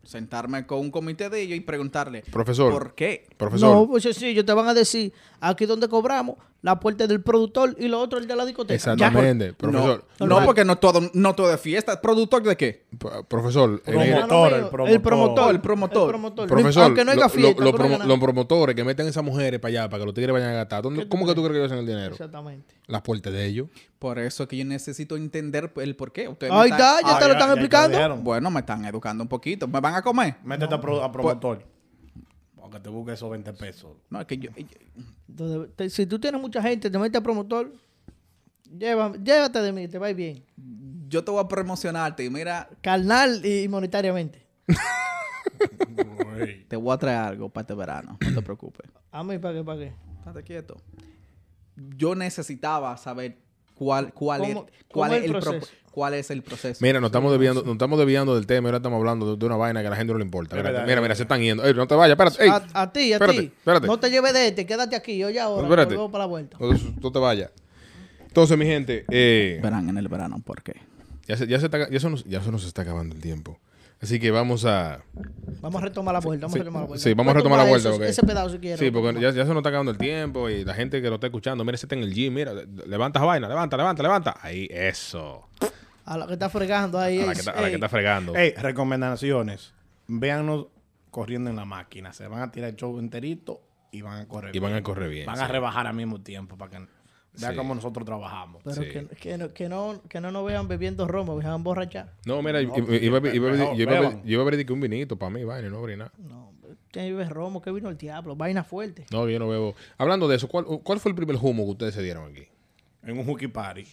sentarme 0.05 0.67
con 0.67 0.81
un 0.81 0.91
comité 0.91 1.31
de 1.31 1.41
ellos 1.43 1.57
y 1.57 1.61
preguntarle, 1.61 2.23
Profesor. 2.31 2.73
¿por 2.73 2.95
qué? 2.95 3.25
Profesor. 3.37 3.75
No, 3.75 3.87
pues 3.87 4.03
sí, 4.03 4.27
ellos 4.27 4.45
te 4.45 4.53
van 4.53 4.67
a 4.69 4.75
decir, 4.75 5.13
aquí 5.41 5.65
donde 5.65 5.89
cobramos, 5.89 6.37
la 6.63 6.79
puerta 6.79 7.07
del 7.09 7.21
productor 7.21 7.75
y 7.79 7.89
lo 7.89 7.99
otro 8.01 8.19
el 8.21 8.27
de 8.29 8.37
la 8.37 8.45
discoteca. 8.47 8.73
Ya. 8.95 9.07
Exactamente. 9.07 9.53
Profesor, 9.53 10.05
No, 10.21 10.27
no, 10.27 10.45
porque 10.45 10.65
no 10.65 10.77
todo, 10.77 11.01
no 11.13 11.35
todo 11.35 11.53
es 11.53 11.61
fiesta. 11.61 12.01
¿Productor 12.01 12.43
de 12.45 12.57
qué? 12.57 12.87
p- 12.97 13.09
profesor, 13.29 13.83
Promotor, 13.83 14.53
el 14.55 14.69
promotor. 14.69 14.89
El 14.89 15.01
promotor. 15.01 15.51
El 15.55 15.61
promotor. 15.61 16.05
El 16.07 16.11
promotor. 16.11 16.47
profesor, 16.49 16.83
Aunque 16.85 17.05
no 17.05 17.11
haya 17.11 17.29
fiesta. 17.29 17.59
lo- 17.59 17.65
los 17.65 17.73
no 17.73 17.79
promo- 17.79 17.91
ganas. 17.91 18.07
los 18.07 18.19
promotores 18.21 18.77
que 18.77 18.85
meten 18.85 19.09
esas 19.09 19.25
mujeres 19.25 19.59
para 19.61 19.71
allá, 19.71 19.89
para 19.89 20.01
que 20.03 20.07
los 20.07 20.15
tigres 20.15 20.33
vayan 20.33 20.51
a 20.51 20.55
gastar. 20.55 20.83
¿dónde- 20.83 21.01
¿Qué 21.01 21.05
tú 21.07 21.11
¿Cómo 21.11 21.27
que 21.27 21.35
tú 21.35 21.43
crees? 21.43 21.53
que 21.53 21.59
ellos 21.59 21.73
hacen 21.73 21.79
el 21.81 21.87
dinero? 21.87 22.13
Exactamente. 22.13 22.75
Las 22.87 23.03
puertas 23.03 23.33
de 23.33 23.45
ellos. 23.45 23.67
Por 23.99 24.21
eso 24.21 24.47
que 24.47 24.57
yo 24.57 24.65
necesito 24.65 25.17
entender 25.17 25.73
el 25.77 25.97
por 25.97 26.13
qué. 26.13 26.29
Ustedes 26.29 26.53
Ahí 26.53 26.71
están- 26.71 26.99
está, 26.99 27.09
ya 27.09 27.17
Ah, 27.17 27.19
te 27.19 27.25
lo 27.25 27.33
ya- 27.33 27.39
están 27.39 27.49
ya 27.49 27.53
explicando. 27.55 28.17
Bueno, 28.23 28.51
me 28.53 28.61
están 28.61 28.85
educando 28.85 29.23
un 29.25 29.29
poquito. 29.29 29.67
¿Me 29.67 29.81
van 29.81 29.97
a 29.97 30.03
comer? 30.03 30.37
Métete 30.45 30.73
a, 30.75 30.81
pro- 30.81 31.03
a 31.03 31.11
promotor. 31.11 31.65
Porque 32.73 32.85
te 32.85 32.89
busque 32.91 33.13
esos 33.13 33.31
20 33.31 33.53
pesos. 33.53 33.97
No, 34.09 34.21
es 34.21 34.27
que 34.27 34.39
yo... 34.39 34.51
Entonces, 35.29 35.77
te- 35.77 35.91
si 35.91 36.07
tú 36.07 36.19
tienes 36.19 36.41
mucha 36.41 36.63
gente, 36.63 36.91
te 36.91 36.99
metes 36.99 37.21
a 37.21 37.23
promotor, 37.23 37.71
lleva- 38.79 39.13
llévate 39.23 39.61
de 39.61 39.73
mí, 39.73 39.89
te 39.89 39.99
va 39.99 40.07
a 40.07 40.11
ir 40.11 40.17
bien. 40.17 40.45
Yo 41.09 41.23
te 41.23 41.31
voy 41.31 41.45
a 41.45 41.49
promocionarte 41.49 42.25
y 42.25 42.31
mira, 42.31 42.71
Carnal 42.81 43.45
y 43.45 43.69
monetariamente. 43.69 44.47
Te 46.69 46.77
voy 46.77 46.95
a 46.95 46.99
traer 46.99 47.19
algo 47.19 47.49
para 47.51 47.63
este 47.63 47.75
verano. 47.75 48.19
No 48.25 48.35
te 48.35 48.43
preocupes. 48.43 48.91
A 49.11 49.23
mí, 49.23 49.39
¿para 49.39 49.55
qué? 49.59 49.65
¿Para 49.65 49.79
qué? 49.79 49.93
Estate 50.19 50.43
quieto. 50.43 50.77
Yo 51.97 52.15
necesitaba 52.15 52.97
saber 52.97 53.42
cuál, 53.83 54.13
cuál, 54.13 54.41
¿Cómo- 54.41 54.51
es, 54.51 54.57
cuál, 54.89 55.11
cómo 55.11 55.15
es 55.15 55.25
el 55.25 55.31
pro- 55.33 55.41
proceso? 55.41 55.73
cuál 55.91 56.15
es 56.15 56.31
el 56.31 56.43
proceso. 56.43 56.79
Mira, 56.83 57.01
nos 57.01 57.09
estamos 57.09 57.33
desviando, 57.33 57.63
nos 57.65 57.73
estamos 57.73 57.99
desviando 57.99 58.35
del 58.35 58.47
tema 58.47 58.67
y 58.67 58.69
ahora 58.69 58.77
estamos 58.79 58.99
hablando 58.99 59.33
de, 59.33 59.37
de 59.39 59.47
una 59.47 59.57
vaina 59.57 59.81
que 59.81 59.87
a 59.89 59.91
la 59.91 59.97
gente 59.97 60.13
no 60.13 60.19
le 60.19 60.25
importa. 60.25 60.57
Mira, 60.57 60.71
verdad, 60.71 61.03
mira, 61.03 61.15
se 61.15 61.23
están 61.23 61.41
yendo. 61.41 61.65
Ey, 61.65 61.75
no 61.75 61.87
te 61.87 61.95
vayas, 61.95 62.13
espérate. 62.19 62.45
ey. 62.45 62.51
A, 62.51 62.83
a 62.83 62.93
ti, 62.93 63.13
a 63.13 63.19
ti. 63.19 63.53
No 63.87 63.99
te 63.99 64.11
lleves 64.11 64.33
de 64.33 64.49
este, 64.49 64.65
quédate 64.67 64.97
aquí. 64.97 65.23
Oye, 65.25 65.41
ahora, 65.41 65.63
Espérate. 65.65 65.95
luego 65.95 66.11
para 66.11 66.25
la 66.25 66.29
vuelta. 66.29 66.57
No, 66.61 66.73
no 67.03 67.13
te 67.13 67.19
vayas. 67.19 67.51
Entonces, 68.27 68.57
mi 68.57 68.65
gente, 68.65 69.05
eh, 69.11 69.61
Verán 69.63 69.89
en 69.89 69.99
el 69.99 70.09
verano 70.09 70.41
por 70.45 70.63
qué. 70.63 70.77
ya, 71.27 71.37
se, 71.37 71.47
ya, 71.47 71.59
se 71.61 71.67
está, 71.67 71.91
ya, 71.91 72.01
se 72.01 72.09
nos, 72.09 72.25
ya 72.25 72.41
se 72.43 72.51
nos 72.51 72.65
está 72.65 72.83
acabando 72.83 73.15
el 73.15 73.21
tiempo. 73.21 73.59
Así 74.03 74.19
que 74.19 74.31
vamos 74.33 74.65
a... 74.65 75.01
Vamos 75.61 75.81
a 75.81 75.85
retomar 75.85 76.13
la 76.13 76.21
vuelta. 76.21 76.47
Vamos 76.47 76.55
Sí, 76.55 76.59
a 76.59 76.63
retomar 76.65 76.83
la 76.83 76.89
vuelta. 76.89 77.05
sí, 77.05 77.15
vamos 77.15 77.31
a 77.31 77.37
retomar 77.37 77.59
la 77.61 77.65
vuelta, 77.67 77.89
eso-. 77.91 78.03
Ese 78.03 78.23
pedazo 78.25 78.49
si 78.51 78.59
quieres. 78.59 78.81
Sí, 78.81 78.91
porque 78.91 79.15
ya, 79.21 79.31
ya 79.31 79.43
se 79.45 79.49
nos 79.49 79.59
está 79.59 79.69
acabando 79.69 79.93
el 79.93 79.99
tiempo 79.99 80.49
y 80.51 80.65
la 80.65 80.75
gente 80.75 81.01
que 81.01 81.09
lo 81.09 81.15
está 81.15 81.29
escuchando, 81.29 81.65
mira, 81.65 81.77
ese 81.77 81.87
está 81.87 81.95
en 81.95 82.03
el 82.03 82.13
gym, 82.13 82.35
mira, 82.35 82.53
levanta 82.87 83.21
esa 83.21 83.27
vaina, 83.27 83.49
levanta, 83.49 83.77
levanta, 83.77 84.03
levanta. 84.03 84.37
Ahí, 84.43 84.67
eso. 84.71 85.49
A 86.05 86.19
la 86.19 86.27
que 86.27 86.33
está 86.33 86.49
fregando 86.51 86.99
ahí. 86.99 87.21
A 87.21 87.27
la 87.27 87.33
es- 87.33 87.39
que 87.39 87.41
está, 87.43 87.53
a 87.53 87.55
la 87.57 87.61
que 87.63 87.69
ey, 87.69 87.75
está 87.75 87.89
fregando. 87.89 88.35
Ey, 88.35 88.55
recomendaciones. 88.55 89.73
Véannos 90.09 90.67
corriendo 91.13 91.49
en 91.51 91.55
la 91.57 91.65
máquina. 91.65 92.13
Se 92.13 92.27
van 92.27 92.43
a 92.43 92.51
tirar 92.51 92.71
el 92.71 92.77
show 92.77 92.99
enterito 92.99 93.61
y 93.93 94.03
van 94.03 94.19
a 94.21 94.27
correr. 94.27 94.55
Y 94.55 94.59
van 94.59 94.73
bien. 94.73 94.81
a 94.81 94.83
correr 94.83 95.11
bien. 95.11 95.27
Van 95.27 95.37
sí. 95.37 95.43
a 95.45 95.47
rebajar 95.47 95.87
al 95.87 95.95
mismo 95.95 96.21
tiempo 96.21 96.57
para 96.59 96.71
que 96.73 96.87
vean 97.41 97.53
Sí. 97.53 97.57
cómo 97.57 97.75
nosotros 97.75 98.05
trabajamos. 98.05 98.63
Pero 98.65 98.83
Sí. 98.83 98.89
que, 98.91 99.07
que, 99.17 99.39
no, 99.39 99.53
que, 99.53 99.69
no, 99.69 100.01
que 100.09 100.21
no 100.21 100.31
nos 100.31 100.45
vean 100.47 100.69
bebiendo 100.69 101.07
romo, 101.07 101.37
vean 101.37 101.63
borrachar. 101.63 102.13
No, 102.27 102.43
mira, 102.43 102.63
No, 102.63 102.77
iba 102.77 102.87
a 102.93 102.97
iba 102.97 103.17
a 103.19 103.21
beber- 103.21 103.35
iba 103.35 103.49
a 103.49 103.53
beber- 103.53 103.59
mejor 103.59 103.77
yo 103.77 103.83
iba 103.83 103.93
a 104.09 104.21
iba 104.25 104.51
de 104.51 104.67
que 104.67 104.73
un 104.73 104.81
vinito 104.81 105.17
para 105.17 105.31
mí, 105.31 105.45
vaina, 105.45 105.69
no 105.71 105.79
abrí 105.79 105.97
nada. 105.97 106.13
No, 106.19 106.53
que 106.91 107.01
bebe 107.01 107.25
romo, 107.29 107.63
que 107.63 107.71
vino 107.73 107.89
el 107.89 107.97
diablo, 107.97 108.37
vaina 108.37 108.65
fuerte. 108.65 109.07
No, 109.11 109.29
yo 109.29 109.39
no 109.39 109.49
bebo. 109.49 109.75
Hablando 109.99 110.29
de 110.29 110.37
eso, 110.37 110.49
¿cuál, 110.49 110.65
cuál 110.83 111.01
fue 111.01 111.11
el 111.11 111.17
primer 111.17 111.37
humo 111.37 111.65
que 111.65 111.71
ustedes 111.71 111.95
se 111.95 112.03
dieron 112.03 112.31
aquí? 112.31 112.47
En 113.03 113.19
un 113.19 113.25
hooky 113.27 113.49
party. 113.49 113.85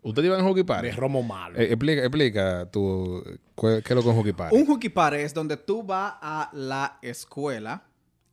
¿Ustedes 0.00 0.26
iban 0.26 0.40
a 0.40 0.44
Hockey 0.44 0.62
Party? 0.62 0.86
De 0.86 0.92
romo 0.92 1.24
malo. 1.24 1.58
Eh, 1.58 1.64
explica, 1.64 2.02
explica 2.02 2.68
tú, 2.70 3.20
¿qué 3.60 3.78
es 3.78 3.90
lo 3.90 3.96
que 3.96 3.98
es 3.98 4.06
un 4.06 4.14
Hockey 4.14 4.32
Party? 4.32 4.56
Un 4.56 4.64
hooky 4.64 4.88
party 4.90 5.16
es 5.16 5.34
donde 5.34 5.56
tú 5.56 5.82
vas 5.82 6.14
a 6.22 6.48
la 6.52 6.98
escuela, 7.02 7.82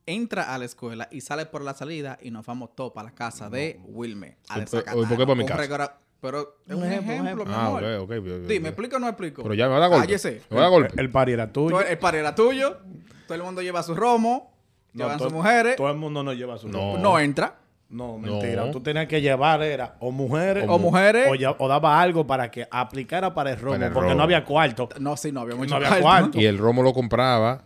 entras 0.06 0.48
a 0.48 0.58
la 0.58 0.64
escuela 0.64 1.08
y 1.10 1.20
sales 1.20 1.46
por 1.46 1.62
la 1.62 1.74
salida 1.74 2.18
y 2.22 2.30
nos 2.30 2.46
vamos 2.46 2.70
todos 2.74 2.92
para 2.92 3.08
la 3.10 3.14
casa 3.14 3.50
de 3.50 3.80
Wilmer. 3.84 4.36
A 4.48 4.58
¿Y 4.60 4.64
por- 4.64 4.84
qué 4.84 5.16
para 5.16 5.34
mi 5.34 5.44
casa? 5.44 5.60
regora- 5.60 5.98
Pero 6.20 6.56
es 6.66 6.74
Un 6.74 6.82
un, 6.82 6.92
ejemplo, 6.92 7.44
mi 7.44 7.52
Ah, 7.54 7.66
amor. 7.66 8.08
Dime, 8.48 8.70
¿explico 8.70 8.96
o 8.96 8.98
no 8.98 9.06
explico? 9.08 9.42
Pero 9.42 9.54
ya 9.54 9.68
me 9.68 9.78
da 9.78 9.86
golpe. 9.86 10.06
Cállese. 10.06 10.40
Me 10.48 10.58
da 10.60 10.68
golpe. 10.68 10.98
El 11.00 11.10
party 11.10 11.32
era 11.32 11.52
tuyo. 11.52 11.80
El 11.82 11.98
party 11.98 12.18
era 12.18 12.34
tuyo, 12.34 12.78
todo 13.26 13.34
el 13.36 13.42
mundo 13.44 13.60
lleva 13.62 13.82
su 13.82 13.94
romo, 13.94 14.52
No, 14.94 15.04
llevan 15.04 15.18
sus 15.20 15.32
mujeres, 15.32 15.76
Todo 15.76 15.90
el 15.90 15.96
mundo 15.98 16.22
no 16.22 16.32
lleva 16.32 16.56
su 16.56 16.68
No. 16.68 16.78
ropa. 16.94 17.00
no 17.00 17.18
entra. 17.20 17.58
No, 17.90 18.18
mentira. 18.18 18.64
No. 18.64 18.70
Tú 18.72 18.80
tenías 18.80 19.06
que 19.06 19.20
llevar, 19.20 19.62
era 19.62 19.96
o 20.00 20.10
mujeres. 20.10 20.64
O 20.68 20.78
mujeres. 20.78 21.28
O, 21.30 21.34
ya- 21.36 21.54
o 21.58 21.68
daba 21.68 22.00
algo 22.00 22.26
para 22.26 22.50
que 22.50 22.66
aplicara 22.70 23.32
para 23.34 23.50
el 23.52 23.58
romo. 23.60 23.74
Para 23.76 23.86
el 23.88 23.92
porque 23.92 24.08
romo. 24.08 24.18
no 24.18 24.22
había 24.24 24.44
cuarto. 24.44 24.88
No, 24.98 25.16
sí, 25.16 25.30
no 25.30 25.42
había 25.42 25.54
mucho 25.54 25.70
No 25.70 25.76
había 25.76 25.88
cuarto. 26.00 26.02
cuarto. 26.02 26.40
Y 26.40 26.46
el 26.46 26.56
romo 26.58 26.82
lo 26.82 26.92
compraba 26.94 27.62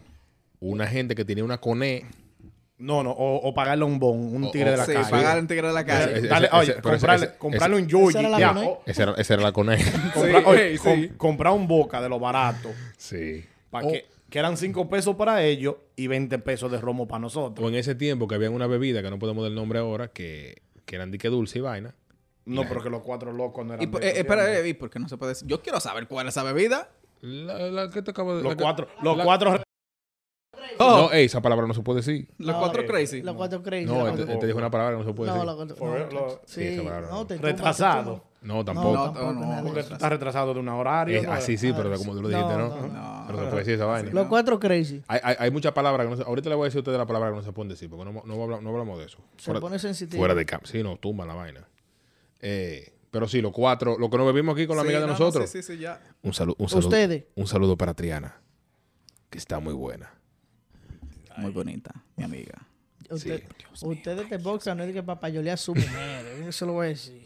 una 0.58 0.86
gente 0.88 1.14
que 1.14 1.24
tenía 1.24 1.44
una 1.44 1.58
coné. 1.58 2.04
No, 2.80 3.02
no. 3.02 3.10
O, 3.10 3.36
o 3.48 3.54
pagarle 3.54 3.84
un 3.84 3.98
bon, 3.98 4.18
un 4.34 4.44
O- 4.44 4.50
tigre 4.50 4.70
o- 4.70 4.72
de 4.72 4.78
la 4.78 4.86
Sí, 4.86 4.92
calle. 4.94 5.10
pagar 5.10 5.38
un 5.38 5.46
tigre 5.46 5.68
de 5.68 5.72
la 5.74 5.84
calle. 5.84 6.18
Ese- 6.18 6.28
Dale, 6.28 6.46
ese- 6.46 6.56
oye, 6.56 6.72
ese- 6.72 6.80
comprarle, 6.82 7.26
ese- 7.26 7.36
comprarle 7.38 7.76
ese- 7.76 7.84
un 7.84 7.88
Yuji. 7.90 8.08
Esa 8.08 8.20
era 8.20 8.28
la 8.30 8.38
ya, 8.40 8.48
Coné. 8.54 8.66
o- 8.66 8.82
Esa 8.86 9.02
era, 9.02 9.12
esa 9.18 9.34
era 9.34 9.42
la 9.42 9.52
coné. 9.52 9.76
comprar, 10.14 10.42
oye, 10.46 10.78
Sí, 10.78 10.84
com- 10.84 11.00
sí. 11.00 11.08
comprar 11.16 11.52
un 11.52 11.68
boca 11.68 12.00
de 12.00 12.08
lo 12.08 12.18
barato. 12.18 12.70
sí. 12.96 13.44
Para 13.70 13.86
que, 13.86 14.06
que 14.30 14.38
eran 14.38 14.56
5 14.56 14.88
pesos 14.88 15.14
para 15.16 15.44
ellos 15.44 15.76
y 15.94 16.06
20 16.08 16.38
pesos 16.40 16.72
de 16.72 16.80
romo 16.80 17.06
para 17.06 17.20
nosotros. 17.20 17.64
O 17.64 17.68
en 17.68 17.76
ese 17.76 17.94
tiempo 17.94 18.26
que 18.26 18.34
había 18.34 18.50
una 18.50 18.66
bebida 18.66 19.02
que 19.02 19.10
no 19.10 19.18
podemos 19.18 19.42
dar 19.44 19.50
el 19.50 19.54
nombre 19.56 19.78
ahora, 19.78 20.08
que, 20.08 20.62
que 20.86 20.96
eran 20.96 21.10
dique 21.12 21.28
dulce 21.28 21.58
y 21.58 21.62
vaina. 21.62 21.94
No, 22.46 22.66
porque 22.66 22.88
los 22.90 23.02
cuatro 23.02 23.32
locos 23.32 23.64
no 23.66 23.74
eran. 23.74 23.84
Y, 23.84 23.86
por- 23.86 24.00
de 24.00 24.08
eh, 24.08 24.12
espera, 24.20 24.58
eh, 24.58 24.66
¿y 24.68 24.74
por 24.74 24.88
qué 24.90 24.98
no 24.98 25.08
se 25.08 25.16
puede 25.18 25.32
decir? 25.32 25.46
Yo 25.46 25.60
quiero 25.62 25.78
saber 25.78 26.08
cuál 26.08 26.26
es 26.26 26.34
esa 26.34 26.42
bebida. 26.42 26.88
La, 27.20 27.58
la 27.70 27.90
que 27.90 28.00
te 28.02 28.10
acabo 28.12 28.34
de 28.34 28.42
Los 28.42 28.52
la 28.52 28.56
que- 28.56 28.62
cuatro, 28.64 28.88
los 29.02 29.16
la- 29.16 29.24
cuatro. 29.24 29.62
Oh, 30.78 30.96
No, 31.08 31.12
ey, 31.12 31.26
esa 31.26 31.40
palabra 31.42 31.66
no 31.66 31.74
se 31.74 31.80
puede 31.82 31.98
decir. 31.98 32.28
los 32.38 32.54
No, 32.54 32.58
cuatro 32.60 32.82
eh, 32.82 32.86
crazy. 32.86 33.22
Los 33.22 33.34
cuatro 33.36 33.62
crazy. 33.62 33.86
No, 33.86 34.00
los 34.00 34.08
él 34.08 34.10
te, 34.12 34.16
cuatro- 34.18 34.32
él 34.34 34.38
te 34.40 34.46
dijo 34.46 34.58
una 34.58 34.70
palabra 34.70 34.96
que 34.96 35.02
no 35.02 35.08
se 35.08 35.14
puede 35.14 35.30
No, 35.30 35.34
decir. 35.34 35.46
los 35.46 35.56
cuatro- 35.56 35.86
no, 35.86 35.94
real, 35.94 36.08
lo- 36.12 36.40
sí, 36.46 36.60
sí, 36.60 36.66
esa 36.68 36.82
palabra 36.84 37.08
no, 37.08 37.14
no. 37.16 37.26
te 37.26 37.34
tumba, 37.36 37.48
Retrasado. 37.48 38.10
tumba. 38.12 38.24
No, 38.42 38.64
tampoco. 38.64 38.92
No, 39.14 39.32
No, 39.32 39.56
no. 39.56 39.62
Porque 39.64 39.82
tú 39.82 39.92
estás 39.92 40.08
retrasado 40.10 40.54
de 40.54 40.60
un 40.60 40.68
horario. 40.68 41.18
Es 41.18 41.26
¿no? 41.26 41.32
así 41.32 41.58
sí, 41.58 41.72
pero 41.74 41.94
como 41.98 42.14
tú 42.14 42.22
lo 42.22 42.28
dijiste, 42.28 42.52
¿no? 42.54 42.68
No, 42.68 42.76
No, 42.76 42.88
no. 42.88 43.24
Pero 43.26 43.38
no 43.38 43.44
se 43.44 43.50
puede 43.50 43.58
decir 43.58 43.74
esa 43.74 43.84
vaina. 43.84 44.10
Los 44.12 44.26
cuatro 44.28 44.58
crazy. 44.58 45.02
Hay, 45.08 45.20
hay, 45.22 45.36
hay 45.38 45.50
muchas 45.50 45.72
palabras 45.72 46.06
que 46.06 46.10
no 46.10 46.16
se, 46.16 46.22
ahorita 46.22 46.48
le 46.48 46.54
voy 46.54 46.64
a 46.64 46.66
decir 46.66 46.78
a 46.78 46.80
ustedes 46.80 46.96
la 46.98 47.06
palabra 47.06 47.30
que 47.30 47.36
no 47.36 47.42
se 47.42 47.52
pueden 47.52 47.68
decir, 47.68 47.90
porque 47.90 48.04
no, 48.10 48.22
no, 48.24 48.42
hablamos, 48.42 48.62
no 48.62 48.70
hablamos 48.70 48.98
de 48.98 49.04
eso. 49.04 49.18
Se 49.36 49.52
pone 49.52 49.78
sensitivo. 49.78 50.18
fuera 50.20 50.34
de 50.34 50.46
campo. 50.46 50.66
Sí, 50.66 50.82
no, 50.82 50.96
tumban 50.96 51.28
la 51.28 51.34
vaina. 51.34 51.68
Eh, 52.40 52.94
pero 53.10 53.28
sí, 53.28 53.42
los 53.42 53.52
cuatro, 53.52 53.98
lo 53.98 54.08
que 54.08 54.16
nos 54.16 54.26
bebimos 54.26 54.54
aquí 54.54 54.66
con 54.66 54.76
la 54.76 54.82
Sí, 54.84 54.88
amiga 54.88 55.00
de 55.00 55.06
no, 55.06 55.12
no, 55.12 55.18
nosotros. 55.18 55.50
sí, 55.50 55.62
sí, 55.62 55.74
sí, 55.74 55.80
ya. 55.82 56.00
Un, 56.22 56.32
saludo, 56.32 56.56
un, 56.58 56.68
saludo, 56.70 56.88
Ustedes. 56.88 57.24
un 57.34 57.46
saludo 57.46 57.76
para 57.76 57.92
Triana, 57.92 58.40
que 59.28 59.36
está 59.36 59.58
muy 59.60 59.74
buena. 59.74 60.14
Muy 61.38 61.50
bonita, 61.52 61.92
mi 62.16 62.24
amiga. 62.24 62.66
Usted- 63.08 63.42
ustedes 63.82 64.28
te 64.28 64.36
boxan, 64.36 64.78
no 64.78 64.84
es 64.84 64.92
que 64.92 65.02
papayolear 65.02 65.54
a 65.54 65.56
su 65.56 65.74
mujer. 65.74 66.26
Eso 66.48 66.66
lo 66.66 66.74
voy 66.74 66.86
a 66.86 66.88
decir. 66.90 67.22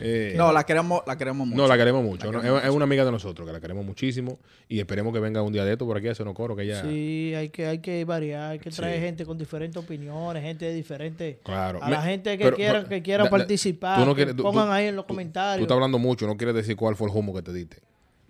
Eh, 0.00 0.34
No, 0.36 0.52
la 0.52 0.64
queremos, 0.64 1.00
la 1.06 1.16
queremos 1.16 1.46
mucho. 1.46 1.62
no, 1.62 1.68
la 1.68 1.76
queremos 1.78 2.04
mucho. 2.04 2.30
¿no? 2.30 2.58
Es, 2.58 2.64
es 2.64 2.70
una 2.70 2.84
amiga 2.84 3.04
de 3.04 3.12
nosotros, 3.12 3.46
que 3.46 3.52
la 3.52 3.60
queremos 3.60 3.86
muchísimo. 3.86 4.38
Y 4.68 4.78
esperemos 4.80 5.14
que 5.14 5.20
venga 5.20 5.40
un 5.40 5.52
día 5.52 5.64
de 5.64 5.72
esto 5.72 5.86
por 5.86 5.96
aquí 5.96 6.08
a 6.08 6.12
hacernos 6.12 6.34
coro, 6.34 6.54
que 6.54 6.64
ella... 6.64 6.82
Sí, 6.82 7.32
hay 7.34 7.48
que, 7.48 7.66
hay 7.66 7.78
que 7.78 8.04
variar, 8.04 8.50
hay 8.52 8.58
que 8.58 8.70
traer 8.70 8.96
Sí. 8.96 9.00
gente 9.06 9.24
con 9.24 9.38
diferentes 9.38 9.76
opiniones, 9.82 10.42
gente 10.42 10.66
de 10.66 10.74
diferentes. 10.74 11.36
Claro. 11.44 11.82
A 11.82 11.88
la 11.88 12.00
Me- 12.00 12.06
gente 12.10 12.36
que 12.36 12.44
pero- 12.44 12.56
pero- 12.56 13.02
que 13.02 13.12
da- 13.12 13.24
da- 13.24 13.30
participar, 13.30 14.00
tú 14.00 14.04
no 14.04 14.14
que 14.14 14.18
quieres- 14.24 14.36
tú- 14.36 14.42
pongan 14.42 14.66
tú- 14.66 14.72
ahí 14.72 14.86
en 14.88 14.96
los 14.96 15.06
Tú 15.06 15.14
comentarios. 15.14 15.62
estás 15.62 15.74
hablando 15.76 15.98
mucho, 15.98 16.26
no 16.26 16.36
quieres 16.36 16.56
decir 16.56 16.76
cuál 16.76 16.94
fue 16.96 17.08
el 17.08 17.16
humo 17.16 17.32
que 17.32 17.42
te 17.42 17.52
diste. 17.54 17.78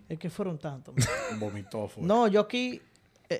Es 0.08 0.18
que 0.20 0.30
fueron 0.30 0.58
tantos. 0.58 0.94
Vomitó. 1.40 1.88
fue. 1.88 2.04
no, 2.04 2.28
yo 2.28 2.40
aquí 2.42 2.80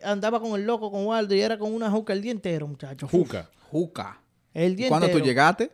andaba 0.02 0.40
con 0.40 0.58
el 0.58 0.66
loco, 0.66 0.90
con 0.90 1.06
Waldo, 1.06 1.34
y 1.34 1.40
era 1.40 1.58
con 1.58 1.72
una 1.74 1.90
juca 1.90 2.12
el 2.12 2.22
día 2.22 2.32
entero, 2.32 2.66
muchachos. 2.66 3.10
Juca. 3.10 3.48
Juca. 3.70 4.20
El 4.54 4.72
¿Y 4.72 4.76
día 4.76 4.88
cuándo 4.88 5.08
tú 5.10 5.18
llegaste? 5.20 5.70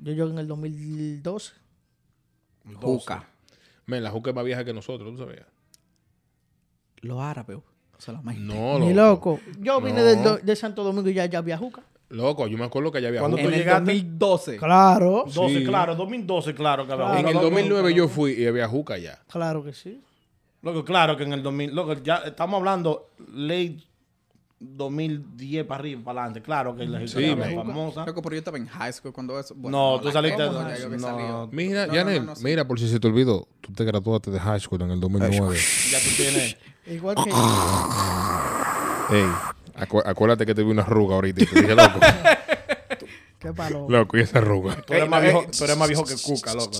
Yo 0.00 0.12
llegué 0.12 0.30
en 0.30 0.38
el 0.38 0.46
2012. 0.48 1.52
Juca. 2.80 3.28
Men, 3.86 4.02
la 4.02 4.10
juca 4.10 4.30
es 4.30 4.36
más 4.36 4.44
vieja 4.44 4.64
que 4.64 4.72
nosotros, 4.72 5.10
¿tú 5.16 5.18
sabías? 5.24 5.46
Los 7.02 7.20
árabes. 7.20 7.58
No, 8.38 8.78
Ni 8.80 8.92
loco. 8.92 9.38
loco. 9.38 9.40
Yo 9.60 9.80
vine 9.80 10.02
No. 10.16 10.22
do- 10.22 10.36
de, 10.38 10.56
Santo 10.56 10.82
Domingo 10.84 11.08
y 11.08 11.14
ya, 11.14 11.26
ya 11.26 11.38
había 11.38 11.56
juca. 11.56 11.82
Loco, 12.10 12.46
yo 12.46 12.58
me 12.58 12.64
acuerdo 12.64 12.92
que 12.92 13.00
ya 13.00 13.08
había 13.08 13.20
¿Cuándo 13.20 13.36
juca. 13.36 13.44
tú 13.44 13.48
En 13.48 13.54
el 13.54 13.60
llegaste? 13.60 13.92
2012. 13.92 14.56
Claro, 14.58 15.24
12, 15.32 15.58
Sí. 15.60 15.64
claro, 15.64 15.94
2012, 15.94 16.54
claro 16.54 16.86
que 16.86 16.92
había 16.92 17.06
Claro. 17.06 17.20
En 17.20 17.28
el 17.28 17.34
Loco, 17.34 17.44
2009 17.46 17.94
yo 17.94 18.08
fui 18.08 18.32
y 18.32 18.46
había 18.46 18.68
juca 18.68 18.98
ya. 18.98 19.22
claro 19.28 19.64
que 19.64 19.72
sí. 19.72 20.02
Loco, 20.64 20.84
claro 20.84 21.16
que 21.16 21.22
en 21.24 21.32
el 21.34 21.42
2000, 21.42 21.74
loco, 21.74 21.92
ya 22.02 22.16
estamos 22.24 22.56
hablando 22.58 23.10
late 23.34 23.76
2010 24.58 25.66
para 25.66 25.80
arriba, 25.80 26.00
para 26.02 26.20
adelante. 26.22 26.40
Claro 26.42 26.74
que 26.74 26.86
la 26.86 26.98
Sí, 27.00 27.04
historia 27.04 27.36
famosa. 27.54 28.06
Loco, 28.06 28.22
pero 28.22 28.34
yo 28.34 28.38
estaba 28.38 28.56
en 28.56 28.66
high 28.66 28.92
school 28.94 29.12
cuando 29.12 29.38
eso. 29.38 29.54
No, 29.58 30.00
tú 30.00 30.10
saliste- 30.10 30.46
¿cómo 30.46 30.66
ya 30.66 30.78
yo 30.78 30.86
había 30.86 30.96
no. 30.98 31.48
Mira, 31.52 31.82
No, 31.86 31.92
no, 31.92 31.94
Yanel, 31.98 32.24
no, 32.26 32.32
mira, 32.40 32.66
por 32.66 32.80
si 32.80 32.88
se 32.88 32.98
te 32.98 33.06
olvidó, 33.06 33.46
tú 33.60 33.72
te 33.74 33.84
graduaste 33.84 34.30
de 34.30 34.40
high 34.40 34.58
school 34.60 34.80
en 34.80 34.92
el 34.92 35.00
2009. 35.00 35.58
Ya 35.90 35.98
tú 36.00 36.08
tienes. 36.16 36.56
Igual 36.86 37.16
que 37.16 37.30
Ey, 39.16 39.26
acu- 39.76 40.02
acuérdate 40.06 40.46
que 40.46 40.54
te 40.54 40.62
vi 40.62 40.70
una 40.70 40.80
arruga 40.82 41.16
ahorita 41.16 41.42
y 41.42 41.46
te 41.46 41.60
dije, 41.60 41.74
loco, 41.74 42.00
Qué 43.38 43.52
palo. 43.52 43.86
loco, 43.90 44.16
y 44.16 44.20
esa 44.20 44.38
arruga. 44.38 44.80
Tú 44.80 44.94
eres, 44.94 45.06
más 45.10 45.20
viejo, 45.22 45.44
tú 45.56 45.64
eres 45.64 45.76
más 45.76 45.88
viejo 45.88 46.04
que 46.06 46.14
Cuca, 46.16 46.54
loco. 46.54 46.70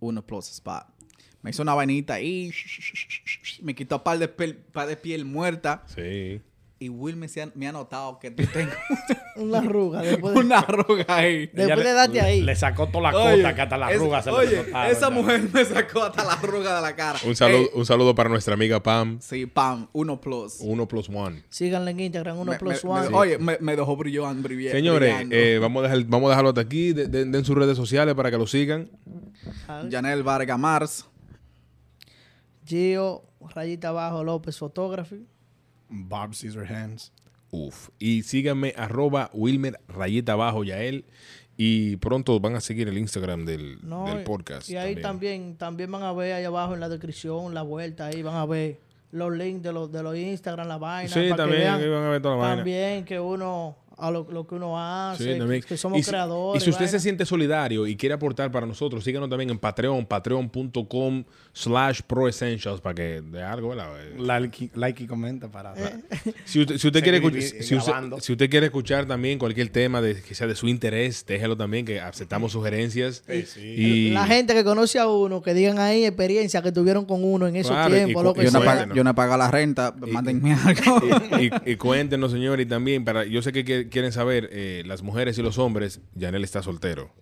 Uno 0.00 0.22
plus 0.22 0.50
spot. 0.50 0.82
Me 1.42 1.50
hizo 1.50 1.62
una 1.62 1.74
vainita 1.74 2.14
ahí. 2.14 2.52
Me 3.62 3.74
quitó 3.74 3.96
un 3.96 4.02
par 4.02 4.18
de, 4.18 4.34
pel- 4.34 4.56
par 4.72 4.86
de 4.86 4.96
piel 4.96 5.24
muerta. 5.24 5.82
Sí. 5.94 6.40
Y 6.78 6.88
Will 6.88 7.14
me, 7.14 7.28
se 7.28 7.42
ha- 7.42 7.50
me 7.54 7.68
ha 7.68 7.72
notado 7.72 8.18
que 8.18 8.32
tú 8.32 8.42
tengo 8.52 8.72
Una 9.36 9.58
arruga. 9.58 10.02
Después 10.02 10.34
de, 10.34 10.40
una 10.40 10.58
arruga 10.58 11.04
ahí. 11.08 11.46
después 11.52 11.68
de 11.78 11.84
le- 11.84 11.92
darte 11.92 12.20
ahí. 12.20 12.40
Le 12.42 12.56
sacó 12.56 12.88
toda 12.88 13.12
la 13.12 13.18
Oye, 13.18 13.36
cota, 13.42 13.54
que 13.54 13.60
hasta 13.62 13.78
la 13.78 13.90
es- 13.92 13.96
arruga 14.00 14.20
se 14.22 14.30
le 14.32 14.36
Oye, 14.36 14.56
notaron 14.56 14.90
esa 14.90 15.00
ya. 15.08 15.10
mujer 15.10 15.42
me 15.52 15.64
sacó 15.64 16.02
hasta 16.02 16.24
la 16.24 16.32
arruga 16.32 16.74
de 16.76 16.82
la 16.82 16.96
cara. 16.96 17.20
Un 17.24 17.36
saludo, 17.36 17.58
Ey, 17.60 17.68
un 17.74 17.86
saludo 17.86 18.14
para 18.16 18.28
nuestra 18.28 18.54
amiga 18.54 18.82
Pam. 18.82 19.18
sí, 19.20 19.46
pam, 19.46 19.86
uno 19.92 20.20
plus. 20.20 20.56
Uno 20.60 20.88
plus 20.88 21.08
one. 21.08 21.44
Síganle 21.50 21.92
en 21.92 22.00
Instagram, 22.00 22.38
uno 22.40 22.50
Me- 22.52 22.58
plus 22.58 22.84
me- 22.84 22.90
one. 22.90 23.08
me- 23.10 23.16
Oye, 23.16 23.38
me, 23.38 23.58
me 23.60 23.76
dejó 23.76 23.96
brillando, 23.96 24.42
brillando. 24.42 24.76
Señores, 24.76 25.14
eh, 25.30 25.58
vamos, 25.60 25.84
a 25.84 25.88
dejar, 25.88 26.04
vamos 26.08 26.26
a 26.26 26.30
dejarlo 26.30 26.48
hasta 26.48 26.60
aquí. 26.62 26.92
De- 26.92 27.06
de- 27.06 27.24
Den 27.26 27.44
sus 27.44 27.56
redes 27.56 27.76
sociales 27.76 28.14
para 28.16 28.28
que 28.30 28.38
lo 28.38 28.46
sigan. 28.48 28.90
Janel 29.88 30.22
Vargas 30.24 30.58
Mars. 30.58 31.06
Gio, 32.72 33.22
rayita 33.54 33.88
abajo, 33.88 34.24
López 34.24 34.56
Photography. 34.58 35.26
Bob 35.90 36.32
Scissorhands. 36.34 37.12
Uf. 37.50 37.90
Y 37.98 38.22
síganme, 38.22 38.72
arroba 38.78 39.28
Wilmer, 39.34 39.78
rayita 39.88 40.32
abajo, 40.32 40.64
Yael. 40.64 41.04
Y 41.58 41.96
pronto 41.96 42.40
van 42.40 42.56
a 42.56 42.62
seguir 42.62 42.88
el 42.88 42.96
Instagram 42.96 43.44
del, 43.44 43.78
No, 43.82 44.06
del 44.06 44.22
y- 44.22 44.24
podcast. 44.24 44.70
Y 44.70 44.76
ahí 44.78 44.96
también. 44.96 45.56
también 45.58 45.92
van 45.92 46.02
a 46.02 46.12
ver 46.14 46.32
ahí 46.32 46.44
abajo 46.44 46.72
en 46.72 46.80
la 46.80 46.88
descripción, 46.88 47.52
la 47.52 47.60
vuelta, 47.60 48.06
ahí 48.06 48.22
van 48.22 48.36
a 48.36 48.46
ver 48.46 48.80
los 49.10 49.30
links 49.36 49.62
de 49.62 49.72
los, 49.74 49.92
de 49.92 50.02
los 50.02 50.16
Instagram, 50.16 50.66
la 50.66 50.78
vaina. 50.78 51.12
Sí, 51.12 51.28
para 51.28 51.44
también, 51.44 51.60
que 51.60 51.64
vean 51.68 51.80
ahí 51.82 51.88
van 51.90 52.04
a 52.04 52.08
ver 52.08 52.22
toda 52.22 52.36
la 52.36 52.40
vaina. 52.40 52.56
También 52.56 53.04
que 53.04 53.20
uno, 53.20 53.76
a 54.02 54.10
lo, 54.10 54.26
lo 54.30 54.46
que 54.46 54.54
uno 54.56 54.78
hace, 54.78 55.38
Sí, 55.38 55.60
que 55.66 55.76
somos 55.76 55.98
y 55.98 56.02
si, 56.02 56.10
creadores. 56.10 56.62
Y 56.62 56.64
si 56.64 56.70
usted 56.70 56.86
se 56.86 56.98
siente 57.00 57.24
solidario 57.24 57.86
y 57.86 57.96
quiere 57.96 58.14
aportar 58.14 58.50
para 58.50 58.66
nosotros, 58.66 59.04
síganos 59.04 59.30
también 59.30 59.50
en 59.50 59.58
Patreon, 59.58 60.04
patreon.com 60.06 61.24
slash 61.52 62.00
pro 62.06 62.28
essentials 62.28 62.80
para 62.80 62.94
que 62.94 63.20
de 63.22 63.42
algo. 63.42 63.74
Like, 64.18 64.64
y- 64.64 64.70
like 64.74 65.02
y 65.02 65.06
comenta 65.06 65.48
para... 65.50 65.74
Si 66.44 66.60
usted, 66.60 66.78
si 66.78 66.86
usted 66.86 67.02
quiere 67.02 67.18
escuchar, 67.18 67.42
si 67.42 67.74
usted, 67.76 67.76
grabando. 67.92 68.20
si 68.20 68.32
usted 68.32 68.50
quiere 68.50 68.66
escuchar 68.66 69.06
también 69.06 69.38
cualquier 69.38 69.68
tema 69.68 70.00
de, 70.00 70.20
que 70.22 70.34
sea 70.34 70.46
de 70.46 70.54
su 70.54 70.68
interés, 70.68 71.24
déjelo 71.26 71.56
también, 71.56 71.84
que 71.84 72.00
aceptamos 72.00 72.52
sugerencias. 72.52 73.22
Sí, 73.26 73.42
sí. 73.46 73.60
Y, 73.60 74.10
La 74.10 74.26
gente 74.26 74.54
que 74.54 74.64
conoce 74.64 74.98
a 74.98 75.06
uno, 75.08 75.42
que 75.42 75.54
digan 75.54 75.78
ahí 75.78 76.04
experiencia 76.04 76.62
que 76.62 76.72
tuvieron 76.72 77.04
con 77.04 77.22
uno 77.24 77.46
en 77.46 77.56
esos 77.56 77.70
Claro, 77.72 77.94
y 77.94 77.98
tiempos, 77.98 78.22
cu- 78.22 78.28
lo 78.28 78.34
que 78.34 78.42
y 78.42 78.44
Yo 78.46 78.50
no, 78.50 78.64
pago, 78.64 78.94
yo 78.94 79.04
no 79.04 79.14
pago 79.14 79.36
la 79.36 79.50
renta, 79.50 79.94
mándenme 79.96 80.54
algo. 80.54 81.00
y, 81.40 81.72
y 81.72 81.76
cuéntenos, 81.76 82.32
señores, 82.32 82.66
y 82.66 82.68
también, 82.68 83.04
para 83.04 83.24
yo 83.24 83.42
sé 83.42 83.52
que 83.52 83.64
que 83.64 83.88
quieren 83.92 84.10
saber, 84.12 84.48
eh, 84.52 84.82
las 84.86 85.02
mujeres 85.02 85.38
y 85.38 85.42
los 85.42 85.58
hombres, 85.58 86.00
Yanel 86.14 86.42
está 86.42 86.62
soltero. 86.62 87.12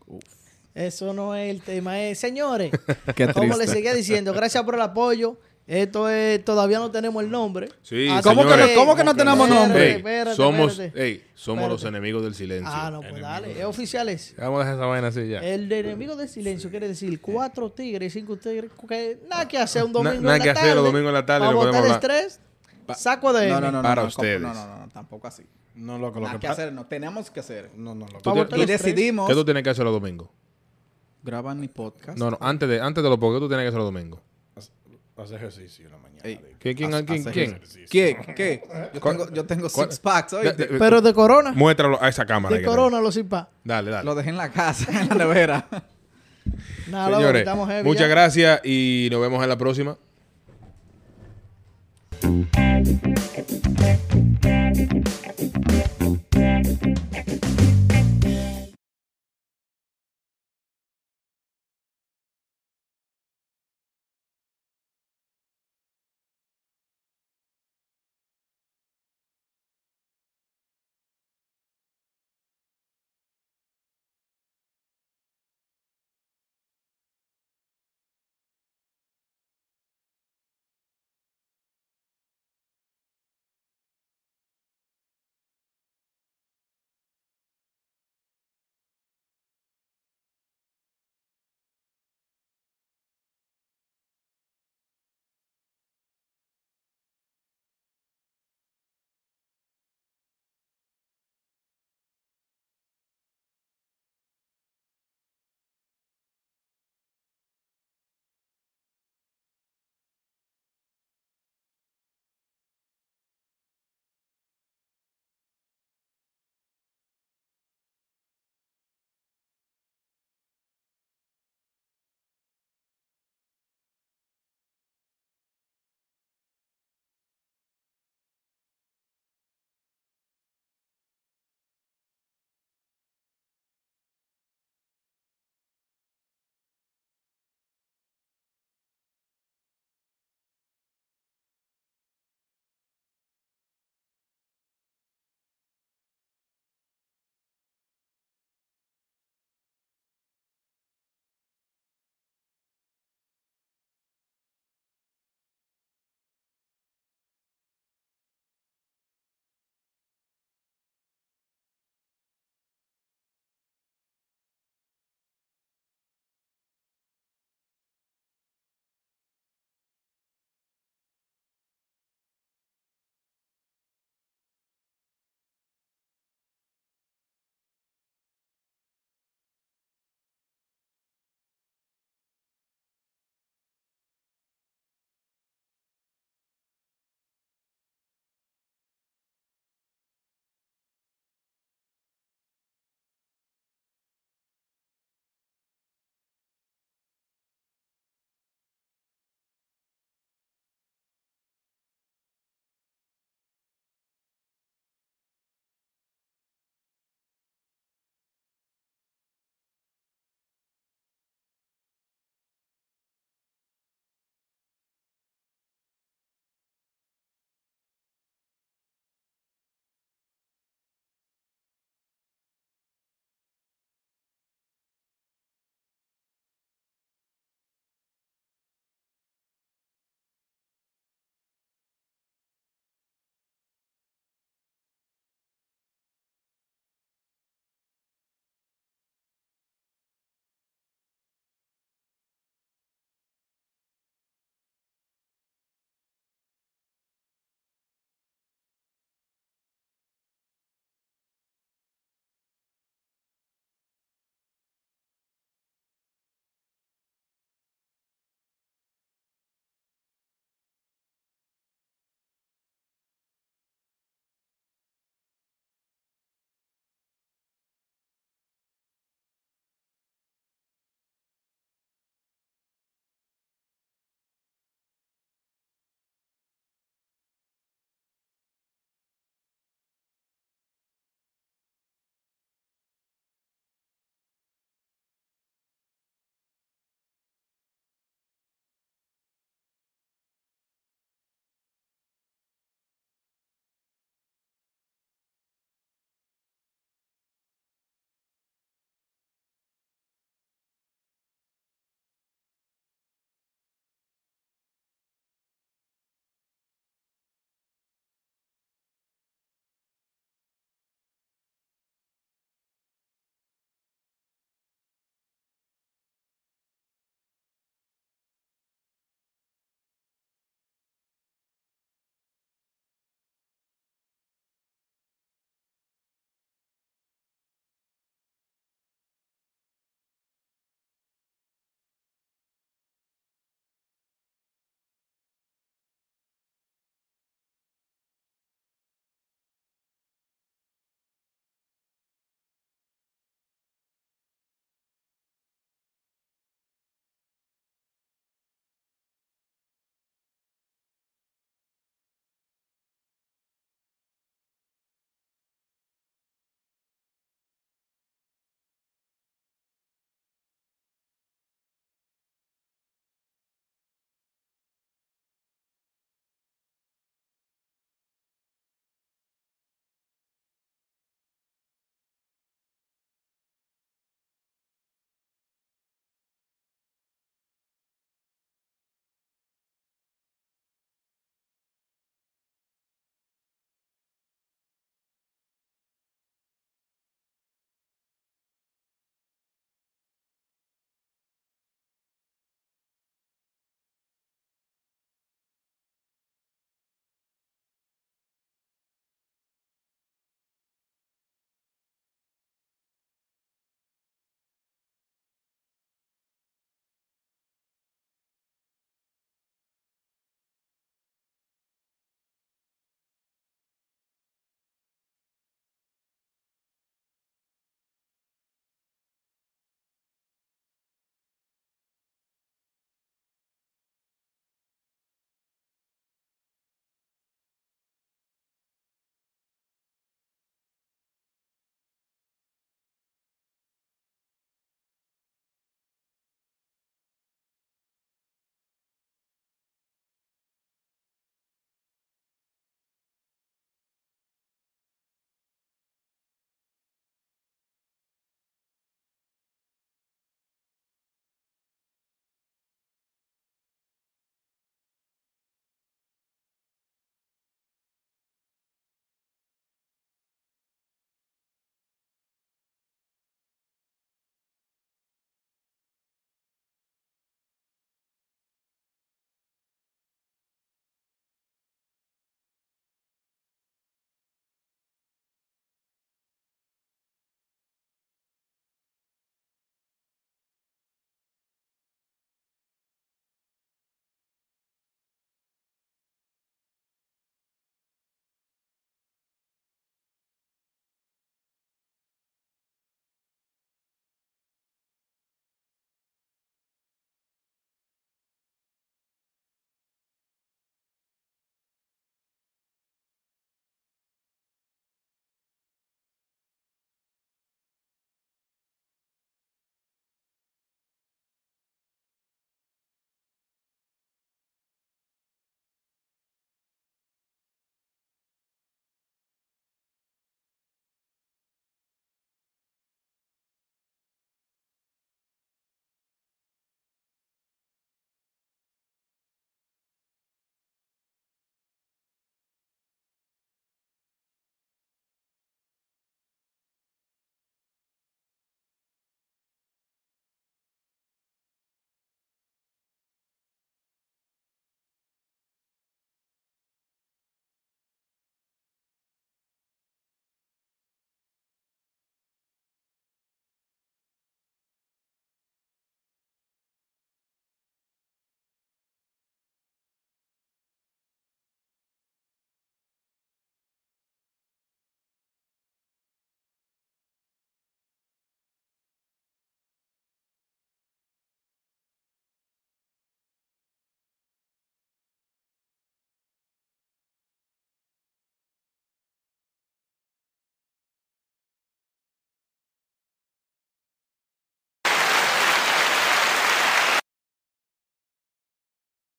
Eso 0.75 1.12
no 1.12 1.35
es 1.35 1.51
el 1.51 1.61
tema. 1.62 2.01
Es, 2.01 2.18
señores, 2.18 2.71
Qué 3.16 3.29
como 3.33 3.57
les 3.57 3.71
seguía 3.71 3.93
diciendo, 3.93 4.33
gracias 4.33 4.62
por 4.64 4.77
el 4.77 4.81
apoyo. 4.81 5.39
Esto 5.66 6.09
es, 6.09 6.45
todavía 6.45 6.79
no 6.81 6.91
tenemos 6.91 7.23
el 7.23 7.31
nombre. 7.31 7.68
Sí, 7.83 8.09
¿Cómo 8.25 8.43
que 8.43 8.49
no- 8.49 8.53
señores. 8.55 8.77
cómo 8.77 8.97
que 8.97 9.05
no 9.05 9.14
tenemos 9.14 9.49
Espérate, 9.49 9.68
nombre? 9.68 9.91
Espérate, 9.97 10.37
somos 10.37 10.73
espérate. 10.73 11.05
ey, 11.05 11.25
somos 11.35 11.68
los 11.68 11.85
enemigos 11.85 12.25
del 12.25 12.35
silencio. 12.35 12.68
Ah, 12.73 12.91
no, 12.91 13.01
pues 13.03 13.21
dale. 13.21 13.57
Es 13.57 13.64
oficial. 13.64 14.09
Vamos 14.39 14.57
a 14.57 14.64
dejar 14.64 14.75
esa 14.75 14.87
vaina 14.87 15.09
así 15.09 15.29
ya. 15.29 15.39
El 15.39 15.68
de 15.68 15.79
enemigo 15.81 16.16
del 16.16 16.29
silencio 16.29 16.71
quiere 16.71 16.89
decir 16.89 17.21
cuatro 17.21 17.71
tigres, 17.71 18.12
cinco 18.12 18.37
tigres, 18.37 18.71
que 18.89 19.21
nada 19.29 19.47
que 19.47 19.59
hacer 19.59 19.85
un 19.85 19.93
domingo. 19.93 20.21
nada 20.23 20.37
en 20.37 20.39
la 20.39 20.45
que 20.45 20.51
hacer 20.51 20.62
tarde, 20.62 20.75
los 20.75 20.85
domingos 20.85 21.09
en 21.09 21.14
la 21.14 21.27
tarde, 21.27 21.41
Para 21.41 21.53
lo 21.53 21.59
botar 21.59 21.85
el 21.85 21.93
estrés, 21.93 22.41
saco 22.97 23.33
de. 23.33 23.49
No, 23.49 23.61
no, 23.61 23.71
no, 23.71 23.79
no. 23.81 23.83
Para 23.83 24.03
no, 24.03 24.09
ustedes. 24.09 24.41
No, 24.41 24.53
no, 24.53 24.66
no, 24.66 24.87
no, 24.87 24.89
tampoco 24.89 25.29
así. 25.29 25.45
No, 25.75 25.99
lo 25.99 26.12
que, 26.12 26.47
hacer, 26.47 26.73
no. 26.73 26.87
Tenemos 26.87 27.31
que 27.31 27.41
hacer. 27.41 27.71
No, 27.77 27.95
no, 27.95 28.07
loco. 28.09 28.57
Y 28.57 28.66
decidimos. 28.66 29.29
¿Qué 29.29 29.35
tú 29.35 29.45
tienes 29.45 29.62
que 29.62 29.71
hacer 29.71 29.85
los 29.85 29.95
domingos? 29.95 30.29
Grabar 31.23 31.57
mi 31.57 31.68
podcast. 31.68 32.18
No, 32.18 32.31
no, 32.31 32.39
antes 32.41 32.68
de, 32.68 32.81
antes 32.81 33.03
de 33.03 33.11
los 33.11 33.18
podcasts, 33.18 33.43
tú 33.43 33.49
tienes 33.49 33.64
que 33.64 33.68
hacer 33.68 33.79
los 33.79 33.93
domingos. 33.93 34.21
Hacer 35.16 35.37
ejercicio 35.37 35.85
en 35.85 35.93
la 35.93 35.99
mañana. 35.99 36.23
Ey, 36.25 36.41
¿Quién? 36.59 36.77
¿Quién? 36.77 36.91
¿Quién? 37.05 37.25
¿Quién? 37.25 37.61
¿Quién? 37.91 38.16
¿Qué? 38.35 38.62
Yo 39.35 39.45
tengo, 39.45 39.68
yo 39.68 39.68
six 39.68 39.99
packs. 39.99 40.35
Pero 40.79 41.03
de 41.03 41.12
corona. 41.12 41.53
Muéstralo 41.53 42.03
a 42.03 42.09
esa 42.09 42.25
cámara. 42.25 42.57
De 42.57 42.64
corona, 42.64 43.01
los 43.01 43.14
six 43.14 43.27
packs. 43.29 43.51
Dale, 43.62 43.91
dale. 43.91 44.07
Lo 44.07 44.14
dejé 44.14 44.31
en 44.31 44.39
la 44.39 44.51
casa, 44.51 44.91
en 44.99 45.11
la 45.11 45.14
nevera. 45.16 45.68
Nada, 46.89 47.18
Señores, 47.18 47.85
muchas 47.85 48.09
gracias 48.09 48.64
y 48.64 49.09
nos 49.11 49.21
vemos 49.21 49.43
en 49.43 49.49
la 49.51 49.59
próxima. 49.59 49.99